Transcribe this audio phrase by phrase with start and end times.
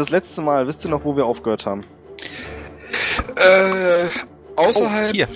[0.00, 1.84] Das letzte Mal, wisst ihr noch, wo wir aufgehört haben?
[3.36, 4.08] Äh,
[4.56, 5.28] außerhalb Oh, hier.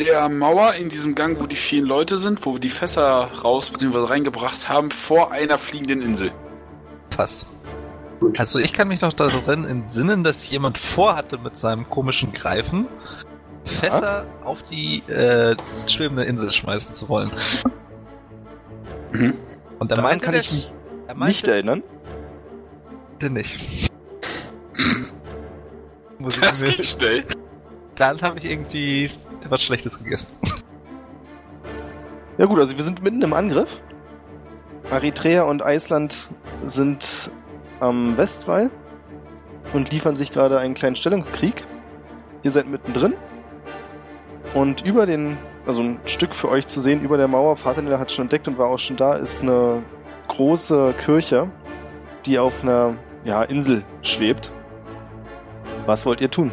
[0.00, 3.70] der Mauer in diesem Gang, wo die vielen Leute sind, wo wir die Fässer raus
[3.70, 3.98] bzw.
[4.06, 6.32] reingebracht haben, vor einer fliegenden Insel.
[7.10, 7.46] Passt.
[8.38, 12.88] Also ich kann mich noch darin entsinnen, dass jemand vorhatte, mit seinem komischen Greifen
[13.64, 15.54] Fässer auf die äh,
[15.86, 17.30] schwebende Insel schmeißen zu wollen.
[19.12, 19.34] Mhm.
[19.78, 20.72] Und er Daran meinte, kann ich mich
[21.06, 21.84] er Nicht erinnern.
[23.30, 23.91] nicht.
[26.22, 27.24] Muss ich Das mir, geht schnell.
[27.96, 29.10] dann habe ich irgendwie
[29.48, 30.28] was Schlechtes gegessen.
[32.38, 33.82] Ja gut, also wir sind mitten im Angriff.
[34.90, 36.28] Eritrea und Island
[36.62, 37.30] sind
[37.80, 38.70] am Westwall
[39.72, 41.64] und liefern sich gerade einen kleinen Stellungskrieg.
[42.42, 43.14] Ihr seid mittendrin.
[44.54, 48.12] Und über den, also ein Stück für euch zu sehen, über der Mauer, Vaterniller hat
[48.12, 49.82] schon entdeckt und war auch schon da, ist eine
[50.28, 51.50] große Kirche,
[52.26, 54.52] die auf einer ja, Insel schwebt.
[55.86, 56.52] Was wollt ihr tun?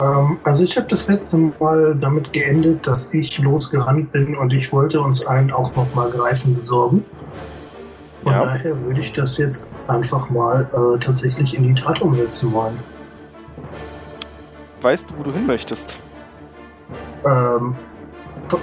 [0.00, 4.72] Ähm, also ich habe das letzte Mal damit geendet, dass ich losgerannt bin und ich
[4.72, 7.04] wollte uns allen auch nochmal Greifen besorgen.
[8.22, 8.44] Von Ja.
[8.44, 12.78] daher würde ich das jetzt einfach mal äh, tatsächlich in die Tat umsetzen wollen.
[14.82, 15.98] Weißt du, wo du hin möchtest?
[17.26, 17.74] Ähm,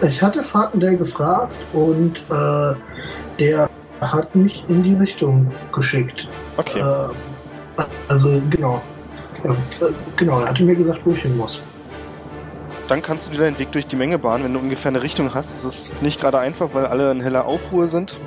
[0.01, 2.75] ich hatte Fatendale gefragt und äh,
[3.39, 3.69] der
[4.01, 6.27] hat mich in die Richtung geschickt.
[6.57, 6.79] Okay.
[6.79, 8.81] Äh, also genau.
[9.43, 11.61] Ja, äh, genau, er hatte mir gesagt, wo ich hin muss.
[12.87, 15.33] Dann kannst du dir deinen Weg durch die Menge bahnen, wenn du ungefähr eine Richtung
[15.33, 15.55] hast.
[15.55, 18.19] Es ist nicht gerade einfach, weil alle in heller Aufruhr sind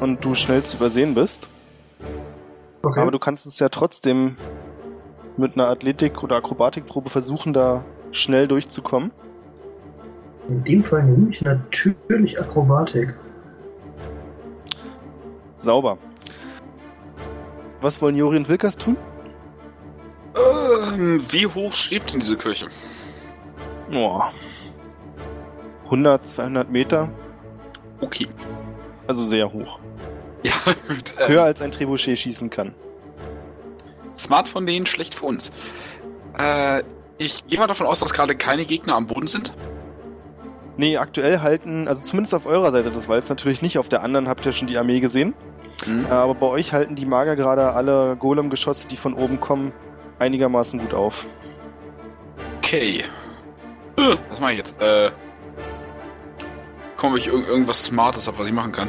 [0.00, 1.48] und du schnell zu übersehen bist.
[2.82, 3.00] Okay.
[3.00, 4.36] Aber du kannst es ja trotzdem
[5.36, 9.12] mit einer Athletik- oder Akrobatikprobe versuchen, da schnell durchzukommen.
[10.48, 13.14] in dem Fall nehme ich natürlich Akrobatik.
[15.58, 15.98] Sauber.
[17.80, 18.96] Was wollen Jori und Wilkas tun?
[20.38, 22.66] Ähm, wie hoch schwebt denn diese Kirche?
[23.92, 24.22] Oh.
[25.84, 27.10] 100, 200 Meter,
[28.00, 28.28] Okay.
[29.06, 29.78] also sehr hoch.
[30.44, 30.52] Ja,
[30.86, 31.14] gut.
[31.18, 32.74] Ähm, Höher als ein Trebuchet schießen kann.
[34.16, 35.50] Smart von denen, schlecht für uns.
[36.38, 36.82] Äh,
[37.16, 39.52] ich gehe mal davon aus, dass gerade keine Gegner am Boden sind.
[40.76, 44.28] Nee, aktuell halten, also zumindest auf eurer Seite des Walds natürlich nicht, auf der anderen
[44.28, 45.34] habt ihr schon die Armee gesehen.
[45.84, 46.06] Hm.
[46.06, 49.72] Äh, Aber bei euch halten die Mager gerade alle Golem-Geschosse, die von oben kommen,
[50.18, 51.26] einigermaßen gut auf.
[52.58, 53.04] Okay.
[53.96, 54.80] Äh, Was mache ich jetzt?
[54.80, 55.10] Äh.
[56.96, 58.88] Komm, ob ich irg irgendwas Smartes habe, was ich machen kann.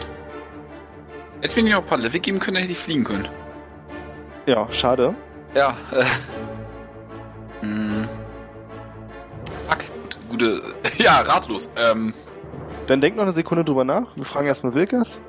[1.42, 3.28] Jetzt mir noch ein paar Level geben können, dann hätte ich fliegen können.
[4.46, 5.16] Ja, schade.
[5.56, 6.04] Ja, äh.
[7.62, 8.08] Hm.
[9.68, 10.62] Fuck, gut, gute.
[10.98, 11.70] Ja, ratlos.
[11.78, 12.14] Ähm.
[12.88, 14.16] Dann denkt noch eine Sekunde drüber nach.
[14.18, 15.22] Wir fragen erstmal Wilkas.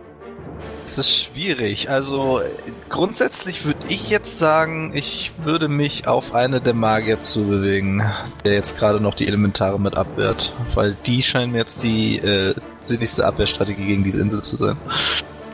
[0.85, 1.89] Es ist schwierig.
[1.89, 2.41] Also
[2.89, 8.03] grundsätzlich würde ich jetzt sagen, ich würde mich auf eine der Magier zu bewegen,
[8.45, 10.53] der jetzt gerade noch die Elementare mit abwehrt.
[10.75, 14.77] Weil die scheinen mir jetzt die äh, sinnigste Abwehrstrategie gegen diese Insel zu sein.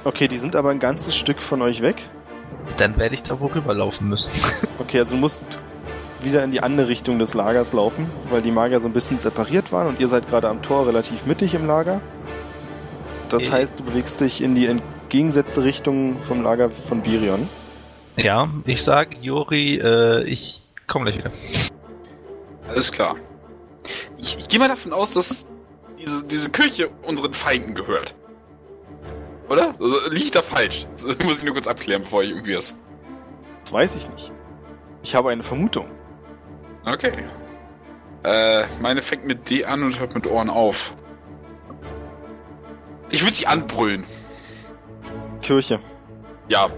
[0.05, 1.97] Okay, die sind aber ein ganzes Stück von euch weg.
[2.79, 4.33] Dann werde ich da wohl rüberlaufen müssen.
[4.79, 5.59] Okay, also du musst
[6.23, 9.73] wieder in die andere Richtung des Lagers laufen, weil die Magier so ein bisschen separiert
[9.73, 12.01] waren und ihr seid gerade am Tor relativ mittig im Lager.
[13.29, 13.53] Das Äh.
[13.53, 17.49] heißt, du bewegst dich in die entgegengesetzte Richtung vom Lager von Birion.
[18.17, 21.33] Ja, ich sag Jori, äh, ich komme gleich wieder.
[22.69, 23.17] Alles klar.
[24.19, 25.47] Ich, ich gehe mal davon aus, dass
[25.99, 28.15] diese, diese Kirche unseren Feinden gehört.
[29.49, 29.73] Oder?
[29.81, 30.87] Also, liegt da falsch?
[30.91, 32.79] Das muss ich nur kurz abklären, bevor ich irgendwie was.
[33.65, 34.33] Das weiß ich nicht.
[35.03, 35.87] Ich habe eine Vermutung.
[36.85, 37.25] Okay.
[38.25, 40.95] Äh, meine fängt mit D an und hört mit Ohren auf.
[43.11, 44.05] Ich würde sie anbrüllen.
[45.43, 45.79] Kirche.
[46.49, 46.69] Ja,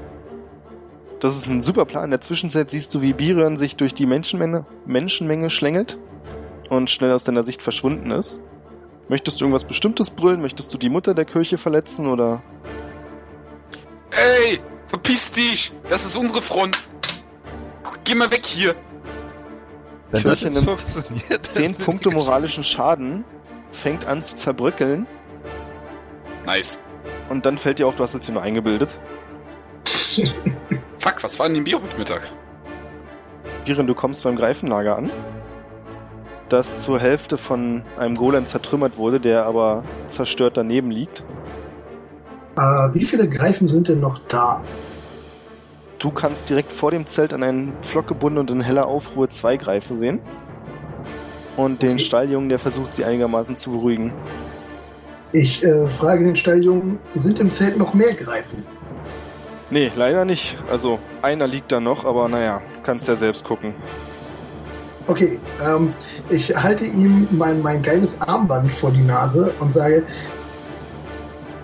[1.20, 2.04] Das ist ein super Plan.
[2.04, 5.98] In der Zwischenzeit siehst du, wie Birion sich durch die Menschenmenge, Menschenmenge schlängelt
[6.70, 8.40] und schnell aus deiner Sicht verschwunden ist.
[9.08, 10.40] Möchtest du irgendwas Bestimmtes brüllen?
[10.40, 12.42] Möchtest du die Mutter der Kirche verletzen oder?
[14.10, 15.72] Ey, Verpiss dich!
[15.88, 16.78] Das ist unsere Front!
[18.04, 18.74] Geh mal weg hier!
[20.10, 21.46] Wenn das Kirche jetzt nimmt funktioniert.
[21.46, 23.24] 10 Punkte moralischen Schaden,
[23.70, 25.06] fängt an zu zerbröckeln
[26.48, 26.78] Nice.
[27.28, 28.98] und dann fällt dir auf, du hast es dir nur eingebildet.
[30.98, 32.22] Fuck, was war denn im Bier heute Mittag?
[33.66, 35.10] Girin, du kommst beim Greifenlager an,
[36.48, 41.22] das zur Hälfte von einem Golem zertrümmert wurde, der aber zerstört daneben liegt.
[42.56, 42.60] Äh,
[42.94, 44.62] wie viele Greifen sind denn noch da?
[45.98, 49.58] Du kannst direkt vor dem Zelt an einen Flock gebunden und in heller Aufruhr zwei
[49.58, 50.20] Greife sehen.
[51.58, 51.98] Und den Okay.
[52.04, 54.14] Stalljungen, der versucht, sie einigermaßen zu beruhigen.
[55.32, 58.64] Ich äh, frage den Stalljungen, sind im Zelt noch mehr Greifen?
[59.70, 60.56] Nee, leider nicht.
[60.70, 63.74] Also, einer liegt da noch, aber naja, kannst ja selbst gucken.
[65.06, 65.92] Okay, ähm,
[66.30, 70.04] ich halte ihm mein, mein geiles Armband vor die Nase und sage,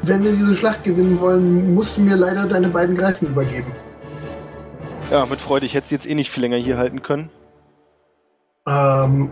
[0.02, 3.72] wenn wir diese Schlacht gewinnen wollen, musst du mir leider deine beiden Greifen übergeben.
[5.11, 5.66] Ja, mit Freude.
[5.66, 7.31] Ich hätte sie jetzt eh nicht viel länger hier halten können.
[8.66, 9.31] Ähm,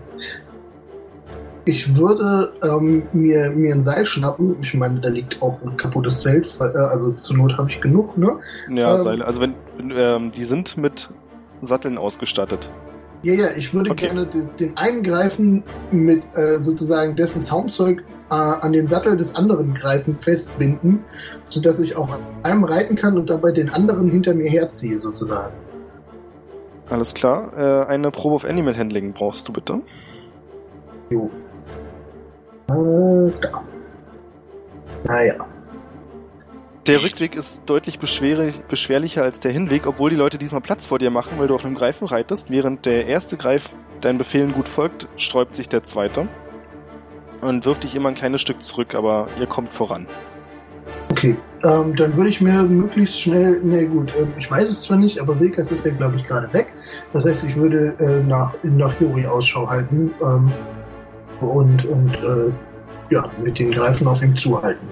[1.65, 4.55] ich würde ähm, mir, mir ein Seil schnappen.
[4.61, 6.47] Ich meine, da liegt auch ein kaputtes Zelt.
[6.59, 8.39] äh, Also zur Not habe ich genug, ne?
[8.69, 9.01] Ja, Ähm.
[9.01, 9.25] Seile.
[9.25, 9.53] Also, wenn,
[9.91, 11.09] ähm, die sind mit
[11.61, 12.69] Satteln ausgestattet.
[13.21, 14.07] Ja, ja, ich würde Okay.
[14.07, 14.27] gerne
[14.59, 20.17] den einen Greifen mit äh, sozusagen dessen Zaumzeug äh, an den Sattel des anderen Greifen
[20.19, 20.99] festbinden,
[21.47, 22.09] sodass ich auf
[22.43, 25.53] einem reiten kann und dabei den anderen hinter mir herziehe, sozusagen.
[26.89, 27.53] Alles klar.
[27.57, 29.81] Äh, eine Probe auf Animal Handling brauchst du bitte.
[31.09, 31.29] Jo.
[32.73, 33.63] Äh, da.
[35.05, 35.45] Naja.
[36.87, 40.99] Der Rückweg ist deutlich beschwer beschwerlicher als der Hinweg, obwohl die Leute diesmal Platz vor
[40.99, 42.49] dir machen, weil du auf einem Greifen reitest.
[42.49, 43.71] Während der erste Greif
[44.01, 46.27] deinen Befehlen gut folgt, sträubt sich der zweite
[47.39, 50.07] und wirft dich immer ein kleines Stück zurück, aber ihr kommt voran.
[51.11, 54.97] Okay, ähm, dann würde ich mir möglichst schnell, ne gut, ähm, ich weiß es zwar
[54.97, 56.73] nicht, aber Wilkas ist ja glaube ich gerade weg.
[57.13, 60.51] Das heißt, ich würde äh, nach, nach Juri Ausschau halten ähm,
[61.43, 62.51] und, und äh,
[63.13, 64.87] ja, mit den Greifen auf ihm zuhalten.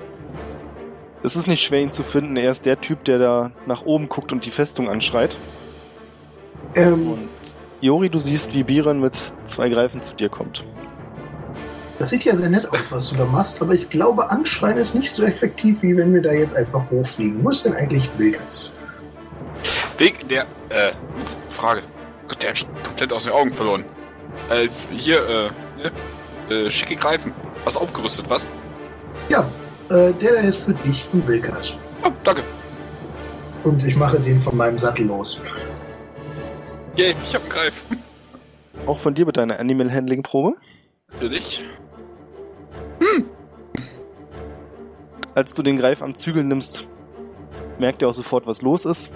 [1.23, 2.35] Es ist nicht schwer, ihn zu finden.
[2.35, 5.35] Er ist der Typ, der da nach oben guckt und die Festung anschreit.
[6.75, 7.29] Ähm, Und
[7.79, 9.13] Jori, du siehst, wie Biren mit
[9.43, 10.63] zwei Greifen zu dir kommt.
[11.99, 14.95] das sieht ja sehr nett aus, was du da machst, aber ich glaube, Anschreien ist
[14.95, 17.43] nicht so effektiv, wie wenn wir da jetzt einfach hochfliegen.
[17.43, 18.75] Wo ist denn eigentlich Wilkas?
[19.99, 20.93] Weg, der, äh,
[21.49, 21.83] Frage.
[22.27, 23.85] Gott, der hat mich komplett aus den Augen verloren.
[24.49, 25.91] Äh, hier, äh, ne?
[26.51, 27.33] Äh, schicke Greifen.
[27.63, 28.45] Was aufgerüstet, was?
[29.29, 29.49] Ja,
[29.89, 31.73] äh, der ist für dich und Wilkas.
[32.03, 32.43] Oh, danke.
[33.63, 35.39] Und ich mache den von meinem Sattel los.
[36.95, 37.83] Yay, ich hab einen Greif.
[38.87, 40.55] Auch von dir bitte eine Animal Handling Probe.
[41.13, 41.63] Natürlich.
[45.35, 46.87] Als du den Greif am Zügel nimmst,
[47.79, 49.11] merkt er auch sofort, was los ist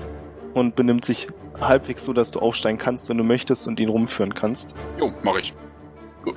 [0.54, 1.28] und benimmt sich
[1.60, 4.76] halbwegs so, dass du aufsteigen kannst, wenn du möchtest und ihn rumführen kannst.
[5.00, 5.54] Jo, mach ich.
[6.24, 6.36] Gut.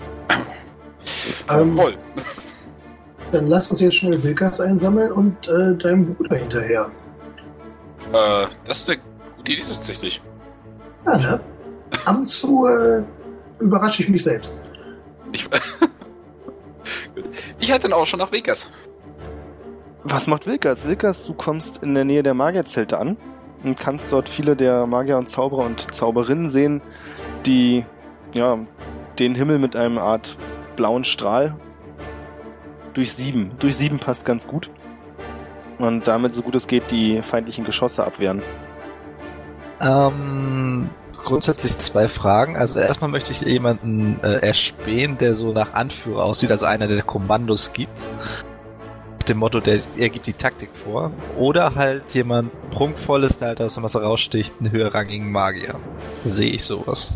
[1.50, 1.96] Ähm, Voll.
[3.32, 6.90] Dann lass uns jetzt schnell Wilkas einsammeln und äh, deinem Bruder hinterher.
[8.12, 8.98] Äh, das ist eine
[9.36, 10.22] gute Idee tatsächlich.
[11.04, 11.40] Ja, ne?
[12.04, 13.02] Ab und zu äh,
[13.60, 14.56] überrasche ich mich selbst.
[15.32, 15.48] Ich,
[17.58, 18.70] ich hätte dann auch schon nach Vegas.
[20.04, 20.86] Was macht Wilkas?
[20.86, 23.16] Wilkas, du kommst in der Nähe der Magierzelte an
[23.62, 26.80] und kannst dort viele der Magier und Zauberer und Zauberinnen sehen,
[27.44, 27.84] die
[28.32, 28.58] ja
[29.18, 30.38] den Himmel mit einem Art
[30.78, 31.56] blauen Strahl
[32.94, 33.52] durch sieben.
[33.58, 34.70] Durch sieben passt ganz gut.
[35.78, 38.42] Und damit, so gut es geht, die feindlichen Geschosse abwehren.
[39.80, 40.88] Ähm,
[41.24, 42.56] grundsätzlich zwei Fragen.
[42.56, 47.02] Also erstmal möchte ich jemanden äh, erspähen, der so nach Anführer aussieht, also einer, der
[47.02, 48.06] Kommandos gibt.
[49.10, 51.10] Nach dem Motto, der, er gibt die Taktik vor.
[51.36, 55.74] Oder halt jemand prunkvolles, der halt aus dem Wasser raussticht, einen höherrangigen Magier.
[56.22, 57.14] Sehe ich sowas.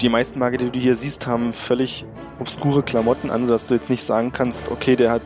[0.00, 2.04] Die meisten Magier, die du hier siehst, haben völlig
[2.40, 5.22] obskure Klamotten an, sodass du jetzt nicht sagen kannst, okay, der hat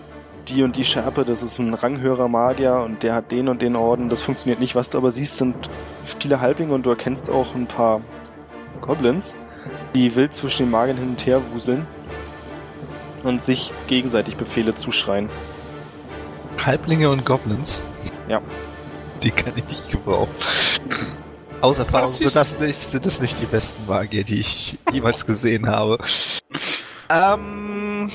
[0.48, 3.76] die und die Schärpe, das ist ein ranghöherer Magier und der hat den und den
[3.76, 4.08] Orden.
[4.08, 4.74] Das funktioniert nicht.
[4.74, 5.54] Was du aber siehst, sind
[6.04, 8.00] viele Halblinge und du erkennst auch ein paar
[8.80, 9.34] Goblins,
[9.94, 11.86] die wild zwischen den Magiern hin und her wuseln
[13.22, 15.28] und sich gegenseitig Befehle zuschreien.
[16.64, 17.82] Halblinge und Goblins.
[18.28, 18.40] Ja.
[19.22, 20.34] Die kann ich nicht gebrauchen.
[21.60, 25.66] Aus Erfahrung sind das nicht, sind das nicht die besten Magier, die ich jemals gesehen
[25.66, 25.98] habe.
[27.10, 28.10] Ähm,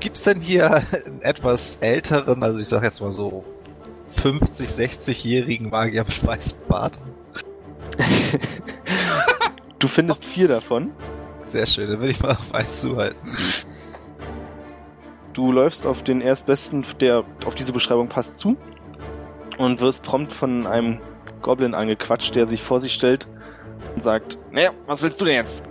[0.00, 3.44] gibt's denn hier einen etwas älteren, also ich sag jetzt mal so
[4.16, 6.98] 50, 60-jährigen Magier mit weißem Bart?
[9.78, 10.92] du findest vier davon.
[11.44, 13.36] Sehr schön, dann will ich mal auf einen zuhalten.
[15.32, 18.58] Du läufst auf den erstbesten, der auf diese Beschreibung passt, zu.
[19.56, 21.00] und wirst prompt von einem
[21.40, 23.28] Goblin angequatscht, der sich vor sich stellt
[23.94, 25.64] und sagt, naja, was willst du denn jetzt?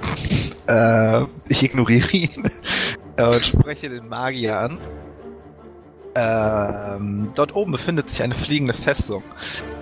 [0.66, 2.44] Äh, ich ignoriere ihn
[3.18, 4.78] und spreche den Magier an.
[6.14, 9.24] Ähm, dort oben befindet sich eine fliegende Festung,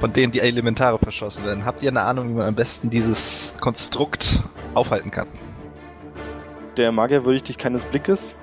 [0.01, 1.67] von denen die Elementare verschossen werden.
[1.67, 4.43] Habt ihr eine Ahnung, wie man am besten dieses Konstrukt
[4.73, 5.27] aufhalten kann?
[6.79, 8.35] Der Magier würdigt dich keines Blickes,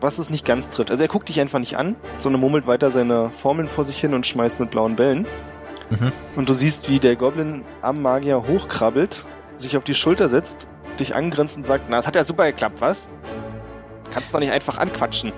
[0.00, 0.90] was es nicht ganz trifft.
[0.90, 4.14] Also er guckt dich einfach nicht an, sondern murmelt weiter seine Formeln vor sich hin
[4.14, 5.26] und schmeißt mit blauen Bällen.
[5.90, 6.12] Mhm.
[6.36, 9.24] Und du siehst, wie der Goblin am Magier hochkrabbelt,
[9.56, 12.80] sich auf die Schulter setzt, dich angrinst und sagt, na, das hat ja super geklappt,
[12.80, 13.08] was?
[14.10, 15.32] Kannst doch nicht einfach anquatschen.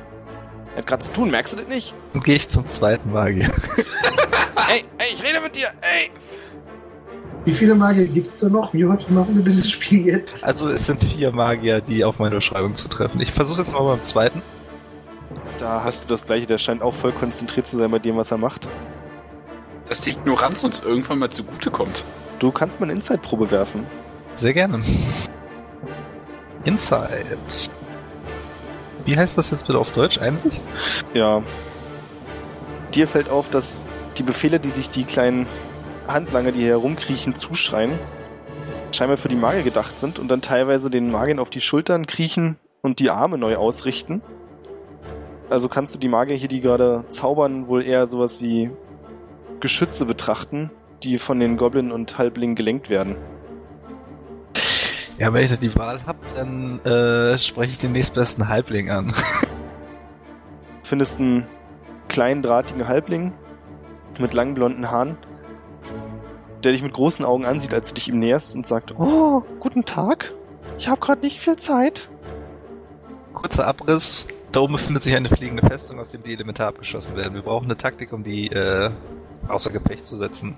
[0.73, 1.95] Er hat gerade zu tun, merkst du das nicht?
[2.13, 3.51] Dann gehe ich zum zweiten Magier.
[4.71, 6.11] ey, ey, ich rede mit dir, ey!
[7.49, 8.75] Wie viele Magier gibt es da noch?
[8.75, 10.45] Wie häufig machen wir dieses Spiel jetzt?
[10.45, 13.23] Also es sind vier Magier, die auf meine Beschreibung zu treffen.
[13.23, 14.43] Ich versuche jetzt nochmal beim zweiten.
[15.57, 18.31] Da hast du das gleiche, der scheint auch voll konzentriert zu sein bei dem, was
[18.33, 18.69] er macht.
[19.89, 22.05] Dass die Ignoranz uns irgendwann mal zugutekommt.
[22.39, 23.87] Du kannst mal eine Inside-Probe werfen.
[24.35, 24.85] Sehr gerne.
[26.65, 27.39] Inside.
[29.07, 30.19] Wie heißt das jetzt bitte auf Deutsch?
[30.19, 30.63] Einsicht?
[31.15, 31.43] Ja.
[32.95, 33.87] Dir fällt auf, dass
[34.19, 35.47] die Befehle, die sich die kleinen
[36.09, 37.99] Handlanger, die hier herumkriechen, zuschreien,
[38.93, 42.59] scheinbar für die Magier gedacht sind und dann teilweise den Magiern auf die Schultern kriechen
[42.83, 44.23] und die Arme neu ausrichten.
[45.51, 48.71] Also kannst du die Magier hier, die gerade zaubern, wohl eher sowas wie
[49.61, 50.71] Geschütze betrachten,
[51.03, 53.17] die von den Goblin und Halblingen gelenkt werden.
[55.19, 59.09] Ja, wenn ich die Wahl hab, dann äh, spreche ich den nächstbesten Halbling an.
[59.09, 59.45] Du
[60.83, 61.49] findest einen
[62.09, 63.33] kleinen, drahtigen Halbling
[64.19, 65.17] mit langen blonden Haaren,
[66.65, 69.85] der dich mit großen Augen ansieht, als du dich ihm näherst und sagt, Oh, guten
[69.85, 70.33] Tag.
[70.79, 72.09] Ich habe gerade nicht viel Zeit.
[73.35, 74.27] Kurzer Abriss.
[74.53, 77.35] Da oben befindet sich eine fliegende Festung, aus dem die Elementar abgeschossen werden.
[77.35, 78.91] Wir brauchen eine Taktik, um die äh,
[79.47, 80.57] außer Gefecht zu setzen.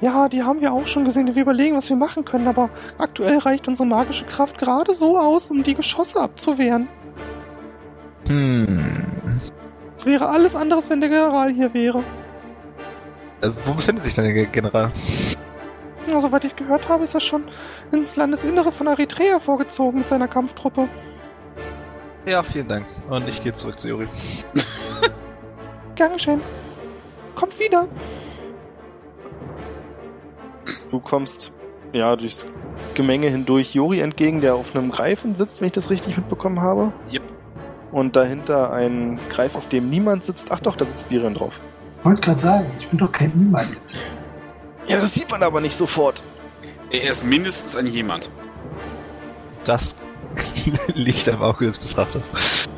[0.00, 1.34] Ja, die haben wir auch schon gesehen.
[1.34, 5.50] Wir überlegen, was wir machen können, aber aktuell reicht unsere magische Kraft gerade so aus,
[5.50, 6.88] um die Geschosse abzuwehren.
[8.28, 8.80] Hm.
[9.96, 11.98] Es wäre alles anderes, wenn der General hier wäre.
[13.42, 14.92] Äh, wo befindet sich denn der Ge- General?
[16.12, 17.44] Ja, soweit ich gehört habe, ist er schon
[17.90, 20.86] ins Landesinnere von Eritrea vorgezogen mit seiner Kampftruppe.
[22.28, 22.84] Ja, vielen Dank.
[23.08, 24.08] Und ich gehe zurück zu Juri.
[25.94, 26.42] Gern geschehen.
[27.34, 27.88] Kommt wieder.
[30.90, 31.50] Du kommst
[31.94, 32.46] ja durchs
[32.92, 36.92] Gemenge hindurch Jori entgegen, der auf einem Greifen sitzt, wenn ich das richtig mitbekommen habe.
[37.10, 37.22] Yep.
[37.90, 40.52] Und dahinter ein Greif, auf dem niemand sitzt.
[40.52, 41.58] Ach doch, da sitzt Birion drauf.
[42.00, 43.68] Ich wollte gerade sagen, ich bin doch kein Niemand.
[44.86, 46.22] Ja, das sieht man aber nicht sofort.
[46.90, 48.30] Er ist mindestens ein jemand.
[49.64, 49.94] Das
[50.94, 52.68] liegt am Auge des Betrachters.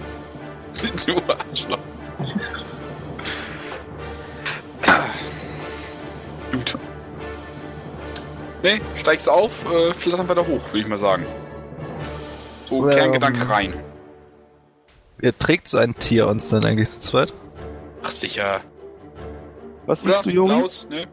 [1.06, 1.78] du Arschloch.
[6.52, 6.78] Gut.
[8.62, 11.26] Nee, steigst auf, äh, flattern wir da hoch, würde ich mal sagen.
[12.66, 12.96] So, Ähm.
[12.96, 13.84] Kerngedanke rein.
[15.20, 17.32] Er trägt so ein Tier uns dann eigentlich zu zweit?
[18.02, 18.62] Ach sicher.
[19.86, 20.58] Was willst du, Jori?
[20.58, 21.06] Klaus, ne?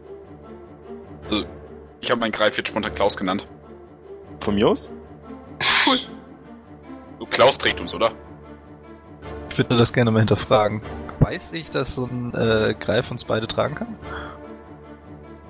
[1.31, 1.45] Also,
[2.01, 3.47] ich habe meinen Greif jetzt spontan Klaus genannt.
[4.39, 4.91] Von mir aus?
[7.19, 8.11] So, Klaus trägt uns, oder?
[9.49, 10.81] Ich würde das gerne mal hinterfragen.
[11.19, 13.95] Weiß ich, dass so ein äh, Greif uns beide tragen kann?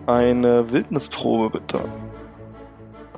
[0.08, 1.86] Eine Wildnisprobe, bitte.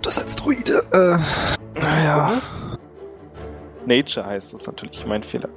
[0.01, 0.83] Das als Druide?
[0.91, 2.41] Äh, Naja.
[3.85, 5.49] Nature heißt das natürlich, mein Fehler.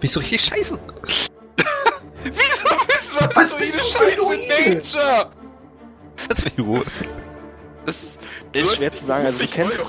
[0.00, 0.78] ich so richtig scheiße?
[3.18, 5.30] Bist du Was so bist eine du für ein Scheiße Nature?
[6.28, 6.82] Das wäre Ruhe.
[7.86, 8.20] Das ist,
[8.52, 9.82] Ist schwer zu sagen, also du kennst-.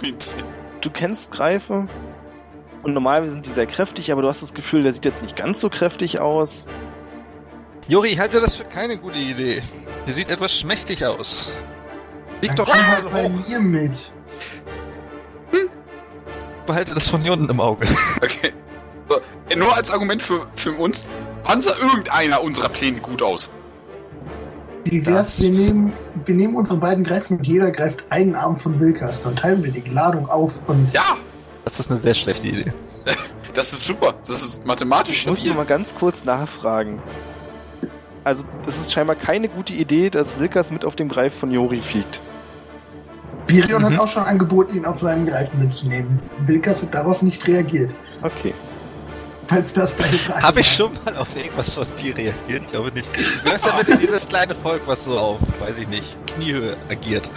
[0.81, 1.87] Du kennst Greife
[2.83, 5.35] und normalerweise sind die sehr kräftig, aber du hast das Gefühl, der sieht jetzt nicht
[5.35, 6.67] ganz so kräftig aus.
[7.87, 9.61] Juri, ich halte das für keine gute Idee.
[10.05, 11.49] Der sieht etwas schmächtig aus.
[12.41, 13.47] Lieg Dann doch komm mal halt so bei hoch.
[13.47, 14.11] mir mit.
[16.65, 17.87] Behalte das von hier unten im Auge.
[18.21, 18.51] Okay.
[19.07, 19.21] So,
[19.55, 21.05] nur als Argument für, für uns.
[21.61, 23.49] Sah irgendeiner unserer Pläne gut aus?
[24.83, 25.93] Wie wär's, wir nehmen,
[26.25, 29.23] wir nehmen unsere beiden Greifen und jeder greift einen Arm von Wilkas.
[29.23, 31.17] Dann teilen wir die Ladung auf und Ja,
[31.63, 32.73] Das ist eine sehr schlechte Idee.
[33.53, 34.13] das ist super.
[34.27, 37.01] Das ist mathematisch Ich muss nur mal ganz kurz nachfragen.
[38.23, 41.79] Also, es ist scheinbar keine gute Idee, dass Wilkas mit auf dem Greif von Jori
[41.79, 42.19] fliegt.
[43.47, 43.93] Birion Mhm.
[43.93, 46.19] hat auch schon angeboten, ihn auf seinen Greifen mitzunehmen.
[46.45, 47.95] Wilkas hat darauf nicht reagiert.
[48.23, 48.53] Okay.
[49.47, 52.61] Falls das deine Frage Habe ich schon mal auf irgendwas von dir reagiert?
[52.63, 53.07] Ich glaube nicht.
[53.43, 57.29] Wer ist denn bitte dieses kleine Volk, was so auf, weiß ich nicht, Kniehöhe agiert?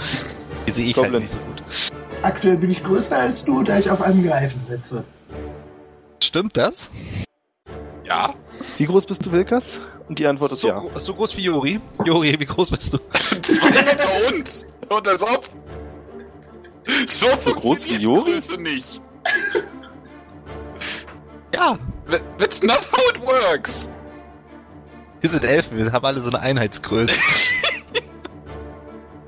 [0.67, 1.23] Die sehe ich halt Goblin.
[1.23, 1.63] nicht so gut.
[2.23, 5.05] Aktuell bin ich größer als du, da ich auf einem Greifen sitze.
[6.23, 6.91] Stimmt das?
[8.05, 8.35] Ja,
[8.79, 9.81] Wie groß bist du, Wilkas?
[10.09, 10.83] Und die Antwort ist so, ja.
[10.97, 11.79] so groß wie Jori.
[12.05, 12.99] Jori, wie groß bist du?
[13.43, 14.67] Zwei Meter und?
[14.89, 15.47] Und als ob?
[17.07, 18.33] So, So groß wie Jori?
[18.33, 19.03] Größe nicht.
[21.55, 21.79] Ja,
[22.39, 23.89] That's not how it works.
[25.21, 27.19] wir sind Elfen, wir haben alle so eine Einheitsgröße.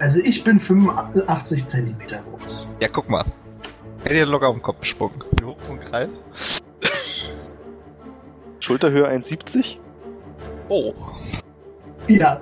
[0.02, 2.66] Also ich bin 85 Zentimeter groß.
[2.80, 3.22] ja, guck mal.
[4.02, 5.22] Hätte dir locker auf den Kopf gesprungen.
[5.38, 6.08] Wie hoch ist ein Greif?
[8.60, 9.76] Schulterhöhe 1,70?
[10.70, 10.94] Oh.
[12.08, 12.40] Ja.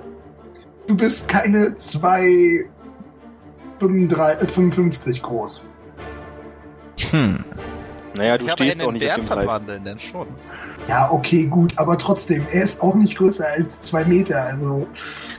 [0.87, 2.69] Du bist keine 2
[3.79, 5.67] 35, äh, 55 groß.
[7.11, 7.43] Hm.
[8.15, 10.27] Naja, du ich stehst auch in nicht den auf Bären dem verwandeln, denn schon.
[10.87, 14.87] Ja, okay, gut, aber trotzdem, er ist auch nicht größer als 2 Meter, also.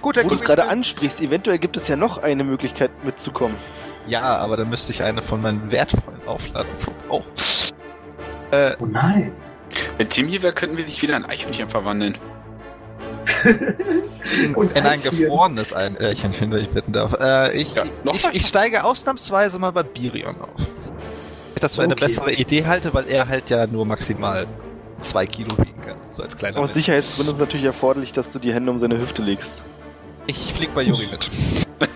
[0.01, 3.57] Gut, Wo du es gerade ansprichst, eventuell gibt es ja noch eine Möglichkeit mitzukommen.
[4.07, 6.71] Ja, aber dann müsste ich eine von meinen wertvollen aufladen.
[7.09, 7.23] Oh.
[8.53, 9.33] Äh, Oh nein.
[9.99, 12.17] Wenn Tim hier wäre, könnten wir dich wieder in Eichhörnchen verwandeln.
[14.55, 17.15] Und in ein gefrorenes Eichhörnchen, wenn ich bitten darf.
[17.21, 20.61] Äh, ich, Ja, ich, ich steige ausnahmsweise mal bei Birion auf.
[21.61, 22.07] Ich das für eine Okay.
[22.07, 24.47] bessere Idee halte, weil er halt ja nur maximal
[25.03, 25.99] zwei Kilo wiegen kann.
[26.09, 26.73] So als kleiner Aus.
[26.73, 29.63] Sicherheitsgründen ist es natürlich erforderlich, dass du die Hände um seine Hüfte legst.
[30.27, 31.31] Ich flieg bei Juri mit.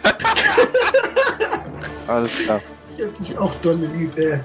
[2.06, 2.60] Alles klar.
[2.98, 4.40] Ich hab dich auch dolle lieb, ey.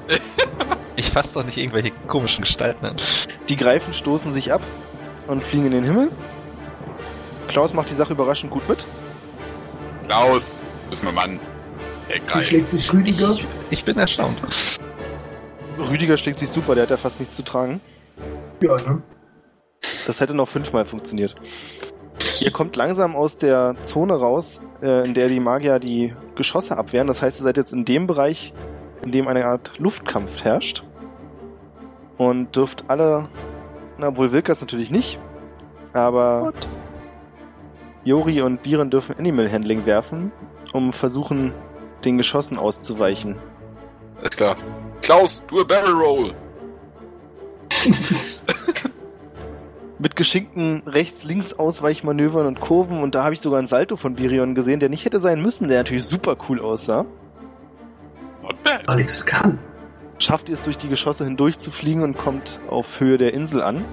[0.95, 2.95] Ich fasse doch nicht irgendwelche komischen Gestalten an.
[3.49, 4.61] Die Greifen stoßen sich ab
[5.27, 6.11] und fliegen in den Himmel.
[7.49, 8.85] Klaus macht die Sache überraschend gut mit.
[10.07, 10.57] Klaus,
[10.89, 11.39] bist mein Mann.
[12.07, 12.47] Der Wie Greif.
[12.47, 13.31] schlägt sich Rüdiger?
[13.33, 14.37] Ich, ich bin erstaunt.
[15.79, 17.81] Rüdiger schlägt sich super, der hat ja fast nichts zu tragen.
[18.61, 19.01] Ja, ne?
[20.07, 21.35] Das hätte noch fünfmal funktioniert.
[22.41, 27.07] Ihr kommt langsam aus der Zone raus, äh, in der die Magier die Geschosse abwehren.
[27.07, 28.53] Das heißt, ihr seid jetzt in dem Bereich,
[29.03, 30.83] in dem eine Art Luftkampf herrscht.
[32.17, 33.29] Und dürft alle,
[33.97, 35.19] na wohl Wilkas natürlich nicht,
[35.93, 36.53] aber
[38.03, 40.31] Jori und Biren dürfen Animal Handling werfen,
[40.73, 41.53] um versuchen,
[42.03, 43.37] den Geschossen auszuweichen.
[44.17, 44.57] Alles klar.
[45.01, 46.33] Klaus, du a Barrel Roll.
[49.99, 54.79] Mit geschickten Rechts-Links-Ausweichmanövern und Kurven und da habe ich sogar einen Salto von Birion gesehen,
[54.79, 57.05] der nicht hätte sein müssen, der natürlich super cool aussah.
[58.97, 59.59] Ich's kann.
[60.19, 63.61] Schafft ihr es durch die Geschosse hindurch zu fliegen und kommt auf Höhe der Insel
[63.61, 63.85] an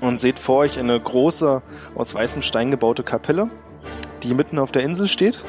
[0.00, 1.62] und seht vor euch eine große,
[1.94, 3.50] aus weißem Stein gebaute Kapelle,
[4.22, 5.44] die mitten auf der Insel steht,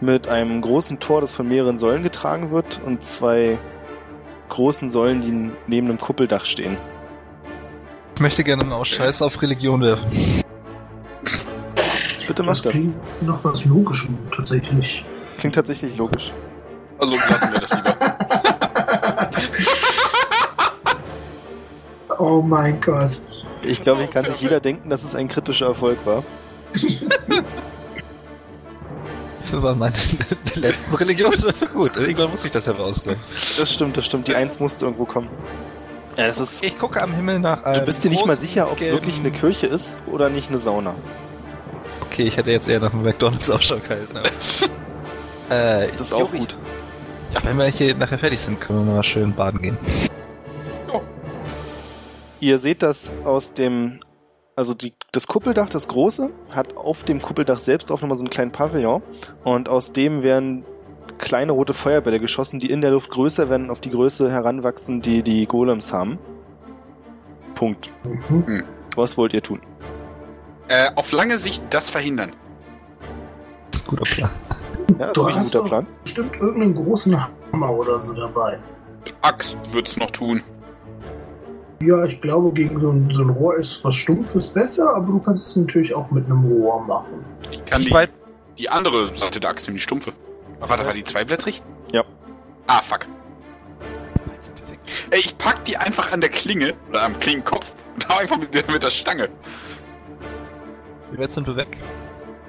[0.00, 3.58] mit einem großen Tor, das von mehreren Säulen getragen wird und zwei
[4.48, 6.76] großen Säulen, die neben einem Kuppeldach stehen.
[8.14, 10.42] Ich möchte gerne mal aus Scheiß auf Religion werfen.
[12.26, 12.72] Bitte mach das.
[12.72, 15.04] klingt noch was Logischem, tatsächlich.
[15.36, 16.32] Klingt tatsächlich logisch.
[16.98, 17.96] Also lassen wir das lieber.
[22.20, 23.20] Oh mein Gott.
[23.62, 26.24] Ich glaube, hier kann sich jeder denken, dass es ein kritischer Erfolg war.
[29.50, 29.94] Für war meine
[30.56, 31.96] letzten Religionswürfe gut.
[31.96, 33.22] Irgendwann muss ich das ja rausgleichen.
[33.58, 34.28] Das stimmt, das stimmt.
[34.28, 35.30] Die Eins musste irgendwo kommen.
[36.16, 36.64] Ja, das ist.
[36.64, 39.18] Ich gucke am Himmel nach einem Du bist dir nicht mal sicher, ob es wirklich
[39.20, 40.94] eine Kirche ist oder nicht eine Sauna.
[42.06, 44.18] Okay, ich hätte jetzt eher nach einem McDonalds Ausschau gehalten.
[45.50, 46.58] Äh, Das ist auch gut.
[47.34, 49.78] Ja, wenn wir hier nachher fertig sind, können wir mal schön baden gehen.
[52.40, 53.98] Ihr seht das aus dem,
[54.58, 58.30] also die, das Kuppeldach, das große, hat auf dem Kuppeldach selbst auch nochmal so einen
[58.30, 59.02] kleinen Pavillon
[59.44, 60.64] und aus dem werden
[61.18, 65.22] kleine rote Feuerbälle geschossen, die in der Luft größer werden, auf die Größe heranwachsen, die
[65.22, 66.18] die Golems haben.
[67.54, 67.92] Punkt.
[68.28, 68.64] Mhm.
[68.96, 69.60] Was wollt ihr tun?
[70.66, 72.34] äh, auf lange Sicht das verhindern.
[73.70, 74.30] Das ist ein guter Plan.
[74.98, 75.86] Ja, das Du ist wirklich ein hast guter Plan.
[76.02, 78.58] bestimmt irgendeinen großen Hammer oder so dabei.
[79.22, 80.42] Axt wird's noch tun.
[81.80, 85.20] Ja, ich glaube, gegen so ein, so ein Rohr ist was Stumpfes besser, aber du
[85.20, 87.24] kannst es natürlich auch mit einem Rohr machen.
[87.52, 88.10] Ich kann die, weit?
[88.58, 90.12] die andere Seite der Axt, die stumpfe.
[90.58, 91.62] Aber warte, war die zweiblättrig?
[91.92, 92.02] Ja.
[92.66, 93.06] Ah, fuck.
[95.10, 98.52] Ey, ich pack die einfach an der Klinge oder am Klingenkopf und hau einfach mit
[98.54, 99.28] der, mit der Stange.
[101.12, 101.78] Wie weit sind wir weg?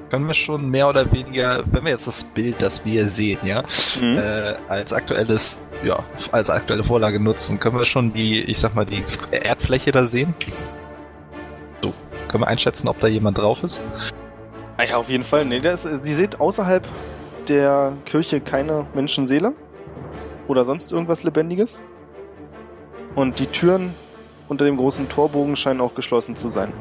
[0.09, 3.63] Können wir schon mehr oder weniger, wenn wir jetzt das Bild, das wir sehen, ja,
[4.01, 4.17] Mhm.
[4.17, 8.85] äh, als aktuelles, ja, als aktuelle Vorlage nutzen, können wir schon die, ich sag mal,
[8.85, 10.33] die Erdfläche da sehen?
[11.83, 11.93] So,
[12.27, 13.79] können wir einschätzen, ob da jemand drauf ist?
[14.77, 15.45] Ah ja, auf jeden Fall.
[15.45, 16.87] Nee, das, sie seht außerhalb
[17.47, 19.53] der Kirche keine Menschenseele
[20.47, 21.83] oder sonst irgendwas Lebendiges.
[23.15, 23.93] Und die Türen
[24.47, 26.71] unter dem großen Torbogen scheinen auch geschlossen zu sein.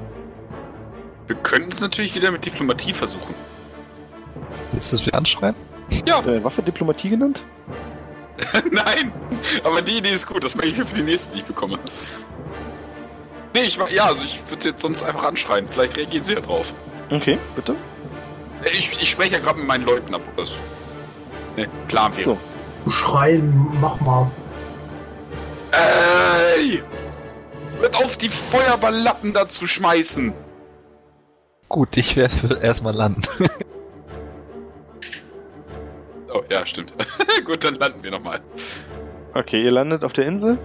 [1.29, 3.35] Wir könnten es natürlich wieder mit Diplomatie versuchen.
[4.73, 5.55] Willst du es wieder anschreien?
[5.91, 7.45] Ja, Hast du eine Waffe Diplomatie genannt?
[8.73, 9.13] nein!
[9.63, 11.79] Aber die Idee ist gut, das mache ich mir für die nächste, die ich bekomme.
[13.55, 15.69] Nee, ich ja, also ich würde sie jetzt sonst einfach anschreien.
[15.71, 16.73] Vielleicht reagieren sie ja drauf.
[17.11, 17.75] Okay, bitte.
[18.73, 20.23] Ich, ich spreche ja gerade mit meinen Leuten ab.
[20.37, 20.55] Das,
[21.57, 22.37] ne, Plan wäre.
[22.85, 22.91] So.
[22.91, 24.31] Schreien, mach mal.
[25.73, 26.83] Ey!
[27.81, 30.33] Hört auf, die Feuerballlappen da zu schmeißen!
[31.69, 33.23] Gut, ich werde erstmal landen.
[36.31, 36.93] Oh, ja, stimmt.
[37.47, 38.41] Gut, dann landen wir nochmal.
[39.33, 40.59] Okay, ihr landet auf der Insel.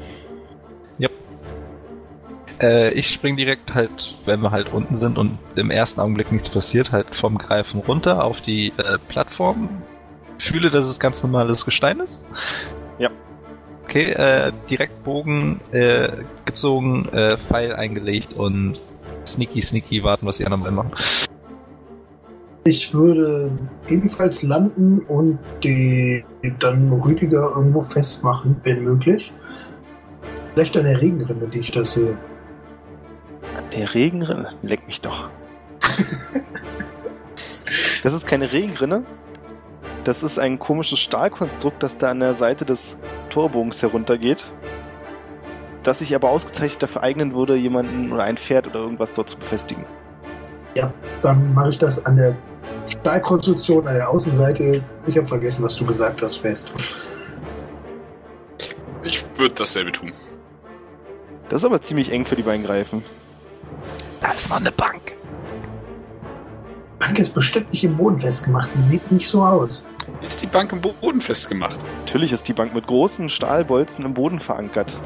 [2.64, 6.50] Äh, ich spring direkt halt, wenn wir halt unten sind und im ersten Augenblick nichts
[6.50, 9.84] passiert, halt vom Greifen runter auf die äh, Plattform.
[10.38, 12.22] Fühle, dass es ganz normales Gestein ist.
[12.98, 13.10] Ja.
[13.84, 16.10] Okay, äh, direkt Bogen äh,
[16.46, 18.80] gezogen, äh, Pfeil eingelegt und
[19.34, 20.92] sneaky sneaky warten, was die anderen beiden machen.
[22.66, 23.52] Ich würde
[23.90, 26.24] ebenfalls landen und die
[26.60, 29.34] dann Rüdiger irgendwo festmachen, wenn möglich.
[30.54, 32.18] Vielleicht an der Regenrinne, die ich da sehe.
[33.58, 34.54] An der Regenrinne?
[34.62, 35.30] Leck mich doch.
[38.04, 39.04] das ist keine Regenrinne.
[40.06, 42.98] Das ist ein komisches Stahlkonstrukt, das da an der Seite des
[43.30, 44.54] Torbogens heruntergeht.
[45.84, 49.38] Das sich aber ausgezeichnet dafür eignen würde, jemanden oder ein Pferd oder irgendwas dort zu
[49.38, 49.86] befestigen.
[50.76, 52.36] Ja, dann mache ich das an der
[52.88, 54.82] Stahlkonstruktion, an der Außenseite.
[55.06, 56.72] Ich habe vergessen, was du gesagt hast, fest.
[59.04, 60.14] Ich würde dasselbe tun.
[61.50, 63.04] Das ist aber ziemlich eng für die beiden Greifen.
[64.22, 65.14] Da ist noch eine Bank.
[66.98, 68.70] Bank ist bestimmt nicht im Boden festgemacht.
[68.76, 69.84] Die sieht nicht so aus.
[70.22, 71.82] Ist die Bank im Boden festgemacht?
[72.00, 74.98] Natürlich ist die Bank mit großen Stahlbolzen im Boden verankert.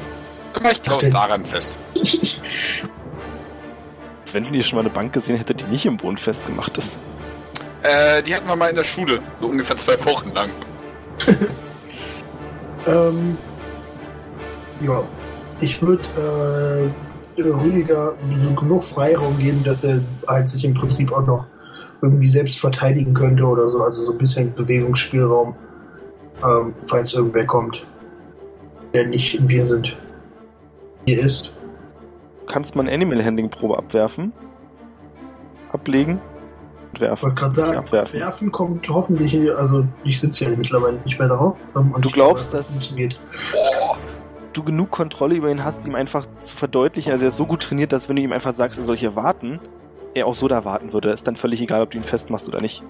[0.58, 1.12] Dann mach ich Klaus Okay.
[1.12, 1.78] daran fest.
[1.94, 2.82] Als
[4.34, 6.98] wenn ihr schon mal eine Bank gesehen hättet, die nicht im Boden festgemacht ist.
[7.84, 9.20] Äh, die hatten wir mal in der Schule.
[9.38, 10.50] So ungefähr zwei Wochen lang.
[12.86, 13.36] Ähm,
[14.80, 15.02] ja,
[15.60, 16.02] ich würde
[17.36, 21.44] äh, Rüdiger so genug Freiraum geben, dass er halt sich im Prinzip auch noch
[22.00, 23.82] irgendwie selbst verteidigen könnte oder so.
[23.82, 25.54] Also so ein bisschen Bewegungsspielraum,
[26.42, 27.84] ähm, falls irgendwer kommt,
[28.94, 29.94] der nicht wir sind.
[31.08, 31.50] Hier ist.
[32.40, 34.34] Du kannst eine Animal Handling Probe abwerfen.
[35.72, 36.20] Ablegen und
[36.96, 37.22] Ich werfen.
[37.22, 38.20] wollte gerade sagen, Abwerfen.
[38.20, 38.52] werfen.
[38.52, 41.58] kommt hoffentlich, also ich sitze ja mittlerweile nicht mehr darauf.
[41.76, 42.88] ähm, und Du ich glaubst, glaube, dass-.
[43.52, 43.96] Boah.
[44.52, 47.10] du genug Kontrolle über ihn hast, ihm einfach zu verdeutlichen.
[47.12, 49.16] Also er ist so gut trainiert, dass wenn du ihm einfach sagst, er soll hier
[49.16, 49.60] warten,
[50.14, 51.10] er auch so da warten würde.
[51.10, 52.82] Ist dann völlig egal, ob du ihn festmachst oder nicht.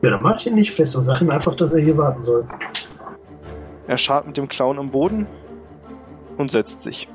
[0.00, 2.22] Ja, dann mach ich ihn nicht fest und sag ihm einfach, dass er hier warten
[2.24, 2.46] soll.
[3.86, 5.26] Er scharrt mit dem Clown am Boden
[6.38, 7.06] und setzt sich.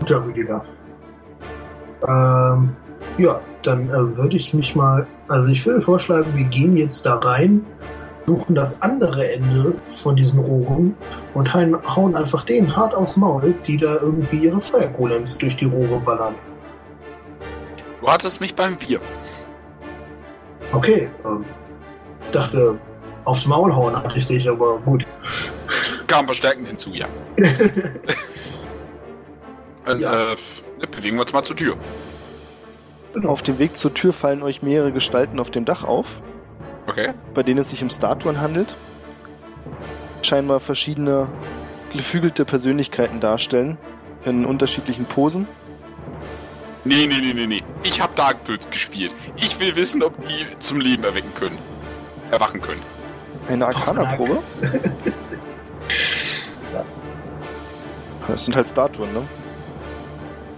[0.00, 0.64] Guter Rüdiger.
[2.06, 2.76] Ähm,
[3.18, 7.16] ja, dann äh, würde ich mich mal, also ich würde vorschlagen, wir gehen jetzt da
[7.16, 7.64] rein,
[8.26, 10.94] suchen das andere Ende von diesen Rohren
[11.34, 15.66] und hauen, hauen einfach denen hart aufs Maul, die da irgendwie ihre Feuergolems durch die
[15.66, 16.34] Rohre ballern.
[18.00, 19.00] Du hattest mich beim Bier.
[20.72, 21.44] Okay, ähm,
[22.32, 22.78] dachte,
[23.24, 25.06] aufs Maul hauen hatte ich dich, aber gut.
[26.06, 27.06] Kam verstärkend hinzu, ja.
[29.86, 30.32] Und, Ja.
[30.32, 30.36] äh,
[30.90, 31.76] bewegen wir uns mal zur Tür.
[33.24, 36.20] Auf dem Weg zur Tür fallen euch mehrere Gestalten auf dem Dach auf,
[36.86, 37.12] Okay.
[37.32, 38.76] bei denen es sich um Statuen handelt.
[40.22, 41.28] Scheinbar verschiedene
[41.92, 43.78] geflügelte Persönlichkeiten darstellen,
[44.24, 45.46] in unterschiedlichen Posen.
[46.84, 47.62] Nee, nee, nee, nee, nee.
[47.82, 49.12] Ich hab Darkbirds gespielt.
[49.36, 51.58] Ich will wissen, ob die zum Leben erwecken können.
[52.30, 52.82] Erwachen können.
[53.48, 54.42] Eine Arcana-Probe.
[58.26, 59.22] Das sind halt Statuen, ne?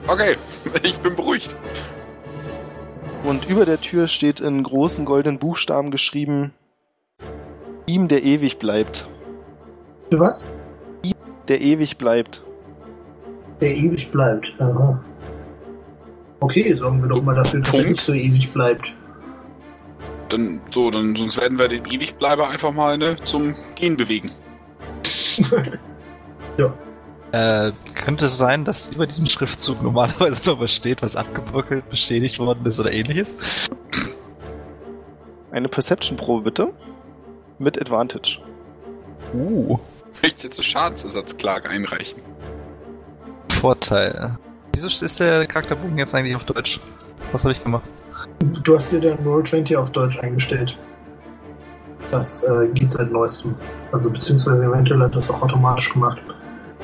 [0.09, 0.37] Okay,
[0.83, 1.57] ich bin beruhigt.
[3.25, 6.53] Und über der Tür steht in großen goldenen Buchstaben geschrieben:
[7.87, 9.07] Ihm, der ewig bleibt.
[10.11, 10.49] Für was?
[11.49, 12.43] Der ewig bleibt.
[13.61, 14.47] Der ewig bleibt.
[14.59, 15.03] Aha.
[16.41, 17.91] Okay, sorgen wir doch mal dafür, dass er Punkt.
[17.91, 18.93] nicht so ewig bleibt.
[20.29, 24.31] Dann, so, dann, sonst werden wir den Ewigbleiber einfach mal, ne, zum Gehen bewegen.
[27.33, 32.39] Äh, könnte es sein, dass über diesem Schriftzug normalerweise noch was steht, was abgebröckelt, beschädigt
[32.39, 33.69] worden ist oder ähnliches?
[35.51, 36.73] Eine Perception-Probe bitte.
[37.59, 38.39] Mit Advantage.
[39.33, 39.79] Uh.
[40.23, 42.23] Möchte jetzt eine Schadensersatzklage einreichen.
[43.49, 44.37] Vorteil.
[44.73, 46.81] Wieso ist der Charakterbogen jetzt eigentlich auf Deutsch?
[47.33, 47.85] Was habe ich gemacht?
[48.63, 50.77] Du hast dir den Roll20 auf Deutsch eingestellt.
[52.11, 53.55] Das äh, geht seit neuestem.
[53.93, 56.21] Also beziehungsweise eventuell hat das auch automatisch gemacht.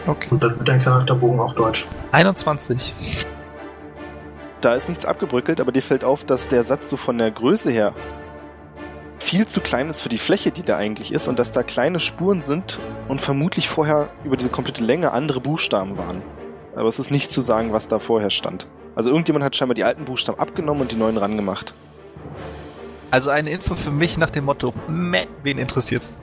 [0.07, 0.29] Okay.
[0.31, 1.87] Und dann wird dein Charakterbogen auch Deutsch.
[2.13, 2.95] 21.
[4.61, 7.71] Da ist nichts abgebröckelt, aber dir fällt auf, dass der Satz so von der Größe
[7.71, 7.95] her
[9.19, 12.01] viel zu klein ist für die Fläche, die da eigentlich ist, und dass da kleine
[12.01, 16.23] Spuren sind und vermutlich vorher über diese komplette Länge andere Buchstaben waren.
[16.75, 18.67] Aber es ist nicht zu sagen, was da vorher stand.
[18.95, 21.75] Also irgendjemand hat scheinbar die alten Buchstaben abgenommen und die neuen rangemacht.
[23.11, 26.15] Also eine Info für mich nach dem Motto, meh, wen interessiert's?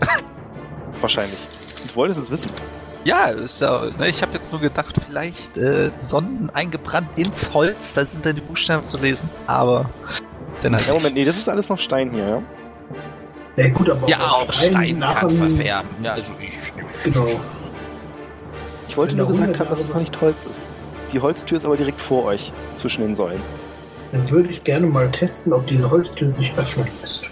[1.01, 1.39] Wahrscheinlich.
[1.83, 2.51] Und wolltest es wissen.
[3.09, 7.93] Ja, ist ja, ne, ich habe jetzt nur gedacht, vielleicht äh, Sonden eingebrannt ins Holz,
[7.95, 9.89] da sind dann die Buchstaben zu lesen, aber
[10.61, 10.93] dann halt Ja.
[10.93, 12.43] Moment, nee, das ist alles noch Stein hier, ja?
[13.55, 15.89] Ja, gut, aber Ja, auch Stein nach kann verfärben.
[16.03, 16.53] Ja, also ich.
[17.03, 17.27] Genau.
[18.87, 20.67] Ich wollte nur gesagt 100 haben, dass es noch nicht Holz ist.
[21.11, 23.41] Die Holztür ist aber direkt vor euch, zwischen den Säulen.
[24.11, 27.27] Dann würde ich gerne mal testen, ob diese Holztür sich öffnen lässt.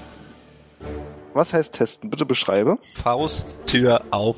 [1.38, 2.10] Was heißt testen?
[2.10, 2.78] Bitte beschreibe.
[3.02, 4.36] Fausttür auf.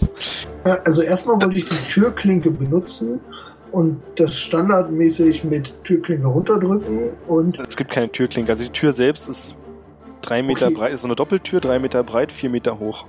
[0.65, 3.19] Äh, Also erstmal wollte ich die Türklinke benutzen
[3.71, 8.51] und das standardmäßig mit Türklinke runterdrücken und Es gibt keine Türklinke.
[8.51, 9.55] Also die Tür selbst ist
[10.21, 10.75] drei Meter Okay.
[10.75, 13.05] breit, ist so eine Doppeltür, drei Meter breit, vier Meter hoch.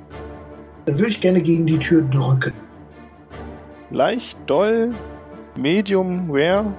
[0.86, 2.52] dann würde ich gerne gegen die Tür drücken.
[3.90, 4.94] Leicht, doll,
[5.56, 6.72] medium, rare.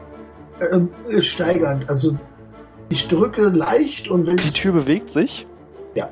[0.72, 1.90] Ähm, äh, steigernd.
[1.90, 2.18] Also
[2.90, 5.46] ich drücke leicht und wenn Die Tür bewegt sich.
[5.96, 6.10] Ja.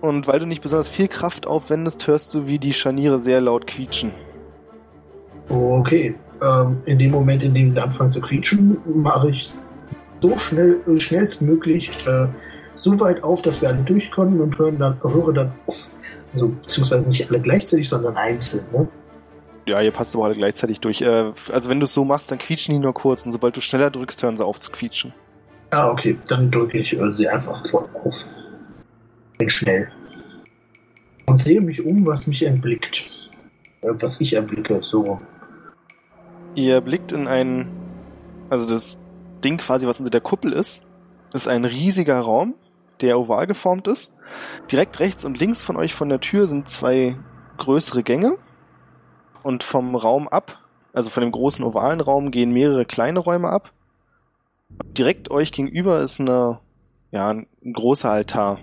[0.00, 3.66] Und weil du nicht besonders viel Kraft aufwendest, hörst du, wie die Scharniere sehr laut
[3.66, 4.12] quietschen.
[5.48, 6.14] Okay.
[6.42, 9.52] Ähm, in dem Moment, in dem sie anfangen zu quietschen, mache ich
[10.20, 12.26] so schnell, äh, schnellstmöglich äh,
[12.74, 15.88] so weit auf, dass wir alle durchkommen und hören dann, höre dann auf.
[16.32, 18.64] Also, beziehungsweise nicht alle gleichzeitig, sondern einzeln.
[18.72, 18.86] Ne?
[19.66, 21.00] Ja, ihr passt aber alle gleichzeitig durch.
[21.00, 23.24] Äh, also wenn du es so machst, dann quietschen die nur kurz.
[23.24, 25.12] Und sobald du schneller drückst, hören sie auf zu quietschen.
[25.70, 26.18] Ah, okay.
[26.28, 28.26] Dann drücke ich äh, sie einfach voll auf.
[29.38, 29.90] Bin schnell.
[31.26, 33.04] Und sehe mich um, was mich erblickt.
[33.82, 35.20] Äh, was ich erblicke, so.
[36.54, 37.70] Ihr blickt in ein,
[38.48, 38.98] also das
[39.44, 40.82] Ding quasi, was unter der Kuppel ist,
[41.34, 42.54] ist ein riesiger Raum,
[43.00, 44.14] der oval geformt ist.
[44.72, 47.16] Direkt rechts und links von euch von der Tür sind zwei
[47.58, 48.38] größere Gänge.
[49.42, 50.58] Und vom Raum ab,
[50.92, 53.72] also von dem großen ovalen Raum, gehen mehrere kleine Räume ab.
[54.68, 56.58] Direkt euch gegenüber ist eine,
[57.12, 58.58] ja, ein großer Altar.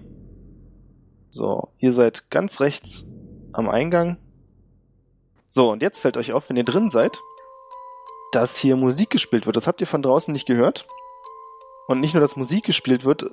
[1.35, 3.05] So, ihr seid ganz rechts
[3.53, 4.17] am Eingang.
[5.47, 7.23] So, und jetzt fällt euch auf, wenn ihr drin seid,
[8.33, 9.55] dass hier Musik gespielt wird.
[9.55, 10.85] Das habt ihr von draußen nicht gehört.
[11.87, 13.25] Und nicht nur, dass Musik gespielt wird,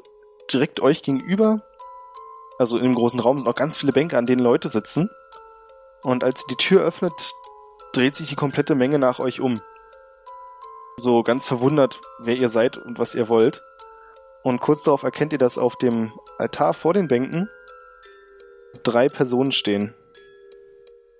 [0.51, 1.61] direkt euch gegenüber,
[2.59, 5.11] also in dem großen Raum sind auch ganz viele Bänke, an denen Leute sitzen.
[6.03, 7.35] Und als ihr die Tür öffnet,
[7.93, 9.61] dreht sich die komplette Menge nach euch um.
[10.97, 13.63] So ganz verwundert, wer ihr seid und was ihr wollt.
[14.43, 17.51] Und kurz darauf erkennt ihr, dass auf dem Altar vor den Bänken
[18.85, 19.95] drei Personen stehen.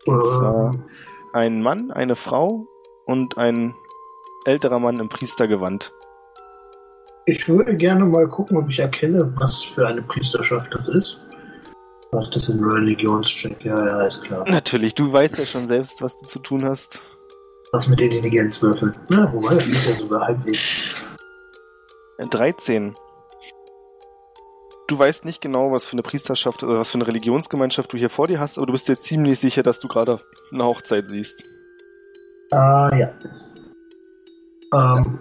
[0.07, 0.85] Und zwar Ähm,
[1.33, 2.67] ein Mann, eine Frau
[3.07, 3.75] und ein
[4.45, 5.93] älterer Mann im Priestergewand.
[7.27, 11.21] Ich würde gerne mal gucken, ob ich erkenne, was für eine Priesterschaft das ist.
[12.13, 14.45] Ach, das ist ein Religionscheck, ja, ja, ist klar.
[14.49, 17.01] Natürlich, du weißt ja schon selbst, was du zu tun hast.
[17.73, 18.97] Was mit Intelligenzwürfeln?
[19.11, 20.97] Na, wobei, das ist ja sogar halbwegs.
[22.19, 22.97] 13.
[24.91, 28.11] Du weißt nicht genau, was für eine Priesterschaft oder was für eine Religionsgemeinschaft du hier
[28.11, 30.21] vor dir hast, aber du bist dir ziemlich sicher, dass du gerade
[30.53, 31.45] eine Hochzeit siehst.
[32.51, 33.13] Ah, ja.
[34.75, 35.21] Ähm,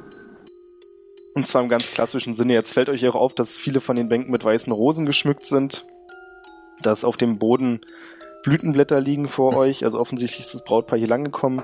[1.35, 2.53] Und zwar im ganz klassischen Sinne.
[2.53, 5.85] Jetzt fällt euch auch auf, dass viele von den Bänken mit weißen Rosen geschmückt sind.
[6.81, 7.81] Dass auf dem Boden
[8.41, 9.83] Blütenblätter liegen vor euch.
[9.83, 11.63] Also offensichtlich ist das Brautpaar hier lang gekommen.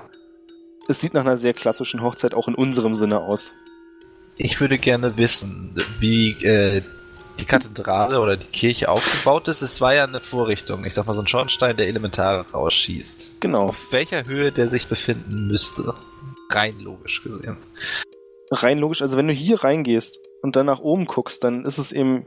[0.86, 3.52] Es sieht nach einer sehr klassischen Hochzeit auch in unserem Sinne aus.
[4.36, 6.82] Ich würde gerne wissen, wie äh,
[7.38, 9.62] die Kathedrale oder die Kirche aufgebaut ist.
[9.62, 10.84] Es war ja eine Vorrichtung.
[10.84, 13.40] Ich sag mal so ein Schornstein, der Elementare rausschießt.
[13.40, 13.68] Genau.
[13.68, 15.94] Auf welcher Höhe der sich befinden müsste.
[16.50, 17.56] Rein logisch gesehen.
[18.50, 21.90] Rein logisch, also wenn du hier reingehst und dann nach oben guckst, dann ist es
[21.90, 22.26] eben,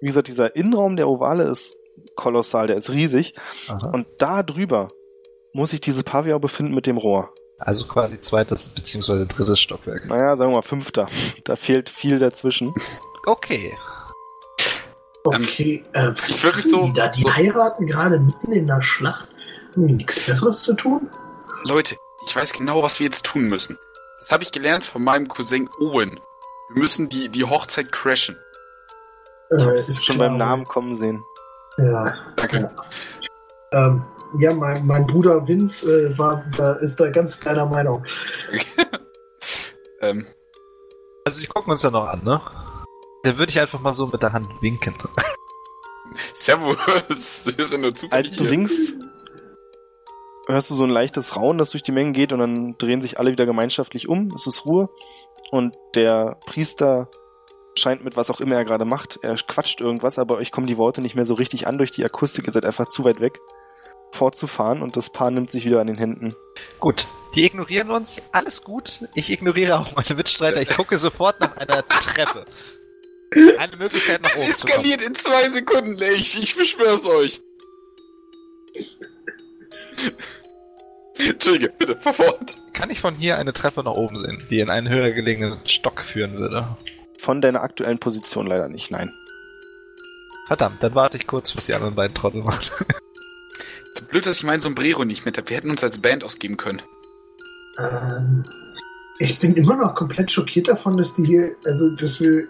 [0.00, 1.76] wie gesagt, dieser Innenraum, der ovale ist
[2.16, 3.34] kolossal, der ist riesig.
[3.68, 3.90] Aha.
[3.90, 4.90] Und da drüber
[5.52, 7.32] muss sich diese Pavillon befinden mit dem Rohr.
[7.58, 10.06] Also quasi zweites beziehungsweise drittes Stockwerk.
[10.06, 11.06] Naja, sagen wir mal fünfter.
[11.44, 12.74] Da fehlt viel dazwischen.
[13.26, 13.76] Okay.
[15.24, 17.08] Okay, äh, was ist wirklich so- Die, da?
[17.08, 19.28] die so- heiraten gerade mitten in der Schlacht.
[19.74, 21.08] Haben die nichts Besseres zu tun?
[21.64, 23.78] Leute, ich weiß genau, was wir jetzt tun müssen.
[24.18, 26.18] Das habe ich gelernt von meinem Cousin Owen.
[26.72, 28.36] Wir müssen die, die Hochzeit crashen.
[29.56, 31.22] Ich Äh, habe es schon beim Namen kommen sehen.
[31.78, 32.70] Ja, Danke.
[33.72, 34.04] ähm,
[34.38, 38.04] ja mein, mein Bruder Vince äh, war, da ist da ganz deiner Meinung.
[40.02, 40.26] Ähm,
[41.26, 42.40] Also die gucken uns ja noch an, ne?
[43.22, 44.94] Dann würde ich einfach mal so mit der Hand winken.
[46.34, 48.50] Servus, wir sind nur zufällig Als du hier.
[48.50, 48.94] winkst,
[50.46, 53.18] hörst du so ein leichtes Raunen, das durch die Mengen geht und dann drehen sich
[53.18, 54.28] alle wieder gemeinschaftlich um.
[54.34, 54.88] Es ist Ruhe.
[55.50, 57.08] Und der Priester
[57.78, 59.18] scheint mit was auch immer er gerade macht.
[59.22, 62.04] Er quatscht irgendwas, aber euch kommen die Worte nicht mehr so richtig an durch die
[62.04, 62.46] Akustik.
[62.46, 63.40] Ihr seid einfach zu weit weg
[64.12, 66.34] fortzufahren und das Paar nimmt sich wieder an den Händen.
[66.80, 68.22] Gut, die ignorieren uns.
[68.32, 69.00] Alles gut.
[69.14, 70.60] Ich ignoriere auch meine Mitstreiter.
[70.60, 72.44] Ich gucke sofort nach einer Treppe.
[73.58, 74.52] Eine Möglichkeit nach Das oben kommen.
[74.54, 77.40] eskaliert in zwei Sekunden, ich, ich beschwör's euch.
[81.18, 82.58] Entschuldige, bitte, fahr fort.
[82.72, 86.00] Kann ich von hier eine Treppe nach oben sehen, die in einen höher gelegenen Stock
[86.02, 86.76] führen würde?
[87.18, 89.12] Von deiner aktuellen Position leider nicht, nein.
[90.46, 92.64] Verdammt, dann warte ich kurz, was die anderen beiden Trottel machen.
[93.92, 95.50] So blöd, dass ich mein Sombrero nicht mit habe.
[95.50, 96.80] Wir hätten uns als Band ausgeben können.
[97.78, 98.44] Ähm,
[99.18, 102.46] ich bin immer noch komplett schockiert davon, dass die hier, also dass wir.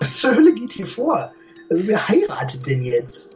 [0.00, 1.32] Was zur Hölle geht hier vor?
[1.70, 3.30] Also wer heiratet denn jetzt?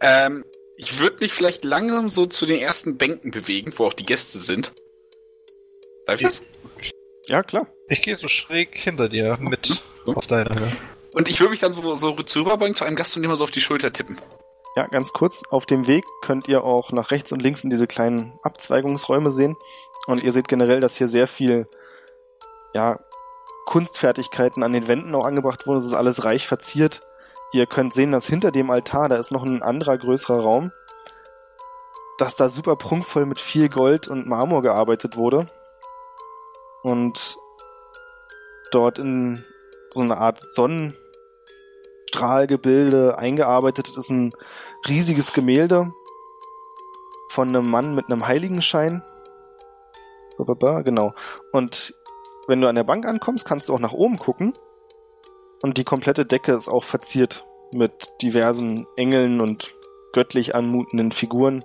[0.00, 0.44] Ähm,
[0.76, 4.38] ich würde mich vielleicht langsam so zu den ersten Bänken bewegen, wo auch die Gäste
[4.38, 4.72] sind.
[6.06, 6.42] Darf ich das?
[7.26, 7.66] Ja, klar.
[7.88, 10.16] Ich gehe so schräg hinter dir mit Hm?
[10.16, 10.72] auf deiner Höhe.
[11.12, 13.44] Und ich würde mich dann so, so zu rüberbeugen zu einem Gast und immer so
[13.44, 14.20] auf die Schulter tippen.
[14.76, 15.42] Ja, ganz kurz.
[15.48, 19.56] Auf dem Weg könnt ihr auch nach rechts und links in diese kleinen Abzweigungsräume sehen.
[20.06, 21.66] Und ihr seht generell, dass hier sehr viel,
[22.74, 23.00] ja,
[23.66, 25.76] Kunstfertigkeiten an den Wänden auch angebracht wurden.
[25.78, 27.02] Es ist alles reich verziert.
[27.52, 30.72] Ihr könnt sehen, dass hinter dem Altar, da ist noch ein anderer größerer Raum,
[32.18, 35.46] dass da super prunkvoll mit viel Gold und Marmor gearbeitet wurde.
[36.82, 37.36] Und
[38.72, 39.44] dort in
[39.90, 44.32] so eine Art Sonnenstrahlgebilde eingearbeitet ist ein
[44.88, 45.92] riesiges Gemälde
[47.30, 49.04] von einem Mann mit einem Heiligenschein.
[50.38, 51.14] Genau.
[51.52, 51.94] Und
[52.48, 54.54] wenn du an der Bank ankommst, kannst du auch nach oben gucken.
[55.62, 59.74] Und die komplette Decke ist auch verziert mit diversen Engeln und
[60.12, 61.64] göttlich anmutenden Figuren,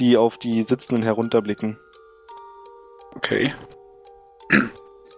[0.00, 1.78] die auf die Sitzenden herunterblicken.
[3.14, 3.52] Okay.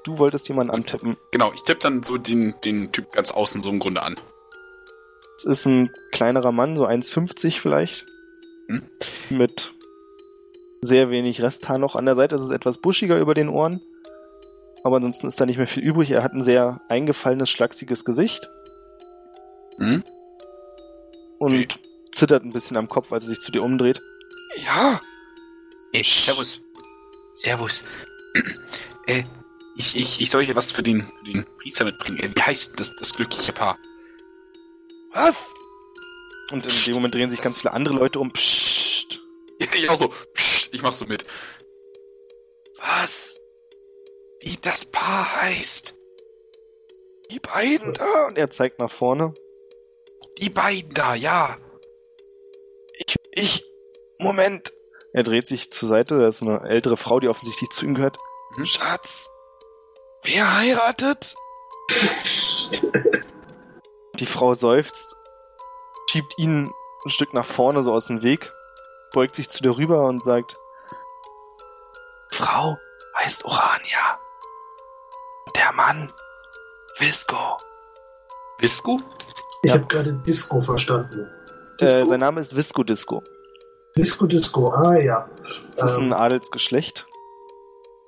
[0.04, 1.16] Du wolltest jemanden antippen.
[1.30, 4.18] Genau, ich tippe dann so den, den Typ ganz außen so im Grunde an.
[5.36, 8.06] Es ist ein kleinerer Mann, so 1,50 vielleicht.
[8.68, 8.88] Hm.
[9.28, 9.72] Mit
[10.80, 12.36] sehr wenig Resthaar noch an der Seite.
[12.36, 13.82] Es ist etwas buschiger über den Ohren.
[14.82, 16.10] Aber ansonsten ist da nicht mehr viel übrig.
[16.10, 18.48] Er hat ein sehr eingefallenes, schlachsiges Gesicht
[19.78, 20.02] Hm?
[21.38, 21.68] und Okay.
[22.12, 24.00] zittert ein bisschen am Kopf, als er sich zu dir umdreht.
[24.64, 25.00] Ja,
[25.92, 26.60] Ey, servus.
[27.34, 27.82] Servus.
[29.06, 29.24] äh,
[29.76, 32.18] ich, ich, ich soll hier was für den, für den Priester mitbringen.
[32.18, 33.78] Äh, wie heißt das, das glückliche Paar?
[35.12, 35.52] was?
[36.52, 38.32] Und in dem Moment drehen sich ganz viele andere Leute um.
[38.32, 39.20] Psst.
[39.58, 40.12] ich auch so.
[40.34, 41.24] Psst, ich mach so mit.
[42.78, 43.38] Was?
[44.40, 45.94] Wie das Paar heißt.
[47.31, 48.26] Die beiden da?
[48.26, 49.35] Und er zeigt nach vorne.
[50.38, 51.57] Die beiden da, ja.
[52.98, 53.64] Ich, ich,
[54.18, 54.72] Moment.
[55.12, 58.16] Er dreht sich zur Seite, da ist eine ältere Frau, die offensichtlich zu ihm gehört.
[58.57, 58.64] Mhm.
[58.64, 59.31] Schatz,
[60.22, 61.35] wer heiratet?
[64.14, 65.16] Die Frau seufzt,
[66.11, 66.70] schiebt ihn
[67.05, 68.53] ein Stück nach vorne, so aus dem Weg,
[69.12, 70.57] beugt sich zu dir rüber und sagt,
[72.31, 72.76] Frau
[73.16, 74.20] heißt Orania.
[75.70, 76.12] Der Mann,
[76.98, 77.37] Visco.
[78.59, 79.00] Visco?
[79.62, 79.76] Ich Ja.
[79.76, 81.30] habe gerade Disco verstanden.
[81.78, 82.04] Äh, Disco?
[82.06, 83.22] sein Name ist Visco Disco.
[83.96, 85.28] Disco Disco, ah ja.
[85.76, 87.06] Das ist ein Ähm, Adelsgeschlecht.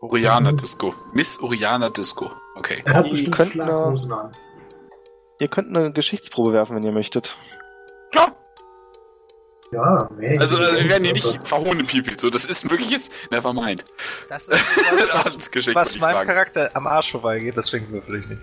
[0.00, 0.56] Oriana Mhm.
[0.56, 0.92] Disco.
[1.12, 2.32] Miss Oriana Disco.
[2.56, 2.82] Okay.
[2.84, 4.32] er hat bestimmt äh, Schlaghosen an.
[5.38, 7.36] Ihr könnt eine Geschichtsprobe werfen, wenn ihr möchtet.
[8.10, 8.34] Klar.
[9.72, 10.38] Ja, nee.
[10.38, 12.14] Also, also wir werden hier nicht verhohnen, Pipi.
[12.18, 13.84] So, das ist ein wirkliches Nevermind.
[14.28, 14.60] Das ist
[15.12, 16.28] was, was, was meinem sagen.
[16.28, 18.42] Charakter am Arsch vorbeigeht, deswegen würfel ich nicht.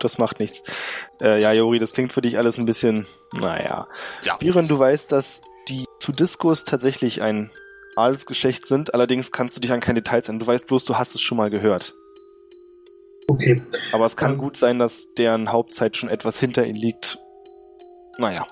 [0.00, 0.62] Das macht nichts.
[1.20, 3.88] Äh, ja, Jori, das klingt für dich alles ein bisschen, naja.
[4.24, 4.36] Ja.
[4.36, 7.50] Biren, du weißt, dass die zu Discos tatsächlich ein
[7.96, 10.40] Adelsgeschlecht sind, allerdings kannst du dich an keine Details erinnern.
[10.40, 11.94] Du weißt bloß, du hast es schon mal gehört.
[13.28, 13.62] Okay.
[13.92, 14.38] Aber es kann Ähm.
[14.38, 17.18] gut sein, dass deren Hauptzeit schon etwas hinter ihnen liegt.
[18.18, 18.46] Naja.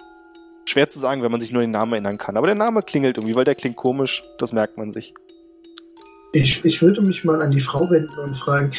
[0.66, 2.36] Schwer zu sagen, wenn man sich nur den Namen erinnern kann.
[2.36, 4.22] Aber der Name klingelt irgendwie, weil der klingt komisch.
[4.38, 5.14] Das merkt man sich.
[6.32, 8.72] Ich, ich würde mich mal an die Frau wenden und fragen,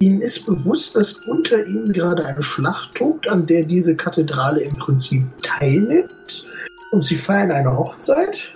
[0.00, 4.74] Ihnen ist bewusst, dass unter Ihnen gerade eine Schlacht tobt, an der diese Kathedrale im
[4.76, 6.44] Prinzip teilnimmt?
[6.92, 8.54] Und Sie feiern eine Hochzeit?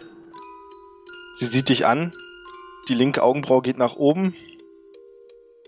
[1.33, 2.13] Sie sieht dich an.
[2.89, 4.35] Die linke Augenbraue geht nach oben.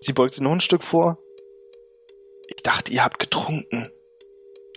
[0.01, 1.18] Sie beugt sich noch ein Stück vor.
[2.49, 3.91] Ich dachte, ihr habt getrunken.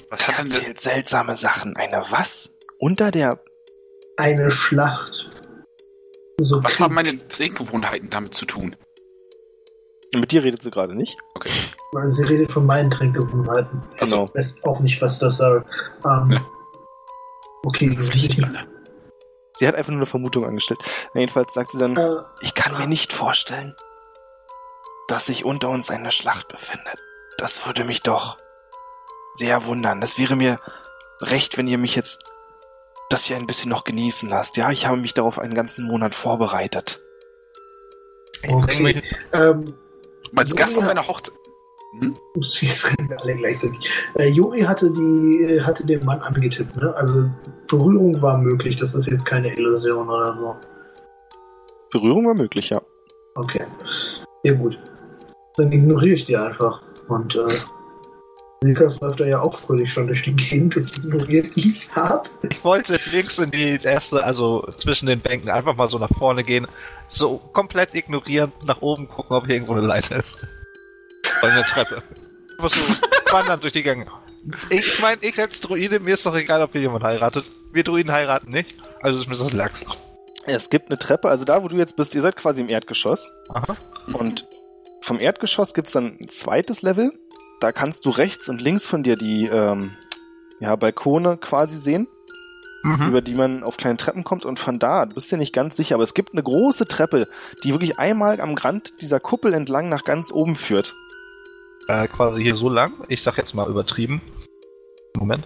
[0.10, 1.76] Was Er hat denn erzählt seltsame Sachen.
[1.76, 2.52] Eine was?
[2.80, 3.40] Unter der...
[4.18, 5.30] Eine Schlacht.
[6.40, 8.76] So was haben meine Trinkgewohnheiten damit zu tun?
[10.16, 11.18] Mit dir redet sie gerade nicht.
[11.36, 11.50] Okay.
[12.10, 13.82] Sie redet von meinen Trinkgewohnheiten.
[14.00, 14.26] Genau.
[14.28, 15.66] Ich weiß auch nicht, was das soll.
[16.06, 16.46] Ähm, Ja.
[17.66, 17.98] Okay.
[19.56, 20.80] Sie hat einfach nur eine Vermutung angestellt.
[21.14, 22.10] Jedenfalls sagt sie dann, äh,
[22.42, 23.76] ich kann mir nicht vorstellen,
[25.08, 26.98] dass sich unter uns eine Schlacht befindet.
[27.38, 28.38] Das würde mich doch
[29.34, 30.02] sehr wundern.
[30.02, 30.60] Das wäre mir
[31.22, 32.24] recht, wenn ihr mich jetzt
[33.10, 34.58] das hier ein bisschen noch genießen lasst.
[34.58, 37.00] Ja, ich habe mich darauf einen ganzen Monat vorbereitet.
[38.80, 39.04] Mich.
[39.34, 39.74] Ähm,
[40.36, 41.34] Als Gast auf einer Hochzeit.
[42.00, 42.18] Hm?
[42.36, 43.80] jetzt reden wir alle gleichzeitig.
[44.16, 46.94] Äh, Juri hatte die äh, hatte den Mann angetippt, ne?
[46.98, 47.30] Also
[47.68, 50.56] Berührung war möglich, das ist jetzt keine Illusion oder so.
[51.92, 52.82] Berührung war möglich, ja.
[53.36, 53.66] Okay.
[54.44, 54.80] Ja gut.
[55.56, 56.82] Dann ignoriere ich die einfach.
[57.08, 57.46] Und äh,
[58.64, 62.30] Silkas läuft da ja auch fröhlich schon durch die Gegend und ignoriert die hart.
[62.50, 66.44] Ich wollte links in die erste, also zwischen den Bänken, einfach mal so nach vorne
[66.44, 66.68] gehen,
[67.08, 70.48] so komplett ignorierend nach oben gucken, ob hier irgendwo eine Leiter ist.
[71.42, 72.04] Oder eine Treppe.
[72.58, 72.94] Einfach so
[73.32, 74.06] wandern durch die Gänge.
[74.70, 77.46] Ich meine, ich als Druide, mir ist doch egal, ob hier jemand heiratet.
[77.72, 79.86] Wir Druiden heiraten nicht, also ist mir das Lachs.
[80.46, 83.32] Es gibt eine Treppe, also da, wo du jetzt bist, ihr seid quasi im Erdgeschoss.
[83.50, 83.78] Aha.
[84.12, 84.46] Und
[85.02, 87.12] vom Erdgeschoss gibt's dann ein zweites Level.
[87.64, 89.92] Da kannst du rechts und links von dir die ähm,
[90.60, 92.08] ja, Balkone quasi sehen,
[92.84, 93.08] Mhm.
[93.08, 94.44] über die man auf kleine Treppen kommt.
[94.44, 97.30] Und von da, du bist dir nicht ganz sicher, aber es gibt eine große Treppe,
[97.64, 100.94] die wirklich einmal am Rand dieser Kuppel entlang nach ganz oben führt.
[101.88, 102.92] Äh, quasi hier so lang.
[103.08, 104.22] Ich sag jetzt mal übertrieben.
[105.18, 105.46] Moment.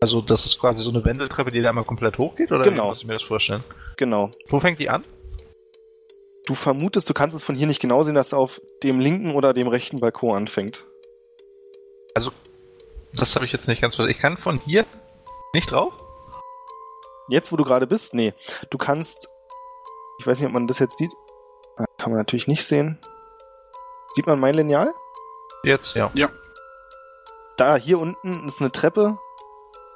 [0.00, 2.86] Also das ist quasi so eine Wendeltreppe, die da einmal komplett hochgeht, oder Genau.
[2.86, 3.62] wie muss ich mir das vorstellen?
[3.96, 4.32] Genau.
[4.48, 5.04] Wo fängt die an?
[6.48, 9.34] Du vermutest, du kannst es von hier nicht genau sehen, dass es auf dem linken
[9.34, 10.86] oder dem rechten Balkon anfängt.
[13.12, 14.12] Das habe ich jetzt nicht ganz verstanden.
[14.12, 14.86] Ich kann von hier
[15.52, 15.92] nicht drauf?
[17.28, 18.32] Jetzt, wo du gerade bist, nee.
[18.70, 19.28] Du kannst,
[20.20, 21.10] ich weiß nicht, ob man das jetzt sieht.
[21.76, 22.98] Ah, Kann man natürlich nicht sehen.
[24.08, 24.94] Sieht man mein Lineal?
[25.64, 26.10] Jetzt, ja.
[27.58, 29.18] Da, hier unten ist eine Treppe,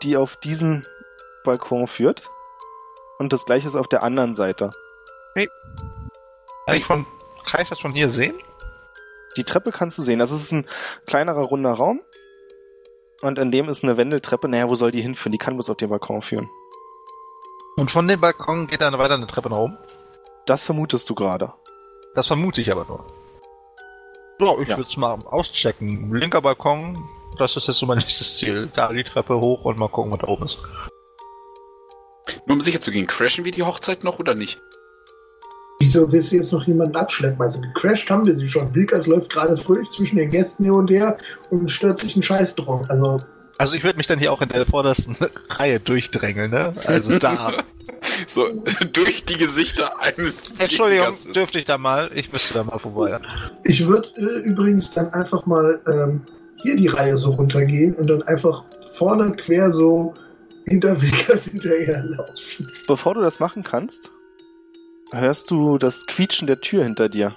[0.02, 0.86] die auf diesen
[1.44, 2.28] Balkon führt.
[3.18, 4.74] Und das gleiche ist auf der anderen Seite.
[6.66, 7.06] Kann ich, von,
[7.44, 8.34] kann ich das von hier sehen?
[9.36, 10.18] Die Treppe kannst du sehen.
[10.18, 10.66] Das ist ein
[11.06, 12.00] kleinerer, runder Raum.
[13.22, 14.48] Und an dem ist eine Wendeltreppe.
[14.48, 15.32] Naja, wo soll die hinführen?
[15.32, 16.48] Die kann bloß auf den Balkon führen.
[17.76, 19.78] Und von dem Balkon geht dann weiter eine Treppe nach oben?
[20.46, 21.52] Das vermutest du gerade.
[22.14, 23.06] Das vermute ich aber nur.
[24.40, 24.76] Ja, ich Ja.
[24.76, 26.12] würde es mal auschecken.
[26.14, 26.98] Linker Balkon,
[27.38, 28.70] das ist jetzt so mein nächstes Ziel.
[28.74, 30.58] Da die Treppe hoch und mal gucken, was da oben ist.
[32.46, 34.60] Nur um sicher zu gehen, crashen wir die Hochzeit noch oder nicht?
[35.82, 37.42] Wieso willst du jetzt noch jemanden abschleppen?
[37.42, 38.72] Also gecrashed haben wir sie schon.
[38.72, 41.18] Wilkas läuft gerade fröhlich zwischen den Gästen hier und her
[41.50, 42.84] und stört sich einen Scheiß drum.
[42.88, 43.16] Also
[43.58, 45.16] Also ich würde mich dann hier auch in der vordersten
[45.50, 46.72] Reihe durchdrängeln, ne?
[46.86, 47.52] Also da.
[48.28, 48.46] So,
[48.92, 51.32] durch die Gesichter eines Entschuldigung, Gastes.
[51.32, 52.10] dürfte ich da mal?
[52.14, 53.18] Ich müsste da mal vorbei.
[53.64, 56.20] ich würde äh, übrigens dann einfach mal ähm,
[56.62, 60.14] hier die Reihe so runtergehen und dann einfach vorne quer so
[60.66, 62.68] hinter Wilkas hinterherlaufen.
[62.86, 64.10] Bevor du das machen kannst,
[65.12, 67.36] hörst du das Quietschen der Tür hinter dir.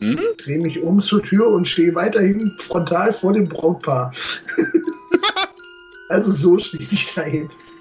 [0.00, 0.20] Hm?
[0.38, 4.12] Dreh mich um zur Tür und stehe weiterhin frontal vor dem Brautpaar.
[6.08, 7.72] also so stehe ich da jetzt.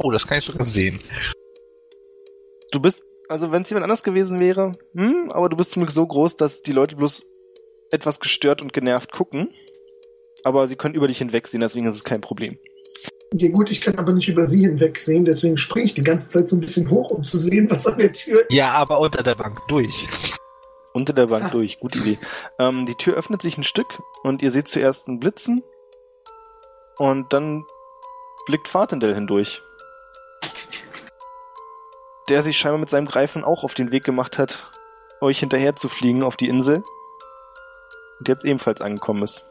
[0.00, 0.98] Oh, das kann ich sogar sehen.
[2.72, 5.92] Du bist, also wenn es jemand anders gewesen wäre, hm, aber du bist zum Glück
[5.92, 7.24] so groß, dass die Leute bloß
[7.90, 9.52] etwas gestört und genervt gucken.
[10.44, 12.58] Aber sie können über dich hinwegsehen, deswegen ist es kein Problem.
[13.34, 16.48] Ja gut, ich kann aber nicht über sie hinwegsehen, deswegen springe ich die ganze Zeit
[16.48, 19.34] so ein bisschen hoch, um zu sehen, was an der Tür Ja, aber unter der
[19.34, 20.08] Bank durch.
[20.94, 21.50] Unter der Bank Ah.
[21.50, 22.18] durch, gute Idee.
[22.58, 23.86] Ähm, die Tür öffnet sich ein Stück
[24.22, 25.62] und ihr seht zuerst ein Blitzen
[26.96, 27.64] und dann
[28.46, 29.60] blickt Fatendell hindurch.
[32.30, 34.70] Der sich scheinbar mit seinem Greifen auch auf den Weg gemacht hat,
[35.20, 36.82] euch hinterher zu fliegen auf die Insel.
[38.18, 39.44] Und jetzt ebenfalls angekommen ist.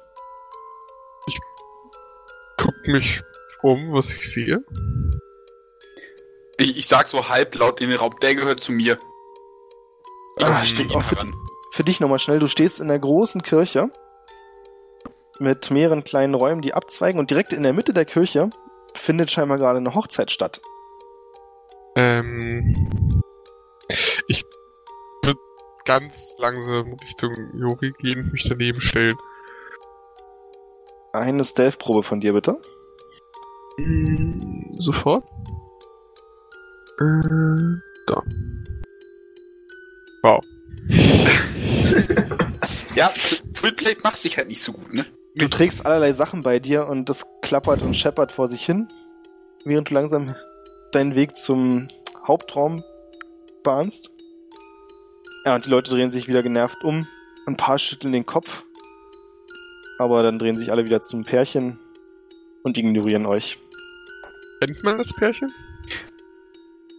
[2.57, 3.21] Guck mich
[3.61, 4.63] um, was ich sehe.
[6.57, 8.97] Ich, ich sag so halblaut in den Raum, der gehört zu mir.
[10.37, 11.33] Ich Ah, stehe stimmt ihn auch für heran.
[11.71, 13.91] Für dich nochmal schnell, du stehst in der großen Kirche
[15.39, 18.49] mit mehreren kleinen Räumen, die abzweigen und direkt in der Mitte der Kirche
[18.93, 20.59] findet scheinbar gerade eine Hochzeit statt.
[21.95, 22.89] Ähm,
[24.27, 24.43] ich
[25.23, 25.39] würde
[25.85, 29.17] ganz langsam Richtung Jori gehen und mich daneben stellen.
[31.13, 32.59] Eine Stealth-Probe von dir, bitte.
[33.77, 35.23] Mm, Sofort.
[36.99, 38.23] Äh, da.
[40.23, 40.43] Wow.
[42.95, 43.11] Ja,
[43.53, 45.05] Fullplate macht sich halt nicht so gut, ne?
[45.35, 48.87] Du trägst allerlei Sachen bei dir und das klappert und scheppert vor sich hin,
[49.65, 50.33] während du langsam
[50.91, 51.87] deinen Weg zum
[52.25, 52.83] Hauptraum
[53.63, 54.09] bahnst.
[55.45, 57.07] Ja, und die Leute drehen sich wieder genervt um.
[57.45, 58.63] Ein paar schütteln den Kopf.
[59.99, 61.79] Aber dann drehen sich alle wieder zum Pärchen
[62.63, 63.59] und ignorieren euch.
[64.59, 65.53] Kennt man das Pärchen?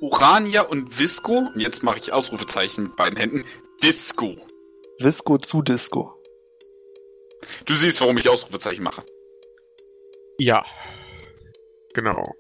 [0.01, 3.45] Urania und Visco, und jetzt mache ich Ausrufezeichen mit beiden Händen,
[3.83, 4.37] Disco.
[5.01, 6.15] Visco zu Disco.
[7.67, 9.03] Du siehst, warum ich Ausrufezeichen mache.
[10.39, 10.65] Ja.
[11.95, 12.35] Genau.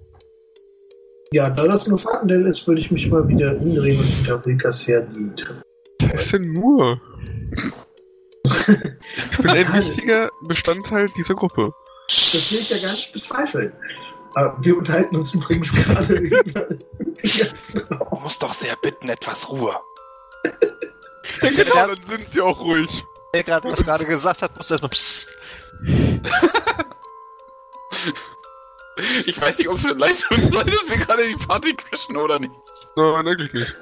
[1.32, 4.86] Ja, da das nur Fatendell ist, würde ich mich mal wieder umdrehen und hinter Wilkas
[4.86, 5.62] her die Treppe.
[6.02, 7.00] Was ist denn nur?
[9.30, 11.72] Ich bin ein wichtiger Bestandteil dieser Gruppe.
[12.08, 13.72] Das will ich ja gar nicht bezweifeln.
[14.34, 16.68] Aber wir unterhalten uns übrigens gerade über.
[16.68, 19.74] Du musst doch sehr bitten, etwas Ruhe.
[21.42, 23.04] Ja, genau, dann sind sie auch ruhig.
[23.34, 25.30] Der gerade was gerade gesagt hat, musst du erstmal psst.
[29.26, 32.38] Ich weiß nicht, ob es eine Leistung soll, dass wir gerade die Party crashen oder
[32.38, 32.52] nicht.
[32.96, 33.74] Nein, eigentlich nicht.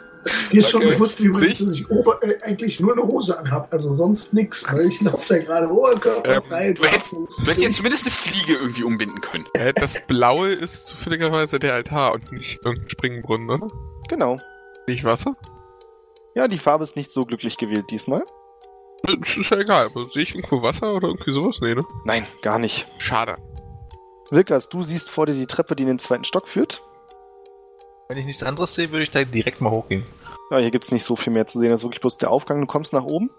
[0.53, 0.97] Dir ist schon Danke.
[0.97, 4.87] bewusst, Sich- dass ich Ober äh, eigentlich nur eine Hose anhab, also sonst nix, weil
[4.87, 6.69] ich laufe da gerade oberkörperfrei.
[6.69, 9.45] Ähm, du hättest- Du hättest jetzt zumindest eine Fliege irgendwie umbinden können.
[9.55, 13.71] Äh, das Blaue ist zufälligerweise der Altar und nicht irgendein Springbrunnen, oder?
[14.09, 14.39] Genau.
[14.87, 15.35] Nicht Wasser?
[16.35, 18.23] Ja, die Farbe ist nicht so glücklich gewählt diesmal.
[19.03, 21.59] Das ist ja egal, aber sehe ich irgendwo Wasser oder irgendwie sowas?
[21.61, 21.85] Nee, ne?
[22.05, 22.87] Nein, gar nicht.
[22.99, 23.37] Schade.
[24.31, 26.83] Wilkas, du siehst vor dir die Treppe, die in den zweiten Stock führt.
[28.09, 30.05] Wenn ich nichts anderes sehe, würde ich da direkt mal hochgehen.
[30.51, 31.71] Ja, hier gibt's nicht so viel mehr zu sehen.
[31.71, 32.61] Das ist wirklich bloß der Aufgang.
[32.61, 33.31] Du kommst nach oben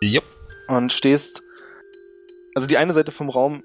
[0.00, 0.24] Jupp.
[0.68, 1.42] und stehst.
[2.54, 3.64] Also die eine Seite vom Raum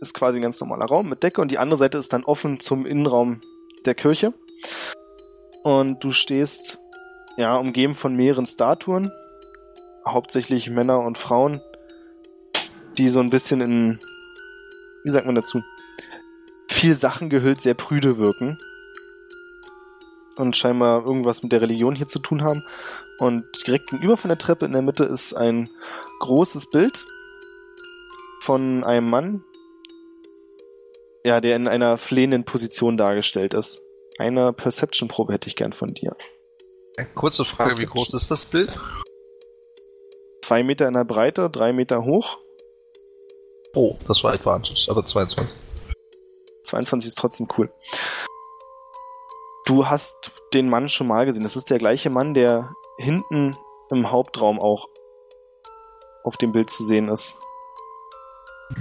[0.00, 2.60] ist quasi ein ganz normaler Raum mit Decke und die andere Seite ist dann offen
[2.60, 3.40] zum Innenraum
[3.84, 4.32] der Kirche.
[5.64, 6.78] Und du stehst
[7.36, 9.10] ja umgeben von mehreren Statuen,
[10.06, 11.60] hauptsächlich Männer und Frauen,
[12.96, 14.00] die so ein bisschen in,
[15.04, 15.62] wie sagt man dazu,
[16.68, 18.56] viel Sachen gehüllt, sehr prüde wirken
[20.40, 22.64] und scheinbar irgendwas mit der Religion hier zu tun haben.
[23.18, 25.68] Und direkt gegenüber von der Treppe in der Mitte ist ein
[26.20, 27.04] großes Bild
[28.40, 29.44] von einem Mann,
[31.24, 33.80] ja, der in einer flehenden Position dargestellt ist.
[34.18, 36.16] Eine Perception-Probe hätte ich gern von dir.
[36.96, 38.70] Äh, Kurze Frage, wie groß ist das Bild?
[40.42, 42.38] Zwei Meter in der Breite, drei Meter hoch.
[43.74, 45.56] Oh, das war Advantage, aber 22.
[46.64, 47.70] 22 ist trotzdem cool.
[49.70, 51.44] Du hast den Mann schon mal gesehen.
[51.44, 53.56] Das ist der gleiche Mann, der hinten
[53.90, 54.88] im Hauptraum auch
[56.24, 57.36] auf dem Bild zu sehen ist.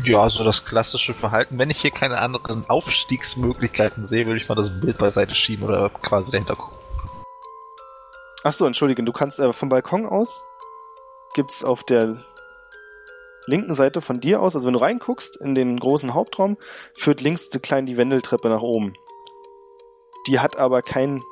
[0.03, 1.59] Ja, so das klassische Verhalten.
[1.59, 5.91] Wenn ich hier keine anderen Aufstiegsmöglichkeiten sehe, würde ich mal das Bild beiseite schieben oder
[5.91, 6.79] quasi dahinter gucken.
[8.43, 10.43] Ach so, entschuldige, du kannst äh, vom Balkon aus
[11.35, 12.25] gibt's auf der
[13.45, 16.57] linken Seite von dir aus, also wenn du reinguckst in den großen Hauptraum,
[16.97, 18.95] führt links die kleine die Wendeltreppe nach oben.
[20.27, 21.23] Die hat aber kein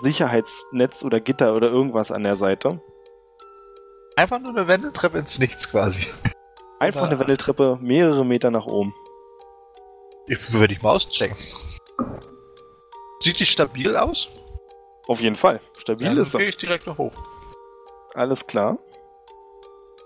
[0.00, 2.80] Sicherheitsnetz oder Gitter oder irgendwas an der Seite.
[4.16, 6.06] Einfach nur eine Wendeltreppe ins Nichts quasi.
[6.78, 7.06] Einfach Ja.
[7.08, 8.94] eine Wendeltreppe mehrere Meter nach oben.
[10.26, 11.36] Ich würde ich mal auschecken.
[13.20, 14.28] Sieht die stabil aus?
[15.06, 15.60] Auf jeden Fall.
[15.78, 16.40] Stabil Dann ist er.
[16.40, 17.12] gehe ich direkt noch hoch.
[18.14, 18.78] Alles klar.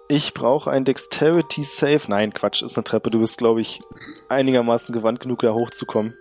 [0.08, 2.02] Ich brauche ein Dexterity Save.
[2.08, 3.10] Nein, Quatsch, ist eine Treppe.
[3.10, 3.80] Du bist, glaube ich,
[4.28, 6.16] einigermaßen gewandt genug, da hochzukommen.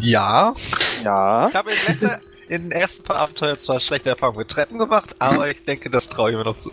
[0.00, 0.54] Ja.
[1.02, 1.48] Ja.
[1.48, 5.14] Ich habe in, letzter, in den ersten paar Abenteuern zwar schlechte Erfahrungen mit Treppen gemacht,
[5.18, 6.70] aber ich denke, das traue ich mir noch zu.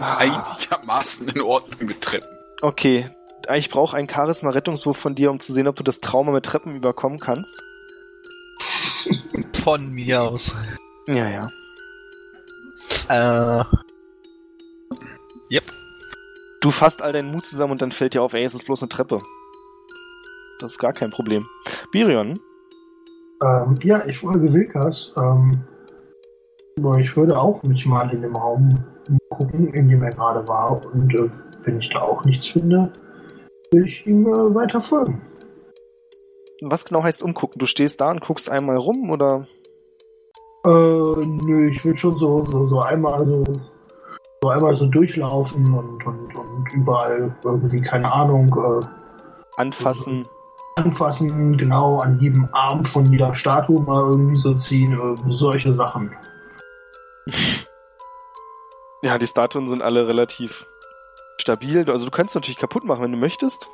[0.00, 0.16] Ah.
[0.18, 2.28] Einigermaßen in Ordnung mit Treppen.
[2.62, 3.08] Okay.
[3.54, 6.76] Ich brauche einen Charisma-Rettungswurf von dir, um zu sehen, ob du das Trauma mit Treppen
[6.76, 7.62] überkommen kannst.
[9.62, 10.54] Von mir aus.
[11.06, 11.50] Ja, ja.
[13.60, 13.64] Äh.
[15.50, 15.64] Yep.
[16.60, 18.82] Du fasst all deinen Mut zusammen und dann fällt dir auf, ey, es ist bloß
[18.82, 19.20] eine Treppe.
[20.60, 21.46] Das ist gar kein Problem.
[21.92, 22.40] Birion,
[23.42, 25.12] Ähm, ja, ich frage Wilkas.
[25.16, 25.64] Ähm,
[26.78, 28.84] aber ich würde auch mich mal in dem Raum
[29.30, 30.84] gucken, in dem er gerade war.
[30.92, 31.30] Und äh,
[31.64, 32.92] wenn ich da auch nichts finde,
[33.70, 35.20] will ich ihm äh, weiter folgen.
[36.62, 37.58] was genau heißt umgucken?
[37.58, 39.46] Du stehst da und guckst einmal rum oder?
[40.64, 40.68] Äh,
[41.26, 43.44] nö, ich will schon so, so, so einmal so,
[44.42, 48.86] so einmal so durchlaufen und, und, und überall irgendwie, keine Ahnung, äh,
[49.56, 50.26] Anfassen.
[50.76, 56.10] Anfassen, genau an jedem Arm von jeder Statue mal irgendwie so ziehen, äh, solche Sachen.
[59.02, 60.66] Ja, die Statuen sind alle relativ
[61.38, 61.88] stabil.
[61.88, 63.68] Also du kannst natürlich kaputt machen, wenn du möchtest.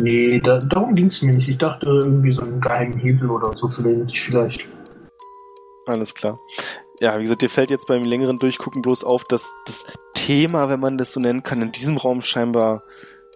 [0.00, 1.48] Nee, da, darum ging's mir nicht.
[1.48, 4.66] Ich dachte irgendwie so einen geheimen Hebel oder so finde ich vielleicht.
[5.86, 6.38] Alles klar.
[7.00, 9.84] Ja, wie gesagt, dir fällt jetzt beim längeren Durchgucken bloß auf, dass das
[10.14, 12.82] Thema, wenn man das so nennen kann, in diesem Raum scheinbar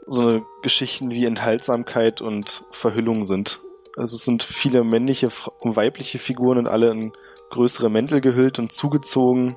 [0.09, 3.61] so eine Geschichten wie Enthaltsamkeit und Verhüllung sind.
[3.97, 5.29] Also es sind viele männliche
[5.61, 7.13] und weibliche Figuren und alle in
[7.51, 9.57] größere Mäntel gehüllt und zugezogen.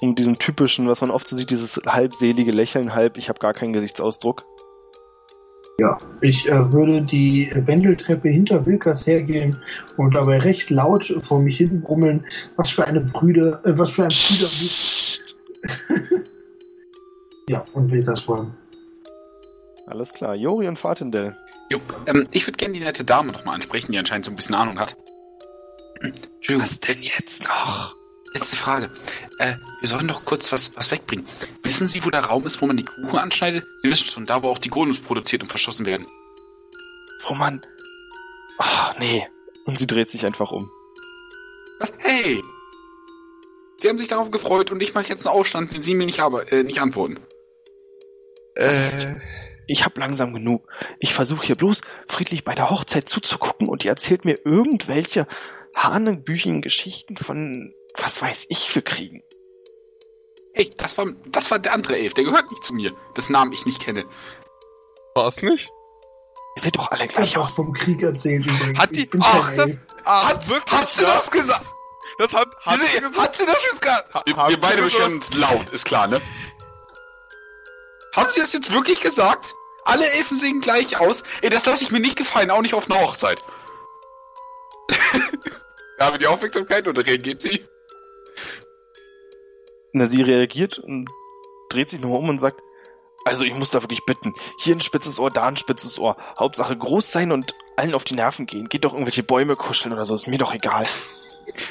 [0.00, 3.52] Und diesem typischen, was man oft so sieht, dieses halbselige Lächeln, halb, ich habe gar
[3.52, 4.44] keinen Gesichtsausdruck.
[6.20, 9.56] Ich äh, würde die Wendeltreppe hinter Wilkas hergehen
[9.96, 12.24] und dabei recht laut vor mich hin brummeln,
[12.56, 14.48] was für eine Brüder, äh, was für ein Brüder.
[17.48, 18.56] ja, und Wilkas folgen.
[19.88, 20.34] Alles klar.
[20.34, 21.36] Jori und Fatendell.
[21.70, 24.54] Jo, ähm, ich würde gerne die nette Dame nochmal ansprechen, die anscheinend so ein bisschen
[24.54, 24.96] Ahnung hat.
[26.48, 27.94] Was denn jetzt noch?
[28.34, 28.90] letzte Frage.
[29.38, 31.26] Äh, wir sollen doch kurz was, was wegbringen.
[31.62, 33.64] Wissen Sie, wo der Raum ist, wo man die Kuchen anschneidet?
[33.78, 36.06] Sie wissen schon, da wo auch die Golems produziert und verschossen werden.
[37.26, 37.64] Wo man...
[38.58, 39.26] Ach, nee.
[39.64, 40.70] Und sie dreht sich einfach um.
[41.80, 41.92] Was?
[41.98, 42.42] Hey!
[43.80, 46.20] Sie haben sich darauf gefreut und ich mache jetzt einen Aufstand, wenn Sie mir nicht,
[46.20, 47.18] aber, äh, nicht antworten.
[48.56, 49.14] Was ist- Äh,
[49.68, 50.66] Ich hab langsam genug.
[50.98, 55.26] Ich versuche hier bloß friedlich bei der Hochzeit zuzugucken und die erzählt mir irgendwelche
[55.76, 59.22] hanebüchigen Geschichten von was weiß ich für Kriegen.
[60.54, 62.92] Hey, das war, das war der andere Elf, der gehört nicht zu mir.
[63.14, 64.04] Das Namen ich nicht kenne.
[65.14, 65.68] war's nicht?
[66.56, 67.54] Ihr seht doch alle gleich aus.
[67.54, 68.78] vom Krieg erzählt übrigens.
[68.78, 69.76] Hat die- Ach, das-.
[70.04, 71.64] Ah, Hat, hat sie das gesagt?
[72.18, 73.18] Das hat, hat sie gesagt?
[73.18, 74.14] hat sie das jetzt gesagt?
[74.14, 76.20] Ha- Wir, wir beide beschweren uns laut, ist klar, ne?
[78.16, 79.54] Haben sie das jetzt wirklich gesagt?
[79.88, 81.22] Alle Elfen sehen gleich aus.
[81.40, 83.42] Ey, das lasse ich mir nicht gefallen, auch nicht auf einer Hochzeit.
[85.98, 87.64] Habe die Aufmerksamkeit oder reagiert sie?
[89.94, 91.08] Na, sie reagiert und
[91.70, 92.60] dreht sich nochmal um und sagt,
[93.24, 94.34] also ich muss da wirklich bitten.
[94.58, 96.18] Hier ein spitzes Ohr, da ein spitzes Ohr.
[96.38, 98.68] Hauptsache groß sein und allen auf die Nerven gehen.
[98.68, 100.86] Geht doch irgendwelche Bäume kuscheln oder so, ist mir doch egal.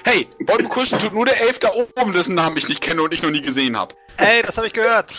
[0.04, 3.14] Hey, Bäume kuscheln tut nur der Elf da oben, dessen Namen ich nicht kenne und
[3.14, 3.94] ich noch nie gesehen habe.
[4.18, 5.14] Ey, das habe ich gehört.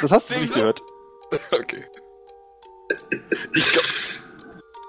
[0.00, 0.80] Das hast du nicht gehört.
[1.52, 1.84] Okay.
[3.54, 3.84] Ich, glaub,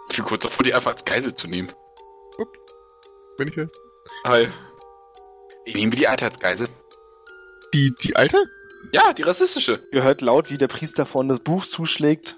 [0.10, 1.72] ich bin kurz davor, die einfach als Geisel zu nehmen.
[3.38, 3.70] Bin ich hier?
[4.26, 4.50] Hi.
[5.66, 6.68] Nehmen wir die Alte als Geisel?
[7.74, 8.44] Die, die alte?
[8.92, 9.82] Ja, die rassistische.
[9.92, 12.38] Ihr hört laut, wie der Priester vorne das Buch zuschlägt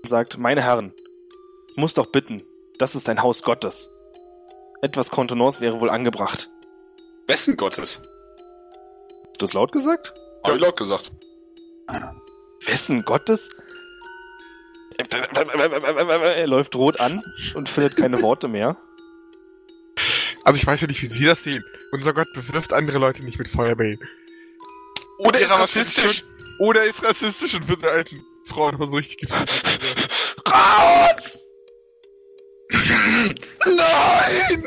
[0.00, 0.92] und sagt, meine Herren,
[1.70, 2.42] ich muss doch bitten,
[2.78, 3.90] das ist ein Haus Gottes.
[4.80, 6.50] Etwas Kontenance wäre wohl angebracht.
[7.28, 8.00] Wessen Gottes?
[8.00, 10.14] Hast du das laut gesagt?
[10.42, 11.12] Hab ich laut gesagt.
[12.64, 13.48] Wessen Gottes?
[15.10, 17.22] Er läuft rot an
[17.54, 18.76] und findet keine Worte mehr.
[20.44, 21.64] Also ich weiß ja nicht, wie Sie das sehen.
[21.92, 24.00] Unser Gott bewirft andere Leute nicht mit Feuerbällen.
[25.18, 26.24] Oder ist rassistisch.
[26.58, 30.08] Oder ist rassistisch und wird der alten Frau nochmal so richtig gefühlt.
[30.48, 31.52] Raus!
[33.64, 34.64] Nein!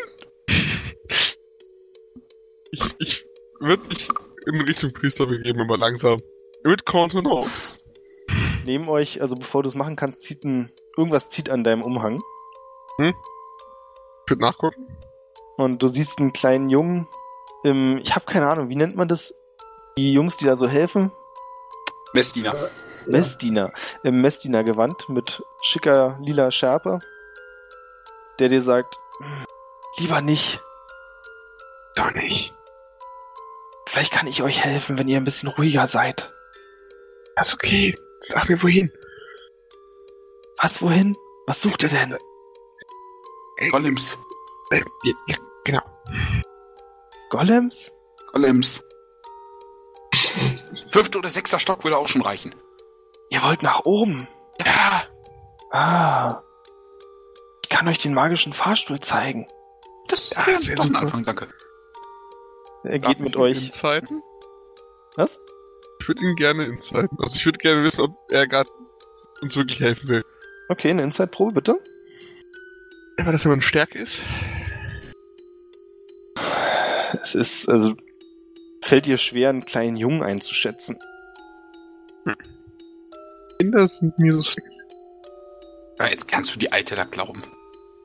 [2.71, 3.25] Ich, ich
[3.59, 4.07] würde mich
[4.47, 6.21] in Richtung Priester begeben, aber langsam.
[6.63, 7.79] Mit Kontenance.
[8.66, 12.20] Neben euch, also bevor du es machen kannst, zieht ein, irgendwas zieht an deinem Umhang.
[12.97, 13.13] Ich
[14.32, 14.97] würde nachgucken.
[15.57, 17.07] Und du siehst einen kleinen Jungen
[17.63, 19.36] im, ich habe keine Ahnung, wie nennt man das?
[19.97, 21.11] Die Jungs, die da so helfen?
[22.13, 22.55] Messdiener.
[22.55, 22.68] Ja.
[23.05, 23.72] Messdiener.
[24.03, 26.99] Im Messdiener-Gewand mit schicker lila Schärpe.
[28.39, 29.45] Der dir sagt, "Hm,
[29.99, 30.59] lieber nicht.
[31.95, 32.53] Doch nicht.
[33.88, 36.34] Vielleicht kann ich euch helfen, wenn ihr ein bisschen ruhiger seid.
[37.36, 37.95] Das ist okay.
[38.30, 38.91] Sag mir wohin.
[40.61, 41.15] Was, wohin?
[41.47, 42.17] Was sucht ihr denn?
[43.71, 44.17] Golems.
[44.71, 45.82] Äh, ja, ja, genau.
[47.30, 47.91] Golems?
[48.34, 48.84] Golems.
[50.91, 52.55] Fünfter oder sechster Stock würde auch schon reichen.
[53.30, 54.28] Ihr wollt nach oben?
[54.59, 55.03] Ja.
[55.71, 56.41] Ah.
[57.63, 59.47] Ich kann euch den magischen Fahrstuhl zeigen.
[60.07, 60.95] Das Ja, wäre das wär ein.
[60.95, 61.47] Anfang, danke.
[62.84, 63.65] Er Darf geht mit ich ihn euch.
[63.65, 64.23] Insighten?
[65.15, 65.39] Was?
[66.06, 67.18] Ich würde ihn gerne insighten.
[67.20, 68.70] Also ich würde gerne wissen, ob er gerade
[69.41, 70.24] uns wirklich helfen will.
[70.70, 71.80] Okay, eine Inside-Probe, bitte.
[73.18, 74.22] Ja, weil das immer eine Stärke ist.
[77.24, 77.95] Es ist, also,
[78.82, 80.99] fällt dir schwer, einen kleinen Jungen einzuschätzen.
[83.58, 84.82] Kinder sind mir so sexy.
[85.97, 87.41] Ja, jetzt kannst du die Alte da glauben.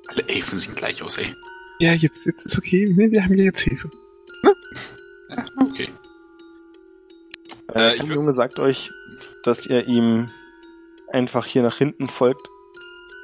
[0.06, 1.34] Alle Elfen sehen gleich aus, ey.
[1.80, 2.90] Ja, jetzt, jetzt ist okay.
[2.96, 3.90] Nee, wir haben ja jetzt Hilfe.
[5.28, 5.59] Ja, okay.
[7.74, 8.90] Äh, Äh, der wür- Junge sagt euch,
[9.44, 10.30] dass ihr ihm
[11.12, 12.46] einfach hier nach hinten folgt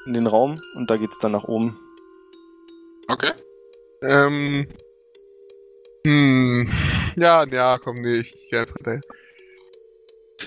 [0.07, 1.79] in den Raum und da geht's dann nach oben.
[3.09, 3.33] Okay.
[4.03, 4.69] Ähm.
[6.07, 6.71] Hm.
[7.17, 9.01] Ja, ja, komm, nee, ich geh einfach dahin.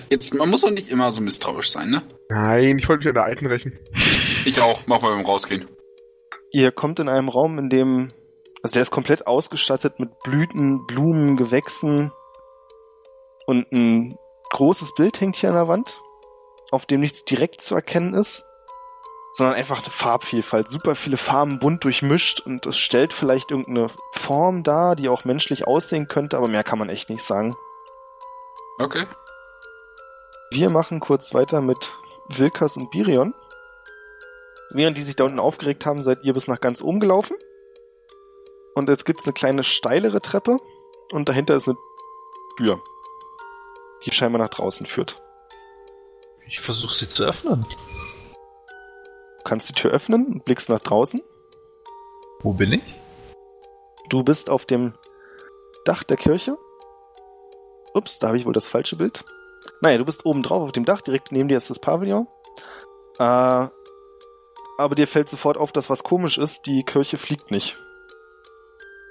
[0.08, 2.02] Jetzt, man muss doch nicht immer so misstrauisch sein, ne?
[2.28, 3.78] Nein, ich wollte mich an der alten rächen.
[4.44, 4.82] Ich auch.
[4.86, 5.66] Mach mal beim Rausgehen.
[6.52, 8.10] Ihr kommt in einem Raum, in dem,
[8.62, 12.10] also der ist komplett ausgestattet mit Blüten, Blumen, Gewächsen
[13.50, 14.16] und ein
[14.50, 16.00] großes Bild hängt hier an der Wand,
[16.70, 18.44] auf dem nichts direkt zu erkennen ist,
[19.32, 20.68] sondern einfach eine Farbvielfalt.
[20.68, 25.66] Super viele Farben bunt durchmischt und es stellt vielleicht irgendeine Form dar, die auch menschlich
[25.66, 27.56] aussehen könnte, aber mehr kann man echt nicht sagen.
[28.78, 29.04] Okay.
[30.52, 31.92] Wir machen kurz weiter mit
[32.28, 33.34] Wilkas und Birion.
[34.70, 37.36] Während die sich da unten aufgeregt haben, seid ihr bis nach ganz oben gelaufen.
[38.76, 40.58] Und jetzt gibt's eine kleine steilere Treppe
[41.10, 41.76] und dahinter ist eine
[42.56, 42.80] Tür,
[44.04, 45.16] die scheinbar nach draußen führt.
[46.46, 47.64] Ich versuche sie zu öffnen.
[49.38, 51.22] Du kannst die Tür öffnen und blickst nach draußen.
[52.40, 52.82] Wo bin ich?
[54.08, 54.94] Du bist auf dem
[55.84, 56.58] Dach der Kirche.
[57.94, 59.24] Ups, da habe ich wohl das falsche Bild.
[59.80, 62.26] Naja, du bist oben drauf auf dem Dach, direkt neben dir ist das Pavillon.
[63.18, 63.68] Äh,
[64.78, 67.76] aber dir fällt sofort auf, dass was komisch ist, die Kirche fliegt nicht.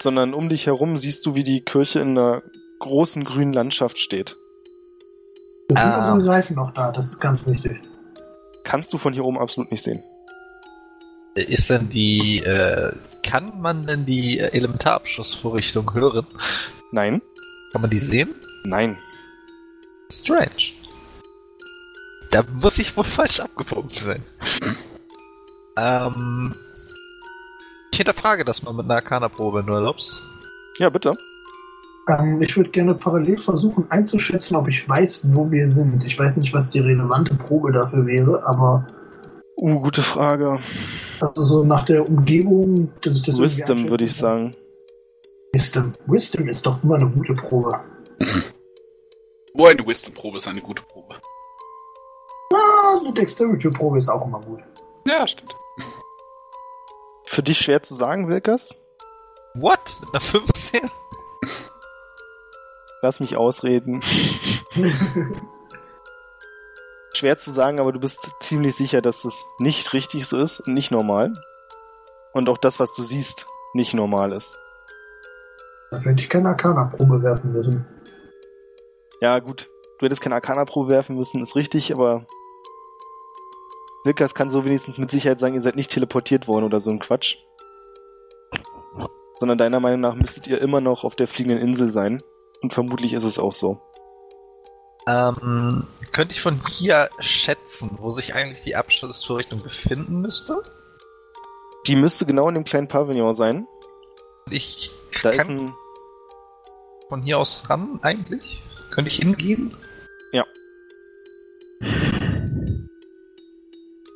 [0.01, 2.41] Sondern um dich herum siehst du, wie die Kirche in einer
[2.79, 4.35] großen grünen Landschaft steht.
[5.69, 6.13] Es sind Ah.
[6.13, 7.79] unsere Reifen noch da, das ist ganz wichtig.
[8.63, 10.03] Kannst du von hier oben absolut nicht sehen.
[11.35, 12.91] Ist denn die, äh,
[13.23, 16.25] kann man denn die äh, Elementarabschussvorrichtung hören?
[16.91, 17.21] Nein?
[17.71, 18.33] Kann man die sehen?
[18.63, 18.97] Nein.
[20.11, 20.73] Strange.
[22.31, 24.23] Da muss ich wohl falsch abgebogen sein.
[25.77, 26.55] ähm,
[27.91, 30.15] ich hinterfrage das mal mit einer Arcana-Probe, wenn du erlaubst.
[30.79, 31.15] Ja, bitte.
[32.09, 36.03] Ähm, ich würde gerne parallel versuchen einzuschätzen, ob ich weiß, wo wir sind.
[36.03, 38.87] Ich weiß nicht, was die relevante Probe dafür wäre, aber
[39.61, 40.57] Uh, gute Frage.
[41.19, 44.55] also so nach der Umgebung, dass ich das irgendwie Wisdom, würde ich sagen.
[45.51, 45.93] Wisdom.
[46.07, 47.73] Wisdom ist doch immer eine gute Probe.
[49.53, 51.15] Wo eine Wisdom-Probe ist eine gute Probe.
[52.53, 54.59] Ah, eine Dexterity-Probe ist auch immer gut.
[55.05, 55.53] Ja, stimmt.
[57.25, 58.73] Für dich schwer zu sagen, Wilkers?
[59.55, 59.95] What?
[60.01, 60.81] Mit einer 15?
[63.01, 64.01] Lass mich ausreden.
[67.13, 70.73] Schwer zu sagen, aber du bist ziemlich sicher, dass es nicht richtig so ist und
[70.73, 71.33] nicht normal.
[72.33, 74.57] Und auch das, was du siehst, nicht normal ist.
[75.91, 77.85] Da hätte ich keine Arcana-Probe werfen müssen.
[79.21, 79.69] Ja, gut.
[79.97, 82.25] Du hättest keine Arcana-Probe werfen müssen, ist richtig, aber
[84.05, 86.99] Wilkers kann so wenigstens mit Sicherheit sagen, ihr seid nicht teleportiert worden oder so ein
[86.99, 87.37] Quatsch.
[89.35, 92.23] Sondern deiner Meinung nach müsstet ihr immer noch auf der fliegenden Insel sein.
[92.61, 93.79] Und vermutlich ist es auch so.
[95.07, 100.61] Ähm, könnte ich von hier schätzen, wo sich eigentlich die Abschlussvorrichtung befinden müsste?
[101.87, 103.67] Die müsste genau in dem kleinen Pavillon sein.
[104.51, 104.91] Ich
[105.23, 105.73] Da kann ist ein.
[107.07, 108.61] von hier aus ran eigentlich.
[108.91, 109.75] Könnte ich hingehen?
[110.31, 110.45] Ja.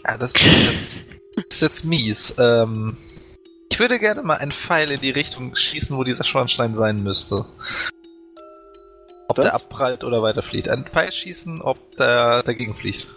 [0.06, 1.02] Ja, das ist jetzt,
[1.36, 2.36] das ist jetzt mies.
[2.38, 2.98] Ähm,
[3.72, 7.46] ich würde gerne mal einen Pfeil in die Richtung schießen, wo dieser Schornstein sein müsste.
[9.34, 9.45] Ob Das?
[9.45, 10.69] der abprallt oder weiterfliegt.
[10.69, 13.07] Ein Pfeil schießen, ob der dagegen fliegt.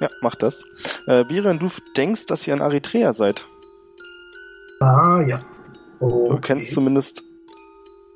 [0.00, 0.64] Ja, mach das.
[1.06, 3.46] Äh, Biren, du denkst, dass ihr in Eritrea seid.
[4.80, 5.38] Ah, ja.
[6.00, 6.40] Du Okay.
[6.42, 7.22] kennst zumindest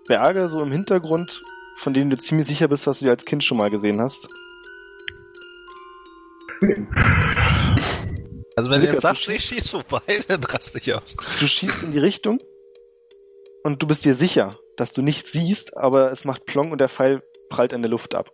[0.07, 1.43] Berge so im Hintergrund,
[1.77, 4.29] von denen du ziemlich sicher bist, dass du die als Kind schon mal gesehen hast.
[8.57, 11.17] Also wenn du Lukas, jetzt sagst, du ich schieß vorbei, dann raste ich aus.
[11.41, 12.41] Du schießt in die Richtung
[13.63, 16.89] und du bist dir sicher, dass du nichts siehst, aber es macht Plong und der
[16.89, 18.31] Pfeil prallt in der Luft ab.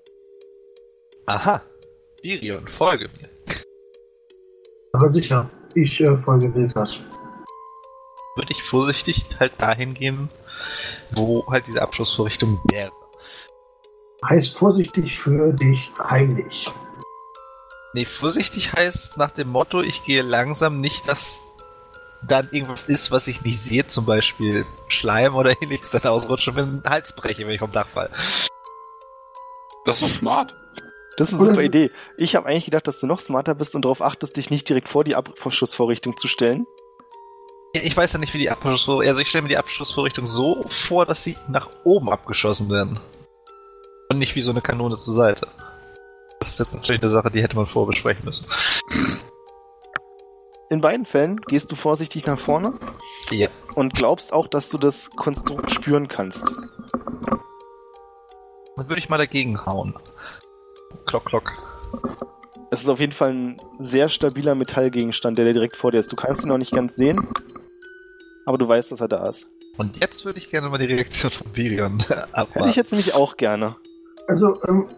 [1.26, 1.62] Aha.
[2.22, 3.28] Virion, folge mir.
[4.92, 7.00] Aber sicher, ich äh, folge Wilkas.
[8.36, 10.28] Würde ich vorsichtig halt dahin gehen,
[11.12, 12.92] wo halt diese Abschlussvorrichtung wäre.
[14.28, 16.70] Heißt vorsichtig für dich heilig.
[17.92, 21.42] Nee, vorsichtig heißt nach dem Motto, ich gehe langsam nicht, dass
[22.26, 26.56] dann irgendwas ist, was ich nicht sehe, zum Beispiel Schleim oder ähnliches, dann ausrutsche und
[26.56, 28.10] mir den Hals breche, wenn ich vom Dach falle.
[29.84, 30.54] Das ist smart.
[31.16, 31.90] Das ist eine super Idee.
[32.16, 34.88] Ich habe eigentlich gedacht, dass du noch smarter bist und darauf achtest, dich nicht direkt
[34.88, 36.66] vor die Abschussvorrichtung zu stellen.
[37.72, 41.06] Ich weiß ja nicht, wie die Abschussvorrichtung, also ich stelle mir die Abschussvorrichtung so vor,
[41.06, 42.98] dass sie nach oben abgeschossen werden.
[44.10, 45.48] Und nicht wie so eine Kanone zur Seite.
[46.40, 48.46] Das ist jetzt natürlich eine Sache, die hätte man vorher besprechen müssen.
[50.70, 52.74] In beiden Fällen gehst du vorsichtig nach vorne
[53.30, 53.48] Ja.
[53.74, 56.50] und glaubst auch, dass du das Konstrukt spüren kannst.
[58.76, 59.94] Dann würde ich mal dagegen hauen.
[61.06, 61.52] Klock, klock.
[62.70, 66.10] Es ist auf jeden Fall ein sehr stabiler Metallgegenstand, der dir direkt vor dir ist.
[66.10, 67.20] Du kannst ihn noch nicht ganz sehen,
[68.46, 69.46] aber du weißt, dass er da ist.
[69.76, 72.02] Und jetzt würde ich gerne mal die Reaktion von Virion
[72.32, 73.76] Hätte ich jetzt nämlich auch gerne.
[74.28, 74.88] Also, ähm,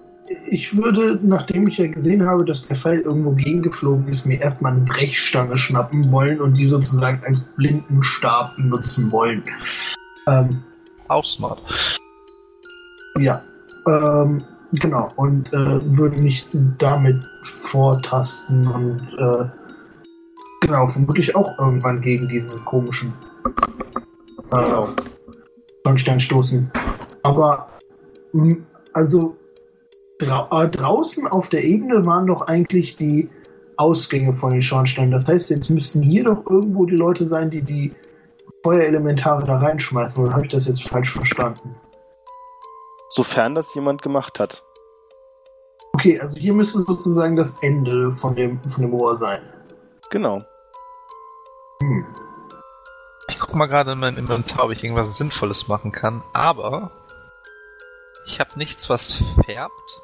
[0.50, 4.72] ich würde, nachdem ich ja gesehen habe, dass der Pfeil irgendwo gegengeflogen ist, mir erstmal
[4.72, 9.44] eine Brechstange schnappen wollen und die sozusagen als Blindenstab benutzen wollen.
[10.26, 10.62] Ähm,
[11.08, 11.60] Auch smart.
[13.18, 13.42] ja.
[13.86, 15.10] Ähm, genau.
[15.16, 16.46] Und äh, würde mich
[16.78, 19.48] damit vortasten und äh,
[20.60, 23.12] genau, vermutlich auch irgendwann gegen diesen komischen
[24.50, 24.86] äh,
[25.84, 26.70] Schornstein stoßen.
[27.22, 27.68] Aber
[28.32, 28.56] mh,
[28.92, 29.36] also
[30.18, 33.28] drau äh, draußen auf der Ebene waren doch eigentlich die
[33.76, 35.10] Ausgänge von den Schornsteinen.
[35.12, 37.92] Das heißt, jetzt müssten hier doch irgendwo die Leute sein, die die
[38.62, 40.22] Feuerelementare da reinschmeißen.
[40.22, 41.74] Oder habe ich das jetzt falsch verstanden?
[43.16, 44.62] Sofern das jemand gemacht hat.
[45.94, 49.40] Okay, also hier müsste sozusagen das Ende von dem, von dem Rohr sein.
[50.10, 50.42] Genau.
[51.80, 52.04] Hm.
[53.30, 56.90] Ich guck mal gerade in mein Inventar, ob ich irgendwas Sinnvolles machen kann, aber
[58.26, 59.14] ich habe nichts, was
[59.46, 60.02] färbt.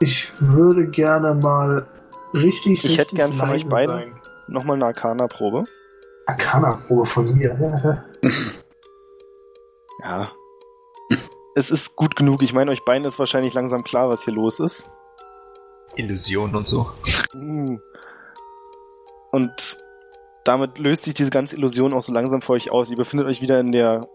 [0.00, 1.86] Ich würde gerne mal
[2.32, 2.82] richtig.
[2.82, 4.20] Ich hätte richtig gern von euch beiden- sein.
[4.46, 5.64] Nochmal eine Arcana-Probe.
[6.24, 8.02] Arcana-Probe von mir.
[10.02, 10.30] Ja.
[11.54, 12.42] Es ist gut genug.
[12.42, 14.90] Ich meine, euch beiden ist wahrscheinlich langsam klar, was hier los ist.
[15.96, 16.90] Illusionen und so.
[17.34, 17.78] Uh.
[19.30, 19.78] Und
[20.44, 22.90] damit löst sich diese ganze Illusion auch so langsam für euch aus.
[22.90, 24.08] Ihr befindet euch wieder in der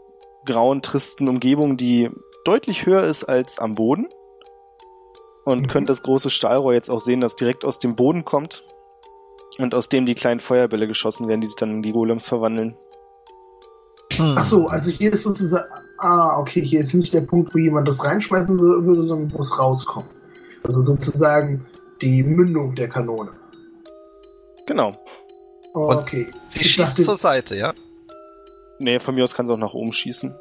[0.46, 2.10] grauen, tristen Umgebung, die
[2.46, 4.08] deutlich höher ist als am Boden.
[5.46, 5.68] Und Mhm.
[5.68, 8.64] könnt das große Stahlrohr jetzt auch sehen, das direkt aus dem Boden kommt.
[9.58, 12.78] Und aus dem die kleinen Feuerbälle geschossen werden, die sich dann in die Golems verwandeln.
[14.14, 14.36] Hm.
[14.38, 15.68] Ach so, also hier ist sozusagen.
[15.97, 19.60] Ah, okay, hier ist nicht der Punkt, wo jemand das reinschmeißen würde, sondern wo es
[19.60, 20.10] rauskommt.
[20.64, 21.66] Also sozusagen
[22.01, 23.32] die Mündung der Kanone.
[24.66, 24.95] Genau.
[25.74, 26.28] Oh, Und okay.
[26.47, 27.74] Sie Ich schießt dachte- zur Seite, ja?
[28.80, 30.34] Nee, von mir aus kann es auch nach oben schießen.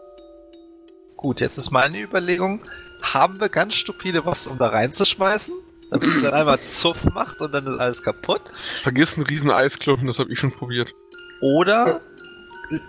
[1.17, 2.61] Gut, jetzt ist meine Überlegung,
[3.03, 5.55] haben wir ganz stupide was, um da reinzuschmeißen?
[5.91, 8.43] Damit es dann einmal Zuff macht und dann ist alles kaputt?
[8.83, 10.93] Vergiss einen riesen Eisklumpen, das habe ich schon probiert.
[11.41, 12.01] Oder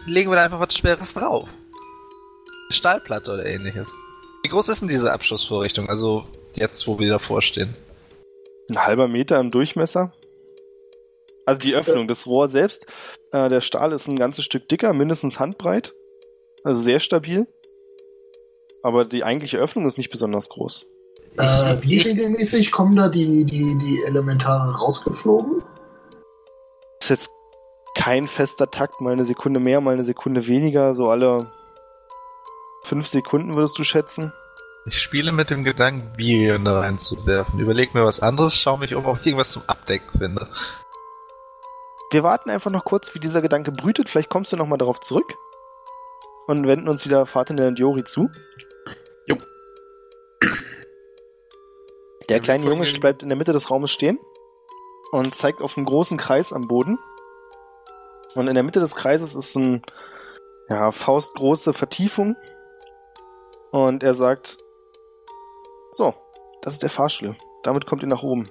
[0.06, 1.48] legen wir da einfach was Schweres drauf?
[2.72, 3.94] Stahlplatte oder ähnliches.
[4.44, 5.90] Wie groß ist denn diese Abschussvorrichtung?
[5.90, 6.26] Also
[6.56, 7.74] jetzt, wo wir davor stehen.
[8.70, 10.14] Ein halber Meter im Durchmesser.
[11.46, 12.86] Also die Öffnung, das Rohr selbst,
[13.32, 15.94] äh, der Stahl ist ein ganzes Stück dicker, mindestens handbreit.
[16.64, 17.48] Also sehr stabil.
[18.84, 20.86] Aber die eigentliche Öffnung ist nicht besonders groß.
[21.38, 25.64] Äh, wie regelmäßig kommen da die, die, die Elementare rausgeflogen?
[28.00, 31.52] Kein fester Takt, mal eine Sekunde mehr, mal eine Sekunde weniger, so alle
[32.82, 34.32] fünf Sekunden würdest du schätzen.
[34.86, 37.60] Ich spiele mit dem Gedanken, Viren da reinzuwerfen.
[37.60, 40.48] Überleg mir was anderes, schau mich um, ob ich irgendwas zum Abdecken finde.
[42.12, 44.08] Wir warten einfach noch kurz, wie dieser Gedanke brütet.
[44.08, 45.36] Vielleicht kommst du nochmal darauf zurück.
[46.48, 48.30] Und wenden uns wieder Fatin und Jori zu.
[49.28, 49.38] Jo.
[52.30, 54.18] Der kleine Junge bleibt in der Mitte des Raumes stehen
[55.12, 56.98] und zeigt auf einen großen Kreis am Boden.
[58.40, 59.82] Und in der Mitte des Kreises ist so ein
[60.70, 62.38] ja, faustgroße Vertiefung.
[63.72, 64.58] Und er sagt,
[65.92, 66.14] so,
[66.62, 67.36] das ist der Fahrstuhl.
[67.64, 68.50] Damit kommt ihr nach oben.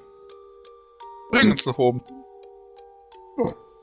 [1.30, 2.03] Bring uns nach oben.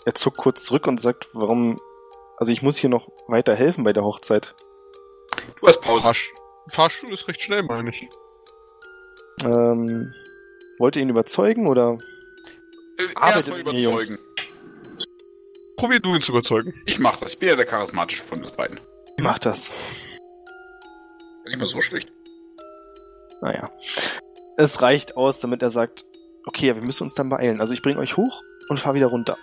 [0.05, 1.81] Er zuckt kurz zurück und sagt, warum,
[2.37, 4.53] also ich muss hier noch weiter helfen bei der Hochzeit.
[5.59, 6.03] Du hast Pause.
[6.03, 6.33] Fahrsch
[6.67, 8.07] Fahrstuhl ist recht schnell, meine ich.
[9.43, 10.13] Ähm,
[10.77, 11.97] wollt ihr ihn überzeugen oder?
[12.99, 14.15] Äh, Arbeitet mit mir, Jungs.
[15.77, 16.73] Probier du ihn zu überzeugen.
[16.85, 17.33] Ich mach das.
[17.33, 18.79] Ich bin ja der charismatische von uns beiden.
[19.19, 19.71] Macht das.
[21.45, 22.11] Nicht mal so schlecht.
[23.41, 23.69] Naja.
[24.57, 26.05] Es reicht aus, damit er sagt,
[26.45, 27.59] okay, wir müssen uns dann beeilen.
[27.59, 29.37] Also ich bringe euch hoch und fahr wieder runter.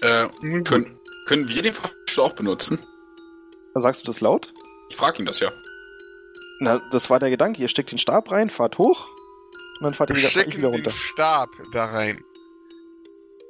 [0.00, 0.64] Äh, Mhm.
[0.64, 2.78] können, können wir den Fahrstuhl auch benutzen?
[3.74, 4.52] Sagst du das laut?
[4.88, 5.52] Ich frage ihn das ja.
[6.60, 7.60] Na, das war der Gedanke.
[7.60, 9.08] Ihr steckt den Stab rein, fahrt hoch
[9.78, 10.90] und dann fahrt ihr wieder, ich wieder den runter.
[10.90, 12.22] Stab da rein.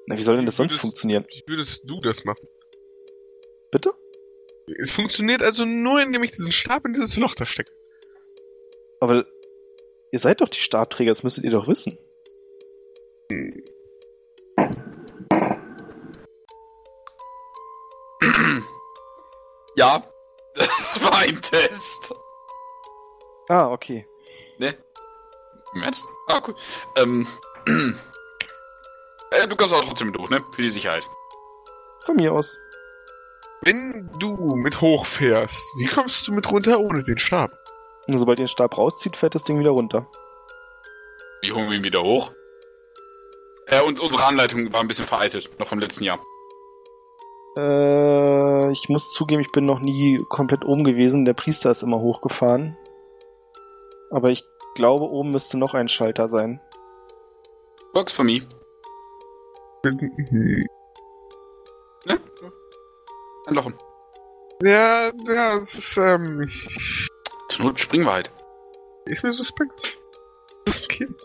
[0.06, 1.24] Na, wie soll denn das sonst Würdest- funktionieren?
[1.28, 2.46] Wie würdest du das machen?
[3.70, 3.92] Bitte?
[4.78, 7.72] Es funktioniert also nur, indem ich diesen Stab in dieses Loch da stecke.
[9.00, 9.26] Aber
[10.12, 11.98] ihr seid doch die Stabträger, das müsstet ihr doch wissen.
[19.76, 20.02] Ja,
[20.54, 22.14] das war ein Test.
[23.48, 24.06] Ah, okay.
[25.74, 26.04] Im Ernst?
[26.28, 26.54] Ah, cool.
[26.96, 27.26] Ähm,
[29.32, 30.44] äh, du kommst auch trotzdem mit hoch, ne?
[30.52, 31.04] Für die Sicherheit.
[32.04, 32.58] Von mir aus.
[33.62, 37.52] Wenn du mit hochfährst, wie kommst du mit runter ohne den Stab?
[38.08, 40.06] Und sobald ihr den Stab rauszieht, fährt das Ding wieder runter.
[41.42, 42.32] Wie holen wir ihn wieder hoch?
[43.66, 46.18] Äh, und unsere Anleitung war ein bisschen veraltet, noch vom letzten Jahr.
[47.56, 51.24] Äh, ich muss zugeben, ich bin noch nie komplett oben gewesen.
[51.24, 52.76] Der Priester ist immer hochgefahren.
[54.10, 54.42] Aber ich
[54.74, 56.60] glaube, oben müsste noch ein Schalter sein.
[57.94, 58.42] Works for me.
[59.84, 60.66] Ne?
[63.46, 63.74] Einlochen.
[64.62, 66.48] Ja, ja, es ist, ähm,
[67.48, 68.30] Zur Not springen wir halt.
[69.06, 69.98] ist mir suspekt.
[70.64, 71.20] Das ist ein Kind.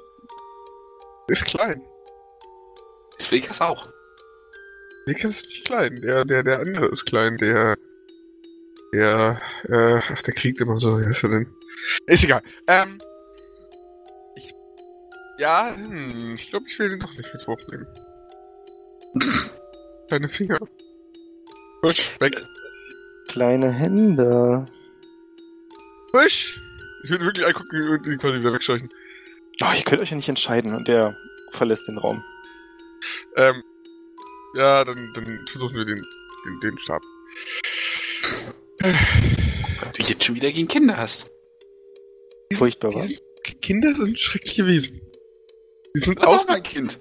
[1.28, 1.86] Ist klein.
[3.20, 3.88] Ist Vegas auch.
[5.06, 6.02] Vegas ist nicht klein.
[6.02, 7.38] Der, der, der andere ist klein.
[7.38, 7.78] Der,
[8.92, 9.40] der,
[9.70, 11.00] äh, ach, der kriegt immer so.
[11.00, 11.56] Wie heißt er denn?
[12.08, 12.42] Ist egal.
[12.68, 12.98] Ähm,
[14.36, 14.52] ich,
[15.38, 17.88] ja, hm, ich glaube, ich will den doch nicht mit hochnehmen.
[20.08, 20.60] Kleine Finger.
[21.84, 22.36] Husch, weg.
[23.28, 24.66] Kleine Hände.
[26.14, 26.60] Husch!
[27.04, 28.90] Ich würde wirklich angucken und ihn quasi wieder wegscheuchen.
[29.62, 30.74] Oh, ihr könnt euch ja nicht entscheiden.
[30.76, 31.16] Und der
[31.52, 32.24] verlässt den Raum.
[33.36, 33.64] Ähm,
[34.56, 36.04] Ja, dann, dann versuchen wir den,
[36.46, 37.02] den, den Stab.
[38.80, 41.28] Du jetzt schon wieder gegen Kinder hast.
[42.54, 43.12] Furchtbar, was?
[43.62, 45.02] Kinder sind schreckliche Wesen.
[45.96, 46.42] Die sind Das ist aus.
[46.44, 47.00] auch mein Kind.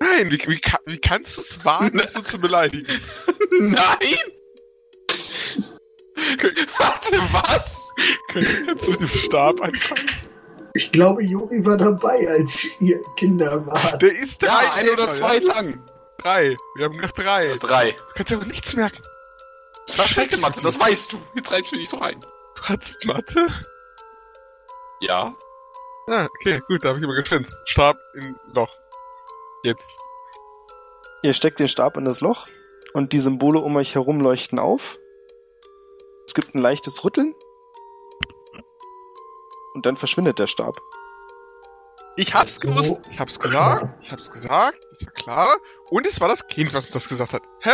[0.00, 3.00] Nein, wie, wie, wie kannst du es wagen, so zu beleidigen?
[3.60, 4.18] Nein!
[6.78, 7.80] Warte, was?
[8.28, 10.10] Können wir jetzt mit dem Stab anfangen?
[10.74, 14.02] Ich glaube, Juri war dabei, als ihr Kinder wart.
[14.02, 14.48] Der ist drei.
[14.64, 15.54] Ja, ein oder zwei Ja?
[15.54, 15.82] lang.
[16.18, 16.56] Drei.
[16.76, 17.48] Wir haben gesagt drei.
[17.48, 17.96] Das Du ist drei.
[18.14, 19.02] kannst ja aber nichts merken.
[19.96, 21.18] War schlechte Mathe, das weißt du.
[21.36, 22.18] Jetzt reibst du nicht so rein.
[22.56, 23.46] Du hattest Mathe?
[25.00, 25.34] Ja?
[26.08, 27.62] Ah, okay, gut, da habe ich immer geschwänzt.
[27.66, 28.74] Stab in Loch.
[29.64, 29.98] Jetzt.
[31.22, 32.46] Ihr steckt den Stab in das Loch
[32.92, 34.98] und die Symbole um euch herum leuchten auf.
[36.26, 37.34] Es gibt ein leichtes Rütteln.
[39.74, 40.76] Und dann verschwindet der Stab.
[42.16, 43.00] Ich hab's gewusst.
[43.10, 43.88] Ich hab's gesagt.
[44.02, 44.78] Ich hab's gesagt.
[44.90, 45.56] Das war klar.
[45.90, 47.42] Und es war das Kind, was uns das gesagt hat.
[47.60, 47.72] Hä?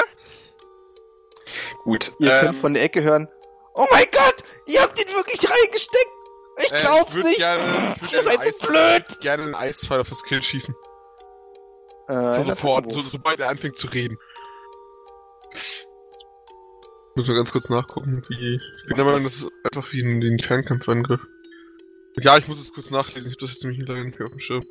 [1.83, 2.13] Gut.
[2.21, 3.29] Ihr ähm, könnt von der Ecke hören,
[3.75, 6.11] Oh mein Gott, ihr habt ihn wirklich reingesteckt.
[6.59, 7.39] Ich Äh, glaub's würd nicht.
[7.39, 7.63] Gerne,
[8.03, 9.05] ich Ihr seid so blöd.
[9.09, 10.75] Ich würd gerne einen Eispfeil auf das Kill schießen.
[12.11, 14.19] Äh, sofort, so, sobald er anfängt zu reden.
[17.15, 18.55] Muss mal ganz kurz nachgucken, wie.
[18.55, 21.21] Ich bin der Meinung, das ist einfach wie ein, wie ein Fernkampfangriff.
[22.21, 24.65] Ja, ich muss es kurz nachlesen, ich hab das jetzt nämlich mehr auf dem Schirm.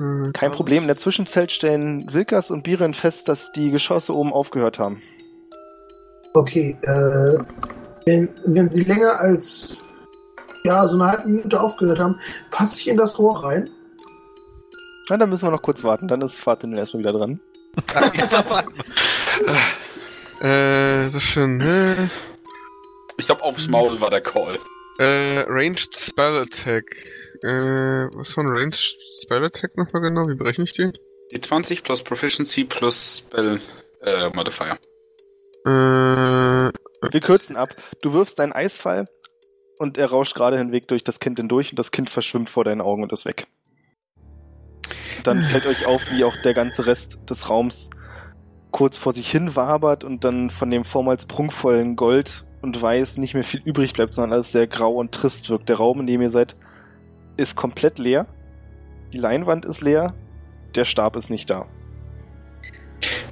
[0.00, 0.84] Äh, Kein Problem.
[0.84, 5.02] In der Zwischenzeit stellen Wilkas und Biren fest, dass die Geschosse oben aufgehört haben.
[6.32, 7.38] Okay, äh,
[8.06, 9.76] wenn, wenn sie länger als
[10.64, 12.20] ja, so eine halbe Minute aufgehört haben,
[12.50, 13.68] passe ich in das Rohr rein.
[15.08, 16.08] Na, dann müssen wir noch kurz warten.
[16.08, 17.40] Dann ist Fatin erstmal wieder dran.
[18.14, 18.74] Jetzt auf einmal.
[20.40, 21.60] Äh, das ist schön.
[21.60, 21.94] Äh,
[23.16, 24.58] ich glaube, aufs Maul war der Call.
[24.98, 26.84] äh, Ranged Spell Attack.
[27.42, 27.48] Äh,
[28.16, 28.76] was war ein Ranged
[29.22, 30.28] Spell Attack nochmal genau?
[30.28, 30.92] Wie berechne ich den?
[31.32, 33.60] Die 20 plus Proficiency plus Spell
[34.02, 34.78] äh, Modifier.
[35.64, 35.68] Äh,
[37.12, 37.74] Wir kürzen ab.
[38.02, 39.08] Du wirfst deinen Eisfall
[39.78, 42.80] und er rauscht gerade hinweg durch das Kind hindurch und das Kind verschwimmt vor deinen
[42.80, 43.46] Augen und ist weg.
[45.22, 47.90] Dann fällt euch auf, wie auch der ganze Rest des Raums
[48.70, 53.34] kurz vor sich hin wabert und dann von dem vormals prunkvollen Gold und Weiß nicht
[53.34, 55.68] mehr viel übrig bleibt, sondern alles sehr grau und trist wirkt.
[55.68, 56.56] Der Raum, in dem ihr seid,
[57.36, 58.26] ist komplett leer.
[59.12, 60.14] Die Leinwand ist leer.
[60.74, 61.66] Der Stab ist nicht da.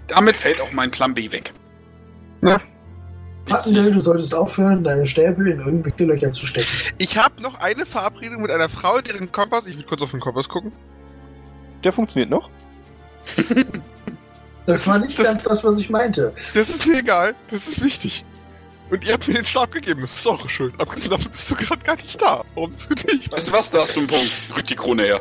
[0.09, 1.55] Damit fällt auch mein Plan B weg.
[3.47, 6.69] Pattendale, du solltest aufhören, deine Stäbe in irgendwelche Löcher zu stecken.
[6.99, 9.67] ich habe noch eine Verabredung mit einer Frau, deren Kompass.
[9.67, 10.73] Ich will kurz auf den Kompass gucken.
[11.85, 12.51] Der funktioniert noch.
[14.67, 16.33] Das war nicht Das- ganz das, was ich meinte.
[16.55, 17.35] Das ist mir egal.
[17.51, 18.25] Das ist wichtig.
[18.91, 20.03] Und ihr habt mir den Stab gegeben.
[20.03, 20.75] Das ist eure Schuld.
[20.79, 22.45] Abgesehen davon bist du gerade gar nicht da.
[22.55, 23.33] Warum diskutiere ich?
[23.33, 24.31] Weißt du was, da hast du einen Punkt.
[24.55, 25.21] Rück die Krone her.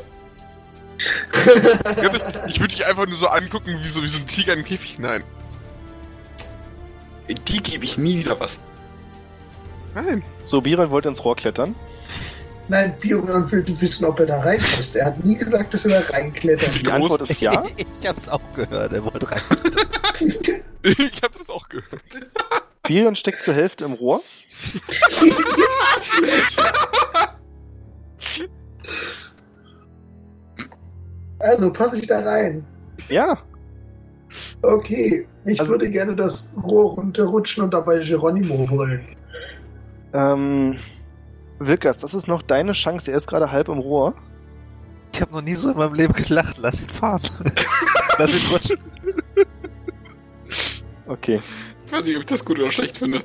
[2.48, 4.66] Ich würde dich einfach nur so angucken, wie so, wie so ein Tiger in den
[4.66, 5.24] Käfig hinein.
[7.30, 8.60] Die gebe ich nie wieder was.
[9.96, 10.22] Nein.
[10.44, 11.76] So, Biren wollte ins Rohr klettern.
[12.70, 14.96] Nein, Bioran will du wissen, ob er da reinpasst.
[14.96, 16.82] Er hat nie gesagt, dass er da reinklettert.
[16.82, 17.64] Die Antwort ist ja.
[17.78, 19.42] Ich hab's auch gehört, er wollte rein.
[20.84, 22.02] Ich habe das auch gehört.
[22.84, 24.22] Biren steckt zur Hälfte im Rohr.
[31.40, 32.66] also passe ich da rein.
[33.10, 33.38] Ja,
[34.62, 39.02] Okay, ich Also- würde gerne das Rohr runterrutschen und dabei Geronimo brüllen.
[40.14, 40.78] ähm.
[41.60, 43.12] Wilkas, das ist noch deine Chance.
[43.12, 44.16] Er ist gerade halb im Rohr.
[45.14, 46.58] Ich habe noch nie so in meinem Leben gelacht.
[46.60, 47.22] Lass ihn fahren.
[48.18, 48.80] Lass ihn rutschen.
[51.08, 51.40] Okay.
[51.86, 53.24] Ich weiß nicht, ob ich das gut oder schlecht finde.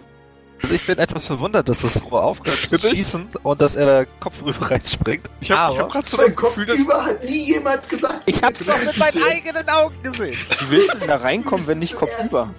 [0.62, 2.88] Also ich bin etwas verwundert, dass das Rohr aufgehört zu Bitte?
[2.88, 5.28] schießen und dass er da Kopf rüber reinspringt.
[5.40, 6.80] Ich habe hab gerade so Kopf Gefühl, dass.
[6.80, 8.22] über hat nie jemand gesagt.
[8.24, 10.38] ich hab's doch mit meinen eigenen Augen gesehen.
[10.60, 12.54] Wie willst du denn da reinkommen, wenn nicht kopfüber?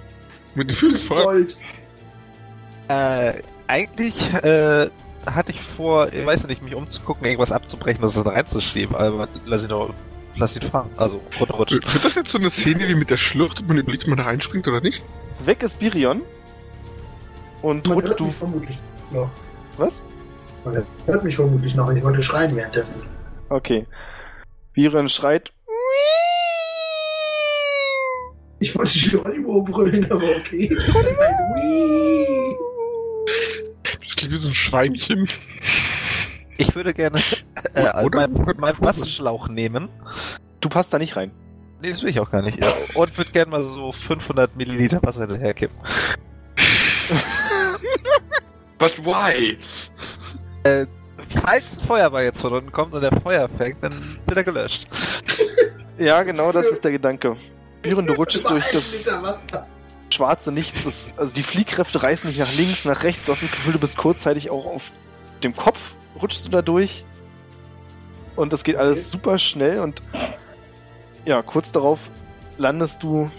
[0.54, 1.48] Mit den Füßen voll.
[2.88, 3.34] Äh,
[3.66, 4.90] eigentlich äh,
[5.34, 9.64] hatte ich vor, ich weiß nicht, mich umzugucken, irgendwas abzubrechen, das dann reinzuschieben, aber lass
[9.64, 9.94] ihn doch,
[10.36, 10.90] lass ihn fahren.
[10.98, 11.82] Also runterrutschen.
[11.84, 14.18] Wird das jetzt so eine Szene wie mit der Schlucht und man überlegt, ob man
[14.18, 15.04] da reinspringt oder nicht?
[15.46, 16.22] Weg ist Birion.
[17.62, 18.26] Und Man hört du.
[18.26, 18.78] mich vermutlich
[19.12, 19.30] noch.
[19.78, 20.02] Was?
[20.64, 21.90] Man hört mich vermutlich noch.
[21.92, 23.02] Ich wollte schreien währenddessen.
[23.50, 23.86] Okay.
[24.74, 25.52] Birion schreit.
[28.60, 30.68] Ich wollte Geronimo brüllen, aber okay.
[30.68, 31.26] Geronimo!
[34.00, 35.28] Das klingt wie so ein Schweinchen.
[36.58, 37.22] Ich würde gerne
[37.74, 39.90] äh, meinen mein Wasserschlauch nehmen.
[40.62, 41.32] Du passt da nicht rein.
[41.82, 42.60] Nee, das will ich auch gar nicht.
[42.60, 45.78] Ja, und würde gerne mal so 500 Milliliter Wasser hinterherkippen.
[48.78, 49.58] But why?
[51.42, 54.88] Falls ein Feuerball jetzt von unten kommt und der Feuer fängt, dann wird er gelöscht.
[55.98, 57.38] Ja, genau, das ist der Gedanke.
[57.82, 59.66] Büren, du rutschst durch das Liter Wasser.
[60.10, 60.86] Schwarze Nichts.
[60.86, 63.26] Das, also die Fliehkräfte reißen dich nach links, nach rechts.
[63.26, 64.92] Du hast das Gefühl, du bist kurzzeitig auch auf
[65.44, 67.04] dem Kopf, rutschst du da durch.
[68.36, 69.08] Und das geht alles Okay.
[69.08, 70.02] super schnell und
[71.26, 72.00] ja, kurz darauf
[72.58, 73.30] landest du,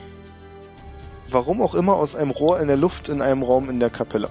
[1.29, 4.31] warum auch immer, aus einem Rohr in der Luft in einem Raum in der Kapelle.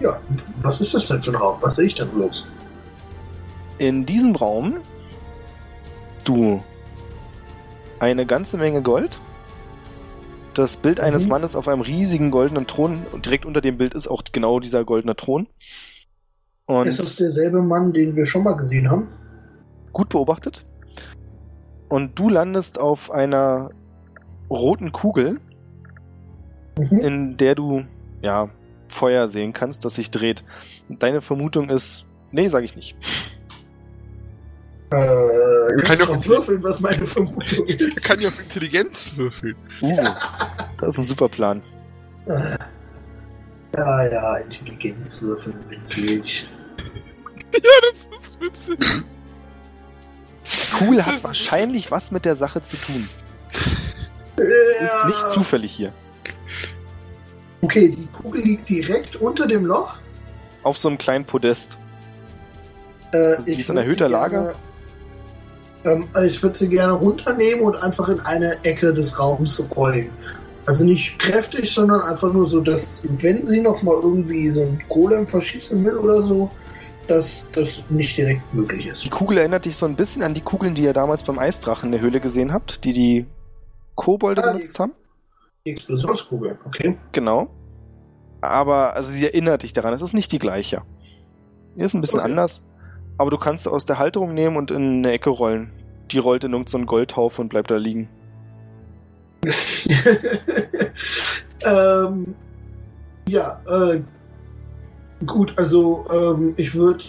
[0.00, 0.18] Ja,
[0.62, 1.58] was ist das denn für ein Raum?
[1.60, 2.44] Was sehe ich denn bloß?
[3.78, 4.78] In diesem Raum
[6.24, 6.62] du
[7.98, 9.20] eine ganze Menge Gold.
[10.54, 11.04] Das Bild Mhm.
[11.04, 14.60] eines Mannes auf einem riesigen goldenen Thron und direkt unter dem Bild ist auch genau
[14.60, 15.46] dieser goldene Thron.
[16.66, 19.08] Und ist das derselbe Mann, den wir schon mal gesehen haben?
[19.92, 20.64] gut beobachtet.
[21.88, 23.70] Und du landest auf einer
[24.48, 25.40] roten Kugel,
[26.78, 26.98] Mhm.
[26.98, 27.84] in der du
[28.22, 28.50] ja
[28.86, 30.44] Feuer sehen kannst, das sich dreht.
[30.88, 32.96] Deine Vermutung ist, nee, sag ich nicht.
[34.92, 38.02] Äh, ich kann doch- drauf würfeln, was meine Vermutung Er ist.
[38.02, 39.54] kann ja auf Intelligenz würfeln.
[39.80, 39.96] Uh,
[40.80, 41.62] das ist ein super Plan.
[42.26, 42.56] Äh,
[43.76, 46.48] Ja, ja, Intelligenzwürfeln witzig.
[47.52, 47.60] Ja,
[47.90, 49.04] das ist witzig.
[50.44, 53.08] Die Kugel hat wahrscheinlich was mit der Sache zu tun.
[54.36, 54.48] Ist
[54.80, 55.06] Ja.
[55.08, 55.92] nicht zufällig hier.
[57.60, 59.96] Okay, die Kugel liegt direkt unter dem Loch.
[60.62, 61.76] Auf so einem kleinen Podest.
[63.12, 64.54] Äh, Also die ich ist in erhöhter Lage?
[65.84, 70.10] Ähm, also ich würde sie gerne runternehmen und einfach in eine Ecke des Raums rollen.
[70.66, 74.80] Also nicht kräftig, sondern einfach nur so, dass, wenn sie noch mal irgendwie so ein
[74.88, 76.50] Golem verschießen will oder so,
[77.08, 79.04] dass das nicht direkt möglich ist.
[79.04, 81.86] Die Kugel erinnert dich so ein bisschen an die Kugeln, die ihr damals beim Eisdrachen
[81.86, 83.26] in der Höhle gesehen habt, die die
[83.96, 84.92] Kobolde Ah, die- benutzt haben.
[85.66, 86.96] Die Explosionskugel, okay.
[87.12, 87.48] Genau.
[88.40, 89.92] Aber also sie erinnert dich daran.
[89.92, 90.82] Es ist nicht die gleiche.
[91.76, 92.30] Die ist ein bisschen Okay.
[92.30, 92.62] anders.
[93.20, 95.70] Aber du kannst aus der Halterung nehmen und in eine Ecke rollen.
[96.10, 98.08] Die rollt in irgendeinen Goldhaufen und bleibt da liegen.
[101.66, 102.34] ähm,
[103.28, 104.00] ja, äh,
[105.26, 107.04] gut, also ähm, ich würde.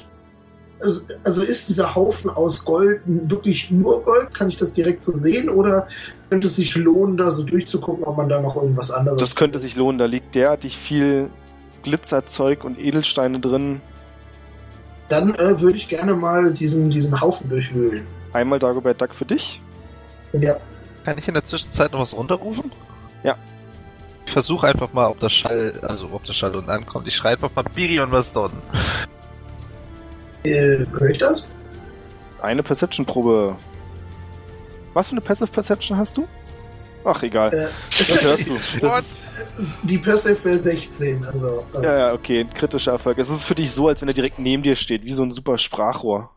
[0.82, 4.34] Also, also ist dieser Haufen aus Gold wirklich nur Gold?
[4.34, 5.48] Kann ich das direkt so sehen?
[5.48, 5.88] Oder
[6.30, 9.18] könnte es sich lohnen, da so durchzugucken, ob man da noch irgendwas anderes.
[9.18, 9.98] Das könnte sich lohnen.
[9.98, 11.30] Da liegt derartig viel
[11.84, 13.80] Glitzerzeug und Edelsteine drin.
[15.12, 18.08] Dann äh, würde ich gerne mal diesen, diesen Haufen durchwühlen.
[18.32, 19.60] Einmal Dagobert Duck für dich.
[20.32, 20.56] Ja,
[21.04, 22.72] Kann ich in der Zwischenzeit noch was runterrufen?
[23.24, 23.36] Ja.
[24.26, 27.08] Ich versuche einfach mal, ob das Schall, also ob das Schall unten ankommt.
[27.08, 28.58] Ich schreibe einfach mal Birion, was unten.
[30.46, 31.44] äh, höre ich das?
[32.42, 33.58] Eine Perception-Probe.
[34.94, 36.28] Was für eine Passive Perception hast du?
[37.04, 37.54] Ach, egal.
[37.54, 37.68] Äh,
[38.08, 38.58] Das hörst du.
[38.80, 39.18] Das
[39.84, 41.66] Die Persev wäre 16, also.
[41.76, 43.18] Äh, ja, ja, okay, ein kritischer Erfolg.
[43.18, 45.32] Es ist für dich so, als wenn er direkt neben dir steht, wie so ein
[45.32, 46.30] super Sprachrohr.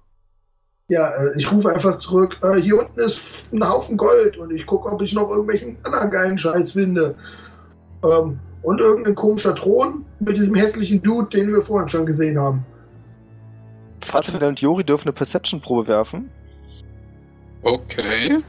[0.88, 2.38] Ja, äh, ich rufe einfach zurück.
[2.42, 6.10] Äh, hier unten ist ein Haufen Gold und ich gucke, ob ich noch irgendwelchen anderen
[6.10, 7.14] geilen Scheiß finde.
[8.02, 12.64] Ähm, und irgendein komischer Thron mit diesem hässlichen Dude, den wir vorhin schon gesehen haben.
[14.00, 16.30] Fatima und Jori dürfen eine Perception-Probe werfen.
[17.62, 18.42] Okay.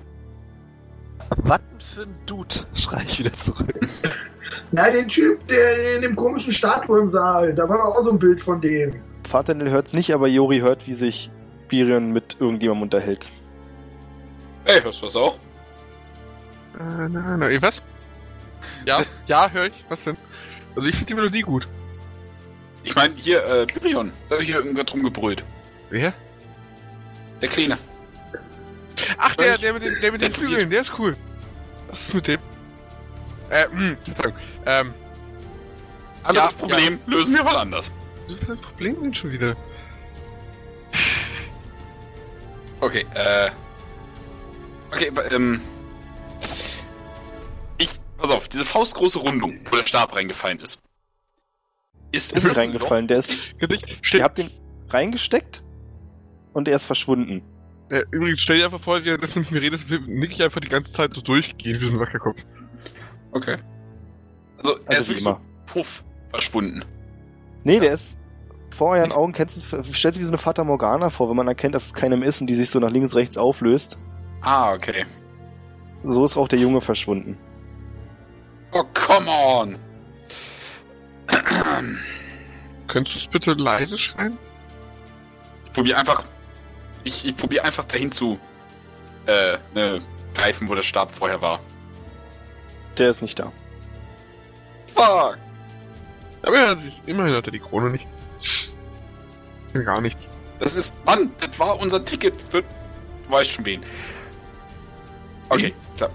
[1.38, 2.56] Was denn für ein Dude?
[2.74, 3.80] Schrei ich wieder zurück.
[4.76, 8.12] Na, den Typ, der in dem komischen Statue im Saal, da war doch auch so
[8.12, 8.94] ein Bild von dem.
[9.26, 11.32] Fatanel hört's nicht, aber Jori hört, wie sich
[11.70, 13.32] Birion mit irgendjemandem unterhält.
[14.66, 15.38] Ey, hörst du das auch?
[16.78, 17.82] Äh, nein, nein, was?
[18.86, 19.86] Ja, ja, höre ich.
[19.88, 20.18] Was denn?
[20.76, 21.70] Also ich finde die Melodie gut.
[22.84, 24.12] Ich meine, hier, äh, Birion.
[24.28, 25.42] Da hab ich hier irgendwas rumgebrüllt.
[25.90, 26.14] Wer?
[27.42, 27.78] Der Kleine.
[29.18, 31.16] Ach, der, der mit den, der mit den Flügeln, der ist cool.
[31.88, 32.40] Was ist mit dem?
[33.50, 34.34] Äh, hm, Verzeihung.
[34.66, 34.94] Ähm,
[36.24, 37.92] Anderes Ja, Problem lösen wir mal anders.
[38.28, 39.56] was ist das Problem denn schon wieder?
[42.80, 43.50] Okay, äh.
[44.92, 45.62] Okay, ähm.
[47.78, 50.82] Ich, pass auf, diese faustgroße Rundung, wo der Stab reingefallen ist.
[52.12, 53.56] Ist, Ist das ein reingefallen, der ist.
[54.14, 54.50] Ihr habt den
[54.90, 55.64] reingesteckt
[56.54, 57.42] und er ist verschwunden.
[57.92, 60.94] äh, übrigens, stell dir einfach vor, währenddessen mit mir redest, nick ich einfach die ganze
[60.94, 62.40] Zeit so durchgehen wie so ein Wackerkopf.
[63.36, 63.58] Okay.
[64.60, 65.42] Also, er Also ist wie wirklich immer.
[65.68, 66.86] so puff verschwunden.
[67.66, 68.18] Nee, der ist
[68.74, 71.48] vor euren Augen, kennst du, stellt sich wie so eine Fata Morgana vor, wenn man
[71.48, 73.98] erkennt, dass es keinem ist und die sich so nach links, rechts auflöst.
[74.42, 75.06] Ah, okay.
[76.04, 77.38] So ist auch der Junge verschwunden.
[78.72, 79.78] Oh, come on!
[82.88, 84.38] Könntest du es bitte leise schreien?
[85.66, 86.24] Ich probier einfach.
[87.04, 88.40] Ich, ich probier einfach dahin zu.
[89.26, 90.02] Äh, ne,
[90.34, 91.60] greifen, wo der Stab vorher war.
[92.98, 93.52] Der ist nicht da.
[94.94, 95.38] Fuck!
[96.44, 98.08] Aber er hat sich, immerhin hat er die Krone nicht.
[99.74, 100.30] Gar nichts.
[100.60, 100.94] Das ist.
[101.06, 102.62] Mann, das war unser Ticket für.
[102.62, 103.84] Du weißt schon wen.
[105.50, 106.10] Okay, klar.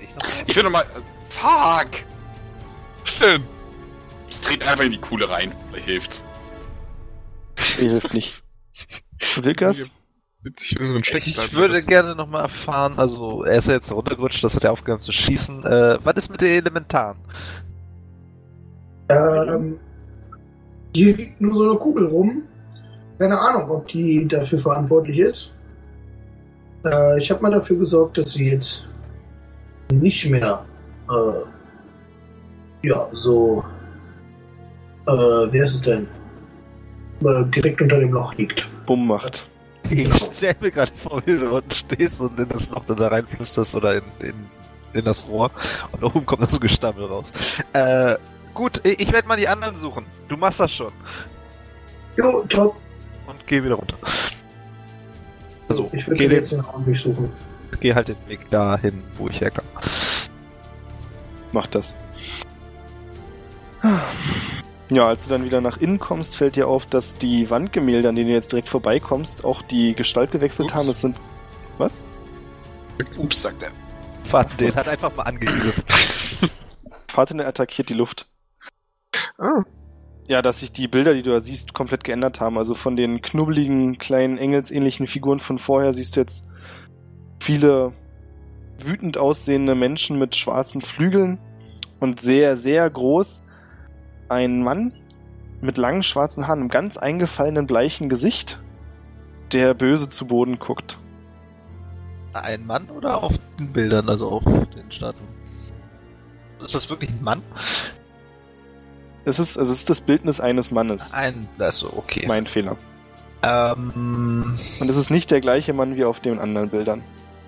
[0.00, 0.86] Ich noch Ich will nochmal.
[1.28, 2.04] Fuck!
[3.04, 3.44] Was denn?
[4.28, 5.52] Ich trete einfach in die Kuhle rein.
[5.68, 6.24] Vielleicht hilft's.
[7.78, 8.42] Mir hilft nicht.
[9.36, 9.90] Wilkas?
[10.42, 14.42] Witzig, wenn Stecken Ich würde gerne noch mal erfahren, also er ist ja jetzt runtergerutscht,
[14.42, 15.64] das hat er aufgehört zu schießen.
[15.64, 17.18] Äh, was ist mit den Elementaren?
[19.10, 19.78] Ähm,
[20.94, 22.42] hier liegt nur so eine Kugel rum.
[23.18, 25.52] Keine Ahnung, ob die dafür verantwortlich ist.
[26.86, 28.90] Äh, ich habe mal dafür gesorgt, dass sie jetzt
[29.92, 30.64] nicht mehr
[31.10, 33.62] äh, ja, so
[35.06, 35.12] äh,
[35.52, 36.06] wie heißt es denn?
[37.22, 38.66] Äh, direkt unter dem Loch liegt.
[38.86, 39.49] Bumm macht.
[39.90, 43.08] Ich stell mir gerade vor, wie du unten stehst und in das Loch dann da
[43.08, 44.34] reinflüsterst oder in, in,
[44.94, 45.50] in das Rohr
[45.92, 47.32] und oben kommt noch so Gestammel raus.
[47.72, 48.16] Äh,
[48.54, 50.06] gut, ich, werde mal die anderen suchen.
[50.28, 50.92] Du machst das schon.
[52.16, 52.76] Jo, top.
[53.26, 53.96] Und geh wieder runter.
[55.68, 57.30] Also, ich würde geh, den, jetzt den Raum durchsuchen.
[57.80, 59.68] geh halt den Weg dahin, wo ich herkomme.
[61.52, 61.94] Macht das.
[64.90, 68.16] Ja, als du dann wieder nach innen kommst, fällt dir auf, dass die Wandgemälde, an
[68.16, 70.74] denen du jetzt direkt vorbeikommst, auch die Gestalt gewechselt Ups.
[70.74, 70.88] haben.
[70.88, 71.16] Es sind.
[71.78, 72.00] Was?
[73.16, 73.70] Ups, sagt er.
[74.30, 75.84] Warte, den hat einfach mal angegriffen.
[77.08, 78.28] Fatina attackiert die Luft.
[79.38, 79.62] Ah,
[80.28, 82.58] Ja, dass sich die Bilder, die du da siehst, komplett geändert haben.
[82.58, 86.44] Also von den knubbeligen, kleinen, engelsähnlichen Figuren von vorher siehst du jetzt
[87.40, 87.92] viele
[88.78, 91.38] wütend aussehende Menschen mit schwarzen Flügeln
[92.00, 93.42] und sehr, sehr groß.
[94.30, 94.92] Ein Mann
[95.60, 98.62] mit langen schwarzen Haaren, einem ganz eingefallenen, bleichen Gesicht,
[99.52, 100.98] der böse zu Boden guckt.
[102.32, 105.26] Ein Mann oder auf den Bildern, also auf den Statuen?
[106.64, 107.42] Ist das wirklich ein Mann?
[109.24, 111.12] Es ist, es ist das Bildnis eines Mannes.
[111.12, 112.24] Ein, also okay.
[112.28, 112.76] Mein Fehler.
[113.42, 117.02] Ähm, Und es ist nicht der gleiche Mann wie auf den anderen Bildern.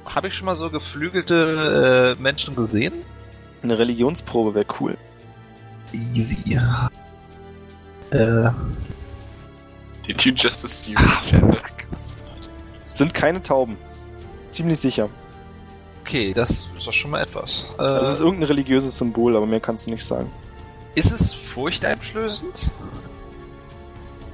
[0.04, 2.94] habe ich schon mal so geflügelte äh, Menschen gesehen?
[3.62, 4.98] Eine Religionsprobe wäre cool.
[6.14, 6.58] Easy.
[8.10, 8.50] Äh,
[10.06, 11.58] Did you just assume ah, gender?
[12.84, 13.76] Sind keine Tauben.
[14.50, 15.08] Ziemlich sicher.
[16.02, 17.66] Okay, das ist doch schon mal etwas.
[17.74, 20.30] Äh, Das ist irgendein religiöses Symbol, aber mehr kannst du nicht sagen.
[20.94, 22.70] ist es furchteinflößend?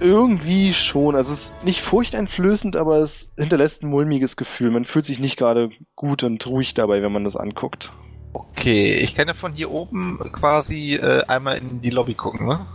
[0.01, 1.15] Irgendwie schon.
[1.17, 4.71] Also es ist nicht furchteinflößend, aber es hinterlässt ein mulmiges Gefühl.
[4.71, 7.93] Man fühlt sich nicht gerade gut und ruhig dabei, wenn man das anguckt.
[8.33, 12.67] Okay, ich kann ja von hier oben quasi äh, einmal in die Lobby gucken, ne?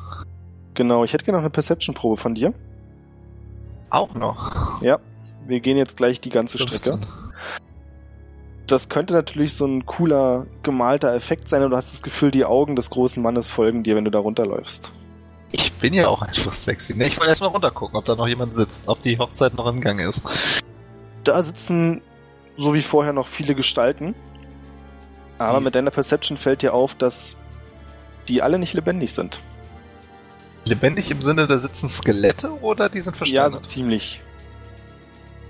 [0.74, 2.54] Genau, ich hätte gerne noch eine Perception-Probe von dir.
[3.90, 4.82] Auch noch.
[4.82, 5.00] Ja,
[5.46, 6.98] wir gehen jetzt gleich die ganze Strecke.
[6.98, 7.08] 15.
[8.66, 12.46] Das könnte natürlich so ein cooler, gemalter Effekt sein und du hast das Gefühl, die
[12.46, 14.92] Augen des großen Mannes folgen dir, wenn du da runterläufst.
[15.52, 16.96] Ich bin ja auch einfach sexy.
[16.96, 17.06] Ne?
[17.06, 20.00] Ich wollte erstmal runtergucken, ob da noch jemand sitzt, ob die Hochzeit noch im Gang
[20.00, 20.24] ist.
[21.24, 22.02] Da sitzen,
[22.58, 24.16] so wie vorher, noch viele Gestalten.
[25.38, 27.36] Aber Die- mit deiner Perception fällt dir auf, dass
[28.28, 29.40] die alle nicht lebendig sind.
[30.66, 34.22] Lebendig im Sinne, da sitzen Skelette oder die sind Ja, so ziemlich.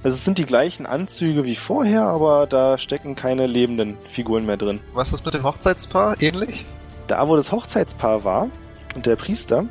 [0.03, 4.57] Also es sind die gleichen Anzüge wie vorher, aber da stecken keine lebenden Figuren mehr
[4.57, 4.79] drin.
[4.93, 6.19] Was ist mit dem Hochzeitspaar?
[6.21, 6.65] Ähnlich?
[7.07, 8.47] Da, wo das Hochzeitspaar war
[8.95, 9.65] und der Priester,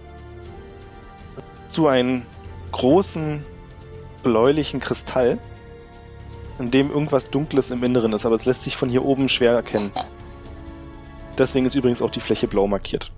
[1.74, 2.24] du einen
[2.70, 3.42] großen,
[4.22, 5.38] bläulichen Kristall,
[6.62, 9.52] in dem irgendwas Dunkles im Inneren ist, aber es lässt sich von hier oben schwer
[9.52, 9.90] erkennen.
[11.36, 13.10] Deswegen ist übrigens auch die Fläche blau markiert.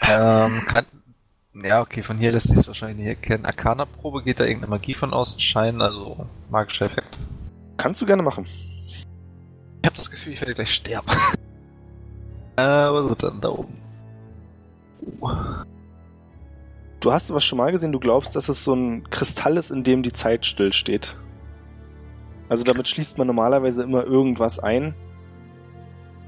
[0.00, 0.86] Ähm, kann.
[1.54, 3.46] Ja, okay, von hier lässt sich es wahrscheinlich nicht erkennen.
[3.46, 7.16] Arcana-Probe geht da irgendeine Magie von außen scheinen, also magischer Effekt.
[7.76, 8.44] Kannst du gerne machen.
[8.46, 11.06] Ich habe das Gefühl, ich werde gleich sterben.
[12.56, 13.76] äh, was ist denn da oben?
[15.20, 15.30] Oh.
[17.00, 19.84] Du hast was schon mal gesehen, du glaubst, dass es so ein Kristall ist, in
[19.84, 21.16] dem die Zeit stillsteht.
[22.54, 24.94] Also damit schließt man normalerweise immer irgendwas ein.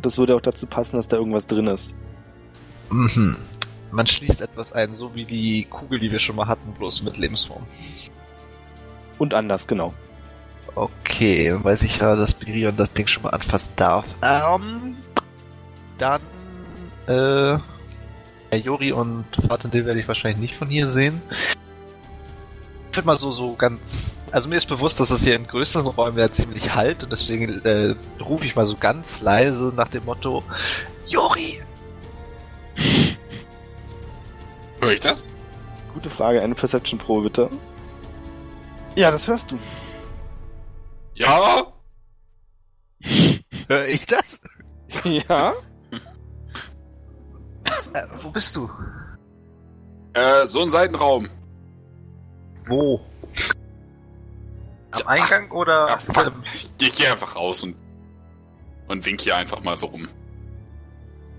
[0.03, 1.95] Das würde auch dazu passen, dass da irgendwas drin ist.
[2.91, 3.37] Mhm.
[3.93, 7.17] Man schließt etwas ein, so wie die Kugel, die wir schon mal hatten, bloß mit
[7.17, 7.63] Lebensform.
[9.19, 9.95] Und anders, genau.
[10.75, 14.05] Okay, dann weiß ich ja, dass Birion das Ding schon mal anfassen darf.
[14.23, 14.97] Ähm,
[15.97, 16.23] dann,
[17.07, 17.57] äh,
[18.51, 21.23] Herr Jori und Fatendil werde ich wahrscheinlich nicht von hier sehen.
[22.97, 25.87] Ich würde mal so, so ganz, also mir ist bewusst, dass es hier in größeren
[25.87, 30.07] Räumen ja ziemlich halt und deswegen äh, rufe ich mal so ganz leise nach dem
[30.07, 30.43] Motto,
[31.07, 31.61] Jori!
[34.81, 35.23] Hör ich das?
[35.93, 37.51] Gute Frage, eine Perception-Probe bitte.
[38.95, 39.59] Ja, das hörst du.
[41.17, 41.67] Ja?
[43.69, 44.41] Hör ich das?
[45.05, 45.53] ja?
[47.93, 48.71] Äh, wo bist du?
[50.15, 51.29] Äh, so ein Seitenraum.
[52.67, 53.01] Wo?
[54.93, 55.89] Am Eingang oder?
[55.89, 56.33] Ja, fuck.
[56.53, 57.77] Ich, ich geh einfach raus und
[58.89, 60.09] Und wink hier einfach mal so rum.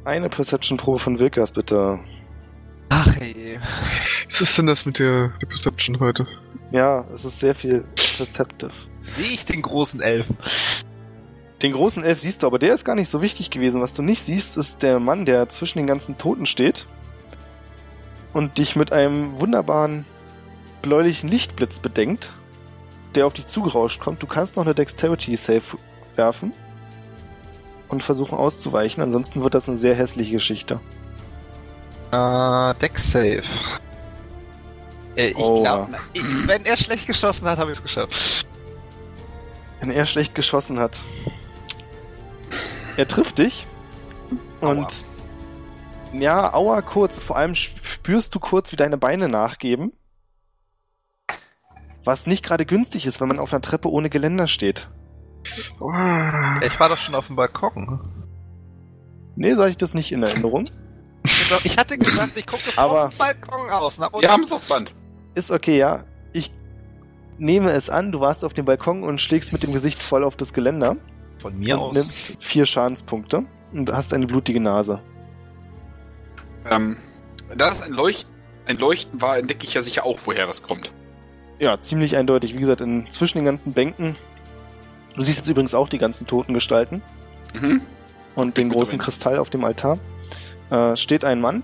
[0.05, 1.99] Eine Perception-Probe von Wilkas, bitte.
[2.89, 3.59] Ach ey.
[4.29, 6.27] Was ist denn das mit der, der Perception heute?
[6.71, 7.85] Ja, es ist sehr viel
[8.17, 8.71] Perceptive.
[9.03, 10.37] Sehe ich den großen Elfen?
[11.61, 13.81] Den großen Elf siehst du, aber der ist gar nicht so wichtig gewesen.
[13.81, 16.85] Was du nicht siehst, ist der Mann, der zwischen den ganzen Toten steht
[18.33, 20.05] und dich mit einem wunderbaren
[20.81, 22.31] bläulichen Lichtblitz bedenkt,
[23.15, 24.21] der auf dich zugerauscht kommt.
[24.21, 25.61] Du kannst noch eine Dexterity Save
[26.15, 26.53] werfen
[27.89, 30.79] und versuchen auszuweichen, ansonsten wird das eine sehr hässliche Geschichte.
[32.11, 33.43] Äh, Deck Save.
[35.17, 35.61] Äh, ich Oh.
[35.63, 35.89] glaube,
[36.45, 38.45] wenn er schlecht geschossen hat, habe ich es geschafft.
[39.79, 40.99] Wenn er schlecht geschossen hat.
[42.97, 43.67] Er trifft dich
[44.59, 45.05] und
[46.13, 47.19] ja, aua kurz.
[47.19, 49.91] Vor allem spürst du kurz, wie deine Beine nachgeben.
[52.07, 54.89] Was nicht gerade günstig ist, wenn man auf einer Treppe ohne Geländer steht.
[55.43, 55.69] Ich
[56.79, 57.99] war doch schon auf dem Balkon.
[59.35, 60.69] Nee, hatte ich das nicht in Erinnerung.
[61.65, 64.21] Ich hatte gesagt, ich gucke Aber- vom Balkon aus nach unten.
[64.21, 64.95] Wir haben es auf Band.
[65.35, 66.05] Ist okay, ja.
[66.31, 66.53] Ich
[67.37, 70.37] nehme es an, du warst auf dem Balkon und schlägst mit dem Gesicht voll auf
[70.37, 70.95] das Geländer
[71.41, 71.93] Von mir und aus.
[71.95, 75.01] nimmst vier Schadenspunkte und hast eine blutige Nase.
[76.71, 76.95] Ähm,
[77.49, 78.29] da das ein, Leucht
[78.65, 80.93] ein Leuchten war, entdecke ich ja sicher auch, woher das kommt.
[81.59, 82.53] Ja, ziemlich eindeutig.
[82.53, 84.15] Wie gesagt, in, zwischen den ganzen Bänken.
[85.15, 87.01] Du siehst jetzt übrigens auch die ganzen toten Gestalten
[87.59, 87.81] Mhm.
[88.35, 88.99] und den großen.
[88.99, 89.97] Kristall auf dem Altar.
[90.69, 91.63] Äh, steht ein Mann,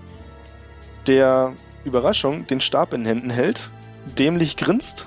[1.06, 1.52] der
[1.84, 3.68] Überraschung den Stab in Händen hält,
[4.18, 5.06] dämlich grinst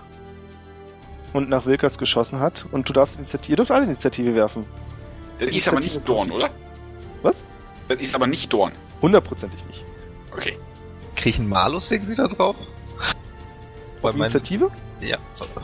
[1.34, 2.66] und nach Wilkers geschossen hat.
[2.72, 4.66] Und du darfst Initiative, ihr dürft alle Initiative werfen.
[5.40, 6.50] Das ist aber nicht Dorn, oder?
[7.24, 7.44] Was?
[7.90, 8.72] Das ist aber nicht Dorn.
[9.02, 9.84] Hundertprozentig nicht.
[10.32, 10.58] Okay.
[11.16, 12.56] Krieg ich einen Malus irgendwie da drauf?
[14.02, 14.72] Weil Auf mein, Initiative?
[15.02, 15.18] ja,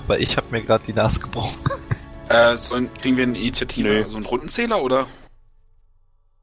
[0.08, 1.56] weil ich habe mir gerade die Nase gebrochen.
[2.30, 4.06] Äh, sollen, kriegen wir eine Initiative, Nö.
[4.10, 5.08] so einen Rundenzähler oder?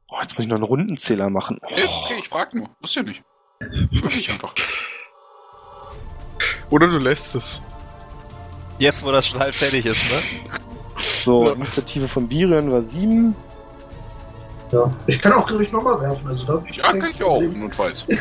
[0.07, 1.59] Oh, jetzt muss ich noch einen Rundenzähler machen.
[1.63, 1.67] Oh.
[1.75, 2.69] Nee, okay, ich frag nur.
[2.79, 3.23] Muss ja nicht.
[3.89, 4.53] Mach ich einfach.
[6.69, 7.61] Oder du lässt es.
[8.77, 10.21] Jetzt, wo das schon halb fertig ist, ne?
[11.25, 11.53] So, Ja.
[11.53, 13.35] Initiative von Birion war 7.
[14.71, 14.89] Ja.
[15.07, 16.27] Ich kann auch, glaube ich, nochmal werfen.
[16.29, 18.05] Also da Ja, kann ich auch, notfalls.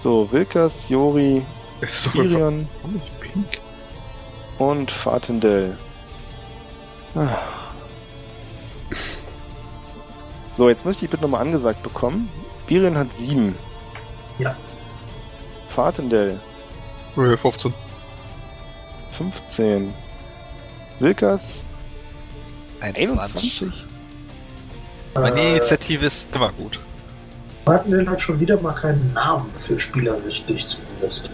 [0.00, 1.44] So, Wilkers, Jori,
[3.20, 3.58] pink.
[4.58, 5.76] und Fatendell.
[7.14, 7.36] Ah.
[10.48, 12.30] So, jetzt muss ich die bitte nochmal angesagt bekommen.
[12.66, 13.54] Birion hat 7.
[14.38, 14.56] Ja.
[15.68, 16.40] Fatendell
[17.16, 17.74] Oh, 15.
[19.10, 19.92] 15.
[20.98, 21.66] Wilkers
[22.80, 23.66] 21.
[23.68, 23.86] 21.
[25.14, 26.78] Meine Äh, Initiative ist immer gut.
[27.70, 31.28] Hatten denn halt schon wieder mal keinen Namen für Spieler richtig zumindest.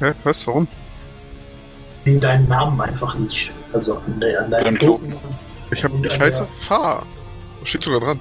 [0.00, 0.12] Hä?
[0.24, 0.46] Was?
[0.46, 0.66] Warum?
[2.06, 3.50] Den deinen Namen einfach nicht.
[3.72, 5.14] Also an, der, an deinen Beim Token.
[5.70, 5.92] Ich hab.
[6.04, 7.06] Ich heiße Fahr.
[7.64, 8.20] Steht sogar dran.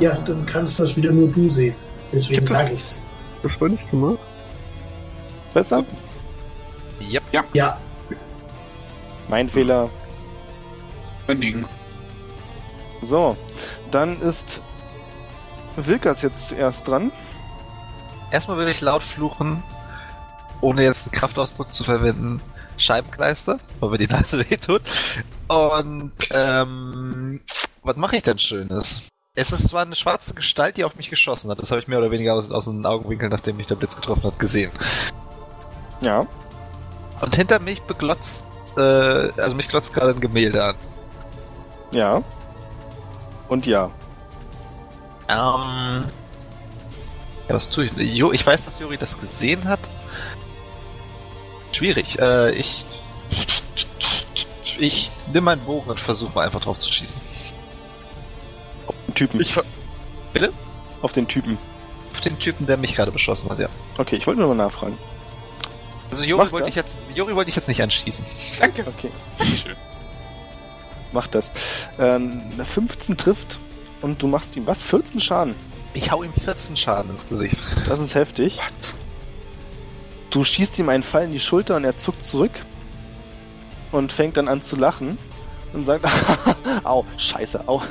[0.00, 1.74] Ja, dann kannst das wieder nur du sehen.
[2.12, 2.98] Deswegen sage ich's.
[3.42, 4.18] Das war nicht gemacht.
[5.54, 5.84] Besser?
[7.00, 7.22] Yep.
[7.54, 7.78] Ja,
[9.28, 9.88] Mein Fehler.
[11.26, 11.64] Mein Ding.
[13.00, 13.36] So,
[13.90, 14.60] dann ist
[15.76, 17.12] Wilkers jetzt zuerst dran.
[18.30, 19.62] Erstmal würde ich laut fluchen,
[20.60, 22.40] ohne jetzt einen Kraftausdruck zu verwenden,
[22.76, 24.82] Scheibenkleister, weil mir die Nase wehtut.
[25.48, 27.40] Und, ähm,
[27.82, 29.02] was mache ich denn Schönes?
[29.34, 31.60] Es ist zwar eine schwarze Gestalt, die auf mich geschossen hat.
[31.60, 34.24] Das habe ich mehr oder weniger aus, aus den Augenwinkeln, nachdem mich der Blitz getroffen
[34.24, 34.70] hat, gesehen.
[36.00, 36.26] Ja.
[37.20, 38.44] Und hinter mich beglotzt,
[38.76, 40.76] äh, also mich glotzt gerade ein Gemälde an.
[41.92, 42.22] Ja.
[43.48, 43.90] Und ja.
[45.30, 46.04] Ähm.
[47.48, 47.92] Ja, was tue ich?
[47.96, 49.80] Jo, ich weiß, dass Juri das gesehen hat.
[51.72, 52.18] Schwierig.
[52.18, 52.84] Äh, ich.
[54.78, 57.20] Ich nehme meinen Bogen und versuche mal einfach drauf zu schießen.
[59.08, 59.40] Den Typen.
[59.40, 59.64] Ich hab.
[61.02, 61.58] Auf den Typen.
[62.12, 63.68] Auf den Typen, der mich gerade beschossen hat, ja.
[63.98, 64.96] Okay, ich wollte nur mal nachfragen.
[66.10, 66.96] Also Juri wollte ich jetzt.
[67.14, 68.24] Juri wollte ich jetzt nicht anschießen.
[68.58, 68.84] Danke.
[68.86, 69.10] Okay,
[69.44, 69.76] Schön.
[71.12, 71.52] mach das.
[71.98, 73.58] Ähm, eine 15 trifft
[74.02, 74.82] und du machst ihm was?
[74.82, 75.54] 14 Schaden.
[75.92, 77.62] Ich hau ihm 14 Schaden ins Gesicht.
[77.86, 78.60] Das ist heftig.
[80.30, 82.52] Du schießt ihm einen Pfeil in die Schulter und er zuckt zurück
[83.90, 85.18] und fängt dann an zu lachen
[85.72, 86.06] und sagt,
[86.84, 87.82] au, scheiße, au.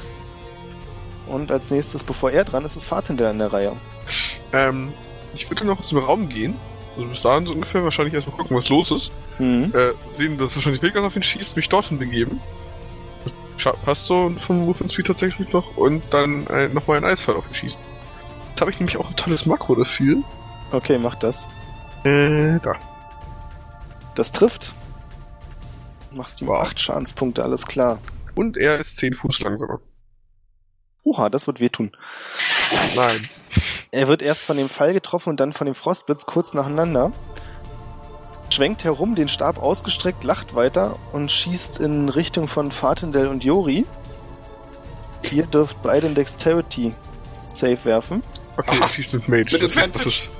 [1.26, 3.76] und als nächstes, bevor er dran ist, ist Fatender in der Reihe.
[4.52, 4.92] Ähm,
[5.34, 6.56] ich würde noch aus dem Raum gehen.
[6.96, 9.12] Also bis dahin so ungefähr wahrscheinlich erstmal gucken, was los ist.
[9.38, 9.72] Mhm.
[9.74, 12.40] Äh, sehen, dass wahrscheinlich Vegas auf ihn schießt, mich dorthin begeben.
[13.64, 15.76] Passt so vom Movement Speed tatsächlich noch.
[15.76, 17.78] Und dann äh, nochmal einen Eisfall auf ihn schießen.
[18.50, 20.22] Jetzt habe ich nämlich auch ein tolles Makro dafür.
[20.72, 21.46] Okay, mach das.
[22.04, 22.74] Äh, da.
[24.14, 24.72] Das trifft.
[26.12, 26.60] Machst ihm Wow.
[26.60, 27.98] 8 Schadenspunkte, alles klar.
[28.34, 29.80] Und er ist 10 Fuß langsamer.
[31.02, 31.96] Oha, das wird wehtun.
[32.94, 33.28] Nein.
[33.90, 37.12] Er wird erst von dem Pfeil getroffen und dann von dem Frostblitz kurz nacheinander.
[38.50, 43.86] Schwenkt herum, den Stab ausgestreckt, lacht weiter und schießt in Richtung von Fatendel und Jori.
[45.30, 46.94] Ihr dürft beide einen Dexterity
[47.46, 48.22] Save werfen.
[48.56, 48.80] Okay, Aha.
[48.82, 49.52] er schießt mit Mage.
[49.52, 50.08] Mit das, ist, das, Advantage.
[50.08, 50.30] ist,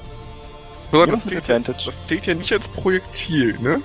[0.93, 1.82] das, mit zählt ja, Advantage.
[1.87, 3.81] das zählt ja nicht als Projektil, ne?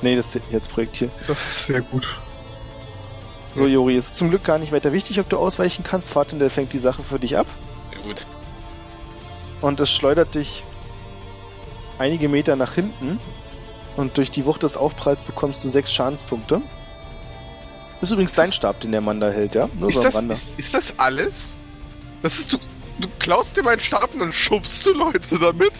[0.00, 1.10] Nee, das ist jetzt Projektil.
[1.26, 2.08] Das ist sehr gut.
[3.52, 6.08] So, Jori, es ist zum Glück gar nicht weiter wichtig, ob du ausweichen kannst.
[6.08, 7.46] Fatendel fängt die Sache für dich ab.
[7.92, 8.26] Sehr gut.
[9.60, 10.62] Und es schleudert dich
[11.98, 13.18] einige Meter nach hinten.
[13.96, 16.62] Und durch die Wucht des Aufpralls bekommst du sechs Schadenspunkte.
[18.00, 19.68] Ist übrigens dein Stab, den der Mann da hält, ja?
[19.78, 21.56] Nur so Ist am das, ist, ist das alles?
[22.22, 22.58] Das ist, du,
[23.00, 25.72] du klaust dir meinen Stab und dann schubst du Leute damit?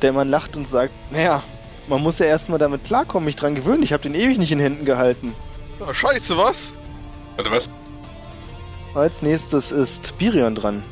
[0.00, 1.42] Der Mann lacht und sagt, naja,
[1.88, 3.82] man muss ja erstmal damit klarkommen, mich dran gewöhnen.
[3.82, 5.34] Ich habe den ewig nicht in Händen gehalten.
[5.80, 6.72] Ja, scheiße, was?
[7.36, 7.68] Warte, was?
[8.94, 10.82] Als nächstes ist Birion dran.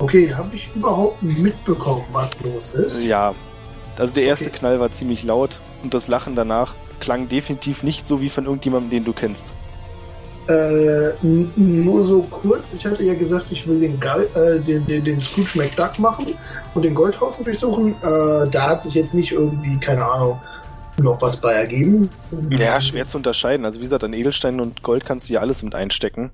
[0.00, 3.02] Okay, habe ich überhaupt mitbekommen, was los ist?
[3.02, 3.34] Ja,
[3.98, 4.58] also der erste Okay.
[4.58, 8.90] Knall war ziemlich laut und das Lachen danach klang definitiv nicht so wie von irgendjemandem,
[8.90, 9.54] den du kennst.
[10.48, 15.04] Äh, nur so kurz, ich hatte ja gesagt, ich will den, Gal äh, den, den,
[15.04, 16.34] den Scrooge McDuck machen
[16.74, 17.94] und den Goldhaufen durchsuchen.
[18.02, 20.40] Äh, da hat sich jetzt nicht irgendwie, keine Ahnung,
[20.98, 22.08] noch was bei ergeben.
[22.48, 23.64] Ja, schwer zu unterscheiden.
[23.66, 26.30] Also wie gesagt, an Edelsteinen und Gold kannst du ja alles mit einstecken.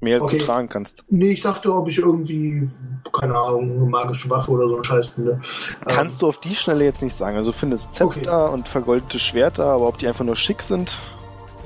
[0.00, 0.38] Mehr als Okay.
[0.38, 1.04] du tragen kannst.
[1.08, 2.68] Nee, ich dachte, ob ich irgendwie,
[3.12, 5.40] keine Ahnung, eine magische Waffe oder so einen Scheiß finde.
[5.86, 7.36] Kannst du auf die Schnelle jetzt nicht sagen.
[7.36, 10.98] Also du findest Zepter und vergoldete Schwerter, aber ob die einfach nur schick sind,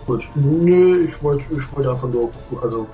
[0.07, 2.31] Gut, nö, ich wollte ich wollte einfach nur,
[2.63, 2.87] also,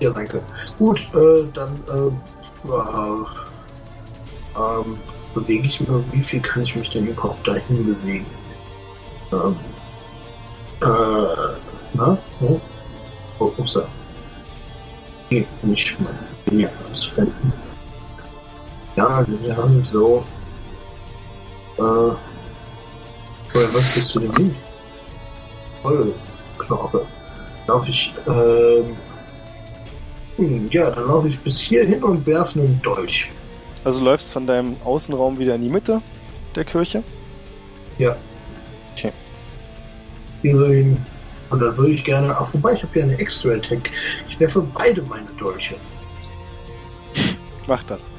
[0.00, 0.44] ja, sein können.
[0.78, 3.24] Gut, äh, dann, äh, äh,
[4.60, 4.98] ähm,
[5.34, 8.26] bewege ich mich, wie viel kann ich mich denn überhaupt dahin bewegen?
[9.32, 9.56] Ähm,
[10.82, 11.52] äh,
[11.94, 12.60] na, oh,
[13.38, 13.78] oh, ups,
[15.30, 15.96] nee, nicht,
[16.50, 17.52] ja, was finden.
[18.96, 20.24] Ja, wir haben so,
[21.78, 22.18] äh, oder
[23.72, 24.56] was bist du denn hin?
[25.82, 26.14] Voll
[26.58, 27.06] Knorke.
[27.66, 28.96] Laufe ich, ähm,
[30.36, 33.28] hm, ja, dann laufe ich bis hierhin und werfe einen Dolch.
[33.84, 36.00] also du läufst von deinem Außenraum wieder in die Mitte
[36.54, 37.02] der Kirche.
[37.98, 38.16] Ja.
[38.92, 39.12] Okay.
[40.42, 40.96] Hier so hin.
[41.54, 43.88] Und dann würde ich gerne, ach, wobei ich habe ja eine Extra Attack.
[44.28, 45.76] Ich werfe beide meine Dolche.
[47.68, 48.10] Mach das.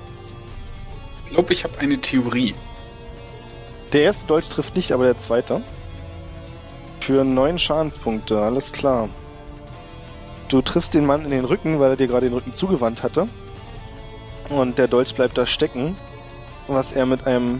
[1.25, 2.55] Ich glaube, ich habe eine Theorie.
[3.91, 5.61] Der erste Dolch trifft nicht, aber der zweite.
[7.01, 9.09] Für neun Schadenspunkte, alles klar.
[10.47, 13.27] Du triffst den Mann in den Rücken, weil er dir gerade den Rücken zugewandt hatte.
[14.47, 15.97] Und der Dolch bleibt da stecken,
[16.67, 17.59] was er mit einem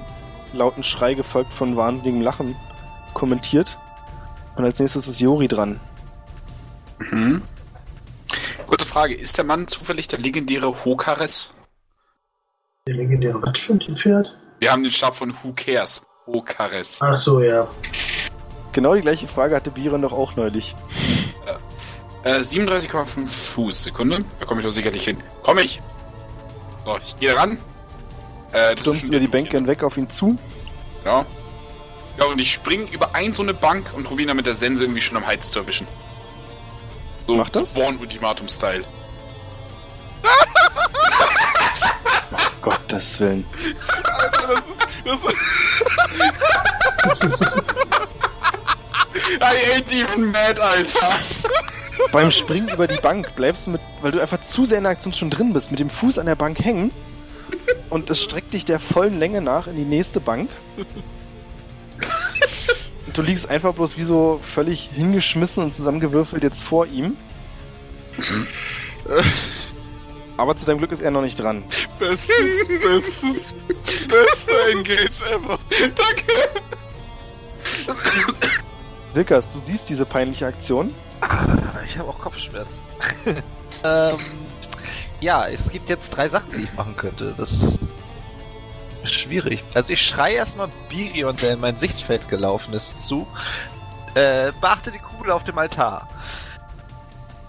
[0.54, 2.56] lauten Schrei gefolgt von wahnsinnigem Lachen
[3.14, 3.78] kommentiert.
[4.56, 5.80] Und als nächstes ist Jori dran.
[7.00, 7.42] Mhm.
[8.68, 11.52] Kurze Frage, ist der Mann zufällig der legendäre Hokares?
[12.88, 14.36] Der legendäre was für ein Pferd?
[14.60, 16.06] Wir haben den Stab von Who Cares.
[16.26, 17.00] Hokares.
[17.02, 17.68] Ach so, ja.
[18.72, 20.76] Genau die gleiche Frage hatte Biron doch auch neulich.
[22.24, 23.84] Äh, 37,5 Fuß.
[23.84, 24.26] Sekunde.
[24.40, 25.18] Da komme ich doch sicherlich hin.
[25.44, 25.82] Komm ich!
[26.84, 27.60] So, ich gehe ran.
[28.52, 30.38] Äh, ist wieder die Bänke hinweg auf ihn zu.
[31.04, 31.26] Ja.
[32.18, 34.84] Ja, und ich spring über ein so eine Bank und probiere dann mit der Sense
[34.84, 35.88] irgendwie schon am Hals zu erwischen.
[37.28, 37.74] So, Mach das.
[37.74, 38.86] So Born-Ultimatum-Style.
[42.62, 43.46] Gottes Willen.
[44.08, 45.36] Alter, das ist, das ist,
[49.42, 51.20] I ain't even mad, Alter!
[52.12, 54.92] Beim Springen über die Bank bleibst du mit, weil du einfach zu sehr in der
[54.92, 56.92] Aktion schon drin bist, mit dem Fuß an der Bank hängen
[57.90, 60.50] und es streckt dich der vollen Länge nach in die nächste Bank.
[63.14, 67.16] Du liegst einfach bloß wie so völlig hingeschmissen und zusammengewürfelt jetzt vor ihm.
[70.38, 71.64] Aber zu deinem Glück ist er noch nicht dran.
[71.98, 73.54] bestes, bestes,
[74.08, 75.58] bester Engage ever.
[75.70, 76.26] Danke!
[79.14, 80.94] Wilkas, du siehst diese peinliche Aktion.
[81.22, 81.46] Ah,
[81.86, 82.84] ich habe auch Kopfschmerzen.
[83.84, 84.18] ähm,
[85.22, 87.34] ja, es gibt jetzt drei Sachen, die ich machen könnte.
[87.38, 87.80] Das ist
[89.08, 89.64] schwierig.
[89.74, 93.28] Also ich schreie erstmal Birion, der in mein Sichtfeld gelaufen ist, zu.
[94.14, 96.08] Äh, beachte die Kugel auf dem Altar.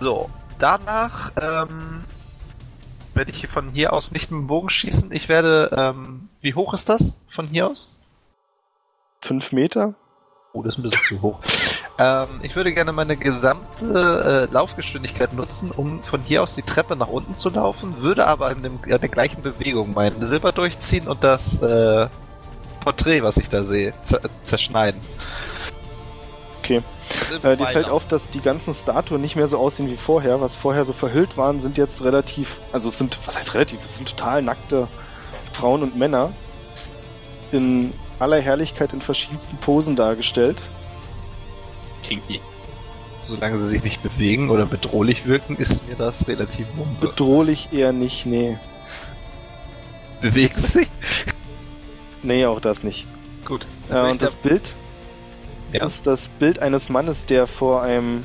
[0.00, 2.04] So, danach ähm,
[3.14, 5.12] werde ich von hier aus nicht mit dem Bogen schießen.
[5.12, 7.94] Ich werde, ähm, wie hoch ist das von hier aus?
[9.20, 9.94] Fünf Meter.
[10.52, 11.40] Oh, das ist ein bisschen zu hoch.
[11.98, 16.96] Ähm, ich würde gerne meine gesamte äh, Laufgeschwindigkeit nutzen, um von hier aus die Treppe
[16.96, 21.08] nach unten zu laufen, würde aber in, dem, in der gleichen Bewegung mein Silber durchziehen
[21.08, 22.08] und das äh,
[22.80, 25.00] Porträt, was ich da sehe, zer zerschneiden.
[26.58, 26.82] Okay.
[27.42, 30.40] Äh, dir fällt auf, dass die ganzen Statuen nicht mehr so aussehen wie vorher.
[30.40, 33.96] Was vorher so verhüllt waren, sind jetzt relativ, also es sind, was heißt relativ, es
[33.96, 34.88] sind total nackte
[35.52, 36.32] Frauen und Männer
[37.52, 40.60] in aller Herrlichkeit in verschiedensten Posen dargestellt.
[42.06, 42.40] Kinky.
[43.20, 47.08] Solange sie sich nicht bewegen oder bedrohlich wirken, ist mir das relativ wumpe.
[47.08, 48.56] Bedrohlich eher nicht, nee.
[50.20, 50.88] Bewegen sich?
[52.22, 53.06] Nee, auch das nicht.
[53.44, 53.66] Gut.
[53.90, 54.74] Äh, und das Bild
[55.72, 55.84] Ja.
[55.84, 58.24] ist das Bild eines Mannes, der vor einem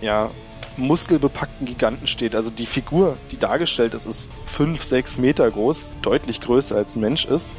[0.00, 0.28] ja,
[0.76, 2.34] muskelbepackten Giganten steht.
[2.34, 7.00] Also die Figur, die dargestellt ist, ist 5, 6 Meter groß, deutlich größer als ein
[7.00, 7.54] Mensch ist.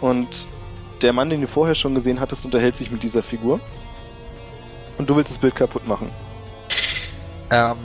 [0.00, 0.48] Und
[1.02, 3.60] der Mann, den du vorher schon gesehen hattest, unterhält sich mit dieser Figur.
[5.00, 6.10] Und du willst das Bild kaputt machen.
[7.50, 7.78] Ähm,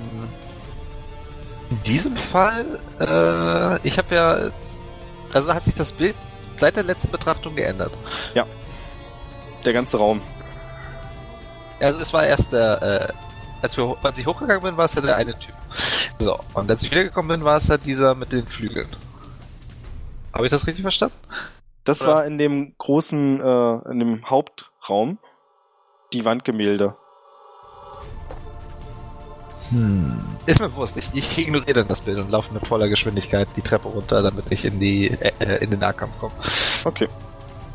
[1.69, 4.51] in diesem Fall, äh, ich habe ja,
[5.33, 6.13] also hat sich das Bild
[6.57, 7.93] seit der letzten Betrachtung geändert.
[9.63, 10.21] Der ganze Raum.
[11.79, 13.13] Also es war erst der, äh,
[13.61, 15.55] als, wir, als ich hochgegangen bin, war es ja der eine Typ.
[16.19, 18.89] So, und als ich wiedergekommen bin, war es halt dieser mit den Flügeln.
[20.33, 21.15] Habe ich das richtig verstanden?
[21.85, 25.17] Das Oder- war in dem großen, äh, in dem Hauptraum
[26.13, 26.97] die Wandgemälde.
[29.69, 30.21] Hm.
[30.45, 33.61] Ist mir bewusst, ich, ich ignoriere dann das Bild und laufe mit voller Geschwindigkeit die
[33.61, 36.33] Treppe runter, damit ich in die äh, äh, in den Nahkampf komme.
[36.83, 37.07] Okay.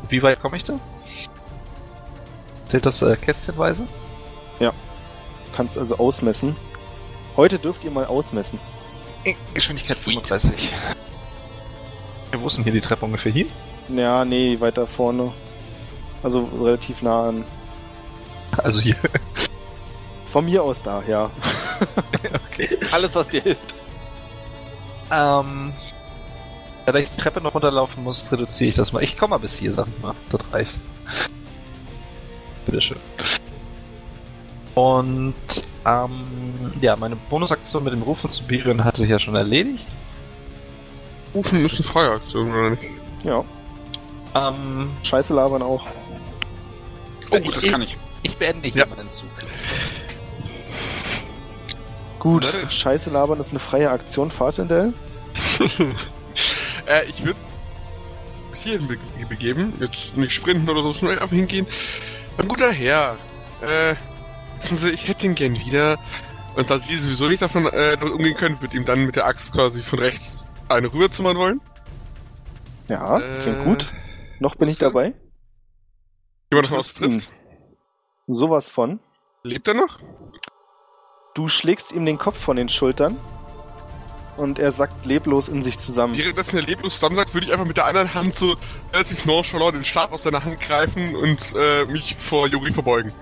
[0.09, 0.73] Wie weit komme ich da?
[2.63, 3.85] Zählt das äh, kästchenweise?
[5.55, 6.55] Kannst also ausmessen.
[7.35, 8.59] Heute dürft ihr mal ausmessen.
[9.53, 10.15] Geschwindigkeit Sweet.
[10.15, 10.73] 35.
[12.33, 13.45] Ja, wo ist denn hier die Treppe ungefähr hier?
[13.89, 15.31] Ja, nee, weiter vorne.
[16.23, 17.45] Also relativ nah an.
[18.57, 18.95] Also hier.
[20.31, 21.29] Von mir aus da, ja.
[22.51, 22.77] Okay.
[22.91, 23.73] Alles, was dir hilft.
[25.11, 25.73] Ähm.
[26.85, 29.01] Da ich die Treppe noch runterlaufen muss, reduziere ich das mal.
[29.03, 30.13] Ich komme mal bis hier, sag ich mal.
[30.29, 30.79] Das reicht.
[32.65, 32.97] Bitteschön.
[34.75, 35.33] Und,
[35.85, 39.85] ähm, ja, meine Bonusaktion mit dem Rufen zu Birion hatte sich ja schon erledigt.
[41.33, 42.83] Rufen ist eine freie Aktion, oder nicht?
[43.23, 43.43] Ja,
[44.33, 45.85] Ähm, Scheiße labern auch.
[47.31, 47.97] Oh, das kann ich.
[48.23, 48.87] ich beende hier Ja.
[48.95, 49.27] meinen Zug.
[52.21, 52.69] Gut, Warte.
[52.69, 54.93] Scheiße labern ist eine freie Aktion, Fahrtendell.
[56.85, 57.39] äh, ich würde
[58.53, 61.65] hierhin be begeben, jetzt nicht sprinten oder so, schnell einfach hingehen.
[62.37, 63.17] Mein guter Herr,
[63.61, 63.95] äh,
[64.61, 65.97] wissen Sie, ich hätte ihn gern wieder.
[66.55, 69.51] Und da Sie sowieso nicht davon äh, umgehen können, wird ihm dann mit der Axt
[69.53, 71.59] quasi von rechts eine rüberzimmern wollen.
[72.87, 73.93] Ja, Äh, klingt gut.
[74.39, 75.13] Noch bin ich dabei.
[76.53, 77.13] Aus, Triffst ihn.
[77.13, 77.31] trifft.
[78.27, 78.99] Sowas von.
[79.41, 79.97] Lebt er noch?
[81.33, 83.17] Du schlägst ihm den Kopf von den Schultern
[84.35, 86.17] und er sackt leblos in sich zusammen.
[86.17, 88.55] Währenddessen er leblos zusammen sagt, würde ich einfach mit der anderen Hand so
[88.91, 93.13] relativ nonchalant den Stab aus seiner Hand greifen und äh, mich vor Juri verbeugen.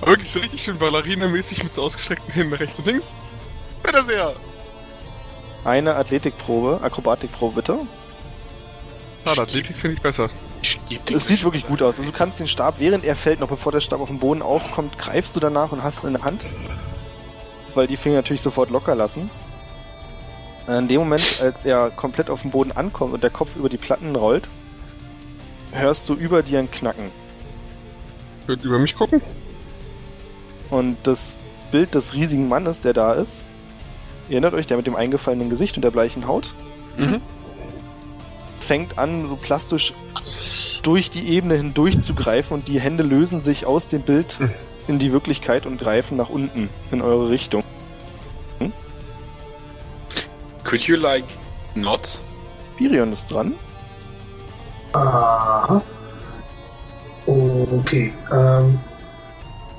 [0.00, 3.14] Aber wirklich so richtig schön Ballerina-mäßig mit so ausgestreckten Händen rechts und links.
[3.82, 4.34] Bitte sehr!
[5.64, 7.78] Eine Athletikprobe, Akrobatikprobe bitte.
[9.24, 10.28] Schade, Athletik finde ich besser.
[11.12, 11.98] Es sieht wirklich gut aus.
[11.98, 14.42] Also du kannst den Stab, während er fällt, noch bevor der Stab auf dem Boden
[14.42, 16.46] aufkommt, greifst du danach und hast ihn in der Hand.
[17.74, 19.30] Weil die Finger natürlich sofort locker lassen.
[20.68, 23.78] In dem Moment, als er komplett auf dem Boden ankommt und der Kopf über die
[23.78, 24.48] Platten rollt,
[25.72, 27.10] hörst du über dir ein Knacken.
[28.46, 29.20] Könnt über mich gucken?
[30.70, 31.38] Und das
[31.72, 33.44] Bild des riesigen Mannes, der da ist,
[34.30, 36.54] erinnert euch, der mit dem eingefallenen Gesicht und der bleichen Haut,
[36.98, 37.22] Mhm.
[38.72, 39.92] Fängt an, so plastisch
[40.82, 44.38] durch die Ebene hindurch zu greifen und die Hände lösen sich aus dem Bild
[44.86, 47.62] in die Wirklichkeit und greifen nach unten in eure Richtung.
[50.64, 51.26] Could you like
[51.74, 52.00] not?
[52.78, 53.56] Birion ist dran.
[54.94, 55.82] Aha.
[57.26, 58.10] Okay.
[58.32, 58.80] Ähm,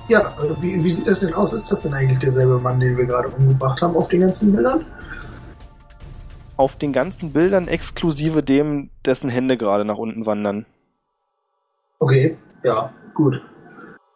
[0.07, 1.52] ja, wie, wie sieht das denn aus?
[1.52, 4.86] Ist das denn eigentlich derselbe Mann, den wir gerade umgebracht haben auf den ganzen Bildern?
[6.55, 10.65] Auf den ganzen Bildern exklusive dem, dessen Hände gerade nach unten wandern.
[11.99, 13.41] Okay, ja, gut.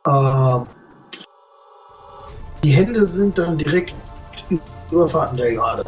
[0.07, 0.68] Ähm,
[2.64, 3.93] die Hände sind dann direkt
[4.91, 5.84] über Fahrtendell gerade.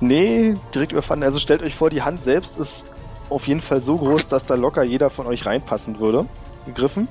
[0.00, 1.22] Nee, direkt überfahren.
[1.22, 2.86] Also stellt euch vor, die Hand selbst ist
[3.30, 6.26] auf jeden Fall so groß, dass da locker jeder von euch reinpassen würde.
[6.66, 7.08] Gegriffen.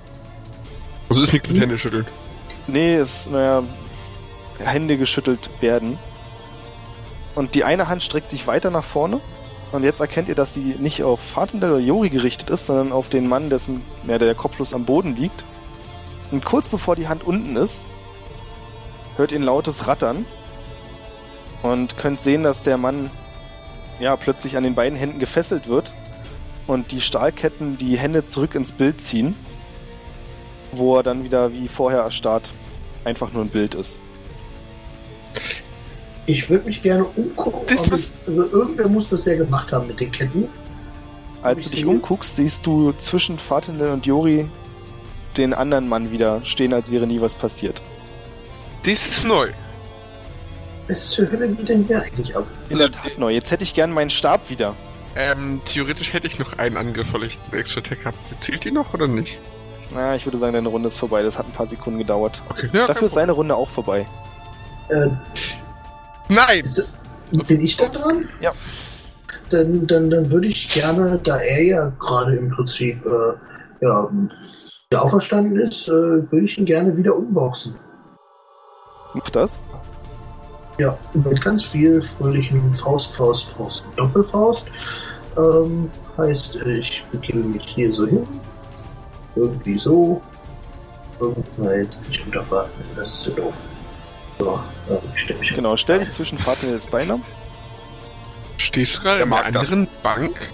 [1.09, 2.05] Also ist nicht mit Hände schütteln.
[2.67, 3.63] Nee, es, naja,
[4.59, 5.97] Hände geschüttelt werden.
[7.35, 9.19] Und die eine Hand streckt sich weiter nach vorne.
[9.71, 13.09] Und jetzt erkennt ihr, dass sie nicht auf Fatendell oder Jori gerichtet ist, sondern auf
[13.09, 15.43] den Mann, dessen, ja, der kopflos am Boden liegt.
[16.31, 17.85] Und kurz bevor die Hand unten ist,
[19.17, 20.25] hört ihr ein lautes Rattern.
[21.61, 23.09] Und könnt sehen, dass der Mann
[23.99, 25.93] ja plötzlich an den beiden Händen gefesselt wird
[26.67, 29.35] und die Stahlketten die Hände zurück ins Bild ziehen,
[30.71, 32.51] wo er dann wieder wie vorher erstarrt
[33.03, 34.01] einfach nur ein Bild ist.
[36.27, 37.61] Ich würde mich gerne umgucken.
[37.67, 40.47] Das was- also irgendwer muss das ja gemacht haben mit den Ketten.
[41.43, 44.49] Als du dich sehe- umguckst, siehst du zwischen Fatinel und Jori
[45.37, 47.81] den anderen Mann wieder stehen, als wäre nie was passiert.
[48.83, 49.49] Das ist neu.
[50.87, 52.45] Was zur Hölle geht denn hier eigentlich ab?
[52.69, 53.31] In der Tat neu.
[53.31, 54.75] Jetzt hätte ich gern meinen Stab wieder.
[55.15, 58.17] Ähm, theoretisch hätte ich noch einen Angriff, weil ich einen extra Attack habe.
[58.39, 59.37] Zählt die noch oder nicht?
[59.93, 61.23] Na, ich würde sagen, deine Runde ist vorbei.
[61.23, 62.41] Das hat ein paar Sekunden gedauert.
[62.49, 64.05] Okay, ja, Dafür ist seine Runde auch vorbei.
[64.89, 65.07] Äh,
[66.29, 66.63] Nein!
[67.47, 68.29] bin ich da dran?
[68.39, 68.51] Ja.
[69.49, 74.09] Dann, dann, dann würde ich gerne, da er ja gerade im Prinzip äh, ja,
[74.89, 77.75] wieder auferstanden ist, äh, würde ich ihn gerne wieder umboxen.
[79.13, 79.63] Mach das.
[80.77, 84.67] Ja, mit ganz viel fröhlichen Faust, Faust, Faust, Doppelfaust.
[85.37, 88.23] Ähm, heißt, ich begebe mich hier so hin.
[89.35, 90.21] Irgendwie so.
[91.19, 93.53] Und, na, jetzt nicht unterfahren, das ist so doof.
[94.39, 94.59] So,
[94.89, 97.19] äh, ich stelle mich Genau, stell dich zwischen Fatinels Beine.
[98.57, 99.71] Stehst du gerade in einer mag das.
[99.71, 100.49] anderen Bank?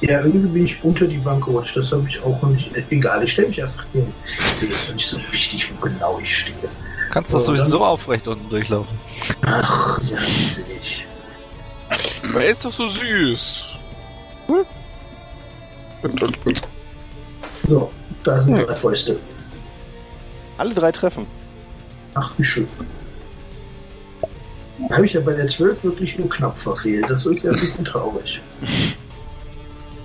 [0.00, 1.76] Ja, irgendwie bin ich unter die Bank gerutscht.
[1.76, 2.70] Das habe ich auch nicht.
[2.90, 4.12] Egal, ich stelle mich einfach hin.
[4.60, 6.56] Mir ist nicht so wichtig, wo genau ich stehe.
[7.12, 8.98] Kannst doch So, sowieso dann- aufrecht unten durchlaufen.
[9.46, 11.04] Ach, ja, sehe ich.
[12.34, 13.64] Er ist doch so süß.
[14.48, 14.66] Und.
[17.66, 17.90] So,
[18.24, 18.66] da sind Hm.
[18.66, 19.18] drei Fäuste.
[20.58, 21.26] Alle drei treffen.
[22.14, 22.68] Ach, wie schön.
[24.88, 27.06] Da habe ich ja bei der 12 wirklich nur knapp verfehlt.
[27.08, 28.40] Das ist ja ein bisschen traurig.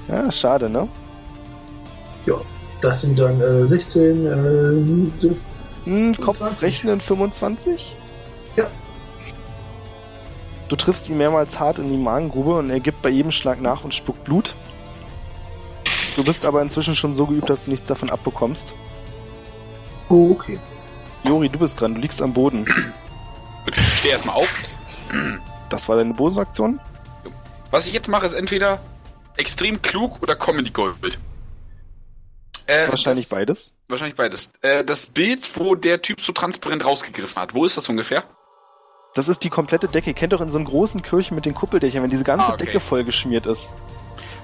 [0.10, 0.88] Ja, schade, ne?
[2.82, 4.30] Das sind dann äh, 16, äh,
[5.86, 6.26] Hm, 25.
[6.26, 7.96] Kopfrechnen 25?
[8.56, 8.68] Ja.
[10.68, 13.84] Du triffst ihn mehrmals hart in die Magengrube und er gibt bei jedem Schlag nach
[13.84, 14.54] und spuckt Blut.
[16.16, 18.74] Du bist aber inzwischen schon so geübt, dass du nichts davon abbekommst.
[20.10, 20.60] oh, okay.
[21.28, 22.66] Jori, du bist dran, du liegst am Boden.
[23.66, 24.50] Gut, ich steh erstmal auf.
[25.70, 26.80] Das war deine Bonusaktion?
[27.72, 28.80] Was ich jetzt mache, ist entweder
[29.36, 30.96] extrem klug oder Comedy Gold.
[32.68, 33.74] Äh, Wahrscheinlich das, beides.
[33.88, 34.52] Wahrscheinlich beides.
[34.62, 38.24] Äh, das Bild, wo der Typ so transparent rausgegriffen hat, wo ist das ungefähr?
[39.16, 40.10] Das ist die komplette Decke.
[40.10, 42.54] Ihr kennt doch in so einen großen Kirchen mit den Kuppeldächern, wenn diese ganze Ah,
[42.54, 42.66] okay.
[42.66, 43.74] Decke voll geschmiert ist.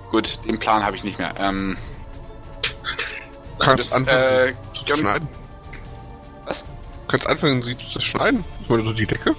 [0.10, 1.34] Gut, den Plan habe ich nicht mehr.
[1.38, 1.78] Ähm,
[3.60, 4.54] Kannst das, äh,
[4.88, 5.28] ganz- schneiden.
[6.46, 6.64] Was?
[7.08, 8.44] Kannst anfangen, sie zu schneiden.
[8.68, 9.36] Meine, so die Decke.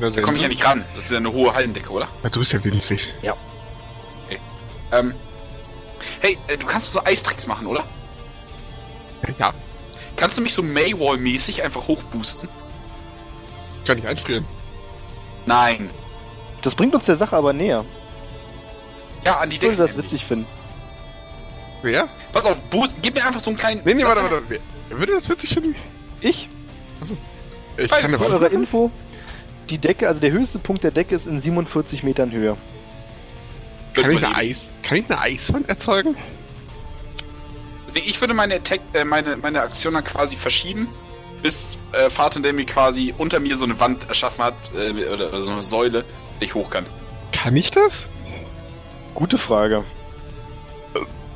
[0.00, 0.84] Da komme ich ja nicht ran.
[0.94, 2.08] Das ist ja eine hohe Hallendecke, oder?
[2.22, 3.08] Ja, du bist ja winzig.
[4.90, 5.14] Ähm,
[6.20, 7.84] hey, äh, du kannst so Eistricks machen, oder?
[9.38, 9.52] Ja,
[10.18, 12.48] Kannst du mich so Maywall-mäßig einfach hochboosten?
[13.86, 14.44] kann ich einfrieren.
[15.46, 15.88] Nein.
[16.60, 17.84] Das bringt uns der Sache aber näher.
[19.24, 19.86] Ja, an die Ich würde Decke.
[19.86, 20.46] das witzig finden.
[21.82, 22.08] Wer?
[22.32, 23.80] Pass auf, boost, gib mir einfach so einen kleinen...
[23.84, 24.42] Nee, nee, warte, warte.
[24.48, 25.74] Wer würde das witzig finden?
[26.20, 26.48] Ich,
[27.76, 28.46] Ich Halt, kann für eure.
[28.48, 28.90] Info,
[29.70, 32.56] die Decke, also der höchste Punkt der Decke ist in 47 Metern Höhe.
[33.94, 34.34] Kann ich eine.
[34.34, 36.16] Eis, kann ich eine Eiswand erzeugen?
[37.94, 40.88] Nee, Ich würde meine, Attack, äh, meine, meine Aktion dann quasi verschieben,
[41.42, 45.52] bis äh, mir quasi unter mir so eine Wand erschaffen hat, äh, oder, oder so
[45.52, 46.04] eine Säule,
[46.40, 46.86] die ich hoch kann.
[47.32, 48.08] Kann ich das?
[49.14, 49.84] Gute Frage.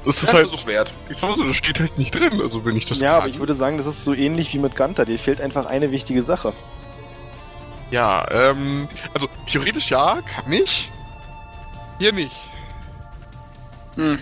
[0.05, 0.93] Das ist halt, Versuch wert.
[1.09, 3.29] ich sag mal so, das steht halt nicht drin, also wenn ich das ja, aber
[3.29, 5.05] ich würde sagen, das ist so ähnlich wie mit Gunter.
[5.05, 6.53] Dir fehlt einfach eine wichtige Sache.
[7.91, 10.91] Ja, ähm, also theoretisch ja, kann ich.
[11.99, 12.35] Hier nicht.
[13.95, 14.19] Hm.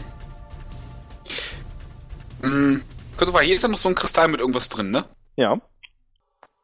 [2.42, 2.82] Hm.
[3.16, 5.04] Kurz mal, hier ist ja noch so ein Kristall mit irgendwas drin, ne?
[5.36, 5.58] Ja,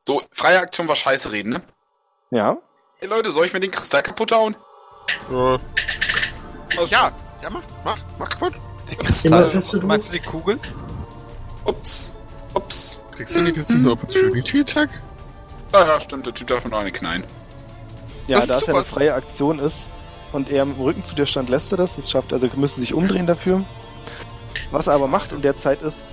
[0.07, 1.63] So, freie Aktion war scheiße reden, ne?
[2.31, 2.57] ja.
[2.99, 4.57] Hey Leute, soll ich mir den Kristall kaputt hauen?
[5.31, 5.59] Äh,
[6.79, 7.13] Also, ja,
[7.43, 8.55] ja, mach, mach, mach kaputt.
[8.91, 9.47] Den Immer Kristall.
[9.47, 9.87] feste du.
[9.87, 10.59] Meinst du die Kugel?
[11.65, 12.13] Ups.
[12.55, 13.01] Ups.
[13.13, 14.91] Kriegst du nicht jetzt einen Opportunity Attack?
[15.73, 17.25] Ah ja, stimmt, der Typ darf noch eine knallen.
[18.29, 19.91] Ja, Das da es ja eine freie Aktion ist
[20.33, 21.97] und er dem Rücken zu dir stand, lässt er das.
[21.97, 23.65] Das schafft, also müsste sich umdrehen dafür.
[24.71, 26.07] Was er aber macht in der Zeit ist,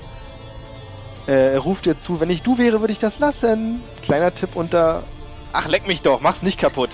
[1.27, 3.81] äh, er ruft dir zu, wenn ich du wäre, würde ich das lassen.
[4.01, 5.03] Kleiner Tipp unter.
[5.53, 6.89] Ach, leck mich doch, mach's nicht kaputt.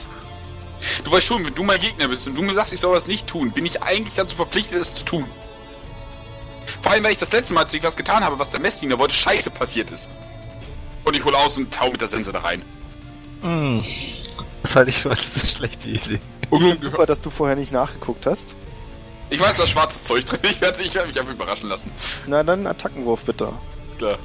[1.03, 3.07] Du weißt schon, wenn du mein Gegner bist und du mir sagst, ich soll das
[3.07, 5.25] nicht tun, bin ich eigentlich dazu verpflichtet, es zu tun.
[6.81, 8.99] Vor allem, weil ich das letzte Mal, als ich was getan habe, was der Messdiener
[8.99, 10.09] wollte, scheiße passiert ist.
[11.03, 12.61] Und ich hole aus und hau mit der Sense da rein.
[13.41, 13.83] Hm.
[14.61, 16.19] Das halte ich für eine sehr schlechte Idee.
[16.79, 18.55] Super, dass du vorher nicht nachgeguckt hast.
[19.29, 20.39] Ich weiß, da ist schwarzes Zeug drin.
[20.43, 21.91] Ich werde ich werd mich einfach überraschen lassen.
[22.27, 23.53] Na dann Attackenwurf bitte.
[23.97, 24.17] Klar.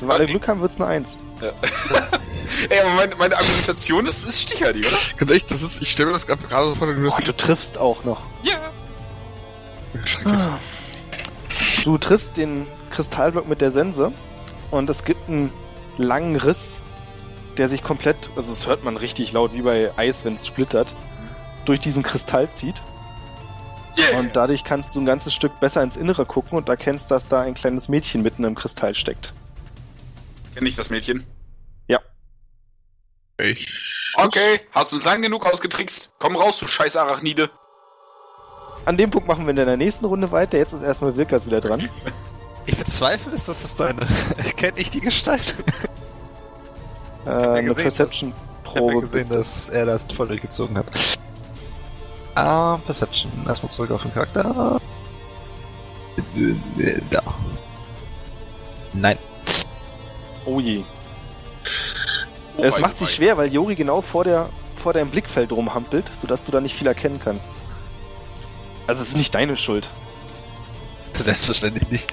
[0.00, 1.18] Wenn wir alle Glück haben, wird's eine Eins.
[2.68, 4.98] Ey, aber meine, meine Argumentation ist, ist sticherlich, oder?
[5.16, 7.18] Ganz echt, das ist, ich stelle mir das gerade gerade so vor, wenn du das
[7.18, 8.22] Oh, du triffst auch noch.
[8.42, 8.54] Ja.
[10.04, 10.34] Schrecklich.
[10.34, 10.58] Ah.
[11.84, 14.10] Du triffst den Kristallblock mit der Sense
[14.70, 15.52] und es gibt einen
[15.98, 16.80] langen Riss,
[17.58, 20.88] der sich komplett, also das hört man richtig laut, wie bei Eis, wenn es splittert,
[21.66, 22.80] durch diesen Kristall zieht.
[24.18, 27.42] Und dadurch kannst du ein ganzes Stück besser ins Innere gucken und erkennst, dass da
[27.42, 29.34] ein kleines Mädchen mitten im Kristall steckt.
[30.54, 31.26] Kenn ich das Mädchen?
[33.40, 33.68] Ich.
[34.14, 36.12] Okay, hast du uns lang genug ausgetrickst?
[36.18, 37.50] Komm raus, du scheiß Arachnide.
[38.84, 40.58] An dem Punkt machen wir in der nächsten Runde weiter.
[40.58, 41.88] Jetzt ist erstmal Wilkas wieder dran.
[42.66, 44.06] Ich bezweifle es, dass das deine.
[44.56, 45.54] Kennt ich die Gestalt?
[47.26, 48.94] Äh, eine Ich Perception-Probe.
[48.94, 50.86] ja gesehen, dass er das voll durchgezogen hat.
[52.34, 53.30] Ah, Perception.
[53.46, 54.80] Erstmal zurück auf den Charakter.
[57.10, 57.22] Da.
[58.92, 59.18] Nein.
[60.44, 60.82] Oh je.
[62.56, 66.44] Oh, es macht sich schwer, weil Jori genau vor, der, vor deinem Blickfeld rumhampelt, sodass
[66.44, 67.54] du da nicht viel erkennen kannst.
[68.86, 69.90] Also es ist nicht deine Schuld.
[71.14, 72.12] Selbstverständlich nicht.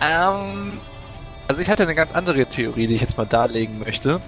[0.00, 0.72] Ähm,
[1.48, 4.20] also ich hatte eine ganz andere Theorie, die ich jetzt mal darlegen möchte.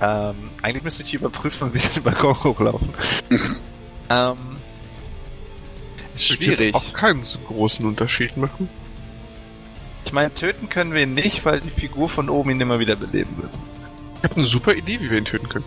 [0.00, 2.94] Ähm, eigentlich müsste ich überprüfen, wie ich den Balkon hochlaufen.
[4.10, 4.36] ähm,
[6.14, 6.74] ist schwierig.
[6.74, 8.68] auch keinen so großen Unterschied machen.
[10.06, 12.96] Ich meine, töten können wir ihn nicht, weil die Figur von oben ihn immer wieder
[12.96, 13.50] beleben wird.
[14.18, 15.64] Ich habe eine super Idee, wie wir ihn töten können.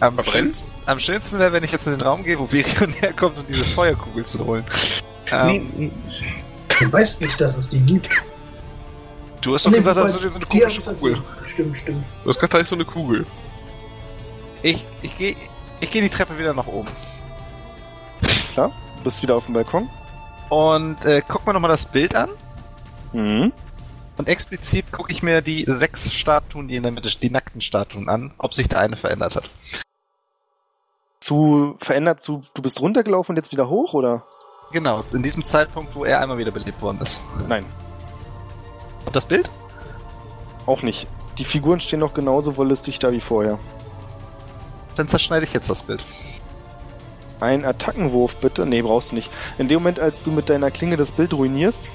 [0.00, 0.34] Am, Verbrennt?
[0.58, 3.46] schönsten, am schönsten wäre, wenn ich jetzt in den Raum gehe, wo Virion herkommt, um
[3.48, 4.64] diese Feuerkugel zu holen.
[5.30, 5.92] Ähm, Nee,
[6.80, 8.10] du weißt nicht, dass es die gibt.
[9.40, 11.12] Du hast doch Nee, gesagt, wobei, dass du dir so eine die komische Kugel.
[11.14, 11.48] erzählt.
[11.48, 12.04] Stimmt, stimmt.
[12.24, 13.26] Du hast gerade so eine Kugel.
[14.62, 15.36] Ich, ich gehe
[15.80, 16.88] ich geh die Treppe wieder nach oben.
[18.22, 18.72] Ist klar?
[18.98, 19.88] Du bist wieder auf dem Balkon.
[20.48, 22.30] Und äh, guck mir nochmal das Bild an.
[23.12, 23.52] Mhm.
[24.16, 27.60] Und explizit gucke ich mir die sechs Statuen, die in der Mitte stehen, die nackten
[27.60, 29.50] Statuen an, ob sich der eine verändert hat.
[31.20, 34.24] Zu verändert zu, du bist runtergelaufen und jetzt wieder hoch, oder?
[34.72, 37.18] Genau, in diesem Zeitpunkt, wo er einmal wieder belebt worden ist.
[37.48, 37.64] Nein,
[39.04, 39.50] Und das Bild?
[40.66, 41.06] auch nicht.
[41.38, 43.58] Die Figuren stehen noch genauso wollüstig da wie vorher.
[44.96, 46.04] Dann zerschneide ich jetzt das Bild.
[47.38, 48.66] Ein Attackenwurf bitte.
[48.66, 49.30] Nee, brauchst du nicht.
[49.58, 51.88] In dem Moment, als du mit deiner Klinge das Bild ruinierst,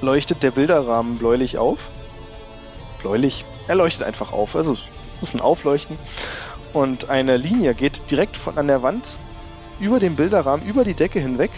[0.00, 1.90] leuchtet der Bilderrahmen bläulich auf.
[3.02, 3.44] Bläulich?
[3.68, 4.56] Er leuchtet einfach auf.
[4.56, 4.74] Also,
[5.20, 5.98] es ist ein Aufleuchten.
[6.72, 9.16] Und eine Linie geht direkt von an der Wand
[9.80, 11.50] über den Bilderrahmen, über die Decke hinweg,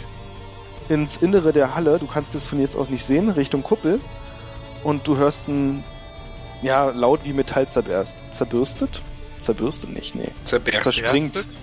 [0.89, 1.98] ins Innere der Halle.
[1.98, 4.01] Du kannst es von jetzt aus nicht sehen, Richtung Kuppel.
[4.82, 5.84] Und du hörst ein,
[6.62, 9.02] ja, laut wie Metall zerberst, zerbürstet.
[9.39, 10.28] Zerbürstet nicht, nee.
[10.44, 10.82] Zerberst.
[10.82, 11.36] Zerspringt.
[11.36, 11.59] Erstet?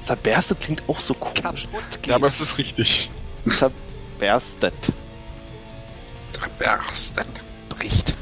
[0.00, 1.68] Zerberstet klingt auch so komisch.
[2.06, 3.10] Ja, aber es ist richtig.
[3.48, 4.74] Zerberstet.
[6.30, 7.26] Zerberstet.
[7.68, 8.14] bricht.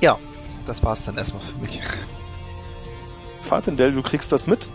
[0.00, 0.18] ja,
[0.66, 1.80] das war's dann erstmal für mich.
[3.50, 4.68] Fatendell, du kriegst das mit?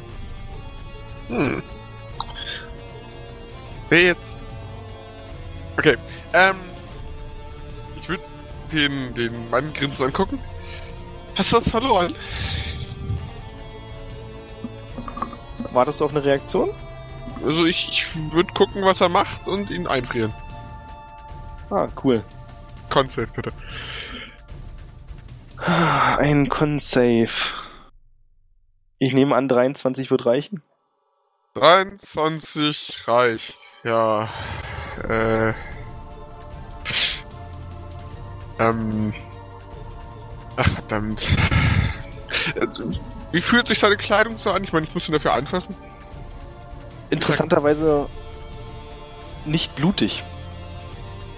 [1.29, 1.63] Hm.
[3.87, 4.43] Wer jetzt?
[5.77, 5.95] Okay,
[6.33, 6.57] ähm.
[8.01, 8.23] Ich würde
[8.73, 10.39] den, den Mann grinsend angucken.
[11.35, 12.13] Hast du was verloren?
[15.71, 16.69] Wartest du auf eine Reaktion?
[17.45, 20.33] Also ich, ich würde gucken, was er macht und ihn einfrieren.
[21.69, 22.21] Ah, cool.
[22.89, 23.53] Con-Save bitte.
[26.17, 27.64] Ein Con-Save.
[29.05, 30.63] Ich nehme an, 23 wird reichen.
[31.53, 33.53] 23 reicht.
[33.83, 34.33] Ja.
[35.07, 35.53] Äh.
[38.57, 39.13] Ähm.
[40.55, 41.27] Ach, verdammt.
[43.31, 44.63] Wie fühlt sich seine Kleidung so an?
[44.63, 45.75] Ich meine, ich muss ihn dafür anfassen.
[47.11, 48.09] Interessanterweise
[49.45, 50.23] nicht blutig.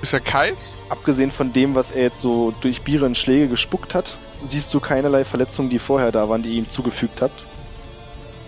[0.01, 0.57] Ist er kalt?
[0.87, 5.25] Abgesehen von dem, was er jetzt so durch Bieren Schläge gespuckt hat, siehst du keinerlei
[5.25, 7.45] Verletzungen, die vorher da waren, die ihr ihm zugefügt habt.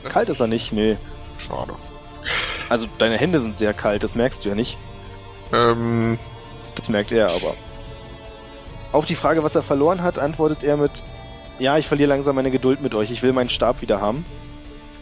[0.10, 0.98] Kalt ist er nicht, nee.
[1.48, 1.74] Schade.
[2.68, 4.78] Also deine Hände sind sehr kalt, das merkst du ja nicht.
[5.54, 6.20] Ähm.
[6.76, 7.56] Das merkt er aber.
[8.92, 11.04] Auf die Frage, was er verloren hat, antwortet er mit:
[11.58, 13.12] Ja, ich verliere langsam meine Geduld mit euch.
[13.12, 14.24] Ich will meinen Stab wieder haben.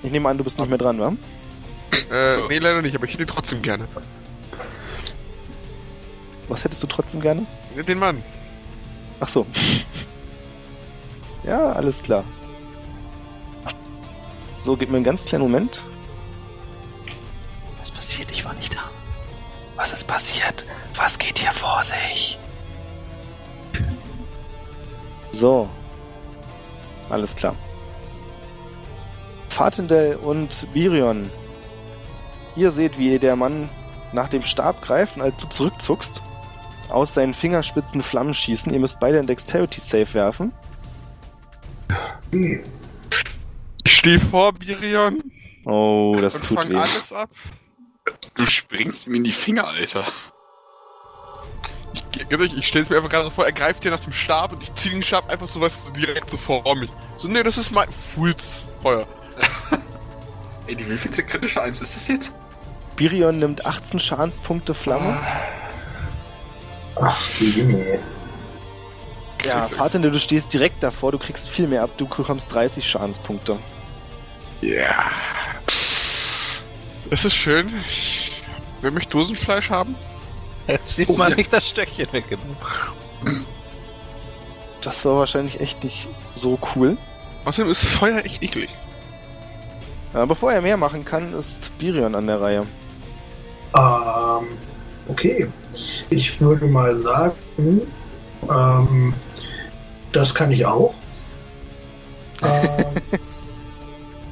[0.03, 1.13] Ich nehme an, du bist nicht mehr dran, wa?
[2.11, 3.87] Äh, nee, leider nicht, aber ich hätte ihn trotzdem gerne.
[6.47, 7.45] Was hättest du trotzdem gerne?
[7.87, 8.23] Den Mann.
[9.19, 9.45] Ach so.
[11.43, 12.23] ja, alles klar.
[14.57, 15.83] So, gib mir einen ganz kleinen Moment.
[17.79, 18.31] Was passiert?
[18.31, 18.79] Ich war nicht da.
[19.75, 20.65] Was ist passiert?
[20.95, 22.39] Was geht hier vor sich?
[25.31, 25.69] So.
[27.09, 27.55] Alles klar.
[29.49, 31.29] Fatendel und Birion.
[32.55, 33.69] Ihr seht, wie der Mann
[34.13, 36.21] nach dem Stab greift und als du zurückzuckst,
[36.89, 38.73] aus seinen Fingerspitzen Flammen schießen.
[38.73, 40.53] Ihr müsst beide ein Dexterity Save werfen.
[43.87, 45.23] Ich stehe vor Birion
[45.63, 46.75] Oh, das und tut fang weh.
[46.75, 47.29] alles ab.
[48.35, 50.03] Du springst ihm in die Finger, Alter.
[52.19, 54.51] Ich, ich stelle es mir einfach gerade so vor, er greift dir nach dem Stab
[54.51, 56.89] und ich ziehe den Stab einfach so was so direkt so vor mich.
[57.17, 59.07] So, nee, das ist mein Fulsfeuer.
[60.67, 62.35] Ey, die wievielte kritische Eins ist das jetzt?
[62.97, 65.17] Birion nimmt 18 Schadenspunkte Flamme.
[66.97, 67.99] Ach, die Junge.
[69.45, 72.85] Ja, du- Vater, du stehst direkt davor, du kriegst viel mehr ab, du bekommst 30
[72.85, 73.57] Schadenspunkte.
[74.61, 75.11] Ja.
[77.09, 77.73] Das ist schön.
[77.87, 78.31] Ich
[78.81, 79.95] will mich Dosenfleisch haben.
[80.67, 81.35] Jetzt sieht Oh, man ja.
[81.37, 82.25] nicht das Stöckchen weg.
[84.81, 86.97] Das war wahrscheinlich echt nicht so cool.
[87.45, 88.69] Außerdem ist Feuer echt eklig.
[90.13, 92.65] Ja, bevor er mehr machen kann, ist Birion an der Reihe.
[93.77, 94.47] Ähm,
[95.07, 95.47] okay.
[96.09, 97.35] Ich würde mal sagen,
[98.49, 99.13] ähm,
[100.11, 100.93] das kann ich auch.
[102.43, 102.85] Ähm,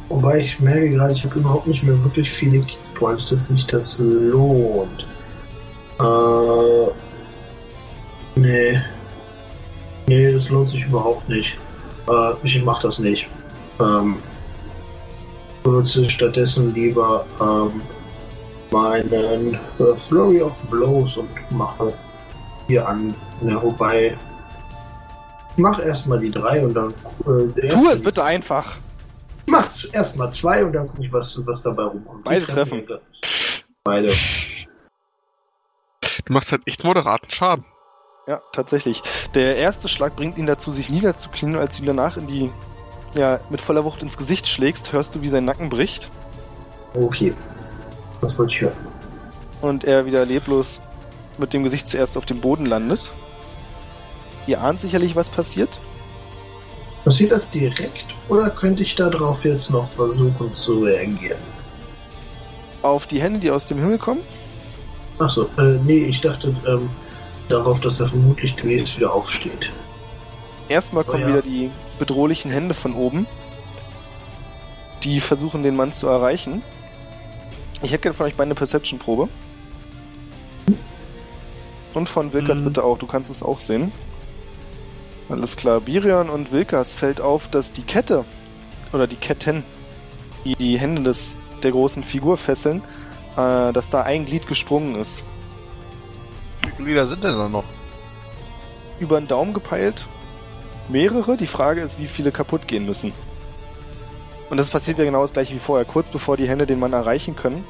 [0.10, 4.00] wobei ich merke gerade, ich habe überhaupt nicht mehr wirklich viele Keypoints, dass sich das
[4.00, 5.06] lohnt.
[6.00, 6.90] Äh,
[8.36, 8.82] nee.
[10.08, 11.58] Nee, das lohnt sich überhaupt nicht.
[12.08, 13.28] Äh, ich mach das nicht.
[13.80, 14.16] Ähm,
[15.64, 17.82] benutze stattdessen lieber ähm,
[18.72, 21.94] meinen äh, Flurry of Blows und mache
[22.68, 23.14] hier an.
[23.42, 24.16] Ne, wobei.
[25.52, 26.94] Ich mach erstmal die drei und dann.
[27.26, 28.78] Äh, Tu es bitte einfach.
[29.58, 32.24] Mach erstmal zwei und dann guck ich, was, was dabei rumkommt.
[32.24, 32.86] Beide treffen.
[33.84, 34.14] Beide.
[36.26, 37.66] Du machst halt echt moderaten Schaden.
[38.28, 39.02] Ja, tatsächlich.
[39.34, 41.56] Der erste Schlag bringt ihn dazu, sich niederzuknien.
[41.56, 42.52] Als du ihn danach in die,
[43.14, 46.10] ja, mit voller Wucht ins Gesicht schlägst, hörst du, wie sein Nacken bricht
[46.94, 47.34] Okay.
[48.22, 48.78] Was wollte ich hören?
[49.62, 50.82] und er wieder leblos
[51.38, 53.12] mit dem Gesicht zuerst auf dem Boden landet.
[54.48, 55.80] Ihr ahnt sicherlich, was passiert.
[57.04, 61.40] Passiert das direkt oder könnte ich darauf jetzt noch versuchen zu reagieren?
[62.82, 64.22] Auf die Hände, die aus dem Himmel kommen.
[65.20, 66.90] Achso, äh, nee, ich dachte ähm,
[67.50, 69.72] darauf, dass er vermutlich demnächst wieder aufsteht.
[70.68, 71.30] Erstmal Oh kommen ja.
[71.30, 71.70] wieder die
[72.00, 73.26] bedrohlichen Hände von oben.
[75.04, 76.64] Die versuchen, den Mann zu erreichen.
[77.84, 79.30] Ich hätte gerne von euch beide eine Perception-Probe.
[81.94, 82.66] Und von Wilkas Mhm.
[82.66, 83.92] bitte auch, du kannst es auch sehen.
[85.28, 88.26] Alles klar, Birion und Wilkas fällt auf, dass die Kette
[88.94, 89.64] oder die Ketten,
[90.44, 92.84] die die Hände des, der großen Figur fesseln,
[93.36, 95.24] äh, dass da ein Glied gesprungen ist.
[96.64, 97.64] Wie viele Lieder sind denn da noch?
[99.00, 100.06] Über den Daumen gepeilt,
[100.90, 101.38] mehrere.
[101.38, 103.12] Die Frage ist, wie viele kaputt gehen müssen.
[104.52, 105.86] Und das passiert ja genau das gleiche wie vorher.
[105.86, 107.66] Kurz bevor die Hände den Mann erreichen können,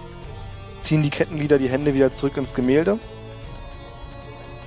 [0.81, 2.99] ziehen die Kettenglieder die Hände wieder zurück ins Gemälde.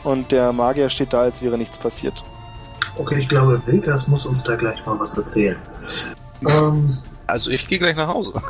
[0.04, 2.24] Und der Magier steht da, als wäre nichts passiert.
[2.98, 5.56] Okay, ich glaube, Wilkas muss uns da gleich mal was erzählen.
[6.48, 8.32] Ähm, Also ich gehe gleich nach Hause.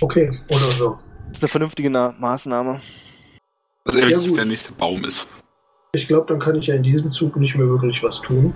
[0.00, 0.98] okay, oder so.
[1.28, 2.80] Das ist eine vernünftige Na Maßnahme.
[3.84, 4.38] Dass er Ja, wirklich gut.
[4.38, 5.26] der nächste Baum ist.
[5.94, 8.52] Ich glaube, dann kann ich ja in diesem Zug nicht mehr wirklich was tun.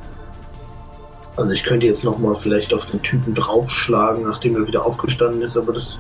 [1.37, 5.57] Also ich könnte jetzt nochmal vielleicht auf den Typen draufschlagen, nachdem er wieder aufgestanden ist,
[5.57, 5.99] aber das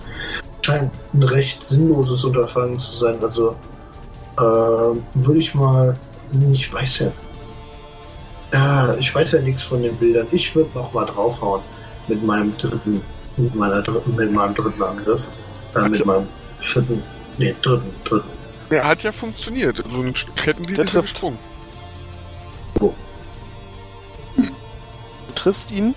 [0.62, 3.16] scheint ein recht sinnloses Unterfangen zu sein.
[3.21, 3.57] Also
[4.37, 5.97] äh, würde ich mal,
[6.53, 7.12] ich weiß ja,
[8.55, 10.26] ja, ich weiß ja nichts von den Bildern.
[10.31, 11.60] Ich würde nochmal draufhauen
[12.09, 13.01] mit meinem dritten,
[13.36, 15.20] mit meiner dritten, mit meinem dritten Angriff,
[15.74, 16.26] äh, mit meinem
[16.60, 17.02] vierten,
[17.39, 18.28] nee, dritten, dritten.
[18.70, 19.82] Ja, hat ja funktioniert.
[19.89, 21.14] So ein Kettenglied Der ist ja trifft.
[21.14, 21.39] gesprungen.
[25.26, 25.94] Du triffst ihn.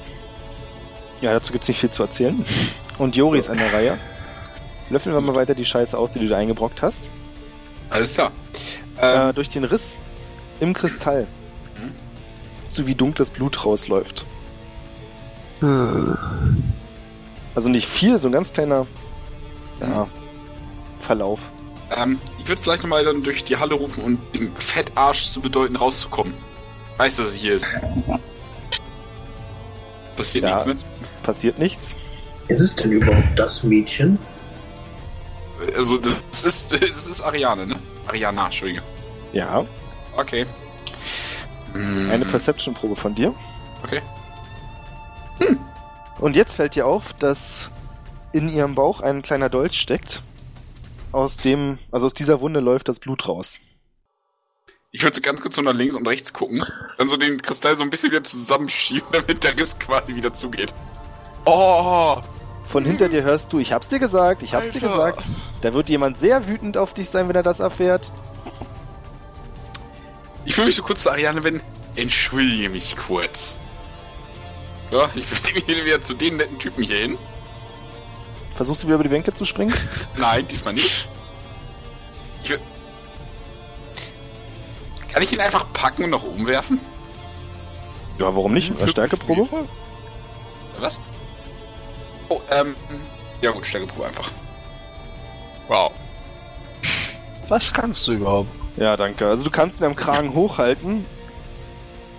[1.22, 2.44] Ja, dazu gibt's nicht viel zu erzählen.
[2.98, 3.98] Und Jori ist an der Reihe.
[4.90, 7.10] Löffeln wir mal weiter die Scheiße aus, die du da eingebrockt hast.
[7.90, 8.32] Alles klar.
[9.02, 9.98] Ähm, Äh, durch den Riss
[10.60, 11.28] im Kristall.
[12.78, 12.84] Mhm.
[12.84, 14.26] Siehst du, wie dunkles Blut rausläuft.
[17.56, 18.86] Also nicht viel, so ein ganz kleiner
[19.80, 20.08] ja,
[21.00, 21.40] Verlauf.
[21.96, 25.76] ähm, ich würde vielleicht nochmal dann durch die Halle rufen und dem Fettarsch zu bedeuten,
[25.76, 26.34] rauszukommen.
[26.98, 27.72] Weiß, dass er hier ist.
[30.16, 30.64] Passiert Ja.
[30.66, 30.86] nichts
[31.24, 31.96] Passiert nichts.
[32.48, 34.18] Ist es denn überhaupt das Mädchen?
[35.76, 37.76] Also, das ist, das ist Ariane, ne?
[38.08, 38.82] Ariana, Entschuldige.
[39.34, 39.66] Ja,
[40.16, 40.46] Okay.
[41.78, 42.10] Mhm.
[42.12, 43.34] eine Perception-Probe von dir.
[43.84, 44.02] Okay.
[46.20, 47.70] Und jetzt fällt dir auf, dass
[48.34, 50.22] in ihrem Bauch ein kleiner Dolch steckt.
[51.12, 53.60] Aus dem, also aus dieser Wunde läuft das Blut raus.
[54.92, 56.64] Ich würde so ganz kurz so nach links und rechts gucken.
[56.98, 60.74] Dann so den Kristall so ein bisschen wieder zusammenschieben, damit der Riss quasi wieder zugeht.
[61.46, 62.18] Oh,
[62.66, 65.12] Von hinter dir hörst du, ich hab's dir gesagt, ich hab's dir Alter.
[65.12, 65.28] gesagt.
[65.62, 68.12] Da wird jemand sehr wütend auf dich sein, wenn er das erfährt.
[70.48, 71.62] Ich will mich so kurz zu Ariane wenden.
[71.98, 73.56] Entschuldige mich kurz.
[74.92, 77.18] Ja, ich bewege mich wieder zu den netten Typen hier hin.
[78.56, 79.74] Versuchst du wieder über die Bänke zu springen?
[80.16, 81.06] Nein, diesmal nicht.
[82.44, 82.62] Ich will...
[85.12, 86.80] Kann ich ihn einfach packen und nach oben werfen?
[88.18, 88.72] Ja, warum nicht?
[88.78, 89.48] Eine Stärkeprobe?
[90.80, 90.98] Was?
[92.30, 92.76] Oh, ähm.
[93.42, 94.32] Ja gut, Stärkeprobe einfach.
[95.68, 95.92] Wow.
[97.50, 98.57] Was kannst du überhaupt?
[98.78, 99.28] Ja, danke.
[99.28, 101.06] Also du kannst ihn am Kragen hochhalten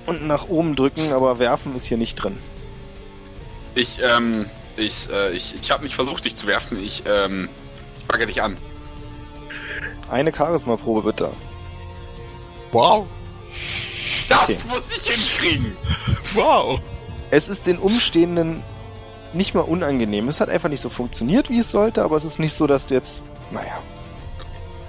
[0.07, 2.37] und nach oben drücken, aber werfen ist hier nicht drin.
[3.75, 6.83] Ich, ähm, ich, äh, ich, ich habe nicht versucht, dich zu werfen.
[6.83, 7.49] Ich, ähm,
[8.01, 8.57] ich packe dich an.
[10.11, 11.31] Eine Charisma-Probe bitte.
[12.73, 13.07] Wow.
[14.29, 14.57] Das Okay.
[14.69, 15.77] muss ich hinkriegen!
[16.35, 16.81] Wow.
[17.31, 18.63] Es ist den Umstehenden
[19.33, 20.29] nicht mal unangenehm.
[20.29, 22.89] Es hat einfach nicht so funktioniert, wie es sollte, aber es ist nicht so, dass
[22.89, 23.79] du jetzt, naja,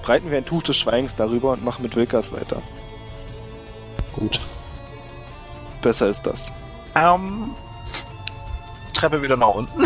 [0.09, 2.63] breiten wir ein Tuch des Schweigens darüber und machen mit Wilkas weiter.
[4.11, 4.39] Gut.
[5.83, 6.51] Besser ist das.
[6.95, 7.51] Ähm.
[8.95, 9.85] Treppe wieder nach unten.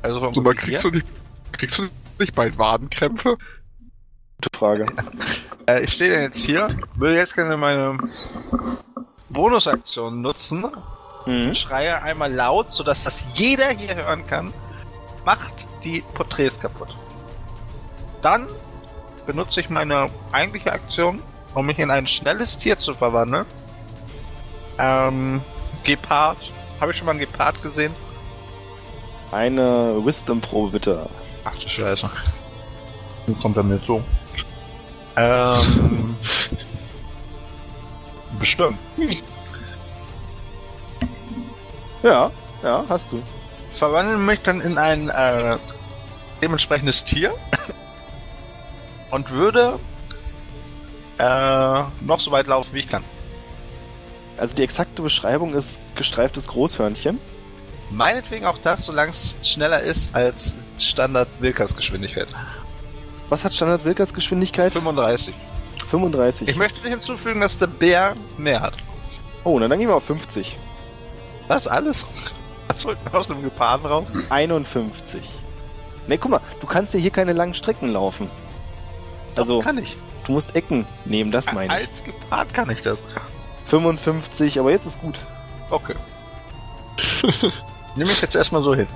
[0.00, 1.06] also vom So, mal Prinzip kriegst du nicht,
[1.52, 1.86] kriegst du
[2.18, 3.36] nicht bald Wadenkrämpfe?
[4.36, 4.86] Gute Frage.
[5.66, 7.98] Äh, ich stehe jetzt hier, würde jetzt gerne meine
[9.28, 10.64] Bonusaktion nutzen,
[11.26, 11.54] Mhm.
[11.54, 14.54] schreie einmal laut, sodass das jeder hier hören kann,
[15.26, 16.96] macht die Porträts kaputt.
[18.22, 18.46] Dann
[19.26, 21.22] benutze ich meine eigentliche Aktion,
[21.54, 23.46] um mich in ein schnelles Tier zu verwandeln.
[24.78, 25.42] Ähm,
[25.84, 26.38] Gepard.
[26.80, 27.94] Habe ich schon mal einen Gepard gesehen?
[29.32, 31.08] Eine Wisdom-Probe bitte.
[31.44, 32.08] Ach du Scheiße.
[33.26, 34.02] Wie kommt er mir zu?
[35.16, 36.16] Ähm.
[38.38, 38.78] Bestimmt.
[42.02, 42.30] Ja,
[42.62, 43.22] ja, hast du.
[43.74, 45.58] Verwandeln mich dann in ein äh,
[46.40, 47.34] dementsprechendes Tier
[49.10, 49.78] und würde
[51.18, 51.24] äh,
[52.04, 53.04] noch so weit laufen, wie ich kann.
[54.36, 57.18] Also die exakte Beschreibung ist gestreiftes Großhörnchen.
[57.90, 62.28] Meinetwegen auch das, solange es schneller ist als Standard Wilkers Geschwindigkeit.
[63.28, 64.72] Was hat Standard Wilkers Geschwindigkeit?
[64.72, 65.34] 35.
[65.86, 66.48] 35.
[66.48, 68.74] Ich möchte hinzufügen, dass der Bär mehr hat.
[69.44, 70.56] oh, na dann gehen wir auf 50.
[71.48, 72.04] Das alles?
[73.12, 74.06] Aus einem Geparden raus?
[74.28, 75.20] 51.
[76.06, 78.30] Ne, guck mal, du kannst ja hier keine langen Strecken laufen.
[79.38, 79.96] Also, kann ich.
[80.26, 81.86] du musst Ecken nehmen, das meine ich.
[81.86, 82.98] Als Gepard kann ich das.
[83.66, 85.18] 55, aber jetzt ist gut.
[85.70, 85.94] Okay.
[87.96, 88.86] Nehme ich jetzt erstmal so hin.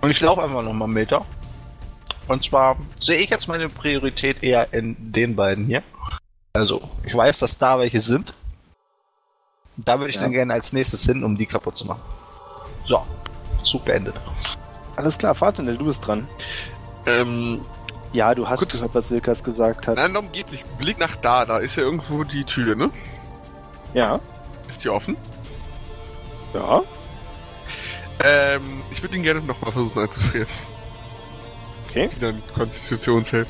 [0.00, 1.24] Und ich laufe einfach nochmal einen Meter.
[2.28, 5.82] Und zwar sehe ich jetzt meine Priorität eher in den beiden hier.
[6.54, 8.34] Also, ich weiß, dass da welche sind.
[9.76, 10.22] Da würde ich Ja.
[10.22, 12.00] dann gerne als nächstes hin, um die kaputt zu machen.
[12.86, 13.04] So,
[13.64, 14.14] Zug beendet.
[14.96, 16.28] Alles klar, Fahrtendel, du bist dran.
[17.06, 17.62] Ähm,
[18.12, 19.96] Ja, du hast Kurz- gehört, was Wilkas gesagt hat.
[19.96, 20.78] nein, darum geht's nicht.
[20.78, 22.90] Blick nach da, da ist ja irgendwo die Tür, ne?
[23.94, 24.20] Ja,
[24.68, 25.16] Ist die offen?
[26.54, 26.82] ja.
[28.24, 30.46] Ähm, ich würde ihn gerne nochmal versuchen einzufrieren.
[31.88, 32.08] Okay.
[32.14, 33.48] Wieder ein Konstitutionsheld.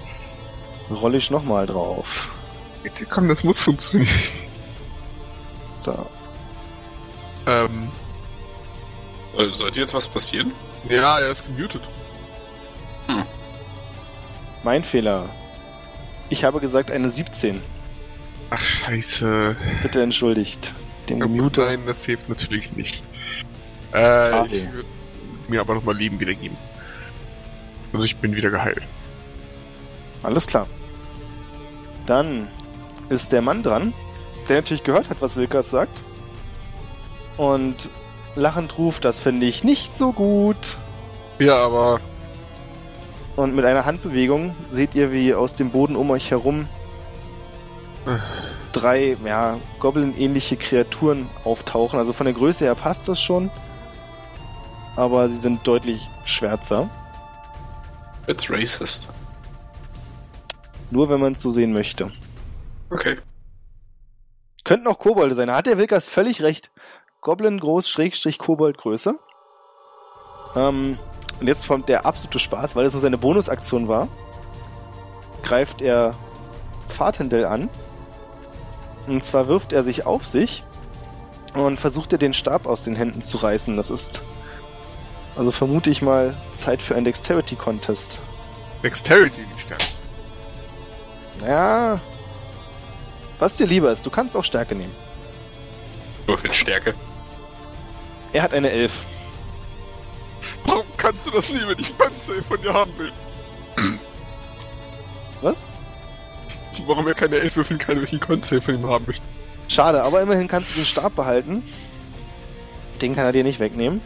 [0.91, 2.31] Roll ich nochmal drauf.
[2.83, 4.09] Bitte komm, das muss funktionieren.
[5.81, 6.07] So.
[7.47, 7.89] Ähm,
[9.37, 10.53] Äh, sollte jetzt was passieren?
[10.89, 11.83] ja, er ist gemutet.
[14.63, 15.29] Mein Fehler.
[16.29, 17.61] Ich habe gesagt eine 17.
[18.51, 19.57] Ach, scheiße.
[19.83, 20.73] Bitte entschuldigt.
[21.09, 21.67] Gut, Gemuter.
[21.67, 23.03] Nein, das hilft natürlich nicht.
[23.93, 24.85] Äh, ich würde
[25.49, 26.57] mir aber nochmal Leben wiedergeben.
[27.93, 28.83] Also ich bin wieder geheilt.
[30.23, 30.67] Alles klar.
[32.07, 32.49] Dann
[33.09, 33.93] ist der Mann dran,
[34.49, 36.03] der natürlich gehört hat, was Wilkas sagt.
[37.37, 37.91] Und
[38.35, 40.77] lachend ruft, das finde ich nicht so gut.
[41.39, 42.01] Ja, aber
[43.37, 46.69] Und mit einer Handbewegung seht ihr, wie aus dem Boden um euch herum
[48.73, 51.99] drei, ja, Goblin-ähnliche Kreaturen auftauchen.
[51.99, 53.51] Also von der Größe her passt das schon.
[54.97, 56.91] Aber sie sind deutlich schwärzer.
[58.27, 59.09] It's racist.
[60.91, 62.13] Nur wenn man es so sehen möchte.
[62.91, 63.19] Okay.
[64.65, 65.49] Könnten auch Kobolde sein.
[65.49, 66.71] Da hat der Wilkers völlig recht.
[67.21, 69.17] Goblin groß, Schrägstrich, Kobold Größe.
[70.55, 70.99] Ähm,
[71.41, 74.09] und jetzt kommt der absolute Spaß, weil es nur seine Bonusaktion war.
[75.43, 76.15] Greift er
[76.89, 77.69] Fahrtendell an.
[79.07, 80.63] Und zwar wirft er sich auf sich
[81.55, 83.77] und versucht er den Stab aus den Händen zu reißen.
[83.77, 84.23] Das ist,
[85.37, 88.21] also vermute ich mal, Zeit für ein Dexterity Contest.
[88.83, 89.85] Dexterity nicht stärker.
[91.45, 92.01] Ja.
[93.39, 94.95] Was dir lieber ist, du kannst auch Stärke nehmen.
[96.27, 96.93] Würfel Stärke.
[98.33, 99.05] Er hat eine Elf.
[100.67, 103.13] Warum kannst du das nie, wenn ich ein Panzer von dir haben will?
[105.41, 105.67] Was?
[106.87, 109.23] Warum er keine Elf würfeln kann, wenn ich einen Con-Save von ihm haben möchte?
[109.69, 111.63] Schade, aber immerhin kannst du den Stab behalten.
[113.01, 114.01] Den kann er dir nicht wegnehmen.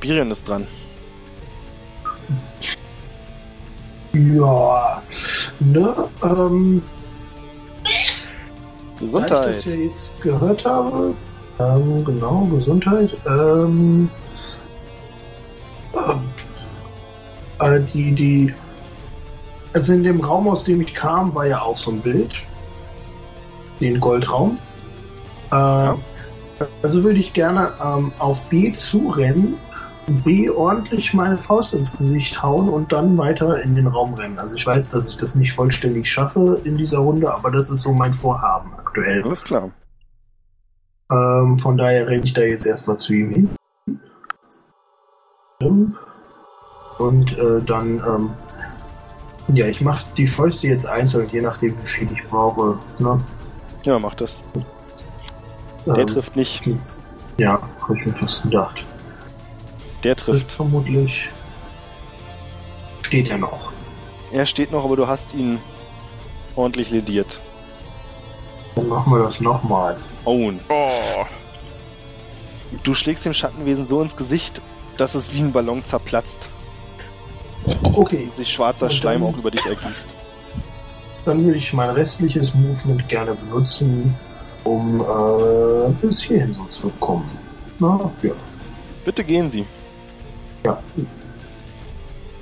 [0.00, 0.66] Birion ist dran.
[4.12, 5.02] Ja,
[5.60, 6.82] ne, ähm,
[7.84, 9.56] Da ich Gesundheit.
[9.56, 11.14] das ja jetzt gehört habe,
[11.58, 14.08] ähm, genau, Gesundheit, ähm,
[17.60, 18.54] äh, die, die,
[19.72, 22.34] also in dem Raum, aus dem ich kam, war ja auch so ein Bild,
[23.80, 24.58] den Goldraum.
[25.52, 25.92] Äh,
[26.82, 29.58] Also würde ich gerne ähm, auf B zurennen,
[30.24, 34.38] B ordentlich meine Faust ins Gesicht hauen und dann weiter in den Raum rennen.
[34.38, 37.82] Also ich weiß, dass ich das nicht vollständig schaffe in dieser Runde, aber das ist
[37.82, 39.22] so mein Vorhaben aktuell.
[39.22, 39.70] Alles klar.
[41.10, 43.50] Ähm, von daher renne ich da jetzt erstmal zu ihm hin.
[45.60, 48.30] Und äh, dann, ähm,
[49.48, 52.78] ja, ich mache die Fäuste jetzt einzeln, je nachdem, wie viel ich brauche.
[52.98, 53.18] Ne?
[53.84, 54.42] Ja, mach das.
[55.86, 56.62] Der Ähm, trifft nicht.
[57.38, 58.84] Ja, habe ich mir fast gedacht.
[60.02, 60.52] Der Trifft trifft.
[60.52, 61.28] vermutlich.
[63.02, 63.72] Steht ja noch.
[64.32, 65.58] Er steht noch, aber du hast ihn
[66.56, 67.40] ordentlich lediert.
[68.74, 69.96] Dann machen wir das nochmal.
[70.24, 70.60] Owen.
[70.68, 71.24] Oh,
[72.82, 74.60] Du schlägst dem Schattenwesen so ins Gesicht,
[74.96, 76.50] dass es wie ein Ballon zerplatzt
[77.82, 80.14] Okay, und sich schwarzer Und Schleim dann- auch über dich ergießt.
[81.24, 84.14] dann würde ich mein restliches Movement gerne benutzen,
[84.64, 87.28] um äh, bis hierhin so zu kommen.
[87.78, 88.32] Na, ja.
[89.04, 89.64] Bitte gehen Sie.
[90.64, 90.78] ja.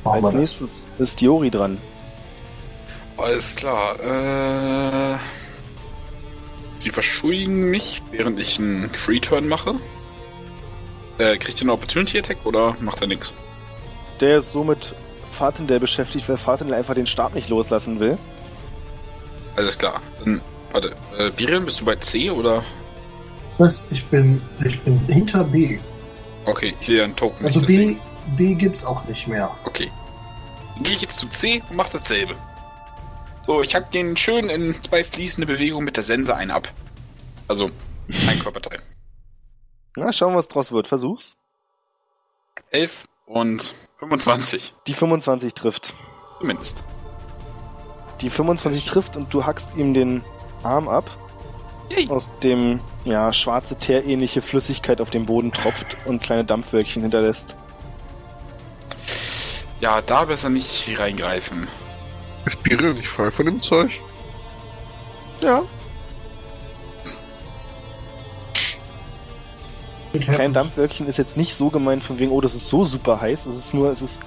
[0.05, 0.35] Machen Als wir das.
[0.35, 1.79] nächstes ist Diori dran.
[3.17, 3.99] Alles klar.
[5.15, 5.17] Äh,
[6.79, 9.77] sie verschuldigen mich, während ich einen Free-Turn mache.
[11.19, 13.33] Äh, kriegt ihr einen Opportunity Attack oder macht er nichts?
[14.21, 14.95] Der ist so mit
[15.31, 18.19] Fatendell beschäftigt, weil Fatendell einfach den Stab nicht loslassen will.
[19.57, 20.01] Alles klar.
[20.25, 20.41] Dann,
[20.73, 22.65] warte, äh, Birion, bist du bei C oder?
[23.59, 23.85] Was?
[23.91, 25.79] Ich bin, ich bin hinter B.
[26.45, 27.45] Okay, ich sehe einen Token.
[27.45, 27.97] Also B,
[28.37, 29.51] B gibt's auch nicht mehr.
[29.65, 29.91] Okay.
[30.75, 32.35] Dann gehe ich jetzt zu C und mache dasselbe.
[33.43, 36.73] So, ich hack den schön in zwei fließende Bewegungen mit der Sense ein ab.
[37.47, 37.71] Also,
[38.29, 38.81] ein Körperteil.
[39.97, 40.87] Na, schauen wir, was draus wird.
[40.87, 41.37] Versuch's.
[42.71, 44.75] 11 und 25.
[44.87, 45.95] Die 25 trifft.
[46.41, 46.85] Zumindest.
[48.21, 50.25] Die 25 trifft und du hackst ihm den
[50.63, 51.05] Arm ab,
[51.91, 52.09] Yay.
[52.09, 57.57] aus dem ja schwarze teerähnliche Flüssigkeit auf den Boden tropft und kleine Dampfwölkchen hinterlässt.
[59.81, 61.69] Ja, da besser nicht reingreifen.
[62.47, 63.91] ist Birion nicht frei von dem Zeug?
[65.41, 65.63] Ja.
[70.23, 70.55] Happens.
[70.55, 73.47] Dampfwölkchen ist jetzt nicht so gemeint von wegen, oh, das ist so super heiß.
[73.47, 74.21] Es ist nur, es ist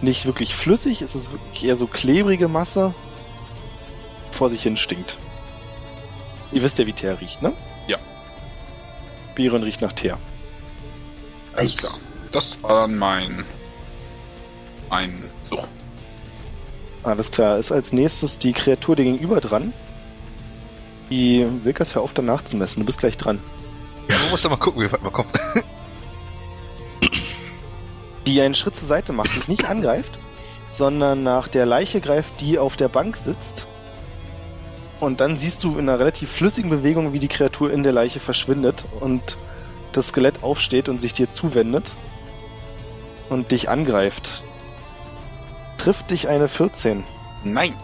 [0.00, 2.94] nicht wirklich flüssig, es ist wirklich eher so klebrige Masse,
[4.30, 5.18] vor sich hin stinkt.
[6.50, 7.52] Ihr wisst ja, wie Teer riecht, ne?
[7.86, 7.98] Ja.
[9.34, 10.18] Biron riecht nach Teer.
[11.54, 11.98] Alles klar.
[12.30, 13.44] Das war dann mein.
[14.90, 15.30] Mein.
[15.44, 15.62] So.
[17.02, 19.72] Alles klar, ist als nächstes die Kreatur dir gegenüber dran.
[21.10, 23.38] Die Wilkers hör auf danach zu messen, du bist gleich dran.
[24.12, 25.32] Ja, man muss ja mal gucken, wie weit man kommt.
[28.26, 30.18] Die einen Schritt zur Seite macht, dich nicht angreift,
[30.70, 33.66] sondern nach der Leiche greift, die auf der Bank sitzt.
[35.00, 38.20] Und dann siehst du in einer relativ flüssigen Bewegung, wie die Kreatur in der Leiche
[38.20, 39.38] verschwindet und
[39.92, 41.92] das Skelett aufsteht und sich dir zuwendet
[43.30, 44.44] und dich angreift.
[45.78, 47.04] Trifft dich eine 14.
[47.44, 47.74] Nein.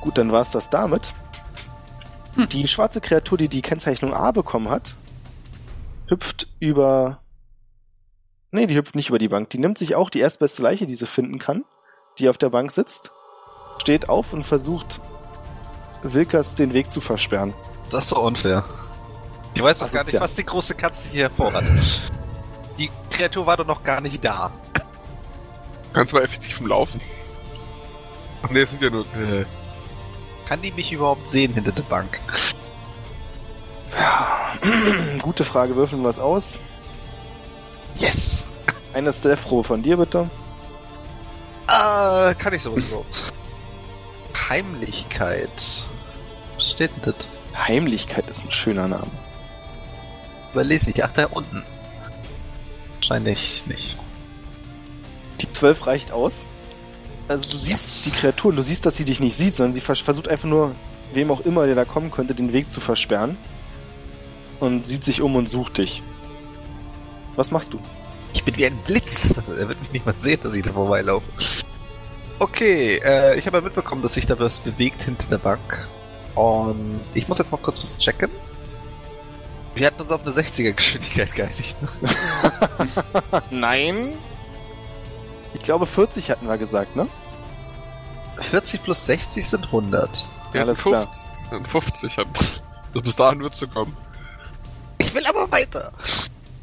[0.00, 1.14] Gut, dann war es das damit.
[2.52, 4.94] Die schwarze Kreatur, die die Kennzeichnung A bekommen hat,
[6.08, 7.20] hüpft über.
[8.50, 9.50] Nee, die hüpft nicht über die Bank.
[9.50, 11.64] Die nimmt sich auch die erstbeste Leiche, die sie finden kann,
[12.18, 13.12] die auf der Bank sitzt,
[13.80, 15.00] steht auf und versucht,
[16.02, 17.54] Wilkers den Weg zu versperren.
[17.90, 18.64] Das ist doch unfair.
[19.56, 20.22] Die weiß doch gar nicht, Asozial.
[20.22, 21.70] was die große Katze hier vorhat.
[22.78, 24.50] Die Kreatur war doch noch gar nicht da.
[25.92, 27.00] Kannst du mal effektiv im Laufen.
[28.42, 29.02] Ach nee, es sind ja nur.
[29.02, 29.44] Äh,
[30.50, 32.18] Kann die mich überhaupt sehen hinter der Bank?
[35.22, 36.58] Gute Frage, würfeln wir es aus.
[37.98, 38.44] Yes!
[38.92, 40.28] Eine Stealth-Probe von dir, bitte.
[41.68, 43.32] Ah, kann ich sowas überhaupt.
[44.48, 45.86] Heimlichkeit.
[46.56, 47.28] Was steht denn das?
[47.56, 49.06] Heimlichkeit ist ein schöner Name.
[50.50, 51.04] Überlese ich.
[51.04, 51.62] Ach, da unten.
[52.96, 53.96] Wahrscheinlich nicht.
[55.40, 56.44] Die 12 reicht aus.
[57.30, 59.80] Also du siehst die Kreatur und du siehst, dass sie dich nicht sieht, sondern sie
[59.80, 60.74] vers- versucht einfach nur,
[61.14, 63.38] wem auch immer, der da kommen könnte, den Weg zu versperren.
[64.58, 66.02] Und sieht sich um und sucht dich.
[67.36, 67.78] Was machst du?
[68.32, 69.36] Ich bin wie ein Blitz.
[69.58, 71.26] Er wird mich nicht mal sehen, dass ich da vorbeilaufe.
[72.40, 75.88] Okay, äh, ich habe ja mitbekommen, dass sich da was bewegt hinter der Bank.
[76.34, 78.30] Und ich muss jetzt mal kurz was checken.
[79.76, 81.76] Wir hatten uns auf eine 60er Geschwindigkeit geeinigt.
[81.80, 81.88] Ne?
[83.50, 84.14] Nein.
[85.54, 87.06] Ich glaube 40 hatten wir gesagt, ne?
[88.40, 90.24] 40 plus 60 sind 100.
[90.52, 91.08] Ja, Alles klar.
[91.50, 92.26] 50, 50 hat.
[92.88, 93.96] Also bis dahin wird's so kommen.
[94.98, 95.92] Ich will aber weiter.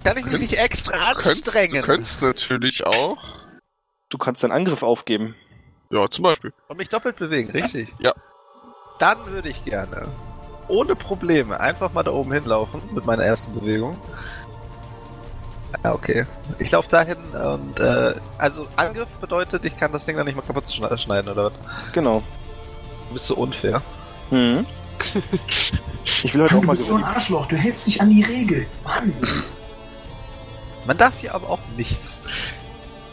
[0.04, 1.84] Kann ich mich nicht extra könntest, du anstrengen?
[1.84, 3.18] könntest natürlich auch.
[4.10, 5.36] Du kannst deinen Angriff aufgeben.
[5.90, 6.54] Ja, zum Beispiel.
[6.68, 7.94] Und mich doppelt bewegen, richtig?
[8.00, 8.14] Ja.
[9.00, 10.08] Dann würde ich gerne
[10.70, 13.98] ohne Probleme einfach mal da oben hinlaufen mit meiner ersten Bewegung.
[15.84, 16.26] Ja, okay.
[16.60, 20.42] Ich laufe dahin und äh, also Angriff bedeutet, ich kann das Ding dann nicht mal
[20.42, 21.54] kaputt schne- schneiden oder was?
[21.94, 22.24] Genau.
[23.10, 23.82] Du bist so unfair.
[24.30, 24.66] Hm.
[26.24, 27.16] Ich will heute auch Du mal bist so ein gewinnen.
[27.16, 28.66] Arschloch, du hältst dich an die Regel.
[28.86, 29.14] Mann.
[30.86, 32.22] Man darf hier aber auch nichts.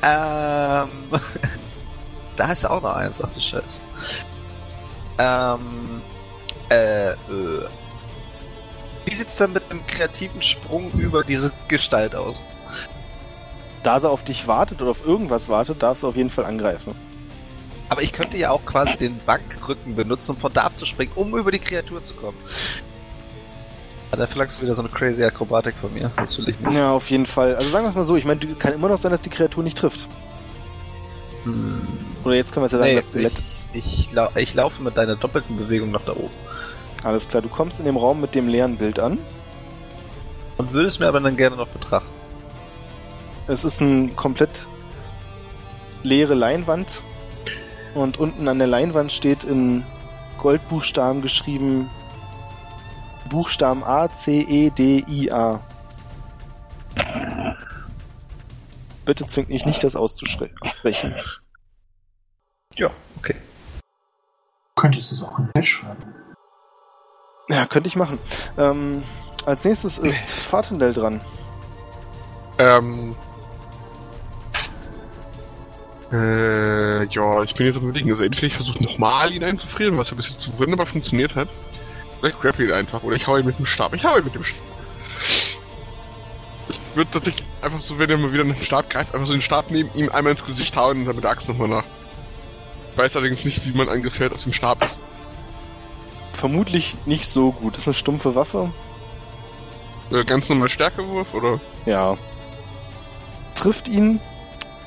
[0.01, 0.89] Ähm.
[2.37, 3.81] da ist ja auch noch eins, ach du Scheiße.
[5.19, 6.01] Ähm.
[6.71, 7.15] Äh, äh.
[9.05, 12.41] Wie sieht's dann mit einem kreativen Sprung über diese Gestalt aus?
[13.83, 16.95] Da sie auf dich wartet oder auf irgendwas wartet, darfst du auf jeden Fall angreifen.
[17.91, 21.51] Aber ich könnte ja auch quasi den Bankrücken benutzen, um von da abzuspringen, um über
[21.53, 22.39] die Kreatur zu kommen.
[24.11, 26.11] Aber dann verlangst du wieder so eine crazy Akrobatik von mir.
[26.17, 26.73] Das will ich nicht.
[26.73, 27.57] Ja, auf jeden Fall.
[27.57, 29.29] Also sagen wir es mal so, ich meine, du- kann immer noch sein, dass die
[29.29, 30.07] Kreatur nicht trifft.
[31.45, 31.87] Hm.
[32.25, 33.43] Oder jetzt können wir es ja sagen, Nee, das Skelett.
[33.75, 36.31] ich, ich, lau ich laufe mit deiner doppelten Bewegung nach da oben.
[37.05, 39.19] Alles klar, du kommst in dem Raum mit dem leeren Bild an.
[40.57, 42.09] Und würde es mir aber dann gerne noch betrachten.
[43.47, 44.67] Es ist ein komplett
[46.03, 47.03] leere Leinwand.
[47.95, 49.85] Und unten an der Leinwand steht in
[50.39, 51.91] Goldbuchstaben geschrieben
[53.29, 55.61] Buchstaben A, C, E, D, I, A.
[59.05, 61.15] Bitte zwingt mich nicht, das auszusprechen.
[62.77, 63.37] Ja, okay.
[64.77, 66.14] Könntest du es auch in Chat schreiben?
[67.49, 68.19] Ja, könnte ich machen.
[68.57, 69.03] Ähm,
[69.45, 71.21] als nächstes ist Fatendell dran.
[72.59, 73.15] Ähm.
[76.13, 78.11] Äh, ja, ich bin jetzt am überlegen.
[78.11, 81.49] Also entweder ich versuche nochmal ihn einzufrieren, was ja bis jetzt wunderbar funktioniert hat.
[82.21, 83.03] Oder ich grapple ihn einfach.
[83.03, 83.95] Oder ich hau ihn mit dem Stab.
[83.95, 84.59] Ich hau ihn mit dem Stab.
[86.69, 89.33] Ich würde tatsächlich einfach so, wenn er mal wieder nach dem Stab greift, einfach so
[89.33, 91.85] den Stab neben ihm einmal ins Gesicht hauen und dann mit der Axt nochmal nach.
[92.93, 94.97] Ich weiß allerdings nicht, wie man Angriffsfeld aus dem Stab ist.
[96.35, 97.75] Vermutlich nicht so gut.
[97.75, 98.71] Das ist eine stumpfe Waffe.
[100.11, 101.61] Äh, ganz normal Stärkewurf, oder?
[101.87, 102.19] Ja.
[103.55, 104.21] Trifft ihn.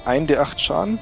[0.05, 0.99] Ein der acht Schaden.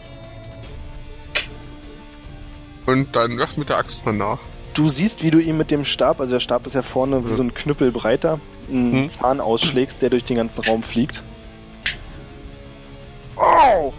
[2.85, 4.39] Und dann ja, mit der Axt mal nach.
[4.75, 7.29] Du siehst, wie du ihm mit dem Stab, also der Stab ist ja vorne wie
[7.29, 7.35] Ja.
[7.35, 8.39] so ein Knüppel breiter,
[8.69, 9.09] einen Hm.
[9.09, 11.23] Zahn ausschlägst, der durch den ganzen Raum fliegt.
[13.37, 13.93] Oh!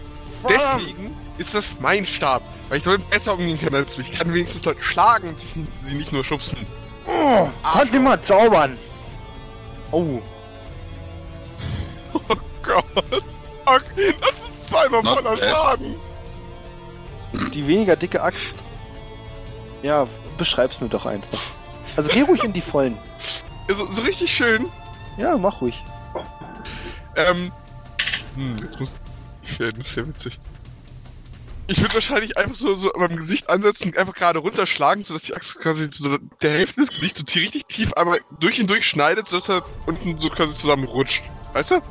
[0.47, 4.01] Deswegen ist das mein Stab, weil ich damit besser umgehen kann als du.
[4.01, 5.39] Ich kann wenigstens Leute schlagen und
[5.83, 6.57] sie nicht nur schubsen.
[7.05, 8.77] Oh, kann mal zaubern!
[9.91, 10.21] Oh,
[12.13, 13.23] Oh Gott.
[13.65, 15.49] Okay, das ist zweimal Not voller bad.
[15.49, 15.95] Schaden.
[17.53, 18.63] die weniger dicke Axt.
[19.83, 20.07] Ja,
[20.37, 21.39] beschreib's mir doch einfach.
[21.95, 22.97] Also geh ruhig in die Vollen.
[23.67, 24.67] Also, so richtig schön.
[25.17, 25.83] Ja, mach ruhig.
[27.15, 27.51] Ähm.
[28.35, 28.91] Hm, jetzt muss
[29.43, 30.39] ich werden, das ist ja witzig.
[31.69, 35.59] Ich würde wahrscheinlich einfach so, so beim Gesicht ansetzen, einfach gerade runterschlagen, sodass die Axt
[35.59, 39.49] quasi so der Hälfte des Gesichts so richtig tief einmal durch ihn durch schneidet, sodass
[39.49, 41.23] er unten so quasi zusammenrutscht.
[41.53, 41.81] Weißt du?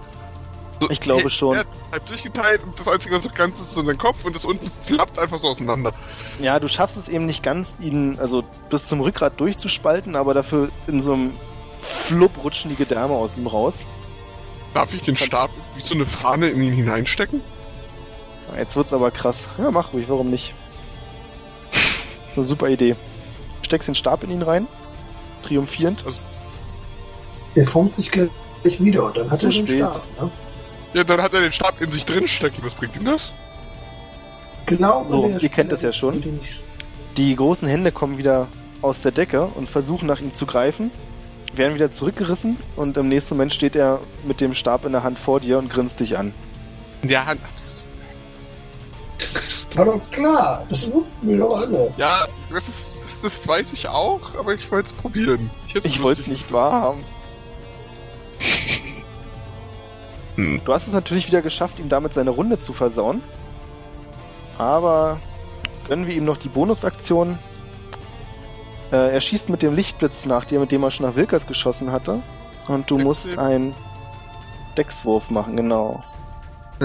[0.80, 1.52] So, Ich glaube schon.
[1.54, 4.24] Er hat halb durchgeteilt und das Einzige, was noch ganz ist, ist so sein Kopf
[4.24, 5.92] und das unten flappt einfach so auseinander.
[6.38, 10.70] Ja, du schaffst es eben nicht ganz, ihn also bis zum Rückgrat durchzuspalten, aber dafür
[10.86, 11.32] in so einem
[11.80, 13.86] Flupp rutschen die Gedärme aus ihm raus.
[14.74, 17.40] Darf ich den Stab wie so eine Fahne in ihn hineinstecken?
[18.56, 19.48] Jetzt wird's aber krass.
[19.58, 20.54] Ja, mach ruhig, warum nicht?
[21.72, 22.96] Das ist eine super Idee.
[23.62, 24.66] Steckst den Stab in ihn rein.
[25.42, 26.04] Triumphierend.
[27.54, 28.30] Der formt sich gleich
[28.62, 29.78] wieder und dann hat er den spät.
[29.78, 30.02] Stab.
[30.20, 30.30] Ne?
[30.94, 32.62] Ja, dann hat er den Stab in sich drin stecken.
[32.62, 33.32] Was bringt ihm das?
[34.66, 35.04] Genau.
[35.08, 36.40] So, ihr kennt das ja schon.
[37.16, 38.48] Die großen Hände kommen wieder
[38.82, 40.90] aus der Decke und versuchen nach ihm zu greifen,
[41.54, 45.18] werden wieder zurückgerissen und im nächsten Moment steht er mit dem Stab in der Hand
[45.18, 46.34] vor dir und grinst dich an.
[47.02, 47.40] In der Hand.
[49.74, 51.92] War doch klar, das wussten wir doch alle.
[51.96, 55.50] Ja, das, ist, das, das weiß ich auch, aber ich wollte es probieren.
[55.82, 57.04] Ich wollte es nicht wahrhaben.
[60.36, 60.60] Hm.
[60.66, 63.22] Du hast es natürlich wieder geschafft, ihm damit seine Runde zu versauen.
[64.58, 65.18] Aber
[65.88, 67.38] gönnen wir ihm noch die Bonusaktion.
[68.92, 71.90] Äh, er schießt mit dem Lichtblitz nach dir, mit dem er schon nach Wilkers geschossen
[71.90, 72.20] hatte.
[72.68, 73.74] Und du Dex musst einen
[74.76, 76.04] Deckswurf machen, genau.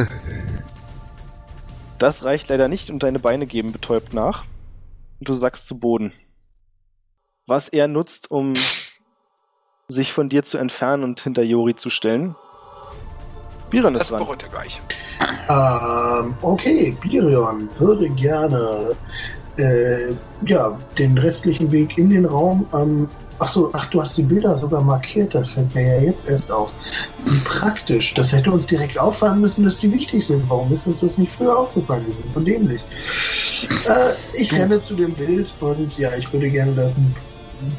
[2.01, 4.45] Das reicht leider nicht und deine Beine geben betäubt nach.
[5.19, 6.11] Und du sackst zu Boden.
[7.45, 8.55] Was er nutzt, um
[9.87, 12.35] sich von dir zu entfernen und hinter Jori zu stellen.
[13.69, 14.23] Biron Das ist dran.
[14.23, 14.81] bereut er gleich.
[15.47, 18.95] Ähm, okay, Birion würde gerne
[19.57, 20.11] äh,
[20.47, 23.09] ja, den restlichen Weg in den Raum am.
[23.41, 26.51] Ach so, ach, du hast die Bilder sogar markiert, das fällt mir ja jetzt erst
[26.51, 26.72] auf.
[27.26, 28.13] Wie praktisch.
[28.13, 30.47] Das hätte uns direkt auffallen müssen, dass die wichtig sind.
[30.47, 32.05] Warum ist uns das nicht früher aufgefallen?
[32.05, 32.81] Wir sind so dämlich.
[33.88, 36.95] Äh, ich renne zu dem Bild und ja, ich würde gerne das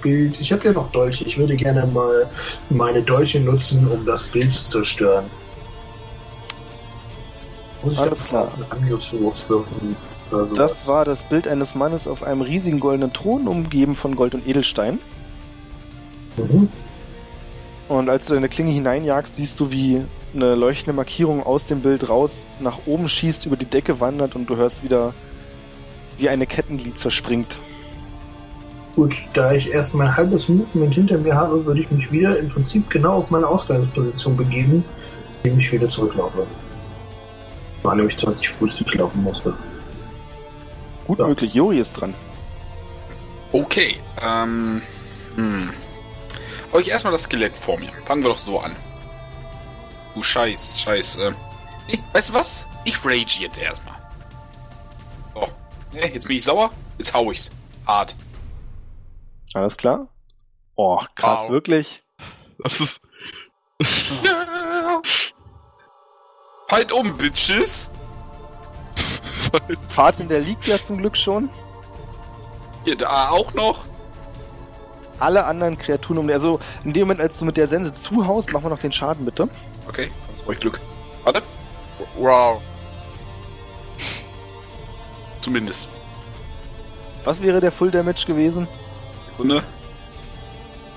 [0.03, 0.41] Bild.
[0.41, 1.25] Ich habe ja noch Dolche.
[1.25, 2.29] Ich würde gerne mal
[2.71, 5.27] meine Dolche nutzen, um das Bild zu zerstören.
[7.85, 8.47] Muss ich Alles klar.
[8.47, 9.67] auf einen Angriffswurf sowas?
[10.57, 14.49] Das war das Bild eines Mannes auf einem riesigen goldenen Thron, umgeben von Gold und
[14.49, 14.99] Edelstein.
[16.37, 16.69] Mhm.
[17.89, 20.03] Und als du deine Klinge hineinjagst, siehst du, wie
[20.35, 24.47] eine leuchtende Markierung aus dem Bild raus nach oben schießt, über die Decke wandert und
[24.47, 25.13] du hörst wieder,
[26.17, 27.59] wie eine Kettenglied zerspringt.
[28.95, 32.49] Gut, da ich erst mein halbes Movement hinter mir habe, würde ich mich wieder im
[32.49, 34.85] Prinzip genau auf meine Ausgangsposition begeben,
[35.43, 36.47] indem ich wieder zurücklaufe.
[37.83, 39.53] War nämlich 20 Fuß, die ich laufen musste.
[41.07, 41.27] Gut Ja.
[41.27, 42.15] möglich, Jori ist dran.
[43.51, 44.81] Okay, ähm.
[45.37, 45.71] Hm.
[46.73, 47.91] Euch erstmal das Skelett vor mir.
[48.07, 48.75] Fangen wir doch so an.
[50.15, 51.33] Du Scheiß, Scheiß, äh.
[52.13, 52.65] Weißt du was?
[52.85, 53.97] Ich rage jetzt erstmal.
[55.35, 55.49] So.
[55.93, 56.71] Nee, jetzt bin ich sauer.
[56.99, 57.51] Jetzt hau ich's.
[57.87, 58.15] Hart.
[59.55, 60.09] Alles klar?
[60.77, 61.51] Oh, krass, Wow.
[61.51, 62.03] wirklich?
[62.59, 63.01] Das ist.
[66.71, 67.91] Halt um, Bitches!
[69.89, 71.51] Fatin, der liegt ja zum Glück schon.
[72.87, 73.85] Ihr da auch noch?
[75.23, 78.65] Alle anderen Kreaturen um Also in dem Moment, als du mit der Sense zuhaust, machen
[78.65, 79.49] wir noch den Schaden, bitte.
[79.89, 80.81] Okay, brauche ich Glück.
[81.25, 81.43] Warte.
[82.17, 82.61] Wow.
[85.41, 85.89] Zumindest.
[87.25, 88.67] Was wäre der Full Damage gewesen?
[89.31, 89.63] Sekunde.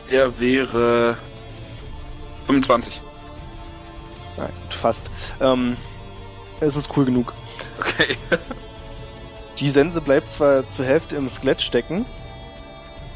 [0.10, 1.18] Der wäre
[2.48, 3.02] 25.
[4.38, 5.10] Nein, fast.
[5.40, 5.78] Ähm,
[6.62, 7.34] es ist cool genug.
[7.80, 8.18] Okay.
[9.60, 12.06] Die Sense bleibt zwar zur Hälfte im Skelett stecken,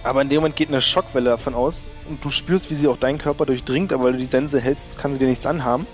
[0.10, 2.98] aber in dem Moment geht eine Schockwelle davon aus und du spürst, wie sie auch
[2.98, 5.86] deinen Körper durchdringt, aber weil du die Sense hältst, kann sie dir nichts anhaben.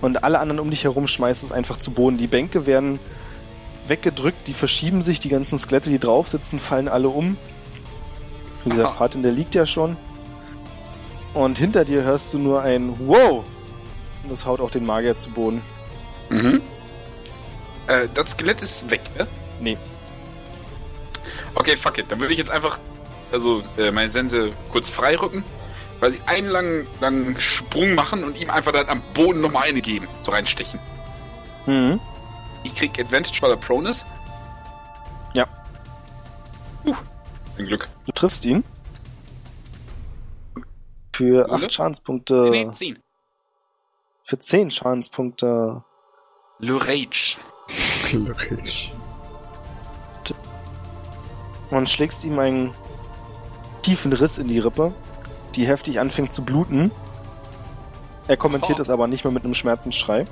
[0.00, 2.16] Und alle anderen um dich herum schmeißen es einfach zu Boden.
[2.16, 3.00] Die Bänke werden
[3.88, 7.36] weggedrückt, die verschieben sich, die ganzen Skelette, die drauf sitzen, fallen alle um.
[8.62, 8.96] Wie gesagt, Aha.
[8.96, 9.96] Fatin, der liegt ja schon.
[11.32, 13.44] Und hinter dir hörst du nur ein Wow!
[14.22, 15.62] Und das haut auch den Magier zu Boden.
[16.28, 16.62] Mhm.
[17.88, 19.26] Äh, das Skelett ist weg, ne?
[19.60, 19.78] Nee.
[21.56, 22.06] Okay, fuck it.
[22.08, 22.78] Dann würde ich jetzt einfach,
[23.32, 25.44] also, äh, meine Sense kurz freirücken,
[26.00, 29.80] weil sie einen langen, langen Sprung machen und ihm einfach dann am Boden nochmal eine
[29.80, 30.06] geben.
[30.22, 30.78] So reinstechen.
[31.66, 32.00] Mhm.
[32.62, 34.06] Ich krieg Advantage, weil er prone ist.
[35.34, 35.46] Ja.
[36.84, 36.94] Uh,
[37.58, 37.88] ein Glück.
[38.06, 38.64] Du triffst ihn.
[41.14, 41.54] Für Oder?
[41.54, 42.50] 8 Schadenspunkte.
[42.50, 42.98] Nee, nee, 10.
[44.24, 45.84] Für 10 Schadenspunkte.
[46.58, 47.36] Le Rage.
[48.12, 48.90] Logisch.
[51.70, 52.74] Und schlägst ihm einen
[53.84, 54.92] tiefen Riss in die Rippe,
[55.54, 56.90] die heftig anfängt zu bluten.
[58.26, 58.82] Er kommentiert Oh.
[58.82, 60.24] es aber nicht mehr mit einem Schmerzensschrei.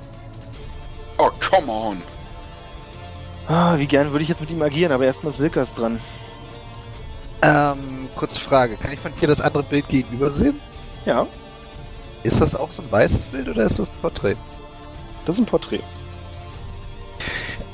[1.17, 2.01] Oh, come on.
[3.47, 5.99] Ah, wie gern würde ich jetzt mit ihm agieren, aber erstmal ist Wilkers dran.
[7.41, 8.77] Ähm, kurze Frage.
[8.77, 10.59] Kann ich von hier das andere Bild gegenüber sehen?
[11.05, 11.27] Ja,
[12.23, 14.37] Ist das auch so ein weißes Bild oder ist das ein Porträt?
[15.25, 15.81] das ist ein Porträt.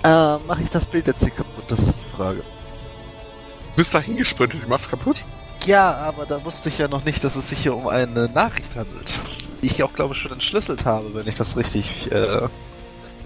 [0.03, 1.65] Äh, mache ich das Bild jetzt hier kaputt?
[1.67, 2.39] Das ist die Frage.
[2.39, 5.23] Du bist da hingesprintet, ich mach's kaputt.
[5.65, 8.75] Ja, aber da wusste ich ja noch nicht, dass es sich hier um eine Nachricht
[8.75, 9.19] handelt.
[9.61, 12.47] Die ich auch, glaube ich, schon entschlüsselt habe, wenn ich das richtig äh,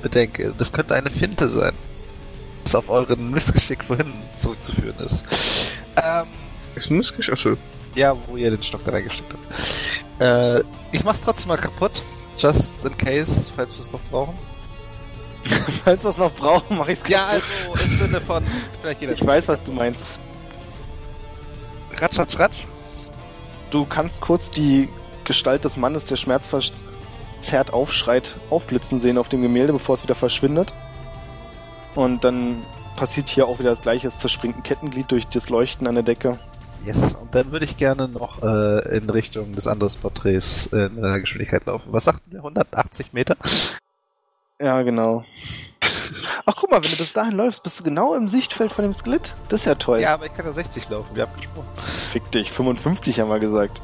[0.01, 0.53] bedenke.
[0.57, 1.73] Das könnte eine Finte sein.
[2.63, 5.23] Das auf euren Missgeschick vorhin zurückzuführen ist.
[5.95, 6.25] Ähm,
[6.75, 7.29] Ist ein Missgesch...
[7.29, 7.55] Achso.
[7.95, 10.21] ja, wo ihr den Stock da reingesteckt habt.
[10.21, 12.01] Äh, ich mach's trotzdem mal kaputt.
[12.37, 14.33] Just in case, falls wir es noch brauchen.
[15.83, 17.45] Falls wir es noch brauchen, mache ich es Ja, also
[17.83, 18.43] im Sinne von,
[18.79, 19.11] vielleicht jeder.
[19.13, 20.07] Ich weiß, was du meinst.
[22.03, 22.57] Ratsch, ratsch, ratsch.
[23.71, 24.89] Du kannst kurz die
[25.23, 30.73] Gestalt des Mannes, der schmerzverzerrt aufschreit, aufblitzen sehen auf dem Gemälde, bevor es wieder verschwindet.
[31.95, 32.61] Und dann
[32.97, 34.09] passiert hier auch wieder das gleiche.
[34.09, 36.37] Es zerspringt ein Kettenglied durch das Leuchten an der Decke.
[36.85, 40.97] Yes, und dann würde ich gerne noch äh, in Richtung des anderen Porträts äh, in
[40.97, 41.87] einer Geschwindigkeit laufen.
[41.93, 42.39] Was sagten wir?
[42.39, 43.37] 180 Meter?
[44.59, 45.23] Ja, genau.
[46.45, 48.93] Ach, guck mal, wenn du bis dahin läufst, bist du genau im Sichtfeld von dem
[48.93, 49.33] Skelett.
[49.49, 49.99] Das ist ja toll.
[49.99, 51.67] Ja, aber ich kann ja 60 laufen, wir haben gesprochen.
[52.09, 53.81] Fick dich, 55 haben wir gesagt.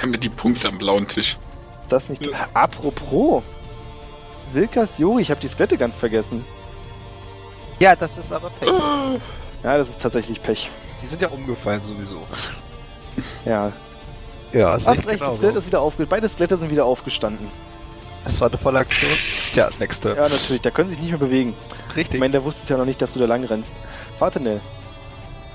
[0.00, 1.36] Haben wir die Punkte am blauen Tisch.
[1.82, 2.22] Ist das nicht...
[2.54, 3.42] Apropos.
[4.52, 6.44] Wilkas Jori, ich habe die Skelette ganz vergessen.
[7.78, 9.20] Ja, das ist aber Payback.
[9.62, 10.70] Ja, das ist tatsächlich Pech.
[11.02, 12.20] Die sind ja umgefallen sowieso.
[13.44, 13.72] Ja.
[14.52, 16.06] Ja, Hast recht, das Skelett ist wieder aufge...
[16.06, 17.48] Beide Skelette sind wieder aufgestanden.
[18.24, 19.10] Das war eine volle Aktion.
[19.52, 20.10] Tja, nächste.
[20.10, 20.62] Ja, natürlich.
[20.62, 21.54] Da können sie sich nicht mehr bewegen.
[21.96, 22.14] Richtig.
[22.14, 23.76] Ich meine, der wusste es ja noch nicht, dass du da lang rennst.
[24.18, 24.60] Fahrtenell.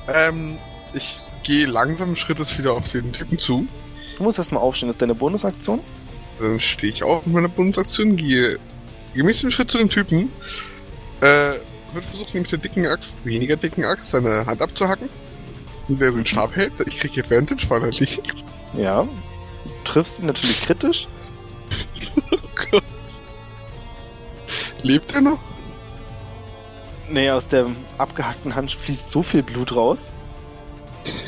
[0.07, 0.57] Ähm,
[0.93, 3.67] ich gehe langsam Schrittes wieder auf den Typen zu.
[4.17, 4.88] Du musst erstmal aufstehen.
[4.88, 5.81] Das ist deine Bonusaktion.
[6.39, 8.59] Dann stehe ich auf mit meiner Bonusaktion, gehe
[9.13, 10.31] gemäß dem Schritt zu dem Typen,
[11.22, 11.53] äh,
[11.93, 15.09] wird versucht, mit der dicken Axt, weniger dicken Axt, seine Hand abzuhacken.
[15.88, 16.74] Und der den Stab hält.
[16.86, 18.44] Ich kriege Advantage, weil er liegt.
[18.74, 19.03] Ja.
[19.03, 21.07] Du triffst ihn natürlich kritisch.
[22.32, 22.38] Oh
[22.72, 22.84] Gott.
[24.82, 25.40] Lebt er noch?
[27.10, 27.68] Nee, aus der
[27.98, 30.12] abgehackten Hand fließt so viel Blut raus.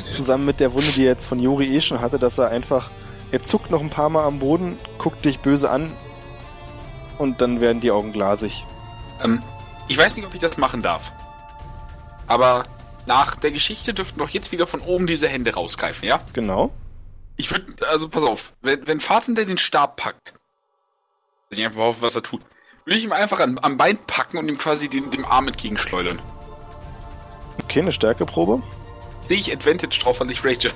[0.10, 2.90] Zusammen mit der Wunde, die er jetzt von Jori eh schon hatte, dass er einfach.
[3.32, 5.92] Er zuckt noch ein paar Mal am Boden, guckt dich böse an
[7.18, 8.66] und dann werden die Augen glasig.
[9.24, 9.42] Ähm,
[9.88, 11.12] ich weiß nicht, ob ich das machen darf.
[12.26, 12.66] Aber
[13.08, 16.20] nach der Geschichte dürften doch jetzt wieder von oben diese Hände rausgreifen, ja?
[16.34, 16.72] Genau.
[17.38, 19.00] Ich würde, also pass auf, wenn, wenn
[19.36, 20.34] der den Stab packt,
[21.50, 22.42] weiß ich einfach auf, was er tut,
[22.86, 26.22] würde ich ihm einfach an, am Bein packen und ihm quasi den, dem Arm entgegenschleudern.
[27.64, 28.64] Okay, eine Stärkeprobe.
[29.28, 30.72] Sehe ich Advantage drauf, weil ich rage.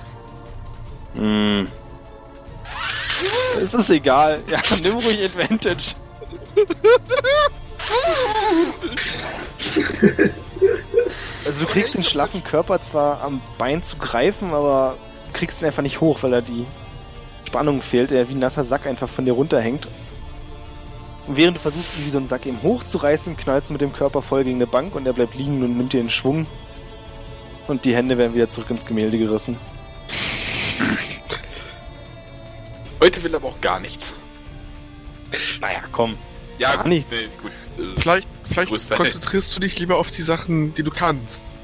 [1.16, 1.68] Hm.
[3.62, 4.44] Es ist egal.
[4.48, 5.96] Ja, nimm ruhig Advantage.
[11.46, 14.98] Also du kriegst den schlaffen Körper zwar am Bein zu greifen, aber
[15.34, 16.66] kriegst ihn einfach nicht hoch, weil er die
[17.48, 19.88] Spannung fehlt, der wie ein nasser Sack einfach von dir runterhängt.
[21.28, 23.94] Und während du versuchst, ihn wie so einen Sack eben hochzureißen, knallst du mit dem
[23.94, 26.46] Körper voll gegen eine Bank und er bleibt liegen und nimmt dir den Schwung.
[27.68, 29.58] Und die Hände werden wieder zurück ins Gemälde gerissen.
[33.00, 34.14] Heute will er aber auch gar nichts.
[35.60, 36.18] Naja, komm.
[36.62, 37.12] Ja, Gar gut, nichts.
[37.12, 37.52] Nee, gut.
[37.52, 41.56] Äh, Vielleicht, vielleicht konzentrierst du dich lieber auf die Sachen, die du kannst.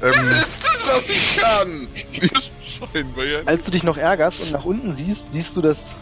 [0.00, 1.88] Ähm, das ist es, was ich kann!
[2.92, 3.40] scheinbar, ja.
[3.44, 5.96] Als du dich noch ärgerst und nach unten siehst, siehst du, dass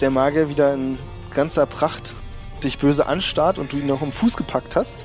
[0.00, 0.98] der Magier wieder in
[1.32, 2.12] ganzer Pracht
[2.62, 5.04] dich böse anstarrt und du ihn noch im Fuß gepackt hast.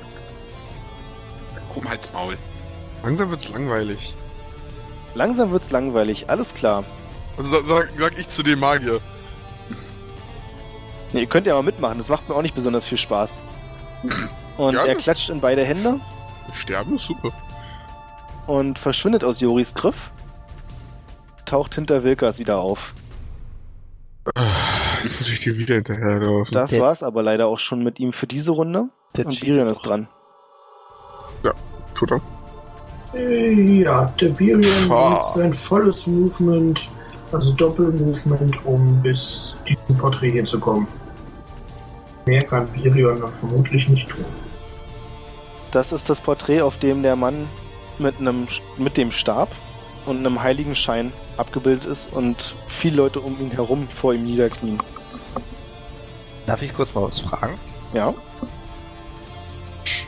[1.72, 2.36] Komm, halt's Maul.
[3.02, 4.14] Langsam wird's langweilig.
[5.14, 6.84] Langsam wird's langweilig, alles klar.
[7.36, 9.00] Also sa- sag, sag ich zu dem Magier.
[11.14, 13.38] Ne, ihr könnt ja mal mitmachen, das macht mir auch nicht besonders viel Spaß.
[14.58, 14.88] Und Gerne.
[14.88, 15.98] er klatscht in beide Hände
[16.52, 17.30] Sterben ist super.
[18.46, 20.10] und verschwindet aus Joris Griff.
[21.46, 22.94] Taucht hinter Wilkas wieder auf.
[24.34, 26.52] Ah, Jetzt muss ich dir wieder hinterherlaufen.
[26.52, 28.88] Das Der- war's aber leider auch schon mit ihm für diese Runde.
[29.16, 30.08] Der Und Birion ist dran.
[31.94, 32.20] Tut er.
[33.16, 36.80] Ja, der Birion nutzt sein volles Movement,
[37.32, 40.88] also Doppelmovement, um bis diesem Porträt hier zu kommen.
[42.26, 44.24] Mehr kann Birion dann vermutlich nicht tun.
[45.70, 47.48] Das ist das Porträt, auf dem der Mann
[47.98, 48.46] mit, einem,
[48.76, 49.50] mit dem Stab
[50.06, 54.78] und einem Heiligenschein abgebildet ist und viele Leute um ihn herum vor ihm niederknien.
[56.46, 57.58] Darf ich kurz mal was fragen?
[57.92, 58.14] Ja,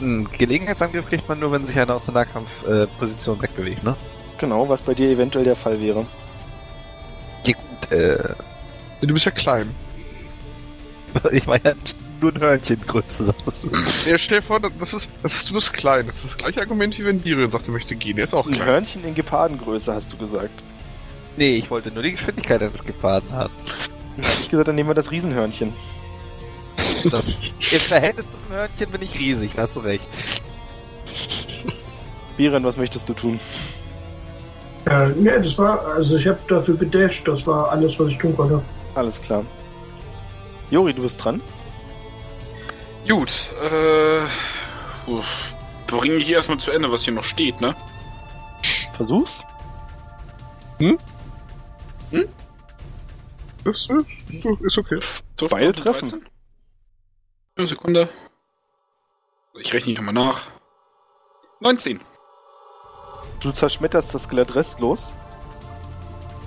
[0.01, 3.97] Ein Gelegenheitsangriff kriegt man nur, wenn sich einer aus der Nahkampfposition wegbewegt, ne?
[4.39, 6.05] genau, was bei dir eventuell der Fall wäre.
[7.45, 8.35] Ja gut, äh,
[9.01, 9.75] Du bist ja klein.
[11.33, 11.73] ich war ja
[12.21, 13.71] nur ein Hörnchengröße, sagtest du.
[14.09, 16.07] Ja, stell dir vor, das ist, das ist, du bist klein.
[16.07, 18.19] Das ist das gleiche Argument, wie wenn Birion sagt, er möchte gehen.
[18.19, 18.67] Er ist auch Ein klein.
[18.67, 20.63] Hörnchen in Gepardengröße, hast du gesagt.
[21.37, 23.53] Nee, ich wollte nur die Geschwindigkeit eines Gefahren haben.
[24.17, 25.73] Dann hab ich gesagt, dann nehmen wir das Riesenhörnchen.
[27.11, 30.07] Das, Im Verhältnis zum Hörnchen bin ich riesig, da hast du recht.
[32.37, 33.41] Biren, was möchtest du tun?
[34.87, 38.37] Äh, ne, das war, also ich habe dafür gedasht, das war alles, was ich tun
[38.37, 38.63] konnte.
[38.95, 39.45] Alles klar.
[40.71, 41.41] Jori, du bist dran.
[43.09, 45.11] Gut, äh.
[45.11, 45.55] Uff.
[45.87, 47.77] Bringe ich erstmal zu Ende, was hier noch steht, ne?
[48.93, 49.45] Versuch's.
[53.65, 55.01] Das ist, ist okay.
[55.49, 56.09] Beide treffen.
[56.09, 56.29] 13?
[57.57, 58.09] Eine Sekunde.
[59.59, 60.45] Ich rechne nochmal nach.
[61.61, 62.01] 19.
[63.41, 65.15] Du zerschmetterst das Skelett restlos.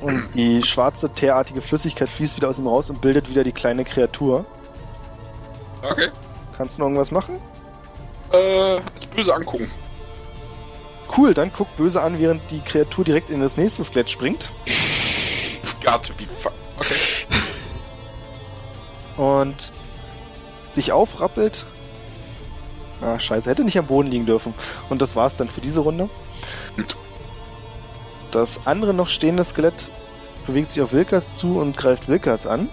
[0.02, 3.86] Und die schwarze, teerartige Flüssigkeit fließt wieder aus ihm raus und bildet wieder die kleine
[3.86, 4.46] Kreatur.
[5.82, 6.10] Okay.
[6.60, 7.40] Kannst du noch irgendwas machen?
[8.34, 8.82] Äh,
[9.16, 9.72] Böse angucken.
[11.18, 14.52] Cool, dann guck böse an, während die Kreatur direkt in das nächste Skelett springt.
[15.82, 16.52] Got to be fuck.
[16.78, 16.96] Okay.
[19.16, 19.72] Und
[20.76, 21.66] sich aufrappelt.
[23.00, 24.54] Ah, scheiße, hätte nicht am Boden liegen dürfen.
[24.90, 26.10] Und das war's dann für diese Runde.
[26.76, 26.98] Gut.
[28.32, 29.92] Das andere noch stehende Skelett
[30.46, 32.68] bewegt sich auf Wilkas zu und greift Wilkas an.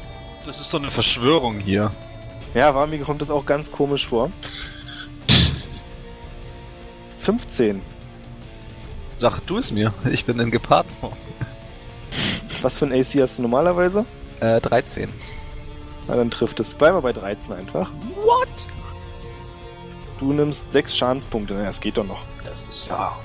[0.45, 1.93] Das ist so eine Verschwörung hier.
[2.57, 4.31] Ja, war mir kommt das auch ganz komisch vor.
[7.19, 7.83] 15.
[9.19, 9.93] Sag du es mir.
[10.11, 11.13] Ich bin in Gepardenform.
[12.63, 14.07] Was für ein AC hast du normalerweise?
[14.41, 15.13] Äh, 13.
[16.09, 16.73] Na, dann trifft es.
[16.73, 17.91] Bleiben wir bei 13 einfach.
[18.25, 18.49] What?
[20.19, 21.53] Du nimmst 6 Schadenspunkte.
[21.53, 22.23] Na, das geht doch noch.
[22.43, 23.19] Das ist ja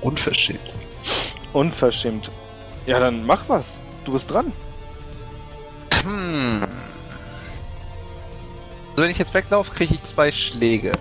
[0.00, 0.60] unverschämt.
[1.52, 2.30] Unverschämt.
[2.86, 3.80] Ja, dann mach was.
[4.04, 4.52] Du bist dran.
[6.04, 6.68] Hm.
[8.96, 10.92] Also wenn ich jetzt weglaufe, kriege ich zwei Schläge.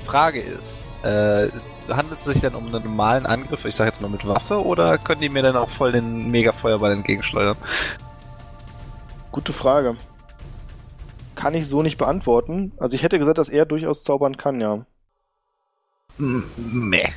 [0.00, 3.84] Die Frage ist, äh, ist, handelt es sich denn um einen normalen Angriff, ich sag
[3.84, 7.58] jetzt mal mit Waffe, oder können die mir dann auch voll den Mega-Feuerball entgegenschleudern?
[9.30, 9.98] Gute Frage.
[11.34, 12.72] Kann ich so nicht beantworten.
[12.78, 14.86] Also ich hätte gesagt, dass er durchaus zaubern kann, ja.
[16.16, 17.10] Meh.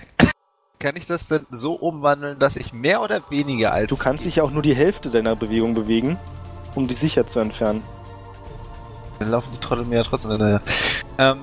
[0.77, 3.87] Kann ich das denn so umwandeln, dass ich mehr oder weniger als...
[3.87, 6.19] Du kannst dich ja auch nur die Hälfte deiner Bewegung bewegen,
[6.75, 7.81] um dich sicher zu entfernen.
[9.19, 10.61] Dann laufen die Trottel mir ja trotzdem hinterher.
[11.17, 11.39] Ähm,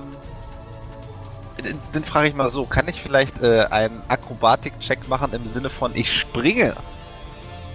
[1.61, 5.69] dann, dann frage ich mal so, kann ich vielleicht äh, einen Akrobatik-Check machen im Sinne
[5.69, 6.75] von ich springe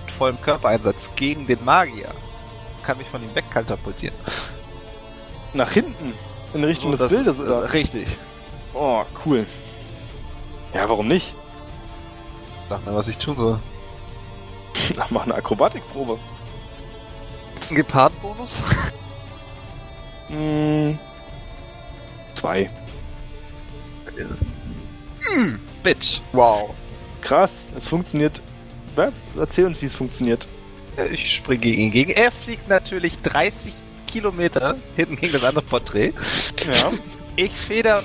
[0.07, 2.09] mit vollem Körpereinsatz gegen den Magier?
[2.83, 4.17] Kann mich von ihm wegkatapultieren.
[5.53, 6.13] Nach hinten,
[6.55, 7.73] in Richtung So, des das- Bildes, äh, oder?
[7.73, 8.09] Richtig.
[8.73, 9.47] Oh, cool.
[10.73, 11.35] Ja, warum nicht?
[12.69, 13.59] Sag mir, was ich tun soll.
[14.99, 16.19] Ach, mach eine Akrobatikprobe.
[17.55, 18.57] Gibt's einen Gepardenbonus?
[20.31, 20.99] Hm,
[22.35, 22.71] zwei.
[25.83, 26.21] Bitch.
[26.33, 26.75] Wow.
[27.23, 28.41] Krass, es funktioniert.
[28.97, 30.47] Ja, erzähl uns, wie es funktioniert.
[30.97, 32.11] Äh, Ich springe gegen ihn gegen.
[32.13, 33.73] Er fliegt natürlich 30
[34.07, 36.13] Kilometer hinten gegen das andere Porträt.
[36.67, 36.93] Ja.
[37.37, 38.03] Ich feder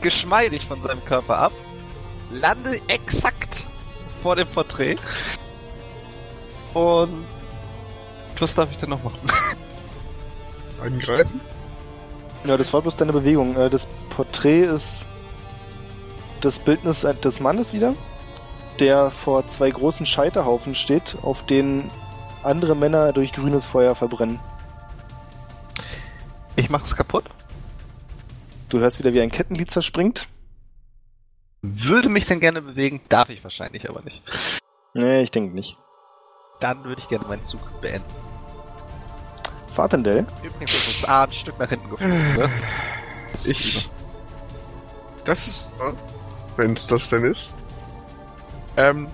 [0.00, 1.52] geschmeidig von seinem Körper ab,
[2.32, 3.66] lande exakt
[4.22, 4.96] vor dem Porträt
[6.74, 7.24] und
[8.40, 9.20] was darf ich denn noch machen?
[10.82, 11.40] Angreifen?
[12.44, 13.56] Ja, das war bloß deine Bewegung.
[13.56, 15.06] Äh, Das Porträt ist
[16.40, 17.94] das Bildnis des Mannes wieder,
[18.80, 21.88] der vor zwei großen Scheiterhaufen steht, auf denen
[22.42, 24.40] andere Männer durch grünes Feuer verbrennen.
[26.56, 27.24] Ich mach's kaputt.
[28.68, 30.26] Du hörst wieder, wie ein Kettenglied zerspringt.
[31.62, 34.22] Würde mich denn gerne bewegen, darf ich wahrscheinlich aber nicht.
[34.94, 35.76] Nee, ich denke nicht.
[36.58, 38.04] Dann würde ich gerne meinen Zug beenden.
[39.72, 40.26] Fatendell?
[40.42, 42.50] Übrigens ist das A ein Stück nach hinten geflogen, ne?
[43.30, 43.90] Das ist Ich.
[45.24, 45.68] Das ist.
[46.56, 47.50] Wenn es das denn ist.
[48.76, 49.08] Ähm.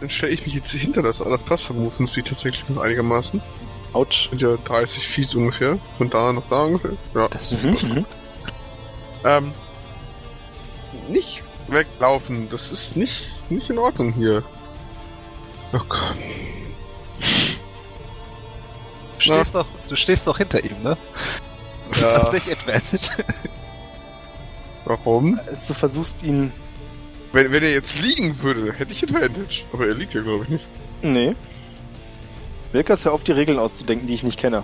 [0.00, 3.42] Dann stelle ich mich jetzt hinter das das Passvermufen, das sieht tatsächlich noch einigermaßen.
[3.92, 4.28] Autsch.
[4.30, 5.78] Sind ja 30 Feet ungefähr.
[5.96, 6.92] Von da nach da ungefähr.
[7.14, 7.28] Ja.
[7.28, 8.06] Das Mhm, finde ich mhm.
[9.24, 9.52] Ähm.
[11.08, 12.48] Nicht weglaufen.
[12.50, 14.44] Das ist nicht, nicht in Ordnung hier.
[15.72, 16.16] Oh Gott.
[19.18, 20.96] Du stehst, doch, du stehst doch hinter ihm, ne?
[21.92, 22.14] Du Ja.
[22.14, 23.24] hast nicht Advantage.
[24.84, 25.38] Warum?
[25.46, 26.52] Als du versuchst, ihn.
[27.32, 29.64] Wenn, wenn er jetzt liegen würde, hätte ich Advantage.
[29.72, 30.66] Aber er liegt ja, glaube ich, nicht.
[31.02, 31.34] Nee.
[32.72, 34.62] Wilkas, hör auf, die Regeln auszudenken, die ich nicht kenne.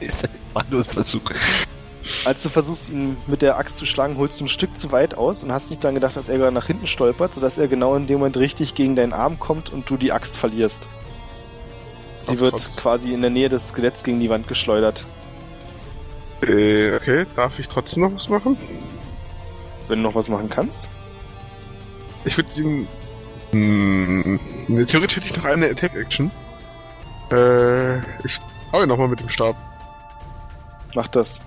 [0.00, 1.22] ist einfach nur ein Versuch.
[2.24, 5.14] Als du versuchst, ihn mit der Axt zu schlagen, holst du ein Stück zu weit
[5.14, 7.94] aus und hast nicht dann gedacht, dass er gerade nach hinten stolpert, sodass er genau
[7.96, 10.88] in dem Moment richtig gegen deinen Arm kommt und du die Axt verlierst.
[12.26, 15.06] Sie Ach, wird trotz- quasi in der Nähe des Skeletts gegen die Wand geschleudert.
[16.46, 17.26] Äh, okay.
[17.36, 18.56] Darf ich trotzdem noch was machen?
[19.88, 20.88] Wenn du noch was machen kannst.
[22.24, 22.86] Ich würde ihm.
[23.52, 24.40] Hm,
[24.86, 26.30] theoretisch hätte ich noch eine Attack-Action.
[27.30, 28.40] Äh, ich
[28.72, 29.56] hau ihn nochmal mit dem Stab.
[30.94, 31.40] Mach das.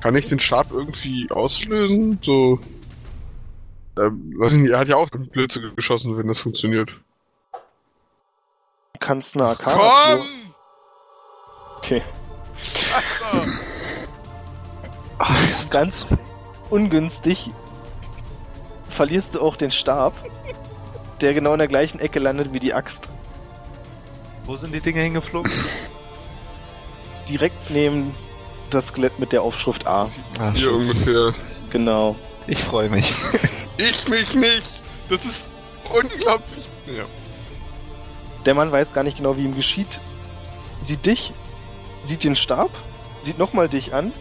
[0.00, 2.18] Kann ich den Stab irgendwie auslösen?
[2.22, 2.60] So.
[3.98, 6.92] Ähm, weiß ich nicht, er hat ja auch Blödsinn geschossen, wenn das funktioniert.
[8.98, 10.16] Du kannst eine Arcana.
[10.16, 10.54] Komm!
[11.76, 12.02] Okay.
[15.68, 16.06] Ganz
[16.70, 17.50] ungünstig
[18.88, 20.14] verlierst du auch den Stab,
[21.20, 23.10] der genau in der gleichen Ecke landet wie die Axt.
[24.46, 25.52] Wo sind die Dinge hingeflogen?
[27.28, 28.14] Direkt neben
[28.70, 30.08] das Skelett mit der Aufschrift A.
[30.40, 31.34] Ah, Hier ungefähr.
[31.68, 32.16] Genau.
[32.46, 33.12] ich freue mich.
[33.76, 34.70] Ich mich nicht!
[35.10, 35.50] Das ist
[35.92, 36.64] unglaublich.
[36.86, 37.04] Ja.
[38.46, 40.00] Der Mann weiß gar nicht genau, wie ihm geschieht.
[40.80, 41.32] Sieht dich,
[42.02, 42.70] sieht den Stab,
[43.20, 44.12] sieht nochmal dich an,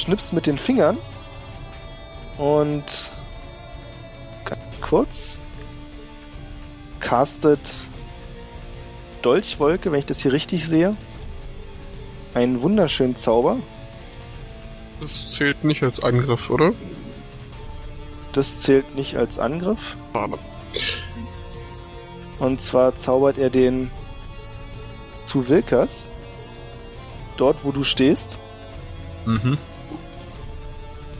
[0.00, 0.96] schnippst mit den Fingern
[2.38, 3.10] und
[4.44, 5.40] ganz kurz
[7.00, 7.60] castet
[9.22, 10.96] Dolchwolke, wenn ich das hier richtig sehe.
[12.34, 13.58] Einen wunderschönen Zauber.
[15.00, 16.72] Das zählt nicht als Angriff, oder?
[18.32, 19.96] Das zählt nicht als Angriff.
[20.12, 20.38] Schade.
[22.44, 23.90] Und zwar zaubert er den
[25.24, 26.10] zu Wilkers.
[27.38, 28.38] Dort, wo du stehst.
[29.24, 29.56] Mhm.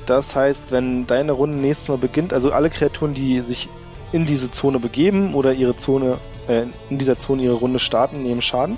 [0.04, 3.70] Das heißt, wenn deine Runde nächstes Mal beginnt, also alle Kreaturen, die sich
[4.12, 8.42] in diese Zone begeben oder ihre Zone, äh, in dieser Zone ihre Runde starten, nehmen
[8.42, 8.76] Schaden.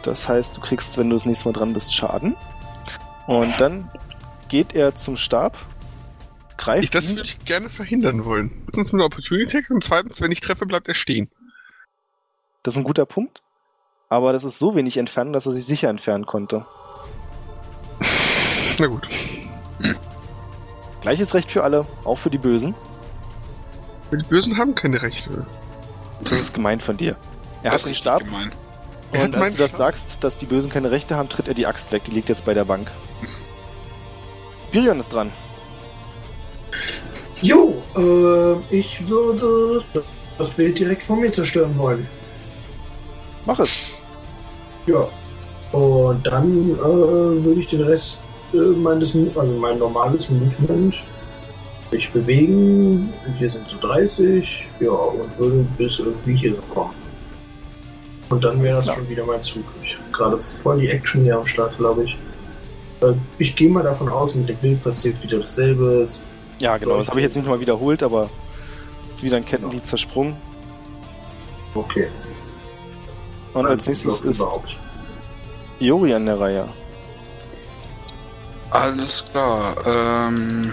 [0.00, 2.36] Das heißt, du kriegst, wenn du das nächste Mal dran bist, Schaden.
[3.26, 3.90] Und dann
[4.48, 5.58] geht er zum Stab,
[6.62, 8.50] greift Ich, das würde ich gerne verhindern wollen.
[8.66, 11.30] Erstens mit einer Opportunity Attack und zweitens, wenn ich treffe, bleibt er stehen.
[12.62, 13.42] Das ist ein guter Punkt.
[14.08, 16.66] Aber das ist so wenig entfernt, dass er sich sicher entfernen konnte.
[18.78, 19.08] Na gut.
[21.00, 22.74] Gleiches Recht für alle, auch für die Bösen.
[24.12, 25.46] Die Bösen haben keine Rechte.
[26.22, 27.16] Das ist gemein von dir.
[27.62, 28.52] Er Das hat den Stab gemein.
[29.12, 29.78] Und als du das Stab.
[29.78, 32.04] sagst, dass die Bösen keine Rechte haben, tritt er die Axt weg.
[32.04, 32.90] Die liegt jetzt bei der Bank.
[34.70, 35.32] Birion ist dran.
[37.40, 39.82] Jo, äh, ich würde
[40.38, 42.06] das Bild direkt von mir zerstören wollen.
[43.46, 43.82] Mach es.
[44.86, 45.08] Ja.
[45.72, 48.18] Und dann äh, würde ich den Rest
[48.52, 50.94] äh, meines, also mein normales Movement
[51.90, 53.12] mich bewegen.
[53.38, 56.94] Hier sind so 30, ja, und würde bis irgendwie hier so kommen.
[58.30, 58.96] Und dann wäre das klar.
[58.96, 59.64] schon wieder mein Zug.
[59.82, 62.16] Ich hab gerade voll die Action hier am Start, glaube ich.
[63.02, 66.08] Äh, Ich gehe mal davon aus, mit dem Bild passiert wieder dasselbe.
[66.62, 66.98] Ja, genau.
[66.98, 68.30] Das habe ich jetzt nicht mal wiederholt, aber
[69.12, 70.36] ist wieder ein Kettenlied zersprungen.
[71.74, 72.08] Okay.
[73.52, 74.76] Und als nächstes ist überhaupt.
[75.80, 76.68] Iori an der Reihe.
[78.70, 79.74] Alles klar.
[79.84, 80.72] Ähm.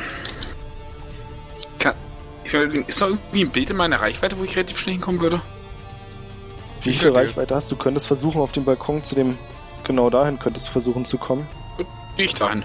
[1.60, 1.96] Ich kann.
[2.44, 5.22] Ich will, ist noch irgendwie ein Bild in meiner Reichweite, wo ich relativ schnell hinkommen
[5.22, 5.42] würde?
[6.84, 7.76] Wie viel Reichweite hast du?
[7.76, 9.40] Du könntest versuchen, auf dem Balkon zu dem.
[9.86, 11.48] Genau dahin könntest du versuchen zu kommen.
[12.16, 12.64] Ich dahin.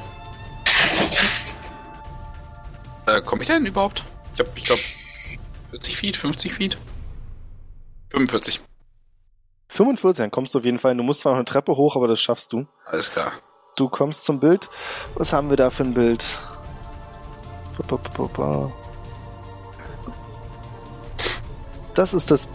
[3.06, 4.04] Äh, komme ich dahin überhaupt?
[4.34, 4.82] Ich hab, ich glaube,
[5.70, 6.78] 40 Feet, 50 Feet?
[8.10, 8.60] 45.
[9.68, 10.96] 45, dann kommst du auf jeden Fall.
[10.96, 12.66] Du musst zwar noch eine Treppe hoch, aber das schaffst du.
[12.86, 13.32] Alles klar.
[13.76, 14.70] Du kommst zum Bild.
[15.16, 16.38] Was haben wir da für ein Bild?
[21.94, 22.48] Das ist das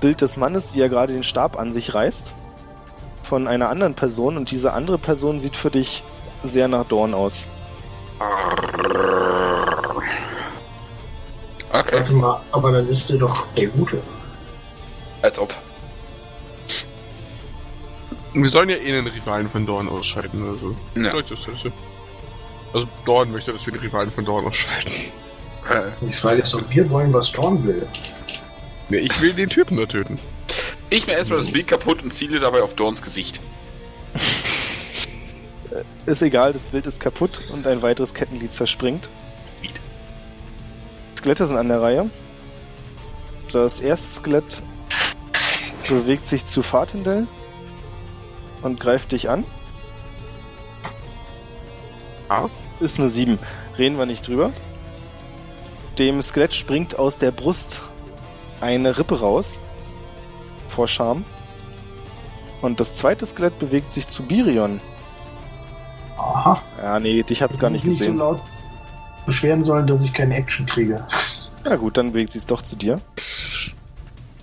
[0.00, 2.32] Bild des Mannes, wie er gerade den Stab an sich reißt.
[3.22, 4.38] Von einer anderen Person.
[4.38, 6.02] Und diese andere Person sieht für dich
[6.42, 7.46] sehr nach Dorn aus.
[11.70, 14.00] Okay, Warte mal, aber dann ist der doch der Gute.
[15.22, 15.54] als ob.
[18.34, 20.74] Wir sollen ja eh einen Rivalen von Dorn ausschalten, also.
[20.94, 21.10] Ja.
[21.10, 21.70] Vielleicht ist das so.
[22.72, 24.92] Also Dorn möchte, dass wir den Rivalen von Dorn ausschalten.
[26.00, 27.86] Die Frage ist, ob wir wollen, was Dorn will.
[28.88, 30.18] Nee, ich will den Typen da töten.
[30.90, 33.40] ich mir erstmal das Bild kaputt und ziele dabei auf Dorns Gesicht.
[36.06, 39.08] Ist egal, das Bild ist kaputt und ein weiteres Kettenglied zerspringt.
[41.16, 42.10] Skelette sind an der Reihe.
[43.52, 44.62] Das erste Skelett
[45.88, 47.26] bewegt sich zu Fatindel
[48.62, 49.44] und greift dich an.
[52.28, 52.48] Ah.
[52.80, 53.38] Ist eine 7.
[53.76, 54.52] Reden wir nicht drüber.
[55.98, 57.82] Dem Skelett springt aus der Brust
[58.60, 59.58] eine Rippe raus.
[60.68, 61.24] Vor Scham.
[62.60, 64.80] Und das zweite Skelett bewegt sich zu Birion.
[66.18, 66.62] Aha.
[66.82, 68.18] Ja, nee, dich hat's gar nicht gesehen.
[68.18, 68.42] so laut
[69.28, 71.06] beschweren sollen, dass ich keine Action kriege.
[71.64, 73.00] Ja gut, dann bewegt sie es doch zu dir.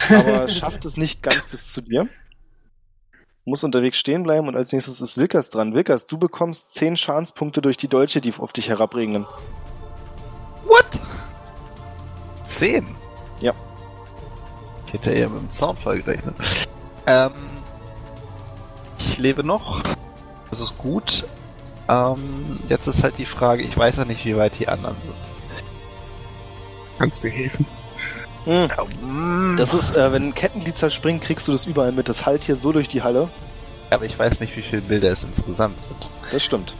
[0.09, 2.07] Aber schafft es nicht ganz bis zu dir.
[3.45, 5.73] Muss unterwegs stehen bleiben und als nächstes ist Wilkers dran.
[5.73, 9.25] Wilkers, du bekommst 10 Schadenspunkte durch die Dolche, die auf dich herabregnen.
[10.65, 10.85] What?
[12.45, 12.87] Zehn?
[13.41, 13.53] Ja.
[14.87, 16.35] Ich hätte eher mit dem Soundfall gerechnet.
[17.07, 17.33] Ähm,
[18.99, 19.81] ich lebe noch.
[20.49, 21.25] Das ist gut.
[21.88, 25.15] Ähm, jetzt ist halt die Frage, ich weiß ja nicht, wie weit die anderen sind.
[26.97, 27.65] Kannst mir helfen?
[28.45, 29.55] Hm.
[29.57, 32.09] Das ist, äh, wenn ein Kettenglied zerspringt, kriegst du das überall mit.
[32.09, 33.30] Das halt hier so durch die Halle.
[33.89, 36.09] Aber ich weiß nicht, wie viele Bilder es insgesamt sind.
[36.31, 36.75] Das stimmt.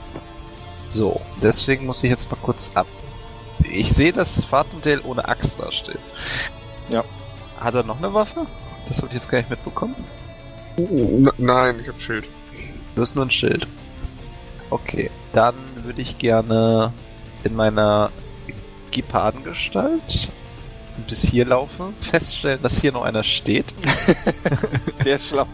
[0.88, 2.86] So, deswegen muss ich jetzt mal kurz ab.
[3.62, 5.98] Ich sehe, dass Fatendale ohne Axt dasteht.
[6.88, 7.04] Ja.
[7.60, 8.46] Hat er noch eine Waffe?
[8.86, 9.96] Das habe ich jetzt gar nicht mitbekommen.
[10.76, 12.26] N nein, ich hab Schild.
[12.94, 13.66] Du hast nur ein Schild.
[14.70, 15.54] Okay, dann
[15.84, 16.92] würde ich gerne
[17.44, 18.10] in meiner
[18.90, 20.28] Gepardengestalt
[21.06, 23.66] bis hier laufen, feststellen, dass hier noch einer steht.
[25.04, 25.46] Sehr schlau.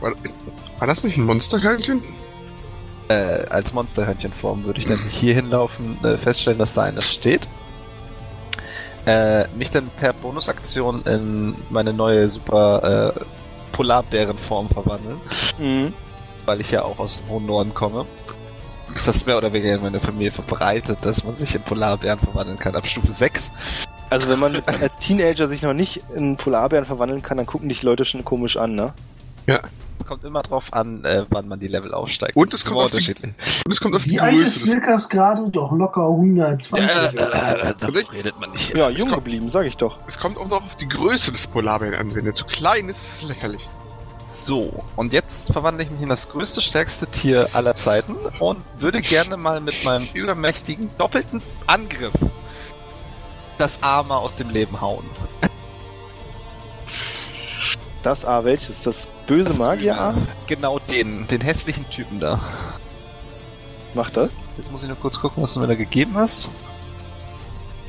[0.00, 0.40] War, ist,
[0.78, 2.02] war das nicht ein Monsterhörnchen?
[3.08, 7.46] Äh, als Monsterhörnchenform würde ich dann hier hinlaufen, äh, feststellen, dass da einer steht.
[9.06, 13.20] Äh, mich dann per Bonusaktion in meine neue super äh,
[13.72, 15.20] Polarbärenform verwandeln,
[15.58, 15.92] Mhm.
[16.46, 18.06] weil ich ja auch aus dem hohen Norden komme.
[18.96, 22.58] Ist das mehr oder weniger in meiner Familie verbreitet, dass man sich in Polarbären verwandeln
[22.58, 23.52] kann ab Stufe 6?
[24.10, 27.82] Also wenn man als Teenager sich noch nicht in Polarbären verwandeln kann, dann gucken dich
[27.82, 28.94] Leute schon komisch an, ne?
[30.06, 32.36] kommt immer drauf an, äh, wann man die Level aufsteigt.
[32.36, 33.32] Und es kommt auf die- unterschiedlich.
[33.66, 34.70] Und es kommt auf die Wie alt ist des.
[34.70, 35.50] Wilkas gerade?
[35.50, 36.78] Doch locker 120.
[36.78, 38.76] Äh, äh, darüber ich- redet man nicht.
[38.78, 39.98] Ja, Es jung kommt- geblieben, sag ich doch.
[40.06, 42.14] Es kommt auch noch auf die Größe des Polarbären an.
[42.14, 43.68] Wenn er zu klein ist, ist es lächerlich.
[44.28, 49.00] So, und jetzt verwandle ich mich in das größte, stärkste Tier aller Zeiten und würde
[49.00, 52.12] gerne mal mit meinem übermächtigen doppelten Angriff
[53.58, 55.04] das Arme aus dem Leben hauen.
[58.02, 58.82] Das A, welches?
[58.82, 60.14] Das böse Magier A?
[60.46, 62.40] Genau den, den hässlichen Typen da.
[63.94, 64.42] Macht das?
[64.56, 66.50] Jetzt muss ich nur kurz gucken, was du mir da gegeben hast.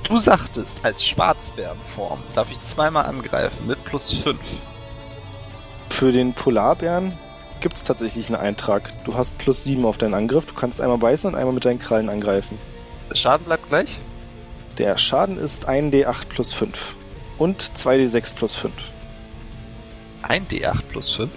[0.04, 4.40] Du sagtest, als Schwarzbärenform darf ich zweimal angreifen mit plus 5.
[5.98, 7.12] Für den Polarbären
[7.60, 8.92] gibt es tatsächlich einen Eintrag.
[9.04, 10.46] Du hast plus 7 auf deinen Angriff.
[10.46, 12.60] Du kannst einmal beißen und einmal mit deinen Krallen angreifen.
[13.16, 13.98] Schaden bleibt gleich.
[14.78, 16.94] Der Schaden ist 1d8 plus 5
[17.40, 18.74] und 2d6 plus 5.
[20.22, 21.32] Ein D8 plus 5.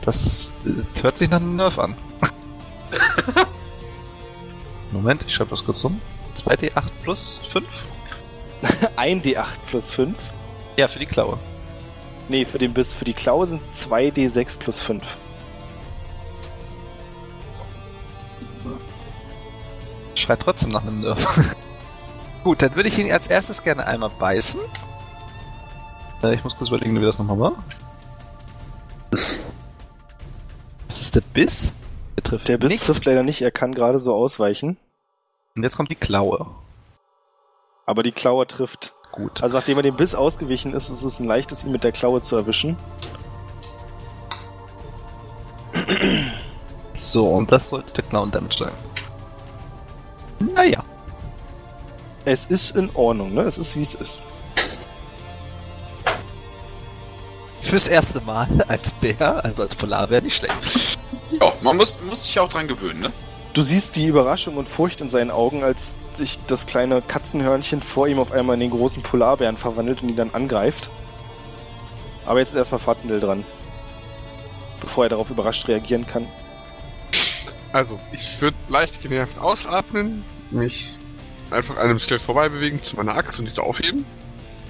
[0.00, 1.94] Das äh, hört sich nach einem Nerf an.
[4.90, 6.00] Moment, ich schreibe das kurz um.
[6.34, 7.64] 2D8 plus 5?
[8.96, 10.16] 1d8 plus 5?
[10.76, 11.38] Ja, für die Klaue.
[12.28, 12.94] Nee, für den Biss.
[12.94, 15.02] Für die Klaue sind es 2d6 plus 5.
[20.14, 21.54] Schreit trotzdem nach einem Nerf.
[22.44, 24.60] Gut, dann würde ich ihn als erstes gerne einmal beißen.
[26.22, 27.52] Äh, ich muss kurz überlegen, wie das nochmal war.
[29.10, 31.72] Das ist der Biss.
[32.16, 32.84] Der trifft Der Biss nicht.
[32.84, 33.42] trifft leider nicht.
[33.42, 34.78] Er kann gerade so ausweichen.
[35.54, 36.46] Und jetzt kommt die Klaue.
[37.84, 38.94] Aber die Klaue trifft.
[39.16, 39.42] Gut.
[39.42, 42.20] Also nachdem er dem Biss ausgewichen ist, ist es ein leichtes, ihn mit der Klaue
[42.20, 42.76] zu erwischen.
[46.92, 48.72] So, und das sollte der Clown Damage sein.
[50.54, 50.84] Naja.
[52.26, 53.42] Es ist in Ordnung, ne?
[53.42, 54.26] Es ist wie es ist.
[57.62, 60.98] Fürs erste Mal als Bär, also als Polarbär, nicht schlecht.
[61.40, 63.12] Ja, man muss, muss sich auch dran gewöhnen, ne?
[63.56, 68.06] Du siehst die Überraschung und Furcht in seinen Augen, als sich das kleine Katzenhörnchen vor
[68.06, 70.90] ihm auf einmal in den großen Polarbären verwandelt und ihn dann angreift.
[72.26, 73.46] Aber jetzt ist erstmal Fatendel dran.
[74.82, 76.26] Bevor er darauf überrascht reagieren kann.
[77.72, 80.94] Also, ich würde leicht genervt ausatmen, mich
[81.50, 84.04] einfach an einem Skelett vorbei bewegen, zu meiner Axt und diese aufheben.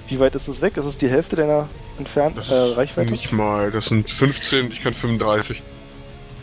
[0.07, 0.77] Wie weit ist es weg?
[0.77, 1.67] Ist es die Hälfte deiner
[1.97, 3.11] entfernt äh, Reichweite?
[3.11, 5.61] nicht mal, das sind 15, ich kann 35.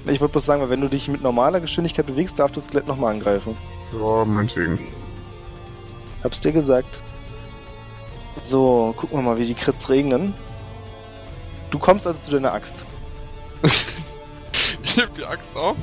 [0.07, 2.87] Ich würde bloß sagen, weil wenn du dich mit normaler Geschwindigkeit bewegst, darf das Skelett
[2.87, 3.57] nochmal angreifen.
[3.93, 4.79] Ja, meinetwegen.
[6.23, 7.01] Hab's dir gesagt.
[8.43, 10.35] So, gucken wir mal, wie die Crits regnen.
[11.71, 12.85] Du kommst also zu deiner Axt.
[14.85, 15.77] Ich heb die Axt auf.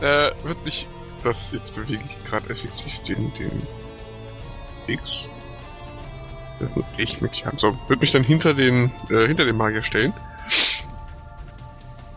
[0.00, 0.86] Äh, wird mich.
[1.24, 3.50] Das jetzt bewege ich gerade effektiv den, den
[4.86, 5.24] X.
[6.96, 7.58] Ich die Hand.
[7.58, 10.12] So, wird mich dann hinter den, äh, hinter den Magier stellen.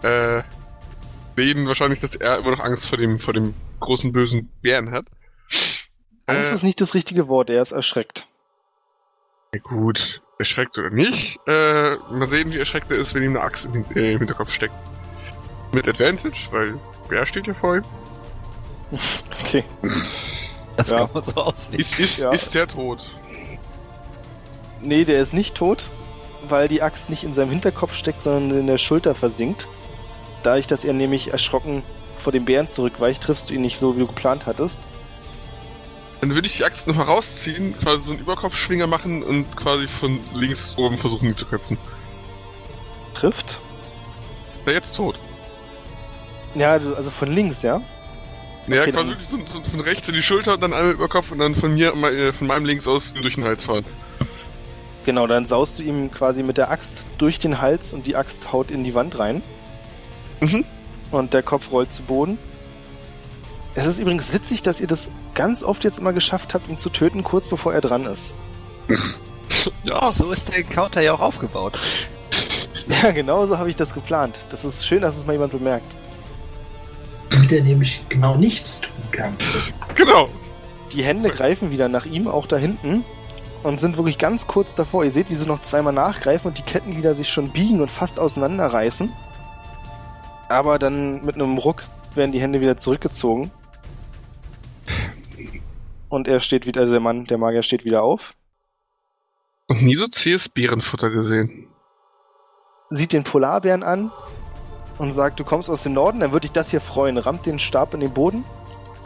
[0.04, 0.44] Äh,
[1.40, 5.06] sehen wahrscheinlich, dass er immer noch Angst vor dem, vor dem großen bösen Bären hat.
[6.26, 8.28] Angst Äh, ist nicht das richtige Wort, er ist erschreckt.
[9.64, 11.40] Gut, erschreckt oder nicht.
[11.48, 14.52] Äh, mal sehen, wie erschreckt er ist, wenn ihm eine Axt im, äh, im Hinterkopf
[14.52, 14.74] steckt.
[15.72, 16.78] Mit Advantage, weil
[17.08, 17.84] Bär steht ja vor ihm.
[19.44, 19.64] Okay.
[20.76, 20.98] Das Ja.
[21.00, 21.80] kann man so auslegen.
[21.80, 22.32] Ist, ist, Ja.
[22.32, 23.00] ist der tot?
[24.82, 25.90] Nee, der ist nicht tot,
[26.48, 29.68] weil die Axt nicht in seinem Hinterkopf steckt, sondern in der Schulter versinkt.
[30.44, 31.84] Dadurch, dass er nämlich erschrocken
[32.16, 34.88] vor dem Bären zurückweicht, triffst du ihn nicht so, wie du geplant hattest.
[36.22, 40.20] Dann würde ich die Axt nochmal rausziehen, quasi so einen Überkopfschwinger machen und quasi von
[40.34, 41.78] links oben versuchen, ihn zu köpfen.
[43.14, 43.62] Trifft.
[44.60, 45.18] Ist er jetzt tot?
[46.56, 47.82] Ja, also von links, ja?
[48.68, 51.32] Naja, Okay, quasi so, so von rechts in die Schulter und dann einmal über Kopf
[51.32, 53.86] und dann von mir, äh, von meinem links aus durch den Hals fahren.
[55.06, 58.52] Genau, dann saust du ihm quasi mit der Axt durch den Hals und die Axt
[58.52, 59.42] haut in die Wand rein.
[60.42, 60.66] Mhm.
[61.12, 62.38] Und der Kopf rollt zu Boden.
[63.76, 66.90] Es ist übrigens witzig, dass ihr das ganz oft jetzt immer geschafft habt, ihn zu
[66.90, 68.34] töten, kurz bevor er dran ist.
[69.84, 70.10] Ja.
[70.12, 71.78] So ist der Encounter ja auch aufgebaut.
[73.04, 74.48] Ja, genau so habe ich das geplant.
[74.50, 75.86] Das ist schön, dass es mal jemand bemerkt.
[77.30, 79.36] Damit er nämlich genau nichts tun kann.
[79.94, 80.28] Genau.
[80.92, 83.06] Die Hände greifen wieder nach ihm, auch da hinten,
[83.62, 85.04] und sind wirklich ganz kurz davor.
[85.04, 88.20] Ihr seht, wie sie noch zweimal nachgreifen und die Kettenglieder sich schon biegen und fast
[88.20, 89.14] auseinanderreißen.
[90.50, 91.84] Aber dann mit einem Ruck
[92.16, 93.52] werden die Hände wieder zurückgezogen.
[96.10, 98.36] Und er steht wieder, also der Mann, der Magier steht wieder auf,
[99.68, 101.68] Und nie so zähes Bärenfutter gesehen.
[102.90, 104.12] sieht den Polarbären an
[104.98, 107.20] und sagt, du kommst aus dem Norden, dann würde dich das hier freuen.
[107.20, 108.44] Rammt den Stab in den Boden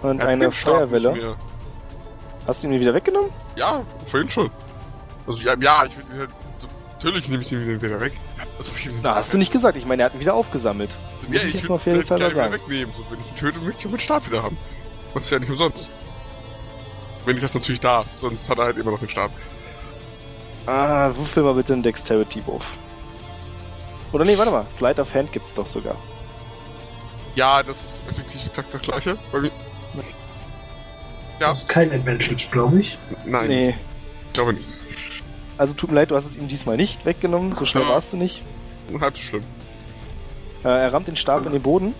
[0.02, 1.36] und hat eine Feuerwelle.
[2.48, 3.32] Hast du ihn mir wieder weggenommen?
[3.58, 4.50] Ja, vorhin schon.
[5.28, 6.30] Also ja, ja ich halt
[6.94, 8.14] natürlich nehme ich ihn wieder weg.
[8.72, 9.78] Also, ich hast du nicht gesagt.
[9.78, 10.92] Ich meine, er hat ihn wieder aufgesammelt.
[11.22, 12.54] Das muss Ja, ich jetzt würd mal fairerweise sagen.
[12.54, 12.94] wegnehmen.
[12.96, 14.58] So, wenn ich ihn töte, möchte ich auch meinen Stab wieder haben.
[15.14, 15.92] Das ist ja nicht umsonst.
[17.26, 19.32] Wenn ich das natürlich darf, sonst hat er halt immer noch den Stab.
[20.66, 22.78] Ah, würfel mal bitte einen Dexterity-Wurf.
[24.12, 24.66] Oder nee, warte mal.
[24.70, 25.96] Slide of Hand gibt's doch sogar.
[27.36, 29.18] Ja, das ist effektiv exakt das gleiche.
[29.34, 29.52] Mir.
[31.40, 31.50] Ja.
[31.50, 32.98] Das ist kein Advantage, glaube ich.
[33.26, 33.70] Nein, Nee.
[34.28, 34.66] ich glaube nicht.
[35.58, 37.56] Also tut mir leid, du hast es ihm diesmal nicht weggenommen.
[37.56, 38.42] So schnell warst du nicht.
[39.00, 39.44] Halb so schlimm.
[40.64, 41.94] Äh, er rammt den Stab in den Boden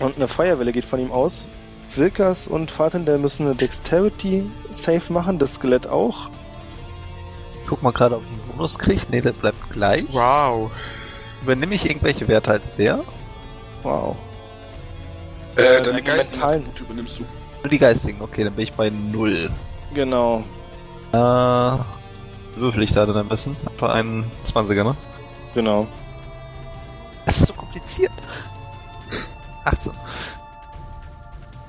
[0.00, 1.46] und eine Feuerwelle geht von ihm aus.
[1.94, 6.28] Wilkers und Fatendell müssen eine Dexterity-Save machen, das Skelett auch.
[7.66, 9.02] Guck mal gerade, ob ich einen Bonus kriege.
[9.10, 10.04] Nee, der bleibt gleich.
[10.12, 10.70] Wow.
[11.42, 13.00] Übernehme ich irgendwelche Werte als Bär?
[13.82, 14.16] Wow.
[15.56, 17.24] Äh, Äh, deine die Geistigen übernimmst du.
[17.62, 18.20] Nur die geistigen.
[18.20, 19.50] Okay, dann bin ich bei null.
[19.94, 20.44] Genau.
[21.12, 21.16] Äh,
[22.56, 23.56] würfel ich da denn am besten?
[23.78, 24.96] Bei einen 20er, ne?
[25.54, 25.86] Genau.
[27.24, 28.12] Das ist so kompliziert.
[29.64, 29.92] 18.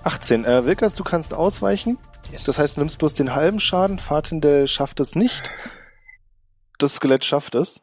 [0.04, 0.46] 18.
[0.46, 1.98] Äh, Wilkers, du kannst ausweichen.
[2.46, 4.00] Das heißt, du nimmst bloß den halben Schaden.
[4.00, 5.50] Fatendell schafft es nicht.
[6.78, 7.82] Das Skelett schafft es.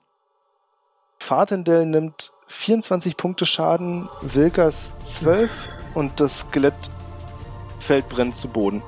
[1.18, 5.50] Fatendell nimmt 24 Punkte Schaden, Wilkers 12
[5.94, 6.74] und das Skelett
[7.80, 8.82] fällt brennend zu Boden.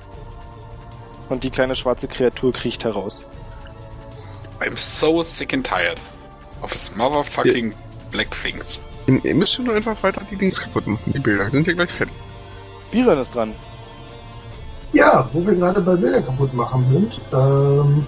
[1.28, 3.26] Und die kleine schwarze Kreatur kriecht heraus.
[4.66, 6.00] I'm so sick and tired
[6.62, 7.72] of his motherfucking
[8.10, 8.80] black things.
[9.06, 11.48] Ihr müsst nur einfach weiter die Dings kaputt machen, die Bilder.
[11.50, 12.16] Sind ja gleich fertig.
[12.90, 13.54] Biran ist dran.
[14.92, 18.06] Ja, wo wir gerade bei Bilder kaputt machen sind, ähm,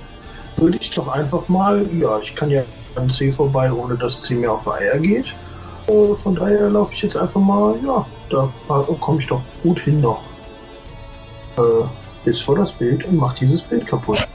[0.57, 2.63] würde ich doch einfach mal, ja, ich kann ja
[2.97, 5.27] an C vorbei, ohne dass C mir auf die Eier geht.
[5.87, 8.53] Äh, von daher laufe ich jetzt einfach mal, ja, da
[9.01, 10.23] komme ich doch gut hin noch.
[11.57, 11.61] Äh,
[12.25, 14.27] jetzt vor das Bild und mach dieses Bild kaputt.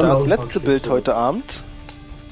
[0.00, 1.62] Das letzte Bild heute Abend.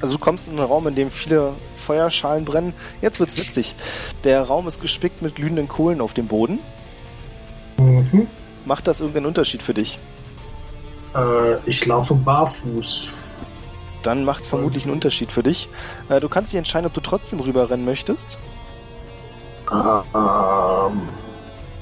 [0.00, 2.74] Also du kommst in einen Raum, in dem viele Feuerschalen brennen.
[3.00, 3.76] Jetzt wird's witzig.
[4.24, 6.58] Der Raum ist gespickt mit glühenden Kohlen auf dem Boden.
[7.78, 8.26] Mhm.
[8.65, 9.99] Macht das irgendeinen Unterschied für dich?
[11.15, 13.47] Äh, ich laufe barfuß.
[14.02, 15.68] Dann macht's vermutlich einen Unterschied für dich.
[16.08, 18.39] Äh, du kannst dich entscheiden, ob du trotzdem rüberrennen möchtest.
[19.70, 21.02] Ähm,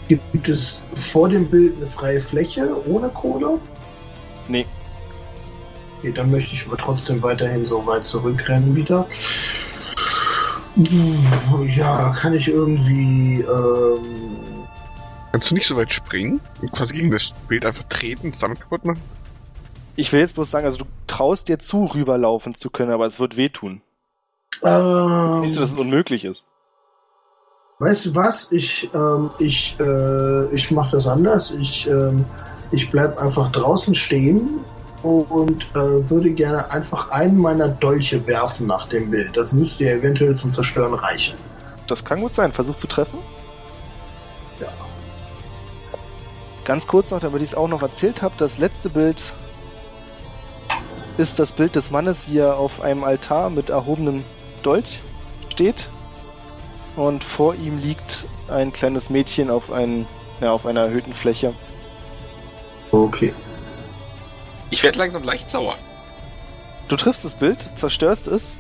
[0.08, 3.58] gibt es vor dem Bild eine freie Fläche ohne Kohle?
[4.48, 4.66] Nee.
[6.00, 9.06] Okay, dann möchte ich aber trotzdem weiterhin so weit zurückrennen wieder.
[11.76, 13.42] Ja, kann ich irgendwie.
[13.42, 14.64] Ähm,
[15.30, 18.40] Kannst du nicht so weit springen und quasi gegen das Bild einfach treten und es
[18.40, 19.02] damit kaputt machen?
[19.96, 23.20] Ich will jetzt bloß sagen, also du traust dir zu, rüberlaufen zu können, aber es
[23.20, 23.82] wird wehtun.
[24.52, 26.46] Es ist ähm, nicht so, dass es unmöglich ist.
[27.78, 28.50] weißt du was?
[28.52, 31.50] Ich, ähm, ich, äh, ich mache das anders.
[31.50, 32.24] Ich, ähm,
[32.72, 34.64] ich bleib einfach draußen stehen
[35.02, 39.36] und äh, würde gerne einfach einen meiner Dolche werfen nach dem Bild.
[39.36, 41.36] Das müsste ja eventuell zum Zerstören reichen.
[41.86, 42.52] Das kann gut sein.
[42.52, 43.18] Versuch zu treffen.
[44.60, 44.68] Ja.
[46.64, 49.34] Ganz kurz noch, damit ich es auch noch erzählt habe, das letzte Bild
[51.18, 54.24] ist das Bild des Mannes, wie er auf einem Altar mit erhobenem
[54.62, 55.00] Dolch
[55.52, 55.88] steht.
[56.96, 60.06] Und vor ihm liegt ein kleines Mädchen auf, ein,
[60.40, 61.54] ja, auf einer erhöhten Fläche.
[62.90, 63.32] Okay.
[64.70, 65.76] Ich werde langsam leicht sauer.
[66.88, 68.56] Du triffst das Bild, zerstörst es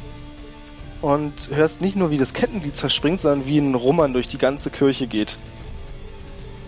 [1.00, 4.70] und hörst nicht nur, wie das Kettenglied zerspringt, sondern wie ein Rummern durch die ganze
[4.70, 5.38] Kirche geht.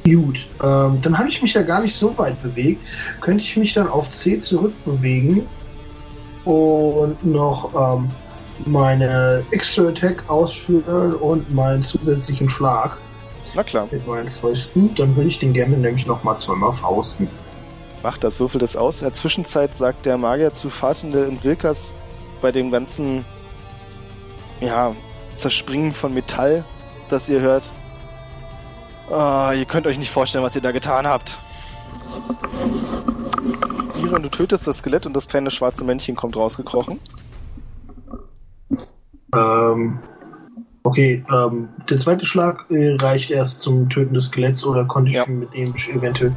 [0.04, 2.82] Gut, ähm, dann habe ich mich ja gar nicht so weit bewegt.
[3.20, 5.46] Könnte ich mich dann auf C zurückbewegen
[6.44, 8.08] und noch ähm,
[8.66, 12.96] meine Extra Attack ausführen und meinen zusätzlichen Schlag
[13.54, 14.92] Na klar, mit meinen Fäusten.
[14.96, 17.28] Dann würde ich den gerne nämlich nochmal zweimal fausten.
[18.02, 19.00] Mach das, würfel das aus.
[19.02, 21.94] In der Zwischenzeit sagt der Magier zu Fatende und Wilkers
[22.40, 23.24] bei dem ganzen
[24.60, 24.94] ja,
[25.34, 26.64] Zerspringen von Metall,
[27.08, 27.70] das ihr hört.
[29.10, 31.38] Ah, ihr könnt euch nicht vorstellen, was ihr da getan habt.
[34.02, 36.98] Iran, du tötest das Skelett und das kleine schwarze Männchen kommt rausgekrochen.
[39.34, 39.98] Ähm,
[40.82, 45.16] okay, ähm, der zweite Schlag äh, reicht erst zum Töten des Skeletts oder konnte ich
[45.16, 45.26] Ja.
[45.26, 46.36] mit dem eventuell.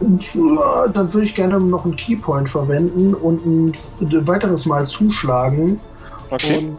[0.00, 3.72] Ja, dann würde ich gerne noch einen Keypoint verwenden und ein,
[4.26, 5.80] weiteres Mal zuschlagen
[6.30, 6.72] Okay.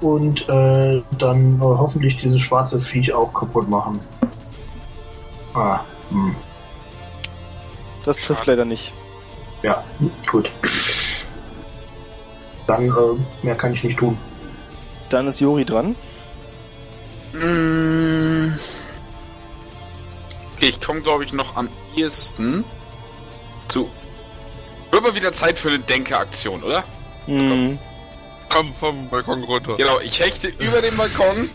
[0.00, 4.00] und, und äh, dann äh, hoffentlich dieses schwarze Viech auch kaputt machen.
[5.54, 6.34] Ah, hm.
[8.04, 8.92] Das trifft leider nicht.
[9.62, 9.82] ja,
[10.30, 10.50] gut.
[12.66, 12.92] Dann äh,
[13.42, 14.16] mehr kann ich nicht tun.
[15.08, 15.94] Dann ist Jori dran.
[17.32, 18.52] Mm.
[20.62, 22.64] Okay, ich komme, glaube ich, noch am ehesten
[23.66, 23.90] zu.
[24.92, 26.84] Wird mal wieder Zeit für eine Denkeraktion, oder?
[27.26, 27.80] Mhm.
[28.48, 29.76] Komm vom Balkon runter.
[29.76, 31.50] Genau, ich hechte über den Balkon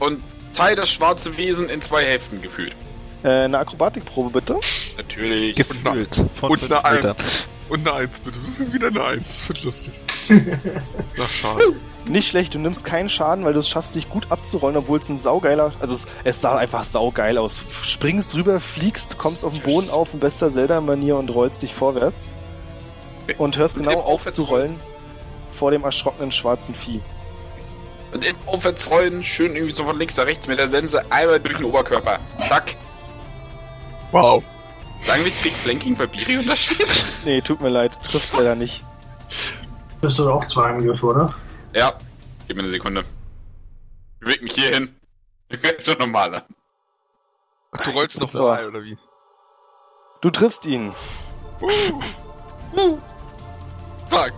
[0.00, 0.20] und
[0.52, 2.74] teile das schwarze Wesen in zwei Hälften gefühlt.
[3.22, 4.58] Äh, eine Akrobatikprobe bitte.
[4.96, 5.54] Natürlich.
[5.54, 6.16] Gefühlt.
[6.40, 7.10] Von Und fünf eine Metern.
[7.16, 7.46] Eins.
[7.68, 8.38] Und eine Eins, bitte.
[8.72, 9.24] Wieder eine Eins.
[9.26, 9.94] Das wird lustig.
[11.20, 11.76] Ach, schade.
[12.10, 15.08] Nicht schlecht, du nimmst keinen Schaden, weil du es schaffst, dich gut abzurollen, obwohl es
[15.08, 15.72] ein saugeiler.
[15.78, 17.60] Also es, es sah einfach saugeil aus.
[17.84, 22.28] Springst drüber, fliegst, kommst auf den Boden auf in bester Zelda-Manier und rollst dich vorwärts.
[23.38, 24.80] Und hörst Und genau auf zu rollen
[25.52, 27.00] vor dem erschrockenen schwarzen Vieh.
[28.12, 31.58] Und im Aufwärtsrollen schön irgendwie so von links nach rechts mit der Sense einmal durch
[31.58, 32.18] den Oberkörper.
[32.38, 32.74] Zack.
[34.10, 34.42] Wow.
[35.04, 36.88] Sagen wir, ich krieg Flanking bei Biri untersteht?
[37.24, 38.82] Nee, tut mir leid, du triffst leider nicht.
[40.00, 41.32] Bist du auch zwei Angriffe, oder?
[41.74, 41.96] Ja.
[42.46, 43.04] Gib mir eine Sekunde.
[44.18, 44.94] Beweg mich hier hin.
[45.80, 46.44] so normaler.
[47.72, 48.98] Ach, du rollst noch mal, oder wie?
[50.20, 50.92] Du triffst ihn,
[54.08, 54.32] Fuck.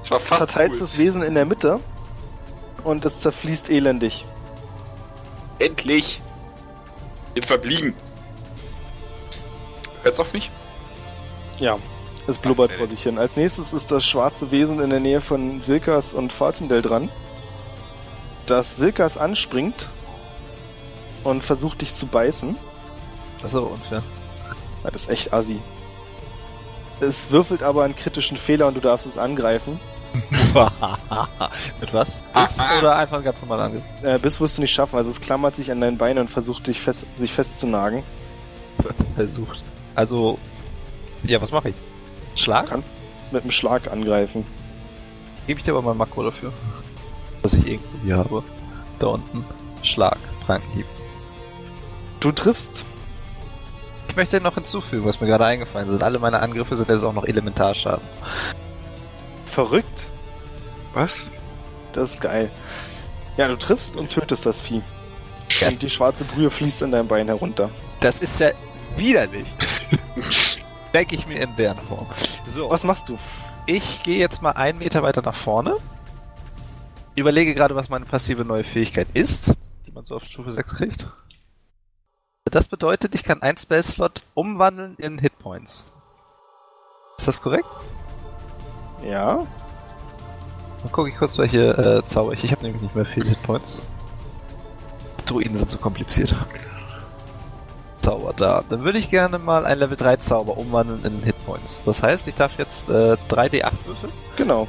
[0.00, 0.80] Das war fast verteilst cool.
[0.80, 1.80] das Wesen in der Mitte
[2.84, 4.24] und es zerfließt elendig.
[5.58, 6.22] Endlich.
[7.34, 7.94] Jetzt verblieben.
[10.02, 10.50] Hört's auf mich?
[11.58, 11.78] Ja,
[12.28, 13.18] es blubbert vor sich hin.
[13.18, 17.08] Als nächstes ist das schwarze Wesen in der Nähe von Wilkas und Fartendell dran.
[18.46, 19.90] Das Wilkas anspringt
[21.24, 22.56] und versucht dich zu beißen.
[23.42, 24.02] Das ist aber unfair.
[24.84, 25.60] Ja, Das ist echt assi.
[27.00, 29.80] Es würfelt aber einen kritischen Fehler und du darfst es angreifen.
[31.80, 32.20] Mit was?
[32.44, 33.82] Ist oder einfach ein ganz normaler Angriff?
[34.02, 34.96] Äh, bis wirst du nicht schaffen.
[34.96, 38.02] Also es klammert sich an deinen Beinen und versucht dich fest, sich festzunagen.
[39.14, 39.62] Versucht.
[39.94, 40.38] Also,
[41.24, 41.74] ja, was mache ich?
[42.38, 42.66] Du Schlag?
[42.68, 42.94] kannst
[43.32, 44.46] mit einem Schlag angreifen.
[45.46, 46.52] Gebe ich dir aber mal ein Makro dafür.
[47.42, 48.44] Was ich irgendwo hier habe.
[48.98, 49.44] Da unten.
[49.82, 50.18] Schlag.
[50.46, 50.86] Prankenhieb.
[52.20, 52.84] Du triffst.
[54.08, 56.02] Ich möchte noch hinzufügen, was mir gerade eingefallen ist.
[56.02, 58.06] Alle meine Angriffe sind jetzt auch noch Elementarschaden.
[59.44, 60.08] Verrückt.
[60.94, 61.26] Was?
[61.92, 62.50] Das ist geil.
[63.36, 64.82] Ja, du triffst und tötest das Vieh.
[65.60, 65.68] Ja.
[65.68, 67.70] Und die schwarze Brühe fließt in dein Bein herunter.
[68.00, 68.50] Das ist ja
[68.96, 69.46] widerlich.
[70.94, 72.06] Denke ich mir in Bärenform.
[72.46, 73.18] So, Was machst du?
[73.66, 75.76] ich gehe jetzt mal einen Meter weiter nach vorne.
[77.14, 79.52] Überlege gerade, was meine passive neue Fähigkeit ist,
[79.86, 81.06] die man so auf Stufe 6 kriegt.
[82.50, 85.84] Das bedeutet, ich kann einen Spell-Slot umwandeln in Hitpoints.
[87.18, 87.66] Ist das korrekt?
[89.06, 89.46] Ja.
[90.82, 92.44] Dann gucke ich kurz, welche äh, Zauber ich.
[92.44, 93.82] Ich habe nämlich nicht mehr viele Hitpoints.
[95.26, 96.34] Druiden sind so kompliziert.
[98.08, 98.64] Zauber da.
[98.70, 101.82] Dann würde ich gerne mal ein Level 3 Zauber umwandeln in Hitpoints.
[101.84, 104.12] Das heißt, ich darf jetzt äh, 3d8 würfeln.
[104.36, 104.66] Genau.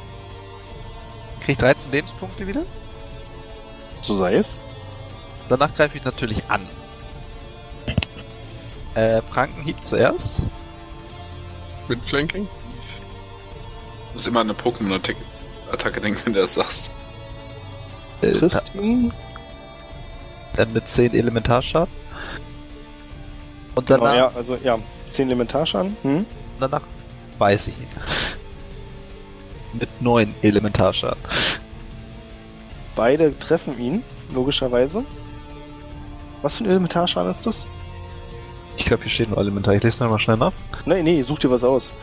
[1.39, 2.63] Kriege ich 13 Lebenspunkte wieder.
[4.01, 4.59] So sei es.
[5.47, 6.67] Danach greife ich natürlich an.
[8.95, 10.41] Äh, Prankenhieb zuerst.
[11.87, 12.45] Mit Flanking?
[12.45, 15.23] Du musst immer an eine Pokémon-Attacke
[15.71, 16.91] Attacke denken, wenn du das sagst.
[18.21, 19.13] Äh, Triffst ihn.
[20.57, 21.98] Dann mit 10 Elementarschaden.
[23.79, 24.77] Und Genau, danach, ja, also ja.
[25.07, 25.95] 10 Elementarschaden.
[26.01, 26.25] Hm?
[26.59, 26.81] danach
[27.37, 27.87] weiß ich ihn.
[29.79, 31.17] Mit 9 Elementarschaden.
[32.95, 35.05] Beide treffen ihn, logischerweise.
[36.41, 37.67] Was für ein Elementarschaden ist das?
[38.75, 39.73] Ich glaube, hier steht nur Elementar.
[39.75, 40.51] Ich lese nochmal schnell nach.
[40.85, 41.93] Nee, nee, such dir was aus.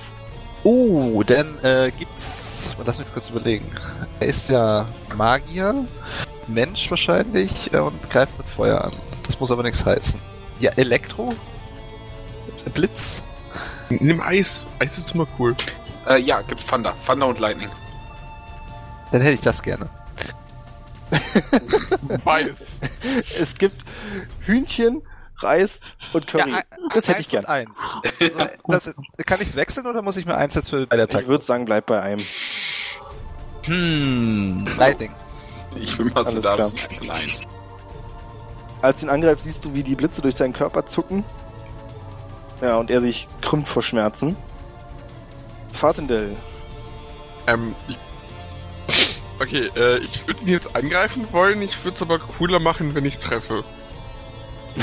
[0.65, 2.75] Oh, dann äh, gibt's.
[2.87, 3.67] Lass mich kurz überlegen.
[4.21, 5.75] Er ist ja Magier,
[6.47, 8.93] Mensch wahrscheinlich äh, und greift mit Feuer an.
[9.27, 10.19] Das muss aber nichts heißen.
[10.61, 11.35] Ja, Elektro?
[12.71, 13.23] Blitz?
[13.89, 14.67] Nimm Eis.
[14.79, 15.55] Eis ist immer cool.
[16.09, 16.95] Äh, ja, gibt Thunder.
[17.07, 17.69] Thunder und Lightning.
[19.13, 19.89] Dann hätte ich das gerne.
[22.25, 22.61] Beides.
[23.39, 23.85] Es gibt
[24.41, 25.03] Hühnchen,
[25.39, 25.81] Reis
[26.13, 26.51] und Curry.
[26.51, 26.61] Ja,
[26.93, 27.47] das hätte ich gern.
[27.47, 27.79] Eins.
[28.69, 31.13] Also, das, kann ich's wechseln oder muss ich mir eins jetzt für bei der Ich
[31.13, 31.27] Tag?
[31.29, 32.25] würde sagen, bleib bei einem.
[33.63, 35.15] Hm, Lightning.
[35.77, 36.55] Ich bin mal so da.
[36.55, 36.73] klar.
[36.97, 37.43] So ein Eins.
[38.83, 41.25] Als du ihn angreifst, siehst du, wie die Blitze durch seinen Körper zucken.
[42.61, 44.37] Ja, und er sich krümmt vor Schmerzen.
[45.73, 46.37] Fartendell.
[47.47, 47.99] Ähm, ich,
[49.41, 53.05] okay, äh, ich würde ihn jetzt angreifen wollen, ich würde es aber cooler machen, wenn
[53.05, 53.63] ich treffe.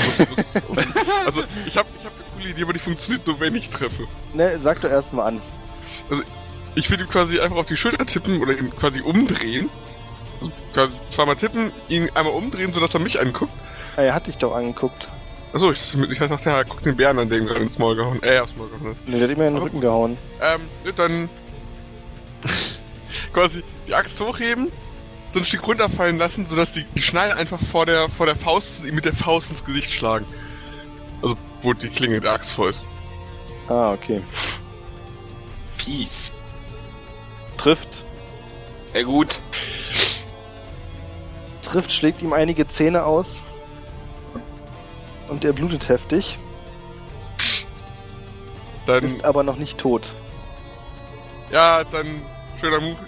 [1.26, 4.06] also, ich habe ich hab eine coole Idee, aber die funktioniert nur, wenn ich treffe.
[4.32, 5.42] Ne, sag doch erstmal an.
[6.74, 9.70] Ich würde ihm quasi einfach auf die Schulter tippen oder ihn quasi umdrehen.
[10.40, 13.52] Also quasi zweimal tippen, ihn einmal umdrehen, sodass er mich anguckt.
[13.96, 15.08] Ah, Er hat dich doch angeguckt.
[15.54, 18.20] Achso, ich, ich weiß noch, der guckt den Bären an, dem gerade ins Maul gehauen.
[18.24, 18.88] Äh, aufs Maul gehauen.
[18.88, 19.08] hat.
[19.08, 20.18] Ne, der hat ihm ja in den Rücken gehauen.
[20.42, 21.28] Ähm, ne, dann
[23.32, 24.72] quasi die Axt hochheben,
[25.28, 28.84] so ein Stück runterfallen lassen, sodass die, die Schnallen einfach vor der, vor der Faust,
[28.84, 30.26] mit der Faust ins Gesicht schlagen.
[31.22, 32.84] Also, wo die Klinge der Axt voll ist.
[33.68, 34.22] Ah, okay.
[35.76, 36.32] Fies.
[37.58, 38.04] Trifft.
[38.92, 39.40] Sehr gut.
[41.62, 43.44] Trifft, schlägt ihm einige Zähne aus.
[45.28, 46.38] Und er blutet heftig,
[48.86, 50.14] Dann, ist aber noch nicht tot.
[51.50, 52.22] ja, dann
[52.60, 52.98] schöner Move.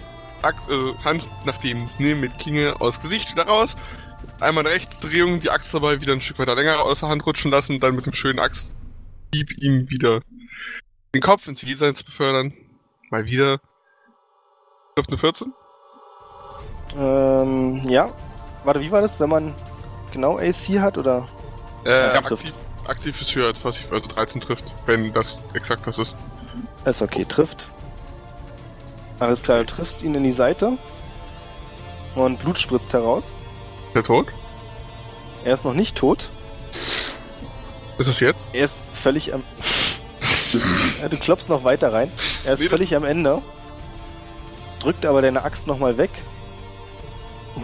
[0.42, 3.74] Axt, äh, Hand nach dem Nehmen mit Klinge aus Gesicht wieder raus.
[4.40, 7.50] Einmal eine Rechtsdrehung, die Axt dabei wieder ein Stück weiter länger aus der Hand rutschen
[7.50, 10.20] lassen, dann mit dem schönen Axthieb ihm wieder
[11.14, 12.52] den Kopf ins Jenseits befördern.
[13.10, 13.58] Mal wieder.
[14.98, 15.52] Auf eine 14?
[16.98, 18.12] Ähm, ja.
[18.64, 19.54] Warte, wie war das, wenn man
[20.12, 21.26] genau AC hat oder?
[21.86, 22.54] Äh, Ja, aktiv, trifft.
[22.88, 26.14] aktiv ist höher, was ich, also 13 trifft, wenn das exakt das ist.
[26.84, 27.68] Ist okay, trifft.
[29.18, 30.72] Alles klar, du triffst ihn in die Seite.
[32.14, 33.34] Und Blut spritzt heraus.
[33.90, 34.26] Ist er tot?
[35.44, 36.30] Er ist noch nicht tot.
[37.98, 38.48] Ist es jetzt?
[38.52, 39.42] Er ist völlig am.
[41.00, 42.10] ja, du klopfst noch weiter rein.
[42.44, 43.40] Er ist Nee, völlig am Ende.
[44.80, 46.10] Drückt aber deine Axt nochmal weg.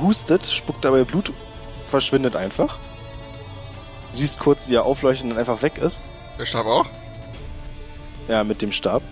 [0.01, 1.33] Hustet, spuckt dabei Blut,
[1.87, 2.79] verschwindet einfach.
[4.13, 6.07] Du siehst kurz, wie er aufleuchtet und dann einfach weg ist.
[6.39, 6.87] Der Stab auch?
[8.29, 9.03] Ja, mit dem Stab.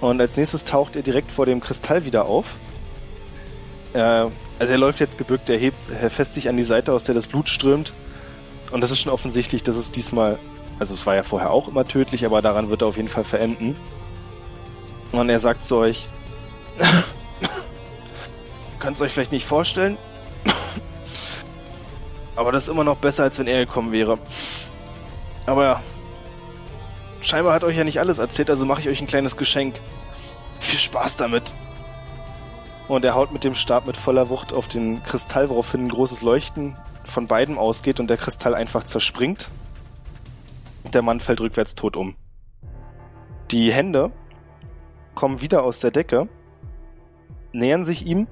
[0.00, 2.56] Und als nächstes taucht er direkt vor dem Kristall wieder auf.
[3.92, 4.26] Äh,
[4.58, 7.14] also er läuft jetzt gebückt, er hebt, er fässt sich an die Seite, aus der
[7.14, 7.92] das Blut strömt.
[8.72, 10.38] Und das ist schon offensichtlich, dass es diesmal,
[10.78, 13.24] also es war ja vorher auch immer tödlich, aber daran wird er auf jeden Fall
[13.24, 13.76] verenden.
[15.12, 16.08] Und er sagt zu euch,
[18.78, 19.96] könnt es euch vielleicht nicht vorstellen,
[22.36, 24.18] aber das ist immer noch besser, als wenn er gekommen wäre.
[25.46, 25.82] Aber ja,
[27.20, 29.76] scheinbar hat euch ja nicht alles erzählt, also mache ich euch ein kleines Geschenk.
[30.60, 31.54] Viel Spaß damit.
[32.88, 36.22] Und er haut mit dem Stab mit voller Wucht auf den Kristall, woraufhin ein großes
[36.22, 39.48] Leuchten von beiden ausgeht und der Kristall einfach zerspringt.
[40.92, 42.14] Der Mann fällt rückwärts tot um.
[43.50, 44.12] Die Hände
[45.14, 46.28] kommen wieder aus der Decke,
[47.52, 48.26] nähern sich ihm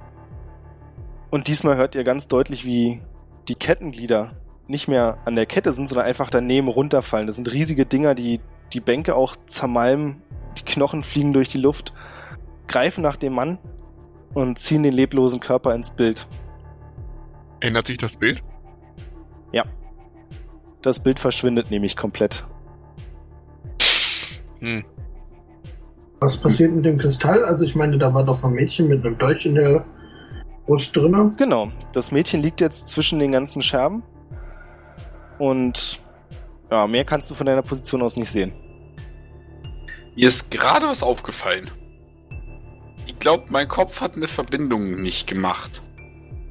[1.31, 3.01] und diesmal hört ihr ganz deutlich, wie
[3.49, 4.33] die Kettenglieder
[4.69, 7.27] nicht mehr an der Kette sind, sondern einfach daneben runterfallen.
[7.27, 8.41] Das sind riesige Dinger, die
[8.73, 10.23] die Bänke auch zermalmen,
[10.59, 11.93] die Knochen fliegen durch die Luft,
[12.69, 13.59] greifen nach dem Mann
[14.35, 16.27] und ziehen den leblosen Körper ins Bild.
[17.61, 18.43] Ändert sich das Bild?
[20.83, 22.45] Das Bild verschwindet nämlich komplett.
[24.59, 24.85] Hm.
[26.21, 27.45] Was passiert mit dem Kristall?
[27.45, 29.85] Also ich meine, da war doch so ein Mädchen mit einem Dolch in der
[30.67, 31.35] Brust drinne.
[31.37, 34.03] Genau, das Mädchen liegt jetzt zwischen den ganzen Scherben
[35.39, 36.01] und
[36.71, 38.53] ja, mehr kannst du von deiner Position aus nicht sehen.
[40.15, 41.71] Mir ist gerade was aufgefallen.
[43.07, 45.83] Ich glaube, mein Kopf hat eine Verbindung nicht gemacht.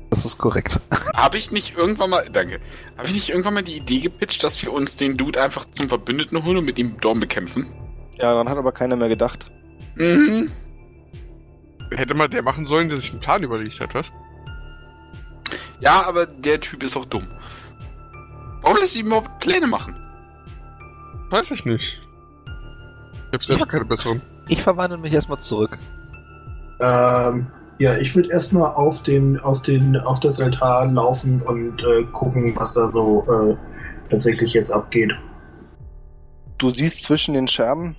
[0.09, 0.79] Das ist korrekt.
[1.15, 2.59] Habe ich nicht irgendwann mal, danke,
[2.97, 5.87] habe ich nicht irgendwann mal die Idee gepitcht, dass wir uns den Dude einfach zum
[5.87, 7.71] Verbündeten holen und mit ihm Dorn bekämpfen?
[8.17, 9.45] Ja, daran hat aber keiner mehr gedacht.
[9.95, 10.51] Mhm.
[11.91, 14.11] Hätte mal der machen sollen, der sich einen Plan überlegt hat, was?
[15.79, 17.27] Ja, aber der Typ ist auch dumm.
[18.61, 19.95] Warum lässt sie überhaupt Pläne machen?
[21.29, 22.01] Weiß ich nicht.
[23.27, 24.21] Ich hab selber keine besseren.
[24.47, 25.77] Ich verwandle mich erstmal zurück.
[26.81, 27.47] Ähm,
[27.79, 32.53] ja, ich würde erstmal auf den, auf den, auf das Altar laufen und äh, gucken,
[32.57, 35.11] was da so äh, tatsächlich jetzt abgeht.
[36.57, 37.95] Du siehst zwischen den Scherben,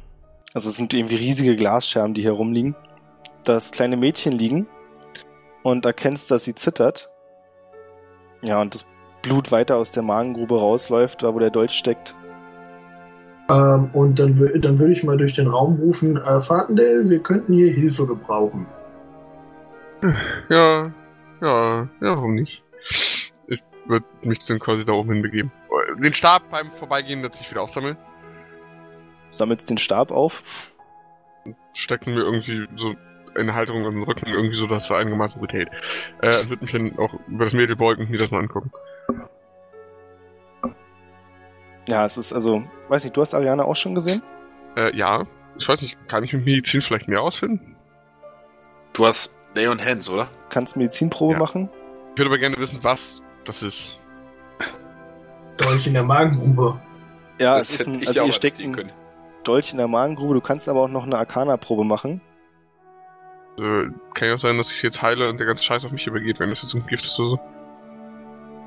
[0.54, 2.76] also es sind irgendwie riesige Glasscherben, die hier rumliegen,
[3.44, 4.66] das kleine Mädchen liegen
[5.62, 7.10] und erkennst, dass sie zittert.
[8.42, 8.90] Ja, und das
[9.22, 12.16] Blut weiter aus der Magengrube rausläuft, da wo der Dolch steckt.
[13.50, 17.52] Ähm, und dann, dann würde ich mal durch den Raum rufen, äh, Fatendale, wir könnten
[17.52, 18.66] hier Hilfe gebrauchen.
[20.48, 20.92] Ja,
[21.40, 22.62] ja, ja, warum nicht?
[23.46, 25.52] Ich würde mich dann quasi da oben hinbegeben.
[25.98, 27.96] Den Stab beim Vorbeigehen natürlich wieder aufsammeln.
[29.30, 30.74] Sammelst den Stab auf.
[31.72, 32.94] Stecken mir irgendwie so
[33.36, 35.68] eine Halterung am Rücken, irgendwie so, dass er einigermaßen gut hält.
[36.20, 38.70] Äh, und würde mich dann auch über das Mädel beugen und mir das mal angucken.
[41.88, 44.22] Ja, es ist also, weiß nicht, du hast Ariana auch schon gesehen?
[44.76, 45.26] Äh, ja,
[45.58, 47.76] ich weiß nicht, kann ich mit Medizin vielleicht mehr ausfinden?
[48.92, 50.28] Du hast Lay on Hands, oder?
[50.48, 51.38] Kannst Medizinprobe Ja.
[51.38, 51.68] machen?
[52.12, 54.00] Ich würde aber gerne wissen, was das ist.
[55.56, 56.80] Dolch in der Magengrube.
[57.38, 58.92] Ja, das es ist ein, ich also auch hier steckt ein können.
[59.44, 60.34] Dolch in der Magengrube.
[60.34, 62.20] Du kannst aber auch noch eine Arcana-Probe machen.
[63.58, 66.06] Äh, kann ja auch sein, dass ich jetzt heile und der ganze Scheiß auf mich
[66.06, 67.40] übergeht, wenn das jetzt ein Gift ist oder so.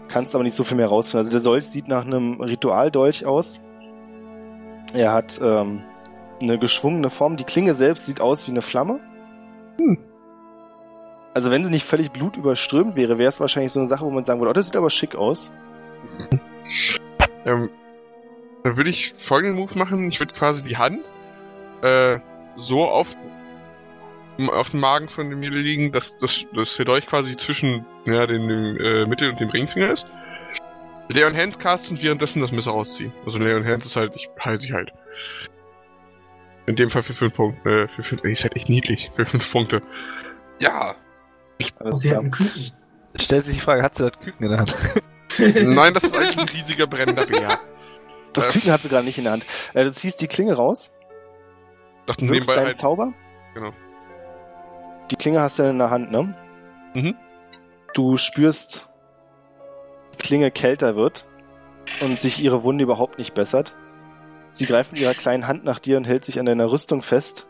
[0.07, 1.25] Kannst aber nicht so viel mehr rausfinden.
[1.25, 3.59] Also der Dolch sieht nach einem Ritualdolch aus.
[4.93, 5.81] Er hat ähm,
[6.41, 7.37] eine geschwungene Form.
[7.37, 8.99] Die Klinge selbst sieht aus wie eine Flamme.
[11.33, 14.23] Also wenn sie nicht völlig blutüberströmt wäre, wäre es wahrscheinlich so eine Sache, wo man
[14.23, 15.51] sagen würde, oh, das sieht aber schick aus.
[17.45, 17.69] Ähm,
[18.63, 20.07] dann würde ich folgenden Move machen.
[20.07, 21.01] Ich würde quasi die Hand
[21.81, 22.19] äh,
[22.55, 23.15] so auf
[24.49, 28.47] auf dem Magen von dem Mädel liegen, dass, dass der Dolch quasi zwischen ja, dem,
[28.47, 30.07] dem äh, Mittel- und dem Ringfinger ist.
[31.09, 33.13] Leon Hands cast und währenddessen das Messer rausziehen.
[33.25, 34.91] Also Leon Hands ist halt, ich halte sich halt.
[36.65, 37.69] In dem Fall für fünf Punkte.
[37.69, 39.11] Äh, für fünf, ist halt echt niedlich.
[39.15, 39.81] Für fünf Punkte.
[40.59, 40.95] Ja.
[41.79, 42.23] Alles klar.
[43.15, 44.75] Stellt sich die Frage, hat sie das Küken in der Hand?
[45.63, 47.59] Nein, das ist eigentlich ein riesiger brennender Bär.
[48.33, 49.45] Das Äh, Küken hat sie gerade nicht in der Hand.
[49.73, 50.91] Äh, du ziehst die Klinge raus,
[52.05, 52.75] Dachten wirkst deinen halt.
[52.77, 53.13] Zauber.
[53.53, 53.73] Genau.
[55.11, 56.33] Die Klinge hast du in der Hand, ne?
[56.93, 57.15] Mhm.
[57.93, 58.89] Du spürst,
[60.13, 61.25] die Klinge kälter wird
[62.01, 63.75] und sich ihre Wunde überhaupt nicht bessert.
[64.51, 67.47] Sie greift mit ihrer kleinen Hand nach dir und hält sich an deiner Rüstung fest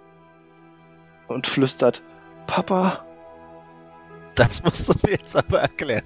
[1.27, 2.03] und flüstert,
[2.48, 3.06] Papa.
[4.35, 6.03] Das musst du mir jetzt aber erklären.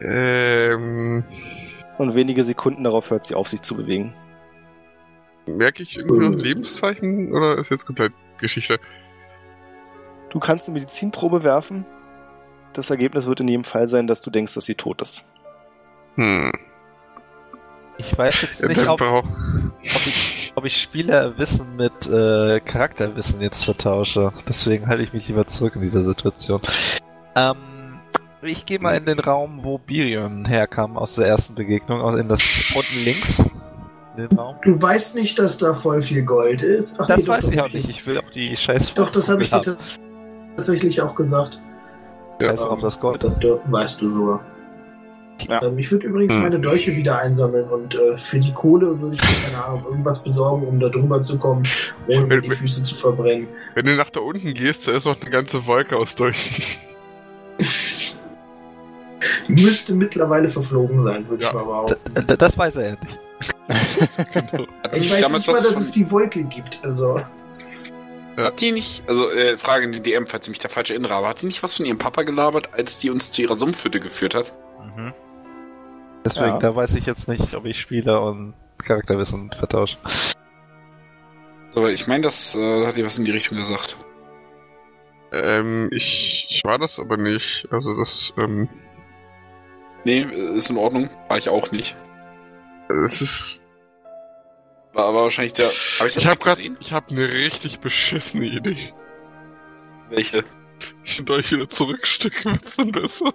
[0.00, 1.24] Ähm,
[1.98, 4.14] Und wenige Sekunden darauf hört sie auf, sich zu bewegen.
[5.46, 6.38] merke ich irgendwie noch Mhm.
[6.38, 8.80] Lebenszeichen oder ist jetzt komplett Geschichte?
[10.30, 11.86] Du kannst eine Medizinprobe werfen.
[12.72, 15.24] Das Ergebnis wird in jedem Fall sein, dass du denkst, dass sie tot ist.
[16.14, 16.52] Hm.
[17.98, 19.24] Ich weiß jetzt nicht, ob, ob,
[20.06, 24.32] ich, ob ich Spielerwissen mit äh, Charakterwissen jetzt vertausche.
[24.48, 26.62] Deswegen halte ich mich lieber zurück in dieser Situation.
[27.36, 27.56] Ähm,
[28.42, 32.28] ich gehe mal in den Raum, wo Birion herkam aus der ersten Begegnung, aus in
[32.28, 32.40] das
[32.74, 33.42] unten links.
[34.36, 34.56] Raum.
[34.62, 36.96] Du weißt nicht, dass da voll viel Gold ist?
[36.98, 37.88] Ach, Das nee, doch, weiß doch, ich auch nicht.
[37.88, 39.76] Ich will auch die scheiß Doch, das habe ich dir
[40.56, 41.60] tatsächlich auch gesagt.
[42.40, 44.40] Ich weiß auch, ob das Gold Das weißt du sogar.
[45.48, 45.62] Ja.
[45.62, 46.42] Ähm, ich würde übrigens Hm.
[46.42, 50.22] meine Dolche wieder einsammeln und äh, für die Kohle würde ich mir, keine Ahnung, irgendwas
[50.22, 51.62] besorgen, um da drüber zu kommen,
[52.08, 53.48] ohne mir die Füße zu verbrennen.
[53.74, 56.62] Wenn du nach da unten gehst, da ist noch eine ganze Wolke aus Dolchen.
[59.48, 61.48] Müsste mittlerweile verflogen sein, würde Ja.
[61.50, 61.96] ich mal behaupten.
[62.26, 63.18] D- Das weiß er ja nicht.
[63.68, 66.80] Hat Ich weiß nicht mal, was dass von, es die Wolke gibt.
[66.82, 67.20] Also,
[68.36, 71.14] Hat die nicht, also äh, Frage in die DM, falls ich mich da falsch erinnere,
[71.14, 74.00] aber hat die nicht was von ihrem Papa gelabert, als die uns zu ihrer Sumpfhütte
[74.00, 74.52] geführt hat?
[74.96, 75.12] Mhm.
[76.24, 76.58] Deswegen, Ja.
[76.58, 79.96] da weiß ich jetzt nicht, ob ich Spieler und Charakterwissen vertausche.
[81.70, 83.96] So, ich meine, das äh, hat die was in die Richtung gesagt.
[85.32, 87.68] Ähm, ich, ich war das aber nicht.
[87.70, 88.68] Also das ist, ähm,
[90.04, 91.08] Nee, äh, ist in Ordnung.
[91.28, 91.94] War ich auch nicht.
[93.04, 93.60] Es ist.
[94.92, 95.68] War aber wahrscheinlich der.
[95.68, 98.92] Hab ich das Ich habe gerade, ich habe eine richtig beschissene Idee.
[100.08, 100.44] Welche?
[101.04, 103.32] Ich will euch wieder zurückstecken, wird's dann besser.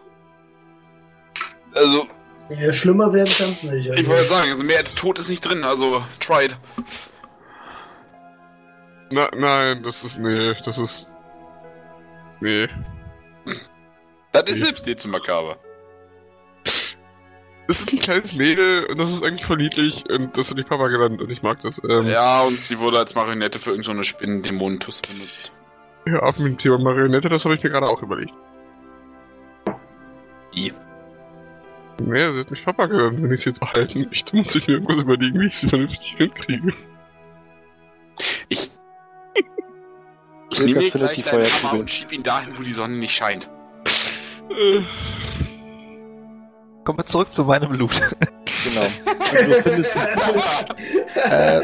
[1.74, 2.08] Also,
[2.50, 3.86] ja, schlimmer werden kann es nicht.
[3.86, 6.58] ich Also, wollte sagen, also mehr als tot ist nicht drin, also tried.
[9.12, 11.16] Na, nein, das ist, nee, das ist,
[12.42, 12.68] nee.
[14.32, 15.58] Das ist Ich- selbst dir zu makaber.
[17.68, 20.64] Es ist ein kleines Mädel und das ist eigentlich voll niedlich und das hat die
[20.64, 21.82] Papa genannt und ich mag das.
[21.90, 25.52] Ähm, Ja, und sie wurde als Marionette für irgendeine so Spinnen-Dämonentuss benutzt.
[26.06, 28.34] ja, auf dem Thema Marionette, das habe ich mir gerade auch überlegt.
[30.54, 30.74] Wie?
[32.02, 33.22] Nee, sie hat mich Papa genannt.
[33.22, 36.16] Wenn ich sie jetzt behalten möchte, muss ich mir irgendwas überlegen, wie ich sie vernünftig
[36.18, 36.74] hinkriege.
[38.50, 38.70] Ich.
[40.52, 41.80] Ich nehme mir gleich die Feuerkugel.
[41.80, 43.50] und schieb ihn dahin, wo die Sonne nicht scheint.
[46.86, 48.00] Kommen wir zurück zu meinem Loot.
[48.64, 48.86] Genau.
[49.20, 49.92] Also du findest,
[51.16, 51.62] äh,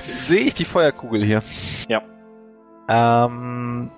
[0.00, 1.42] sehe ich die Feuerkugel hier?
[1.88, 2.02] Ja.
[2.88, 3.90] Ähm,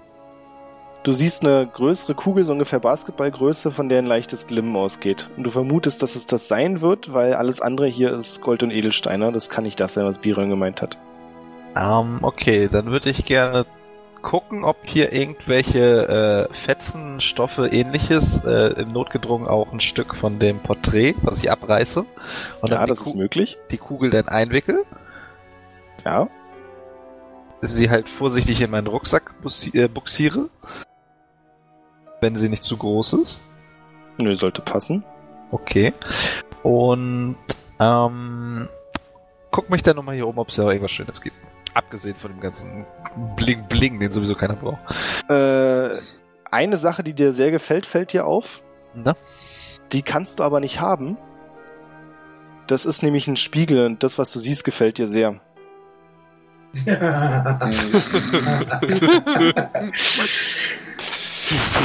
[1.05, 5.31] du siehst eine größere Kugel, so ungefähr Basketballgröße, von der ein leichtes Glimmen ausgeht.
[5.36, 8.70] Und du vermutest, dass es das sein wird, weil alles andere hier ist Gold und
[8.70, 9.33] Edelsteine.
[9.33, 10.99] Das kann nicht das sein, was Biron gemeint hat.
[11.77, 13.65] ähm, okay, dann würde ich gerne
[14.25, 20.41] gucken, ob hier irgendwelche äh, Fetzen, Stoffe, ähnliches, äh, im Notgedrungen auch ein Stück von
[20.41, 22.01] dem Porträt, was ich abreiße.
[22.01, 23.59] Und ja, dann das ist möglich.
[23.70, 24.85] die Kugel dann einwickel.
[26.05, 26.28] Ja.
[27.61, 29.35] sie halt vorsichtig in meinen Rucksack
[29.75, 30.49] äh, buxiere.
[32.20, 33.41] Wenn sie nicht zu groß ist.
[34.19, 35.05] Nö, sollte passen.
[35.51, 35.93] Okay.
[36.62, 37.36] Und
[37.78, 38.69] ähm,
[39.51, 41.36] guck mich dann nochmal hier oben, ob es da irgendwas Schönes gibt.
[41.75, 42.86] Abgesehen von dem ganzen
[43.36, 44.78] Bling Bling, den sowieso keiner braucht.
[45.28, 45.99] Äh,
[46.51, 48.62] eine Sache, die dir sehr gefällt, fällt dir auf.
[48.94, 49.17] Na?
[49.93, 51.17] Die kannst du aber nicht haben.
[52.67, 55.41] Das ist nämlich ein Spiegel und das, was du siehst, gefällt dir sehr.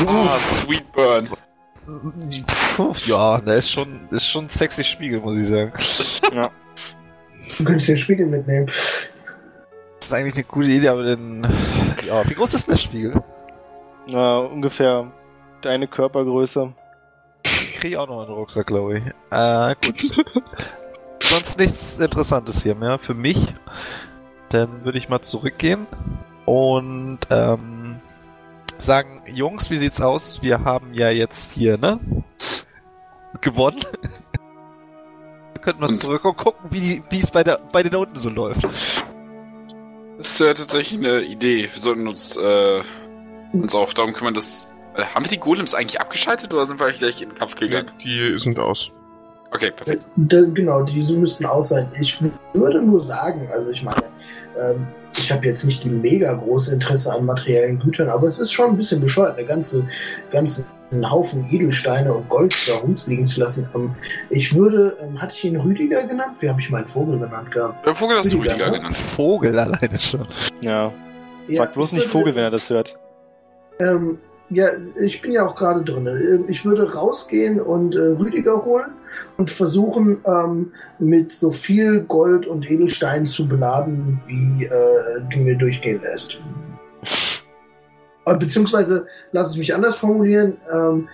[0.07, 1.29] Ah, Sweet Burn.
[3.05, 5.73] Ja, der ist schon, ist schon ein sexy Spiegel, muss ich sagen.
[6.33, 6.49] Ja.
[7.57, 8.69] Du könntest den Spiegel mitnehmen.
[10.09, 11.47] Ist eigentlich eine coole Idee, aber dann.
[12.03, 13.23] Ja, wie groß ist denn der Spiegel?
[14.07, 15.11] Äh, ungefähr
[15.61, 16.73] deine Körpergröße.
[17.43, 19.03] Kriege ich auch noch einen Rucksack, glaube ich.
[19.29, 20.25] Äh, gut.
[21.21, 23.53] Sonst nichts Interessantes hier mehr für mich.
[24.49, 25.85] Dann würde ich mal zurückgehen
[26.45, 27.99] und ähm,
[28.79, 30.41] sagen, Jungs, wie sieht's aus?
[30.41, 31.99] Wir haben ja jetzt hier, ne?
[33.41, 33.83] Gewonnen.
[35.53, 38.29] Wir könnten mal Und- zurück und gucken, wie es bei, der, bei den unten so
[38.29, 38.65] läuft.
[40.19, 41.69] Das ist ja tatsächlich eine Idee.
[41.73, 42.81] Wir sollten uns, äh,
[43.53, 44.69] uns auch darum kümmern, dass.
[44.95, 47.89] Äh, haben wir die Golems eigentlich abgeschaltet oder sind wir gleich in den Kampf gegangen?
[48.03, 48.91] Die sind aus.
[49.51, 50.03] Okay, perfekt.
[50.17, 51.89] Da, genau, diese müssten aus sein.
[52.01, 52.21] Ich
[52.53, 54.03] würde nur sagen, also ich meine,
[54.59, 58.51] ähm, ich habe jetzt nicht die mega große Interesse an materiellen Gütern, aber es ist
[58.51, 59.87] schon ein bisschen bescheuert, eine ganze,
[60.89, 63.67] ganzen Haufen Edelsteine und Gold da rumliegen zu lassen.
[63.75, 63.91] Ähm,
[64.29, 66.37] ich würde, ähm, hatte ich ihn Rüdiger genannt?
[66.41, 67.85] Wie habe ich meinen Vogel genannt gehabt?
[67.85, 68.77] Der Vogel hast du Rüdiger, ne?
[68.77, 68.97] genannt.
[68.97, 70.27] Vogel alleine schon.
[70.61, 70.91] Ja,
[71.47, 72.97] Ja, sag bloß ich nicht würde- Vogel, wenn er das hört.
[73.79, 74.17] Ähm,
[74.49, 74.67] ja,
[74.99, 76.07] ich bin ja auch gerade drin.
[76.07, 78.91] Ähm, Ich würde rausgehen und äh, Rüdiger holen
[79.37, 85.55] und versuchen, ähm, mit so viel Gold und Edelstein zu beladen, wie äh, du mir
[85.55, 86.39] durchgehen lässt.
[88.29, 91.07] Äh, Beziehungsweise, lass es mich anders formulieren, ähm,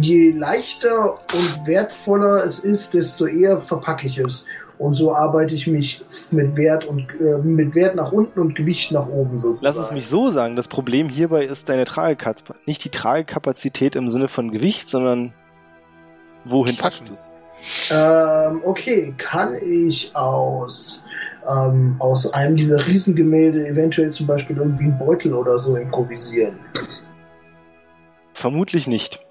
[0.00, 4.44] je leichter und wertvoller es ist, desto eher verpacke ich es.
[4.78, 8.92] Und so arbeite ich mich mit Wert und äh, mit Wert nach unten und Gewicht
[8.92, 9.74] nach oben sozusagen.
[9.74, 12.66] Lass es mich so sagen, das Problem hierbei ist deine Tragekapazität.
[12.68, 15.34] Nicht die Tragekapazität im Sinne von Gewicht, sondern
[16.44, 17.32] wohin packst du es?
[17.90, 21.04] Ähm, okay, kann ich aus,
[21.46, 26.58] ähm, aus einem dieser Riesengemälde eventuell zum Beispiel irgendwie einen Beutel oder so improvisieren?
[28.32, 29.24] Vermutlich nicht.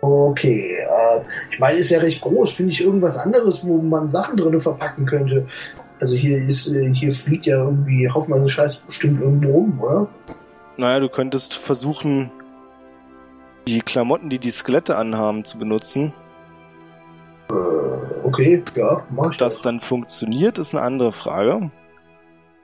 [0.00, 2.52] Okay, äh, ich meine, ist ja recht groß.
[2.52, 5.46] Finde ich irgendwas anderes, wo man Sachen drin verpacken könnte?
[6.00, 10.08] Also hier ist, äh, hier fliegt ja irgendwie haufenweise Scheiß bestimmt irgendwo rum, oder?
[10.76, 12.30] Naja, du könntest versuchen,
[13.66, 16.12] die Klamotten, die die Skelette anhaben, zu benutzen.
[17.50, 19.62] Äh, okay, ja, mach ich Das das.
[19.62, 21.70] dann funktioniert, ist eine andere Frage.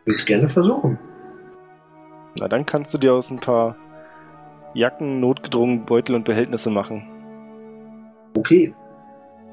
[0.05, 0.99] Würde es gerne versuchen.
[2.39, 3.77] Na, dann kannst du dir aus ein paar
[4.75, 7.03] Jacken, notgedrungen Beutel und Behältnisse machen.
[8.37, 8.75] Okay.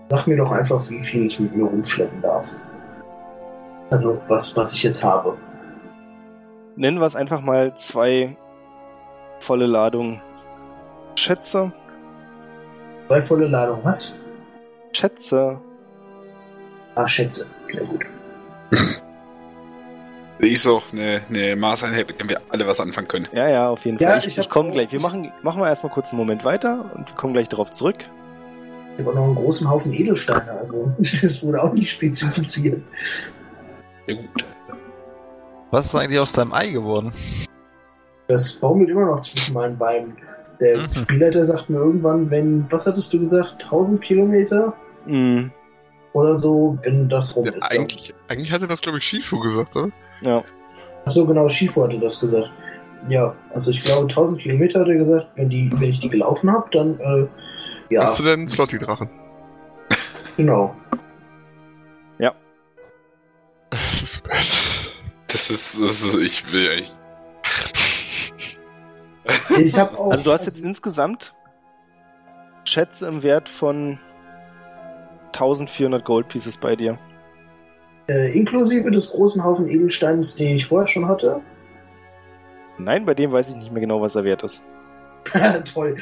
[0.10, 2.56] Sag mir doch einfach, wie viel ich mit mir rumschleppen darf.
[3.90, 5.36] Also, was, was ich jetzt habe.
[6.76, 8.38] Nennen wir es einfach mal zwei
[9.40, 10.22] volle Ladungen
[11.16, 11.74] Schätze.
[13.08, 14.14] Zwei volle Ladung, was?
[14.94, 15.62] Schätze.
[16.96, 17.46] Ah, Schätze.
[17.72, 18.06] Sehr gut.
[20.40, 23.28] Ich so, eine, eine Maßeinheit, mit der wir alle was anfangen können.
[23.32, 24.20] Ja, ja, auf jeden Ja, Fall.
[24.20, 24.92] Ich, ich ich, komme gleich.
[24.92, 27.98] Wir machen, machen wir erstmal kurz einen Moment weiter und kommen gleich darauf zurück.
[28.94, 32.82] Ich habe auch noch einen großen Haufen Edelsteine, also das wurde auch nicht spezifiziert.
[34.06, 34.46] Ja, gut.
[35.72, 37.14] Was ist eigentlich aus deinem Ei geworden?
[38.28, 40.18] Das baumelt immer noch zwischen meinen Beinen.
[40.62, 40.94] Der Mhm.
[40.94, 44.74] Spielleiter sagt mir irgendwann, wenn, was hattest du gesagt, 1000 Kilometer
[45.06, 45.52] Mm,
[46.14, 47.72] oder so, wenn das rum Ja, ist.
[47.72, 49.90] eigentlich, eigentlich hatte das, glaube ich, Shifu gesagt, oder?
[50.22, 50.44] ja.
[51.06, 52.50] Achso, genau, Schifo hatte das gesagt.
[53.10, 56.52] Ja, also ich glaube 1000 Kilometer hat er gesagt, wenn, die, wenn ich die gelaufen
[56.52, 57.28] habe, dann, äh,
[57.90, 59.10] ja, Hast du denn Slotty-Drachen?
[60.36, 60.76] genau.
[63.70, 64.24] Das ist.
[65.28, 66.98] Das ist, das ist, ich will echt.
[69.58, 70.12] Ich habe auch.
[70.12, 71.34] Also du hast jetzt insgesamt
[72.64, 74.00] Schätze im Wert von
[75.28, 76.98] 1400 Gold Pieces bei dir.
[78.10, 81.42] äh, inklusive des großen Haufen Edelsteins, den ich vorher schon hatte.
[82.78, 84.64] Nein, bei dem weiß ich nicht mehr genau, was er wert ist.
[85.74, 85.98] Toll.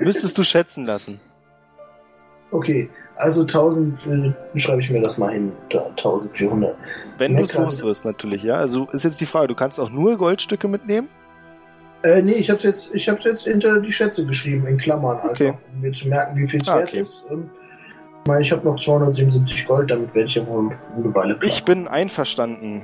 [0.00, 1.18] Müsstest du schätzen lassen.
[2.50, 5.52] Okay, also 1000, äh, schreibe ich mir das mal hin.
[5.70, 6.76] Da, 1400.
[7.18, 8.54] Wenn du es los wirst, natürlich, ja.
[8.54, 11.08] Also ist jetzt die Frage, du kannst auch nur Goldstücke mitnehmen?
[12.04, 15.30] Äh, nee, ich hab's jetzt, ich hab's jetzt hinter die Schätze geschrieben, in Klammern einfach,
[15.30, 15.54] Okay.
[15.74, 17.00] um mir zu merken, wie viel es Ah, wert okay.
[17.00, 17.24] ist.
[17.30, 17.50] Ähm,
[18.24, 21.44] ich meine, ich habe noch 277 Gold, damit werde ich ja wohl eine Weile klar.
[21.50, 22.82] Ich bin einverstanden.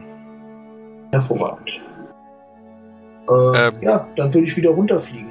[1.12, 1.68] hervorragend.
[3.28, 3.74] Äh, Ähm.
[3.82, 5.30] Ja, dann würde ich wieder runterfliegen.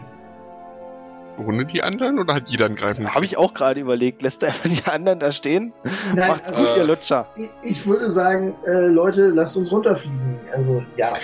[1.45, 3.13] Ohne die anderen oder hat jeder einen Greifen?
[3.13, 4.21] Habe ich auch gerade überlegt.
[4.21, 5.73] Lässt er einfach die anderen da stehen?
[6.15, 7.25] Nein, Macht's also, gut, äh, ihr Lutscher.
[7.35, 10.39] ich, ich würde sagen, äh, Leute, lasst uns runterfliegen.
[10.55, 11.15] Also, ja.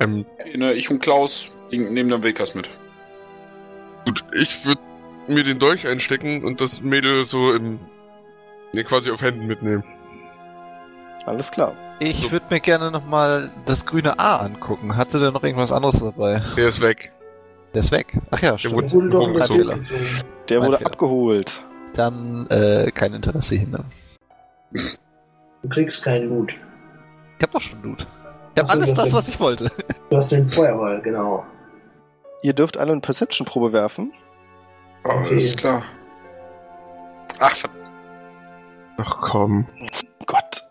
[0.00, 2.68] Ähm, Ne, Ich und Klaus nehmen dann Wilkas mit.
[4.06, 4.80] gut, ich würde
[5.28, 7.78] mir den Dolch einstecken und das Mädel so im.
[8.72, 9.84] Ne, quasi auf Händen mitnehmen.
[11.26, 11.74] Alles klar.
[12.00, 12.32] Ich So.
[12.32, 14.96] würde mir gerne nochmal das grüne A angucken.
[14.96, 16.40] Hatte der noch irgendwas anderes dabei?
[16.56, 17.12] Der ist weg.
[17.74, 18.16] Der ist weg.
[18.30, 18.92] Ach ja, Der stimmt.
[18.92, 19.98] wurde- Wurde in das Bild Fehler.
[20.48, 21.62] Der wurde abgeholt.
[21.94, 23.84] Dann äh, kein Interesse hindern.
[24.72, 26.52] Du kriegst keinen Loot.
[27.38, 28.06] Ich hab doch schon Loot.
[28.62, 29.14] Ich hab Ach so, alles das stimmt.
[29.14, 29.72] was ich wollte.
[30.10, 31.44] Du hast den Feuerball, genau.
[32.42, 34.12] Ihr dürft alle eine Perception-Probe werfen.
[35.04, 35.36] Oh, Okay.
[35.36, 35.82] ist klar.
[37.38, 37.90] Ach, verdammt.
[38.98, 39.66] Ach komm.
[40.26, 40.62] Gott.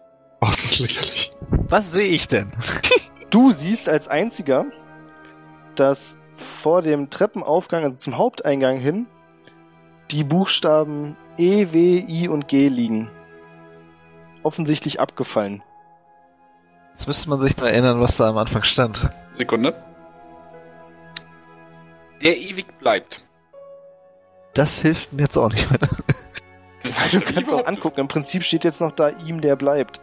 [0.41, 1.31] Oh, das ist lächerlich.
[1.67, 2.51] Was sehe ich denn?
[3.31, 4.65] Du siehst als einziger
[5.75, 9.05] dass vor dem Treppenaufgang, also zum Haupteingang hin,
[10.11, 13.11] die Buchstaben E, W, I und G liegen.
[14.43, 15.61] Offensichtlich abgefallen.
[16.99, 19.09] Jetzt müsste man sich nur erinnern, was da am Anfang stand.
[19.31, 19.73] Sekunde.
[22.21, 23.23] Der ewig bleibt.
[24.53, 25.87] Das hilft mir jetzt auch nicht weiter.
[26.83, 28.01] Das Du kannst auch angucken.
[28.01, 30.01] Im Prinzip steht jetzt noch da ihm, der bleibt.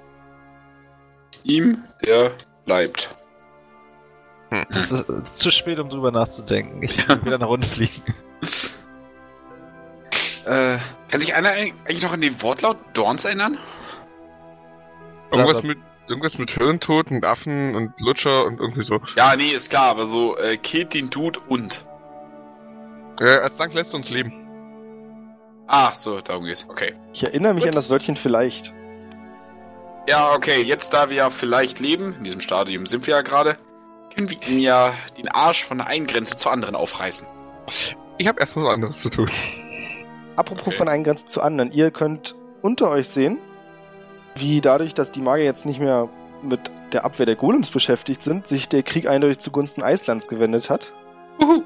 [1.45, 2.33] Ihm, der
[2.65, 3.15] bleibt.
[4.71, 6.83] Das ist zu spät, um drüber nachzudenken.
[6.83, 8.03] Ich will wieder nach unten fliegen.
[10.47, 10.79] Äh,
[11.11, 13.59] kann sich einer eigentlich noch an den Wortlaut Dorns erinnern?
[15.31, 15.77] Irgendwas mit,
[16.09, 19.01] irgendwas mit Hirntod und Affen und Lutscher und irgendwie so.
[19.17, 21.85] Ja, nee, ist klar, aber so, äh, killt den Dude und.
[23.21, 24.33] Äh, als Dank lässt er uns leben.
[25.67, 26.67] Ah, so, darum geht's.
[26.69, 26.95] Okay.
[27.13, 27.71] Ich erinnere mich Gut.
[27.71, 28.73] an das Wörtchen vielleicht.
[30.09, 33.57] Ja, okay, jetzt da wir ja vielleicht leben, in diesem Stadium sind wir ja gerade,
[34.15, 37.27] können wir ihn ja den Arsch von der einen Grenze zur anderen aufreißen.
[38.19, 39.31] Ich habe erst was anderes zu tun.
[40.37, 40.77] Apropos Okay.
[40.77, 41.73] von einer Grenze zu anderen.
[41.73, 43.39] Ihr könnt unter euch sehen,
[44.37, 46.09] wie dadurch, dass die Magier jetzt nicht mehr
[46.43, 46.61] mit
[46.93, 50.93] der Abwehr der Golems beschäftigt sind, sich der Krieg eindeutig zugunsten Eislands gewendet hat
[51.43, 51.63] Uhu.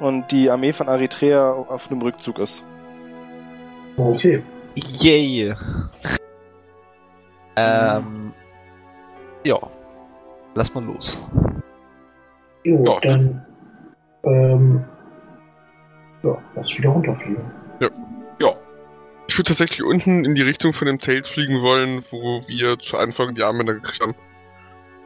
[0.00, 2.62] und die Armee von Eritrea auf einem Rückzug ist.
[3.96, 4.42] Okay.
[4.76, 5.54] Yay!
[7.56, 8.32] Ähm.
[9.44, 9.58] Ja.
[10.54, 11.18] Lass mal los.
[12.64, 13.00] Jo, Ja.
[13.00, 13.46] dann.
[14.24, 14.84] Ähm,
[16.22, 17.50] ja, lass wieder runterfliegen.
[19.28, 22.96] Ich würde tatsächlich unten in die Richtung von dem Zelt fliegen wollen, wo wir zu
[22.98, 24.14] Anfang die Armbänder gekriegt haben.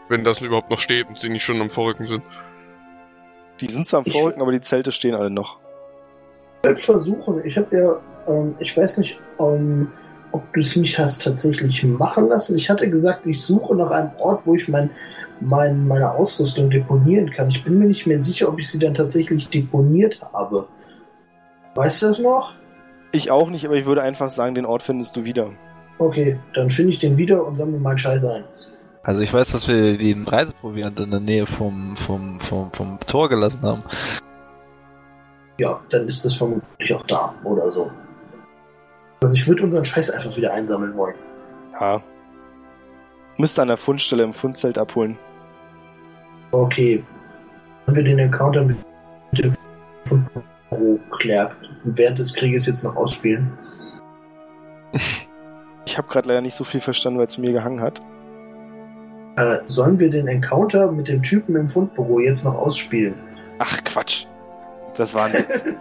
[0.08, 2.22] Wenn das überhaupt noch steht und sie nicht schon am Vorrücken sind.
[3.60, 5.58] Die sind zwar am Ich- Vorrücken, aber die Zelte stehen alle noch.
[6.62, 8.00] Ich werde versuchen, ich habe ja,
[8.32, 9.92] ähm, ich weiß nicht, ähm,
[10.32, 12.56] ob du es mich hast tatsächlich machen lassen.
[12.56, 14.90] Ich hatte gesagt, ich suche nach einem Ort, wo ich mein,
[15.40, 17.48] mein, meine Ausrüstung deponieren kann.
[17.48, 20.66] Ich bin mir nicht mehr sicher, ob ich sie dann tatsächlich deponiert habe.
[21.74, 22.54] Weißt du das noch?
[23.12, 25.50] Ich auch nicht, aber ich würde einfach sagen, den Ort findest du wieder.
[25.98, 28.44] Okay, dann finde ich den wieder und sammle meinen Scheiß ein.
[29.02, 33.28] Also ich weiß, dass wir den Reiseproviant in der Nähe vom, vom, vom, vom Tor
[33.28, 33.82] gelassen haben.
[35.58, 37.90] Ja, dann ist das vermutlich auch da oder so.
[39.22, 41.14] Also ich würde unseren Scheiß einfach wieder einsammeln wollen.
[41.80, 42.02] Ja.
[43.38, 45.16] Müsste an der Fundstelle im Fundzelt abholen.
[46.50, 47.04] Okay.
[47.86, 48.76] Haben wir den Encounter mit
[49.32, 49.52] dem
[50.04, 51.56] Fundbüro klärt.
[51.94, 53.56] Während des Krieges jetzt noch ausspielen.
[55.86, 58.00] Ich habe gerade leider nicht so viel verstanden, weil es mir gehangen hat.
[59.36, 63.14] Äh, sollen wir den Encounter mit dem Typen im Fundbüro jetzt noch ausspielen?
[63.58, 64.26] Ach, Quatsch.
[64.94, 65.64] Das war Witz.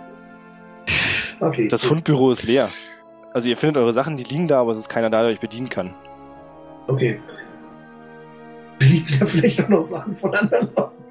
[1.42, 1.68] Okay.
[1.68, 1.90] Das gut.
[1.90, 2.70] Fundbüro ist leer.
[3.34, 5.42] Also ihr findet eure Sachen, die liegen da, aber es ist keiner da, der euch
[5.42, 5.94] bedienen kann.
[6.88, 7.20] Okay.
[8.80, 11.05] Liegen ja vielleicht auch noch Sachen von anderen Leuten.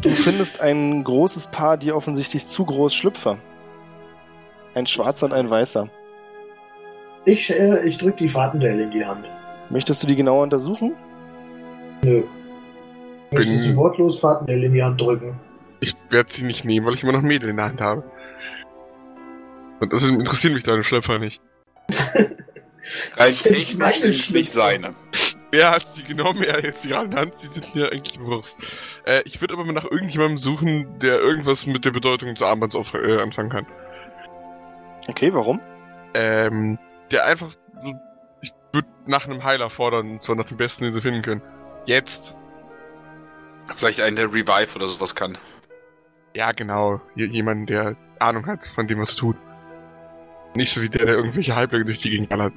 [0.00, 3.38] Du findest ein großes Paar, die offensichtlich zu groß Schlüpfer.
[4.74, 5.88] Ein schwarzer und ein weißer.
[7.24, 9.24] Ich, äh, ich drück die Fahrtendelle in die Hand.
[9.70, 10.94] Möchtest du die genauer untersuchen?
[12.04, 12.22] Nö.
[13.32, 15.38] Ich muss sie wortlos Fahrtendelle in die Hand drücken.
[15.80, 18.04] Ich werde sie nicht nehmen, weil ich immer noch Mädel in der Hand habe.
[19.80, 21.40] Und das interessiert mich deine Schlepper nicht.
[23.16, 24.94] rein technisch sind es nicht seine.
[25.50, 26.42] Wer hat sie genommen?
[26.42, 28.60] Er hat jetzt die in der Hand, sie sind mir eigentlich Wurst.
[29.06, 32.76] Äh, ich würde aber mal nach irgendjemandem suchen, der irgendwas mit der Bedeutung des Armbands
[32.76, 33.66] auf, äh, anfangen kann.
[35.08, 35.60] Okay, warum?
[36.14, 36.78] Ähm,
[37.10, 37.54] der einfach
[38.40, 41.42] ich würde nach einem Heiler fordern, und zwar nach dem besten, den sie finden können.
[41.86, 42.36] Jetzt.
[43.74, 45.38] Vielleicht einen, der Revive oder sowas kann.
[46.36, 47.00] Ja, genau.
[47.14, 49.36] J jemanden, der Ahnung hat von dem, was er tut.
[50.54, 52.52] Nicht so wie der, der irgendwelche Halblinge durch die Gegend ballert.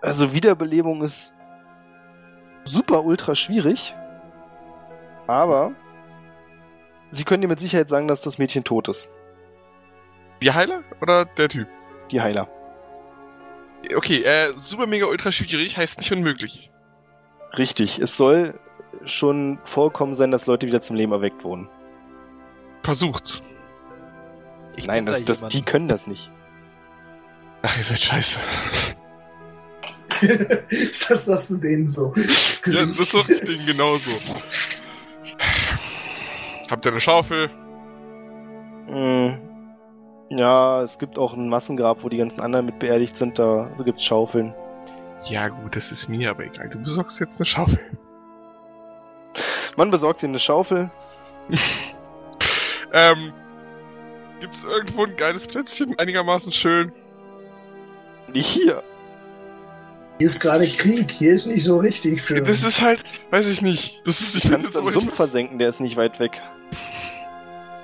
[0.00, 1.34] Also Wiederbelebung ist
[2.68, 3.94] super ultra schwierig.
[5.26, 5.72] Aber
[7.10, 9.08] sie können dir mit Sicherheit sagen, dass das Mädchen tot ist.
[10.42, 11.68] Die Heiler oder der Typ?
[12.10, 12.48] Die Heiler.
[13.94, 16.70] Okay, äh, super mega ultra schwierig heißt nicht unmöglich.
[17.56, 17.98] Richtig.
[17.98, 18.58] Es soll
[19.04, 21.68] schon vorkommen sein, dass Leute wieder zum Leben erweckt wurden.
[22.82, 23.42] Versucht's.
[24.76, 26.30] Ich Nein, kenn da das, das, die können das nicht.
[27.62, 28.38] Ach, ihr seid scheiße.
[31.08, 32.12] das sagst du denen so.
[32.14, 34.10] Das Ja, das sag ich denen genauso.
[36.70, 37.48] Habt ihr eine Schaufel?
[38.88, 39.30] Mm,
[40.30, 43.38] Ja, es gibt auch ein Massengrab, wo die ganzen anderen mit beerdigt sind.
[43.38, 44.54] Da gibt's Schaufeln.
[45.24, 46.68] Ja gut, das ist mir aber egal.
[46.68, 47.80] Du besorgst jetzt eine Schaufel.
[49.76, 50.90] Man besorgt dir eine Schaufel.
[52.90, 53.34] Ähm,
[54.40, 56.90] gibt's irgendwo ein geiles Plätzchen, einigermaßen schön?
[58.32, 58.82] Nicht hier.
[60.18, 61.12] Hier ist gerade Krieg.
[61.18, 62.44] Hier ist nicht so richtig schön.
[62.44, 64.00] Das ist halt, weiß ich nicht.
[64.04, 66.40] Das ist, ich Du kannst am aber Sumpf versenken, der ist nicht weit weg.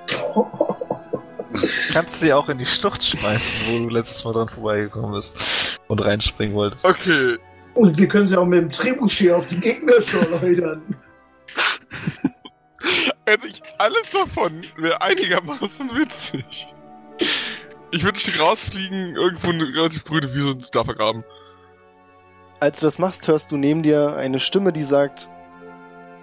[1.93, 5.99] Kannst sie auch in die Schlucht schmeißen, wo du letztes Mal dran vorbeigekommen bist und
[5.99, 6.85] reinspringen wolltest.
[6.85, 7.37] Okay.
[7.75, 10.81] Und wir können sie auch mit dem Trebuchet auf die Gegner schleudern.
[13.27, 16.67] Also ich, alles davon wäre einigermaßen witzig.
[17.89, 21.23] Ich würde rausfliegen, irgendwo eine relativ grüne Wiese und da vergraben.
[22.59, 25.29] Als du das machst, hörst du neben dir eine Stimme, die sagt,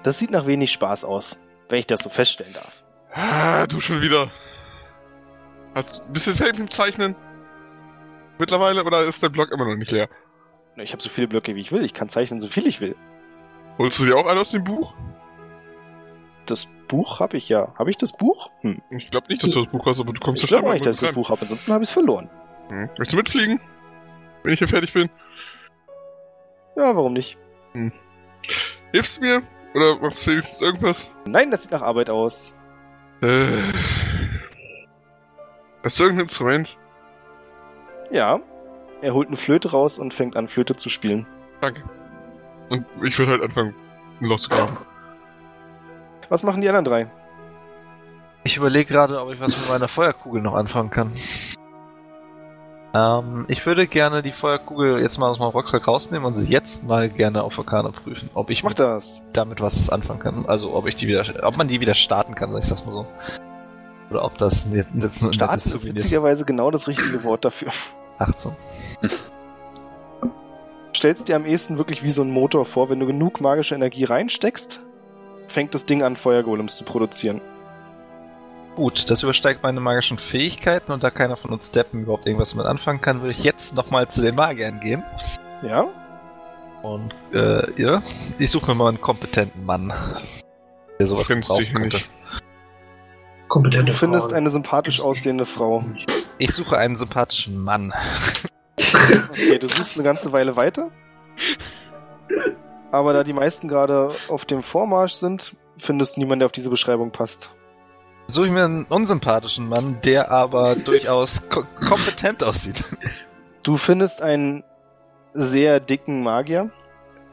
[0.03, 2.85] das sieht nach wenig Spaß aus, wenn ich das so feststellen darf.
[3.13, 4.31] Ah, du schon wieder.
[5.75, 7.15] Hast, bist du jetzt fertig mit dem Zeichnen?
[8.39, 10.09] Mittlerweile oder ist dein Block immer noch nicht leer?
[10.77, 11.85] Ich habe so viele Blöcke, wie ich will.
[11.85, 12.97] Ich kann zeichnen, so viel ich will.
[13.79, 14.95] Holst du dir auch einen aus dem Buch?
[16.47, 17.75] Das Buch habe ich ja.
[17.79, 18.49] Habe ich das Buch?
[18.61, 18.83] Hm.
[18.91, 20.87] Ich glaube nicht, dass du das Buch hast, aber du kommst Ich ja glaube nicht,
[20.87, 21.43] dass ich das Buch habe.
[21.43, 22.31] Ansonsten habe ich es verloren.
[22.69, 22.89] Hm.
[22.99, 23.61] Möchtest du mitfliegen?
[24.43, 25.09] Wenn ich hier fertig bin?
[26.77, 27.39] Ja, warum nicht?
[28.93, 29.43] Hilfst du mir?
[29.75, 31.15] Oder machst du wenigstens irgendwas?
[31.27, 32.55] Nein, das sieht nach Arbeit aus.
[33.23, 33.47] Äh.
[35.83, 36.79] Hast du irgendein Instrument?
[38.11, 38.41] Ja.
[39.01, 41.27] Er holt eine Flöte raus und fängt an, Flöte zu spielen.
[41.61, 41.83] Danke.
[42.69, 43.75] Und ich würde halt anfangen,
[44.21, 44.77] ein Loch zu graben.
[46.29, 47.11] Was machen die anderen drei?
[48.45, 51.13] Ich überlege gerade, ob ich was mit meiner Feuerkugel noch anfangen kann.
[52.95, 56.83] Ähm, ich würde gerne die Feuerkugel jetzt mal aus meinem Rucksack rausnehmen und sie jetzt
[56.83, 59.23] mal gerne auf Arcana prüfen, ob ich Mach das.
[59.33, 60.47] damit was anfangen kann.
[60.47, 62.93] Also ob ich die wieder, ob man die wieder starten kann, sag ich das mal
[62.93, 63.07] so.
[64.11, 65.87] Oder ob das jetzt nur Starten ist.
[65.87, 67.71] witzigerweise genau das richtige Wort dafür.
[68.19, 68.53] 18.
[70.95, 74.05] Stellst dir am ehesten wirklich wie so ein Motor vor, wenn du genug magische Energie
[74.05, 74.81] reinsteckst,
[75.49, 77.41] fängt das Ding an, Feuergolems zu produzieren.
[78.77, 82.67] Gut, das übersteigt meine magischen Fähigkeiten und da keiner von uns Deppen überhaupt irgendwas damit
[82.67, 85.03] anfangen kann, würde ich jetzt nochmal zu den Magiern gehen.
[85.63, 85.87] Ja?
[86.83, 88.03] Und, äh, ja,
[88.39, 89.93] ich suche mir mal einen kompetenten Mann,
[90.99, 91.97] der sowas Kennst gebrauchen dich könnte.
[91.99, 92.11] nicht.
[93.49, 94.39] Kompetente Du findest Frauen.
[94.39, 95.85] eine sympathisch aussehende Frau.
[96.39, 97.93] Ich suche einen sympathischen Mann.
[99.31, 100.91] Okay, du suchst eine ganze Weile weiter.
[102.91, 106.71] Aber da die meisten gerade auf dem Vormarsch sind, findest du niemanden, der auf diese
[106.71, 107.55] Beschreibung passt.
[108.33, 112.83] Suche ich mir einen unsympathischen Mann, der aber durchaus ko kompetent aussieht.
[113.63, 114.65] Du findest einen
[115.33, 116.71] sehr dicken Magier,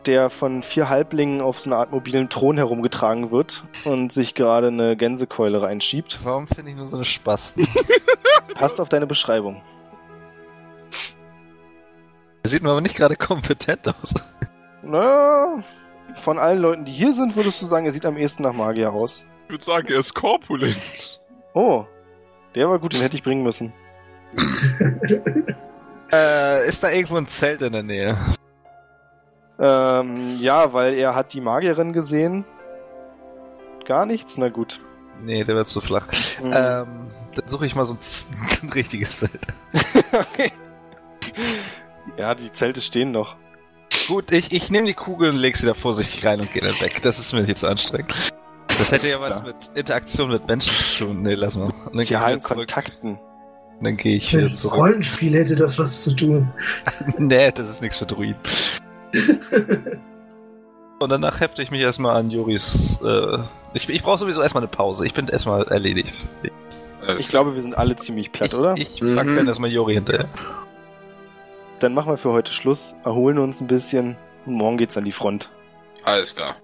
[0.05, 4.67] der von vier Halblingen auf so einer Art mobilen Thron herumgetragen wird und sich gerade
[4.67, 6.19] eine Gänsekeule reinschiebt.
[6.25, 7.65] Warum finde ich nur so eine Spasten?
[8.55, 9.61] Passt auf deine Beschreibung.
[12.43, 14.15] Der sieht mir aber nicht gerade kompetent aus.
[14.81, 15.63] Na,
[16.13, 18.91] von allen Leuten, die hier sind, würdest du sagen, er sieht am ehesten nach Magier
[18.91, 19.25] aus.
[19.49, 21.19] Ich würde sagen, er ist korpulent.
[21.55, 21.83] Oh,
[22.53, 23.73] der war gut, den hätte ich bringen müssen.
[26.11, 28.17] Äh, ist da irgendwo ein Zelt in der Nähe?
[29.59, 32.45] Ähm, ja, weil er hat die Magierin gesehen.
[33.85, 34.35] Gar nichts?
[34.39, 34.79] Na gut.
[35.21, 36.07] Nee, der wird zu flach.
[36.41, 36.45] Mhm.
[36.45, 37.99] Ähm, dann suche ich mal so ein,
[38.63, 39.47] ein richtiges Zelt.
[40.13, 40.51] okay.
[42.17, 43.35] Ja, die Zelte stehen noch.
[44.07, 46.79] Gut, ich, ich nehme die Kugel und leg sie da vorsichtig rein und gehe dann
[46.81, 47.03] weg.
[47.03, 48.15] Das ist mir hier zu anstrengend.
[48.77, 51.21] Das hätte ja was mit Interaktion mit Menschen zu tun.
[51.23, 51.71] Nee, lass mal.
[51.91, 52.41] Und dann.
[52.41, 53.17] Kontakten.
[53.81, 54.77] Dann gehe ich wieder Mit zurück.
[54.77, 56.51] Rollenspiel hätte das was zu tun.
[57.17, 58.35] nee, das ist nichts für Druiden.
[60.99, 62.99] Und danach hefte ich mich erstmal an Joris.
[63.01, 63.37] Äh,
[63.73, 65.05] ich ich brauche sowieso erstmal eine Pause.
[65.05, 66.19] Ich bin erstmal erledigt.
[67.17, 68.75] Ich glaube, wir sind alle ziemlich platt, ich, oder?
[68.77, 69.15] Ich Mhm.
[69.15, 70.27] pack dann erstmal Jori hinterher.
[71.79, 75.13] Dann machen wir für heute Schluss, erholen uns ein bisschen und morgen geht's an die
[75.13, 75.49] Front.
[76.03, 76.55] Alles klar.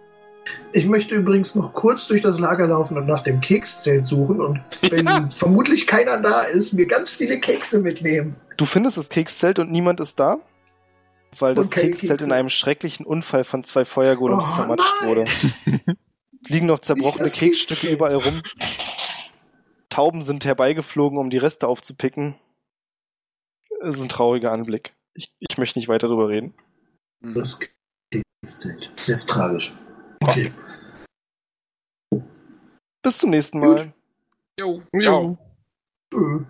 [0.73, 4.61] Ich möchte übrigens noch kurz durch das Lager laufen und nach dem Kekszelt suchen und
[4.91, 8.35] wenn vermutlich keiner da ist, mir ganz viele Kekse mitnehmen.
[8.57, 10.37] Du findest das Kekszelt und niemand ist da?
[11.37, 15.09] Weil das Und keine Kekszelt in einem schrecklichen Unfall von zwei Feuergolems Oh, zermatscht nein.
[15.09, 15.25] wurde.
[16.43, 18.41] Es liegen noch zerbrochene Keksstücke überall rum.
[19.89, 22.35] Tauben sind herbeigeflogen, um die Reste aufzupicken.
[23.81, 24.93] Es ist ein trauriger Anblick.
[25.13, 26.53] Ich, ich möchte nicht weiter darüber reden.
[27.21, 27.59] Das
[28.11, 28.91] Kekszelt.
[29.07, 29.73] Das ist tragisch.
[30.21, 30.51] Okay.
[33.03, 33.93] Bis zum nächsten Mal.
[34.59, 34.81] Jo.
[34.93, 35.37] Jo.
[36.11, 36.45] Tschö.